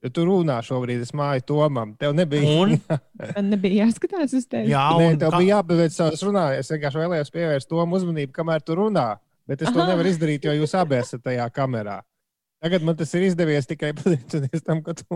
Ja 0.00 0.08
tu 0.08 0.22
runā 0.24 0.56
šobrīd, 0.64 1.02
es 1.04 1.10
māju 1.12 1.42
Tomam. 1.44 1.90
Tev 2.00 2.14
nebija. 2.16 2.48
Un? 2.62 2.78
Man 3.36 3.50
nebija 3.52 3.84
jāskatās 3.84 4.32
uz 4.38 4.46
tevi. 4.48 4.70
Jā, 4.72 4.86
Nē, 4.96 5.10
un 5.12 5.18
tev 5.20 5.34
kā- 5.34 5.42
bija 5.42 5.58
jāpabeidz 5.58 5.98
savas 5.98 6.22
runas. 6.24 6.54
Es 6.62 6.72
vienkārši 6.72 7.02
vēlējos 7.02 7.34
pievērst 7.34 7.68
Tomu 7.68 7.98
uzmanību, 8.00 8.32
kamēr 8.38 8.64
tu 8.64 8.78
runā. 8.80 9.10
Bet 9.50 9.60
es 9.66 9.68
to 9.74 9.82
Aha. 9.82 9.90
nevaru 9.92 10.08
izdarīt, 10.08 10.46
jo 10.48 10.54
jūs 10.56 10.72
abi 10.78 10.96
esat 11.02 11.20
tajā 11.26 11.44
kamerā. 11.52 11.98
Tagad 12.60 12.82
man 12.84 12.96
tas 13.00 13.12
ir 13.16 13.24
izdevies 13.30 13.68
tikai 13.70 13.94
pateicoties 13.96 14.64
tam, 14.66 14.82
ka 14.84 14.92
tu 14.98 15.06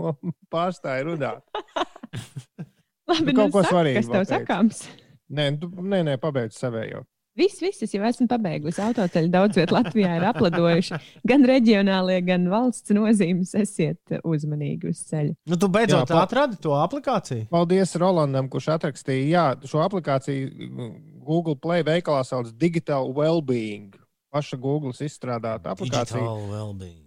pārstāji 0.53 1.05
runāt. 1.11 1.43
Labi, 3.09 3.33
Nu, 3.33 3.35
kaut 3.37 3.51
ko 3.53 3.61
saki, 3.61 3.71
svarīgu 3.73 3.99
Kas 3.99 4.07
tev 4.09 4.23
teikt. 4.23 4.31
sakāms? 4.33 4.79
Nē, 5.35 5.43
tu, 5.61 5.67
nē, 5.69 5.99
nē 6.07 6.15
pabeidz 6.21 6.57
savējo. 6.57 7.03
Viss, 7.35 7.59
viss, 7.59 7.83
es 7.83 7.91
jau 7.91 7.99
esmu 8.07 8.25
pabeigusi. 8.31 8.79
Autoceļi 8.79 9.27
daudz 9.33 9.57
vietā 9.59 9.75
Latvijā 9.75 10.13
ir 10.17 10.23
apladojuši. 10.29 10.97
Gan 11.27 11.43
reģionālie, 11.49 12.21
gan 12.25 12.45
valsts 12.49 12.93
nozīmes. 12.95 13.51
Esiet 13.59 14.15
uzmanīgi 14.23 14.87
uz 14.93 15.01
ceļa. 15.09 15.35
Nu, 15.51 15.57
tu 15.59 15.67
beidzot 15.69 16.05
Jā, 16.07 16.15
pa- 16.15 16.23
atradi 16.23 16.57
to 16.63 16.71
aplikāciju. 16.79 17.49
Paldies 17.51 17.91
Rolandam, 17.99 18.47
kurš 18.49 18.69
atrakstīja 18.77 19.27
jā, 19.27 19.45
šo 19.67 19.83
aplikāciju 19.83 20.47
mm, 20.69 20.93
Google 21.27 21.57
Play 21.59 21.83
veikalā 21.85 22.23
sauc 22.25 22.49
Digital 22.55 23.11
Wellbeing. 23.13 23.91
Paša 24.33 24.57
Google 24.57 24.95
izstrādāta 24.95 25.75
aplikācija. 25.75 26.15
Digital 26.15 26.47
well-being. 26.53 27.04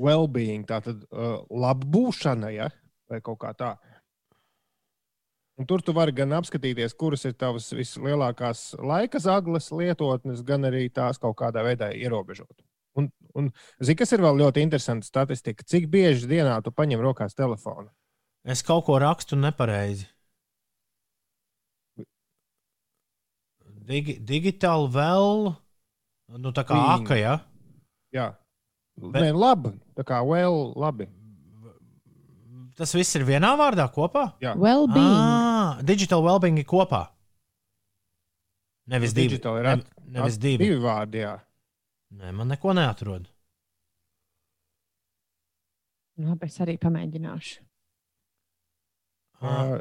Wellbeing, 0.00 0.64
tātad 0.66 1.04
uh, 1.10 1.42
labbūšana, 1.50 2.50
ja? 2.54 2.70
vai 3.10 3.20
kaut 3.22 3.38
kā 3.42 3.52
tā. 3.56 3.74
Un 5.60 5.68
tur 5.70 5.82
tu 5.86 5.92
vari 5.94 6.10
gan 6.16 6.32
apskatīties, 6.34 6.96
kuras 6.98 7.22
ir 7.28 7.36
tavas 7.38 7.68
vislielākās 7.76 8.72
laika 8.82 9.20
zagles 9.22 9.68
lietotnes, 9.70 10.42
gan 10.46 10.66
arī 10.66 10.88
tās 10.90 11.20
kaut 11.22 11.36
kādā 11.38 11.62
veidā 11.62 11.92
ierobežot. 11.94 12.64
Un, 12.98 13.06
un 13.38 13.50
zini, 13.78 13.98
kas 14.00 14.14
ir 14.16 14.22
vēl 14.24 14.40
ļoti 14.40 14.64
interesanta 14.64 15.06
statistika? 15.06 15.66
Cik 15.66 15.86
bieži 15.92 16.26
dienā 16.30 16.56
tu 16.64 16.72
paņem 16.74 17.02
rokās 17.02 17.38
telefonu? 17.38 17.92
Es 18.42 18.64
kaut 18.66 18.86
ko 18.88 18.98
rakstu 19.02 19.38
nepareizi. 19.38 20.08
Digi, 23.84 24.16
digitāli 24.24 24.88
vēl, 24.94 25.52
nu 26.40 26.52
tā 26.56 26.64
kā 26.66 26.78
Bing. 26.78 27.04
aka, 27.04 27.18
ja? 27.20 27.34
Jā, 28.14 28.30
Bet- 28.96 29.22
Nē, 29.22 29.32
labi. 29.34 29.72
Tā 29.94 30.02
kā 30.06 30.18
vēl 30.26 30.56
labi. 30.80 31.06
Tas 32.74 32.90
viss 32.96 33.14
ir 33.14 33.22
vienā 33.28 33.52
vārdā 33.58 33.84
kopā? 33.94 34.32
Jā. 34.42 34.56
Well-being. 34.58 35.12
Ah, 35.14 35.78
digital 35.86 36.24
well-being 36.26 36.58
ir 36.58 36.66
kopā. 36.66 37.04
Nevis 38.90 39.14
divi. 39.14 39.28
Digital 39.36 39.60
ir 39.60 39.68
Ne, 39.68 39.74
at, 39.78 39.92
nevis 40.16 40.34
at, 40.34 40.42
divi. 40.42 40.64
divi 40.66 40.80
vārdi. 40.82 41.22
Jā. 41.22 41.36
Nē, 42.18 42.32
man 42.34 42.50
neko 42.50 42.74
neatrod. 42.74 43.30
Labi, 46.18 46.46
es 46.50 46.58
arī 46.62 46.74
pamēģināšu. 46.78 47.62
Uh, 49.44 49.78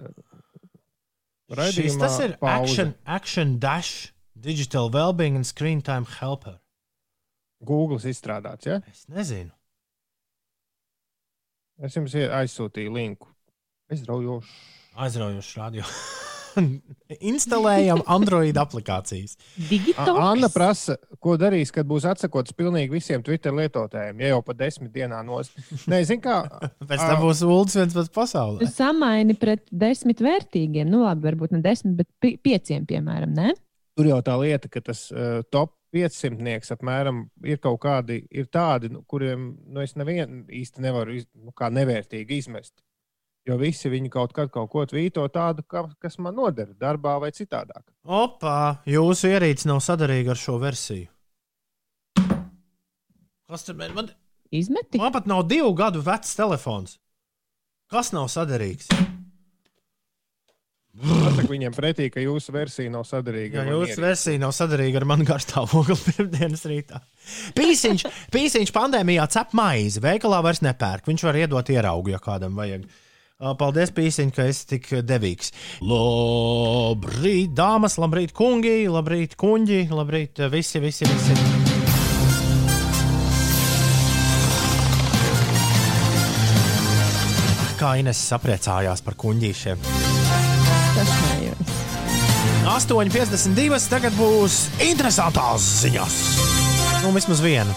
Šis 1.72 1.98
tas 2.02 2.16
ir 2.24 2.34
pauze. 2.42 2.64
action, 2.72 2.94
action 3.06 3.58
dash, 3.62 4.14
digital 4.40 4.90
well-being 4.90 5.36
and 5.36 5.46
screen 5.46 5.82
time 5.82 6.06
helper. 6.20 6.60
Google 7.64 7.98
izstrādāts. 7.98 8.66
Ja? 8.66 8.80
Es 8.90 9.06
nezinu. 9.08 9.52
Es 11.82 11.96
jums 11.98 12.14
aizsūtīju 12.14 12.94
linku. 12.94 13.30
Aizraujoši. 13.92 14.54
Aizraujošs 15.04 15.56
radio. 15.58 15.84
Instalējam 17.34 18.04
Android 18.14 18.58
aplikācijas. 18.62 19.36
Digitoks. 19.70 20.06
A- 20.06 20.28
Anna 20.32 20.50
prasa, 20.54 20.96
ko 21.24 21.34
darīs, 21.42 21.72
kad 21.74 21.88
būs 21.90 22.06
atsakots 22.10 22.54
pilnīgi 22.58 22.94
visiem 22.94 23.24
Twitter 23.26 23.56
lietotājiem, 23.58 24.22
ja 24.22 24.32
jau 24.36 24.42
pa 24.46 24.54
desmit 24.58 24.94
dienām 24.94 25.26
nos. 25.32 25.50
Nē, 25.90 26.04
zini, 26.06 26.22
kā. 26.24 26.38
Pēc 26.86 27.02
tam 27.02 27.24
būs 27.26 27.42
ULDS 27.48 27.80
viens 27.82 27.96
pats 27.98 28.12
Tu 28.12 28.18
pasaulē. 28.20 28.70
samaini 28.70 29.36
pret 29.42 29.66
desmit 29.74 30.22
vērtīgiem, 30.24 30.90
nu 30.94 31.04
labi, 31.08 31.26
varbūt 31.32 31.56
ne 31.58 31.64
desmit, 31.66 31.98
bet 32.04 32.10
pi 32.22 32.36
pieciem, 32.38 32.86
piemēram, 32.90 33.34
ne? 33.34 33.56
Tur 33.98 34.10
jau 34.10 34.22
tā 34.26 34.38
lieta, 34.42 34.70
ka 34.74 34.82
tas 34.82 35.08
uh, 35.14 35.42
top 35.54 35.74
500 35.94 36.74
apmēram 36.76 37.28
ir 37.46 37.60
kaut 37.62 37.80
kādi, 37.84 38.24
ir 38.34 38.50
tādi, 38.52 38.90
nu, 38.94 39.04
kuriem 39.08 39.52
nu, 39.68 39.84
es 39.84 39.96
nevienu 40.00 40.44
īsti 40.50 40.84
nevaru 40.84 41.20
iz, 41.20 41.28
nu, 41.38 41.54
kā 41.56 41.70
nevērtīgi 41.74 42.42
izmest. 42.42 42.76
Jo 43.44 43.58
visi 43.60 43.92
viņi 43.92 44.10
kaut 44.10 44.32
kad 44.36 44.52
kaut 44.54 44.70
ko 44.72 44.86
tvīto 44.88 45.26
tādu, 45.32 45.66
ka, 45.68 45.84
kas 46.00 46.16
man 46.24 46.38
noder 46.40 46.72
darbā 46.80 47.18
vai 47.20 47.34
citādāk. 47.36 47.84
Opā, 48.08 48.84
jūsu 48.88 49.34
ierīce 49.34 49.68
nav 49.68 49.84
sadarīga 49.84 50.32
ar 50.32 50.40
šo 50.40 50.56
versiju. 50.62 51.10
Kas 53.52 53.68
tur 53.68 53.76
man? 53.78 54.14
Izmeti? 54.54 55.02
Man 55.02 55.12
pat 55.14 55.28
nav 55.30 55.44
divu 55.50 55.74
gadu 55.76 56.02
vecs 56.06 56.38
telefons. 56.40 56.98
Kas 57.92 58.14
nav 58.16 58.32
sadarīgs? 58.32 58.88
Pasaka 60.94 61.50
viņiem 61.50 61.74
pretī, 61.74 62.06
ka 62.14 62.22
jūsu 62.22 62.54
versija 62.54 62.92
nav 62.94 63.08
sadarīga. 63.10 63.64
Jā, 63.64 63.72
jūsu 63.74 64.02
versija 64.04 64.42
nav 64.44 64.52
sadarīga 64.54 65.00
ar 65.02 65.08
manu 65.10 65.26
garstāvokli 65.26 65.98
pirmdienas 66.12 66.68
rītā. 66.70 67.02
Pīsiņš, 67.58 68.06
pīsiņš 68.34 68.74
pandēmijā 68.76 69.26
cep 69.34 69.56
maizi. 69.58 70.04
Veikalā 70.04 70.44
vairs 70.46 70.62
nepērk. 70.62 71.10
Viņš 71.10 71.26
var 71.26 71.42
iedot 71.42 71.74
ieraugu, 71.74 72.14
ja 72.14 72.22
kādam 72.22 72.54
vajag. 72.62 72.86
Paldies, 73.58 73.90
Pīsiņ, 73.92 74.30
ka 74.38 74.46
esi 74.48 74.68
tik 74.70 74.92
devīgs. 75.04 75.50
Labrīt, 75.82 77.52
dāmas, 77.58 77.98
labrīt, 78.00 78.32
kungi, 78.38 78.86
labrīt, 78.86 79.34
kuņģi, 79.42 79.82
labrīt, 79.90 80.46
visi, 80.54 80.80
visi, 80.84 81.10
visi. 81.10 81.42
Kā 87.82 87.98
Ines 88.00 88.28
sapriecājās 88.30 89.02
par 89.04 89.18
kuņģīšiem. 89.20 90.13
Tas 90.94 91.14
nējos. 91.24 91.74
8,52. 92.74 93.80
Tagad 93.92 94.16
būs 94.18 94.60
interesantās 94.86 95.66
ziņas. 95.82 96.18
Nu, 97.04 97.12
vismaz 97.16 97.44
viena. 97.44 97.76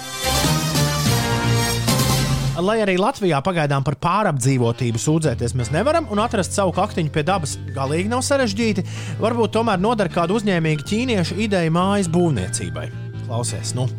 Lai 2.56 2.78
arī 2.80 2.94
Latvijā 2.96 3.42
pagaidām 3.44 3.84
par 3.84 3.98
pārapdzīvotību 4.00 5.00
sūdzēties 5.00 5.52
mēs 5.58 5.72
nevaram 5.74 6.08
un 6.14 6.22
atrast 6.24 6.56
savu 6.56 6.72
kaktiņu 6.76 7.12
pie 7.12 7.26
dabas 7.26 7.58
galīgi 7.76 8.08
nav 8.08 8.24
sarežģīti, 8.24 8.86
varbūt 9.20 9.52
tomēr 9.58 9.82
noder 9.82 10.08
kādu 10.12 10.40
uzņēmīgu 10.40 10.88
ķīniešu 10.88 11.40
ideju 11.46 11.76
mājas 11.76 12.08
būvniecībai. 12.12 12.88
Klausies, 13.26 13.76
nu! 13.76 13.90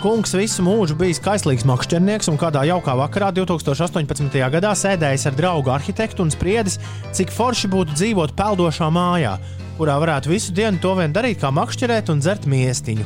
Kungs 0.00 0.32
visu 0.32 0.62
mūžu 0.64 0.94
bijis 0.96 1.18
kaislīgs 1.20 1.66
makšķernieks 1.68 2.30
un 2.32 2.38
kādā 2.40 2.62
jaukā 2.64 2.94
vakarā 2.96 3.26
2018. 3.36 4.38
gadā 4.54 4.70
sēdējis 4.72 5.26
ar 5.28 5.34
draugu 5.36 5.72
arhitektu 5.74 6.24
un 6.24 6.32
spriedis, 6.32 6.78
cik 7.12 7.28
forši 7.36 7.68
būtu 7.68 7.98
dzīvot 7.98 8.32
peldošā 8.38 8.88
mājā, 8.96 9.34
kurā 9.76 9.98
varētu 10.00 10.32
visu 10.32 10.54
dienu 10.56 10.80
to 10.80 10.94
vien 10.96 11.12
darīt, 11.12 11.42
kā 11.42 11.52
makšķerēt 11.52 12.08
un 12.14 12.24
dzert 12.24 12.48
miestiņu. 12.48 13.04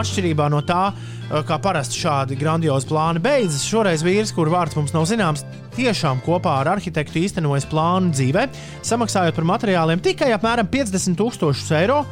Atšķirībā 0.00 0.48
no 0.48 0.62
tā, 0.64 0.86
kā 1.44 1.60
parasti 1.60 2.00
šādi 2.00 2.40
grandiozi 2.40 2.88
plāni 2.88 3.20
beidzas, 3.20 3.68
šoreiz 3.68 4.00
vīrs, 4.06 4.32
kur 4.32 4.48
vārds 4.48 4.80
mums 4.80 4.96
nav 4.96 5.04
zināms, 5.10 5.44
tiešām 5.76 6.24
kopā 6.24 6.62
ar 6.62 6.78
arhitektu 6.78 7.20
īstenojas 7.26 7.68
plānu 7.68 8.16
dzīvē, 8.16 8.48
samaksājot 8.88 9.36
par 9.36 9.52
materiāliem 9.52 10.00
tikai 10.00 10.32
apmēram 10.32 10.72
50 10.72 11.20
tūkstošus 11.20 11.74
eiro. 11.76 12.06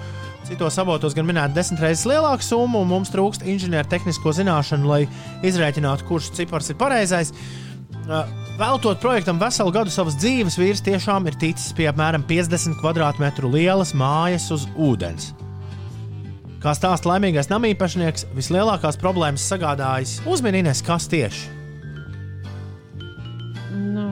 Citos 0.47 0.78
avotos 0.78 1.16
gan 1.16 1.27
minēta 1.28 1.56
desmit 1.56 1.82
reizes 1.82 2.06
lielāka 2.09 2.47
summa, 2.47 2.82
un 2.85 2.93
mums 2.93 3.10
trūkst 3.12 3.43
inženiertehnisko 3.48 4.32
zināšanu, 4.39 4.86
lai 4.89 5.01
izrēķinātu, 5.44 6.06
kurš 6.09 6.31
cipars 6.39 6.70
ir 6.70 6.78
pareizais. 6.81 7.35
Uh, 8.09 8.23
Veltot 8.59 8.98
projektam 8.98 9.39
veselu 9.39 9.70
gadu 9.70 9.93
savas 9.94 10.16
dzīves, 10.19 10.56
vīrs 10.59 10.81
tiešām 10.82 11.28
ir 11.31 11.36
ticis 11.39 11.70
pie 11.78 11.85
apmēram 11.86 12.24
50 12.27 12.81
km2 12.82 13.51
lielas 13.52 13.93
mājas 13.94 14.48
uz 14.51 14.65
ūdens. 14.74 15.28
Kā 16.59 16.73
stāsta 16.74 17.06
laimīgais 17.06 17.47
namīpašnieks, 17.52 18.27
vislielākās 18.35 18.98
problēmas 18.98 19.44
sagādājis 19.47 20.16
uzmanības, 20.27 20.82
kas 20.82 21.06
tieši. 21.12 21.44
Nu, 23.94 24.09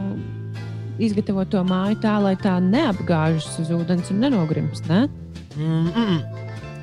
izgatavot 1.02 1.50
to 1.50 1.64
māju 1.66 1.98
tā, 2.06 2.14
lai 2.22 2.36
tā 2.38 2.54
neapgāžas 2.62 3.50
uz 3.64 3.74
ūdens 3.74 4.14
un 4.14 4.22
nenogrimst. 4.28 4.86
Ne? 4.86 5.08
Mm 5.56 5.92
-mm. 5.92 6.20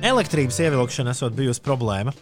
Elektrības 0.02 0.58
ievilkšana 0.60 1.10
esot 1.10 1.32
bijusi 1.32 1.62
problēma. 1.64 2.12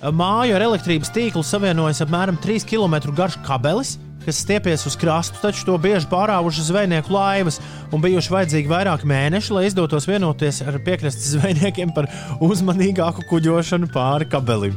Māju 0.00 0.54
ar 0.56 0.62
elektrības 0.62 1.12
tīklu 1.12 1.42
savienojas 1.44 2.00
apmēram 2.00 2.38
3 2.40 2.64
km 2.64 3.12
garš 3.16 3.36
kabelis, 3.46 3.98
kas 4.24 4.40
stiepies 4.44 4.86
uz 4.86 4.96
krastu, 4.96 5.36
taču 5.42 5.66
to 5.66 5.76
bieži 5.78 6.08
pārāvuši 6.10 6.64
zvejnieku 6.64 7.12
laivas, 7.12 7.60
un 7.92 8.00
bijuši 8.00 8.32
vajadzīgi 8.32 8.68
vairāki 8.68 9.04
mēneši, 9.04 9.52
lai 9.52 9.66
izdotos 9.66 10.08
vienoties 10.08 10.62
ar 10.62 10.80
piekrastes 10.84 11.34
zvejniekiem 11.36 11.92
par 11.94 12.08
uzmanīgāku 12.40 13.28
kuģošanu 13.28 13.92
pāri 13.92 14.28
kabelim. 14.30 14.76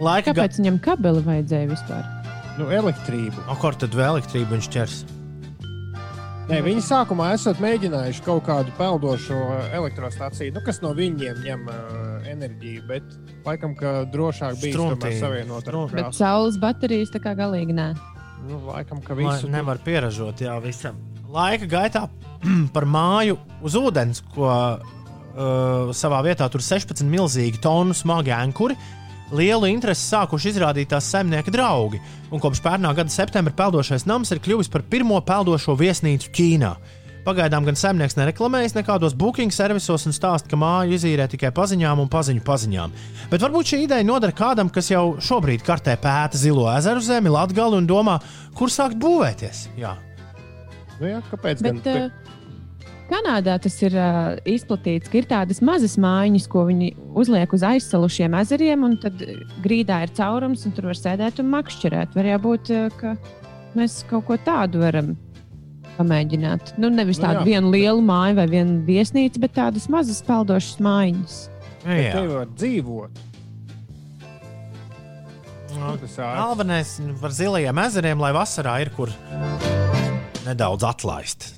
Laika 0.00 0.30
Kāpēc 0.30 0.58
viņam 0.60 0.78
kabeli 0.78 1.22
vajadzēja 1.26 1.68
vispār? 1.74 2.02
Nu, 2.58 2.70
elektrību. 2.70 3.46
O, 3.50 3.58
kur 3.58 3.74
tad 3.74 3.94
vēl 3.94 4.18
elektrību 4.18 4.54
viņš 4.54 4.74
ķers? 4.74 5.17
Nē, 6.48 6.62
viņi 6.64 6.80
sākumā 6.80 7.26
esat 7.36 7.58
mēģinājuši 7.60 8.22
kaut 8.24 8.46
kādu 8.46 8.72
peldošo 8.78 9.36
elektrostaciju, 9.76 10.54
nu, 10.56 10.62
kas 10.64 10.78
no 10.80 10.94
viņiem 10.96 11.42
ņem 11.44 11.66
uh, 11.68 11.82
enerģiju, 12.30 12.84
bet 12.88 13.10
laikam, 13.44 13.74
ka 13.76 14.06
drošāk 14.08 14.56
bija 14.62 14.78
tomēr 14.80 15.18
savienot 15.20 15.60
ar 15.60 15.66
Strun- 15.74 15.90
Bet 15.92 16.06
krāsu. 16.06 16.20
saules 16.22 16.56
baterijas 16.62 17.12
tā 17.12 17.20
kā 17.20 17.34
galīgi 17.36 17.76
nē. 17.76 17.90
Nu, 18.48 18.62
laikam, 18.70 19.02
ka 19.04 19.12
Lai 19.18 19.26
visu 19.26 19.50
nevar 19.52 19.76
pieražot, 19.84 20.40
jā, 20.40 20.54
visam. 20.64 20.96
Laika 21.28 21.68
gaitā 21.68 22.06
par 22.74 22.86
māju 22.88 23.36
uz 23.60 23.76
ūdens, 23.76 24.22
ko 24.32 24.48
uh, 24.48 25.92
savā 25.92 26.22
vietā 26.24 26.48
tur 26.48 26.64
16 26.64 27.04
milzīgi 27.12 27.60
tonu 27.60 27.92
smagi 27.92 28.32
ankuri. 28.32 28.78
Lielu 29.28 29.68
interesi 29.68 30.06
sākuši 30.08 30.54
izrādīt 30.54 30.88
tās 30.88 31.08
saimnieka 31.12 31.52
draugi, 31.52 31.98
un 32.32 32.40
kopš 32.40 32.62
pērnā 32.64 32.94
gada 32.96 33.12
septembra 33.12 33.52
peldošais 33.52 34.06
nams 34.08 34.32
ir 34.32 34.40
kļuvis 34.40 34.70
par 34.72 34.86
pirmo 34.88 35.18
peldošo 35.20 35.74
viesnīcu 35.76 36.32
Ķīnā. 36.32 36.70
Pagaidām 37.26 37.66
gan 37.66 37.76
saimnieks 37.76 38.16
nereklamējas 38.16 38.72
nekādos 38.78 39.12
booking 39.18 39.52
servisos 39.52 40.06
un 40.08 40.16
stāsta, 40.16 40.48
ka 40.48 40.56
māju 40.56 40.96
izīrē 40.96 41.26
tikai 41.28 41.50
paziņām 41.52 42.00
un 42.00 42.08
paziņu 42.08 42.40
paziņām. 42.46 42.94
Bet 43.28 43.44
varbūt 43.44 43.74
šī 43.74 43.82
ideja 43.84 44.06
noder 44.08 44.32
kādam, 44.32 44.70
kas 44.72 44.88
jau 44.94 45.18
šobrīd 45.20 45.66
kartē 45.66 45.98
pēta 46.00 46.40
zilo 46.40 46.64
ezeru 46.72 47.04
zemi, 47.04 47.28
Latgali 47.34 47.76
un 47.82 47.90
domā, 47.90 48.16
kur 48.56 48.72
sākt 48.72 48.96
būvēties. 49.02 49.66
Jā. 49.76 49.92
Nu, 51.02 51.04
jā, 51.10 51.20
kāpēc? 51.28 51.60
Bet 51.68 51.84
gan? 51.84 52.08
uh, 52.08 52.27
Kanādā 53.08 53.54
tas 53.64 53.76
ir 53.80 53.94
uh, 53.96 54.36
izplatīts, 54.48 55.08
ka 55.08 55.22
ir 55.22 55.28
tādas 55.30 55.62
mazas 55.64 55.94
mājiņas, 56.00 56.48
ko 56.52 56.66
viņi 56.68 56.90
uzliek 57.16 57.54
uz 57.56 57.64
aizsalušiem 57.64 58.36
ezeriem, 58.36 58.84
un 58.84 58.98
tad 59.00 59.22
grīdā 59.64 60.02
ir 60.04 60.12
caurums, 60.18 60.66
un 60.68 60.74
tur 60.76 60.90
var 60.90 60.98
sēdēt 60.98 61.40
un 61.40 61.48
makšķerēt. 61.54 62.12
Var 62.18 62.28
jābūt, 62.34 62.72
uh, 62.76 62.90
ka 63.00 63.14
mēs 63.78 64.02
kaut 64.10 64.28
ko 64.28 64.36
tādu 64.44 64.82
varam 64.84 65.14
pamēģināt. 65.96 66.74
Nu, 66.78 66.92
nevis 66.92 67.20
Nu, 67.22 67.26
tādu 67.26 67.40
jā. 67.40 67.46
nu, 67.46 67.48
vienu 67.48 67.72
lielu 67.74 68.04
māju 68.04 68.36
vai 68.42 68.46
vienu 68.50 68.82
viesnīcu, 68.86 69.40
bet 69.42 69.56
tādas 69.56 69.88
mazas 69.92 70.20
peldošas 70.26 70.76
mājiņas. 70.84 71.40
Bet 71.86 72.12
te 72.12 72.26
var 72.28 72.52
dzīvot. 72.52 73.24
Galvenais 76.18 76.96
par 77.20 77.32
zilajiem 77.32 77.84
ezeriem, 77.86 78.20
lai 78.20 78.32
vasarā 78.36 78.80
ir 78.82 78.92
kur 78.96 79.12
nedaudz 80.48 80.86
atlaist. 80.88 81.50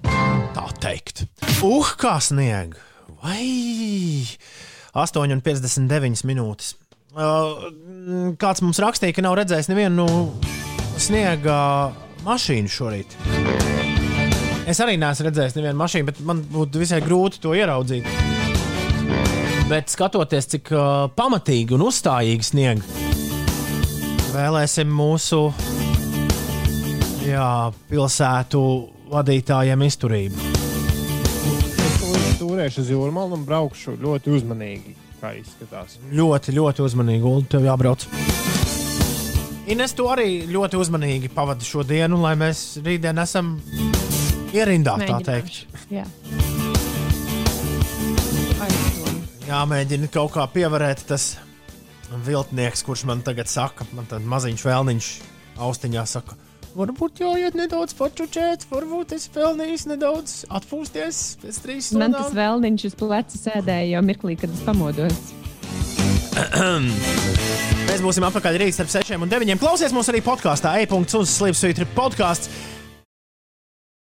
Tā 0.54 0.66
teikt. 0.82 1.24
Uh, 1.62 1.94
kā 2.00 2.18
snieg! 2.22 2.76
Vai 3.20 4.24
8,59 4.96 6.24
minūtes. 6.26 6.74
Kāds 7.10 8.62
mums 8.62 8.80
rakstīja, 8.82 9.14
ka 9.16 9.24
nav 9.26 9.36
redzējis 9.40 9.68
nevienu 9.70 10.06
sniega 11.00 11.58
mašīnu 12.26 12.70
šorīt. 12.70 13.16
Es 14.70 14.78
arī 14.82 14.96
neesmu 15.00 15.26
redzējis 15.26 15.56
nevienu 15.58 15.78
mašīnu, 15.80 16.08
bet 16.10 16.20
man 16.26 16.42
būtu 16.52 16.82
visai 16.82 17.00
grūti 17.02 17.42
to 17.42 17.54
ieraudzīt. 17.58 18.06
Bet 19.70 19.90
skatoties, 19.92 20.48
cik 20.50 20.72
uh, 20.74 21.06
pamatīgi 21.14 21.76
un 21.76 21.86
uzstājīgi 21.86 22.46
sniega, 22.46 22.82
vēlēsim 24.34 24.90
mūsu 24.90 25.48
jā, 27.26 27.50
pilsētu 27.90 28.62
vadītājiem 29.10 29.84
izturību. 29.86 30.48
Es 32.20 32.38
turēšu 32.40 32.84
uz 32.84 32.92
jūrmālu 32.94 33.38
un 33.38 33.46
braukšu 33.48 33.96
ļoti 34.00 34.32
uzmanīgi, 34.38 34.94
kā 35.20 35.34
izskatās. 35.38 35.98
Ļoti, 36.12 36.54
ļoti 36.56 36.84
uzmanīgi, 36.86 37.26
un 37.26 37.48
tev 37.50 37.66
jābrauc. 37.68 38.06
Ines 39.70 39.94
to 39.94 40.08
arī 40.10 40.48
ļoti 40.50 40.78
uzmanīgi 40.80 41.30
pavada 41.34 41.66
šo 41.66 41.84
dienu, 41.86 42.18
lai 42.24 42.34
mēs 42.38 42.80
rītdien 42.82 43.20
esam 43.22 43.54
ierindā, 44.56 44.96
tā 45.04 45.20
teikt. 45.26 45.62
Jā. 45.92 46.06
Jāmēģina 49.50 50.06
kaut 50.14 50.32
kā 50.34 50.46
pievarēt 50.50 51.04
tas 51.10 51.32
viltnieks, 52.26 52.82
kurš 52.86 53.04
man 53.10 53.22
tagad 53.26 53.50
saka, 53.50 53.86
man 53.94 54.06
tāds 54.10 54.26
maziņš 54.30 54.66
vēlniņš 54.66 55.10
austiņā 55.60 56.06
saka. 56.08 56.39
Varbūt 56.70 57.18
jāiet 57.24 57.56
nedaudz 57.58 57.96
pačučēt, 57.98 58.64
varbūt 58.70 59.16
es 59.16 59.26
pelnīju 59.34 59.90
nedaudz 59.90 60.44
atpūsties 60.54 61.18
pēc 61.42 61.58
trīs 61.64 61.90
Man 61.98 62.14
tas 62.14 62.28
stundām. 62.28 62.36
vēlniņš 62.38 62.84
uz 62.86 62.94
pleca 63.00 63.40
sēdēja 63.40 63.96
jau 63.96 64.02
mirklī, 64.06 64.36
kad 64.38 64.54
es 64.54 64.62
pamodos. 64.62 65.18
Mēs 67.90 68.04
būsim 68.04 68.26
atpakaļ 68.28 68.60
rīt 68.62 68.76
starp 68.76 68.92
6 68.92 69.18
un 69.18 69.32
9. 69.32 69.58
Klausies 69.58 69.94
mums 69.96 70.10
arī 70.12 70.22
podkāstā, 70.22 70.76
e-punkts 70.84 71.18
uz 71.18 71.32
Slimsvītra 71.34 71.88
podkāsts. 71.96 72.52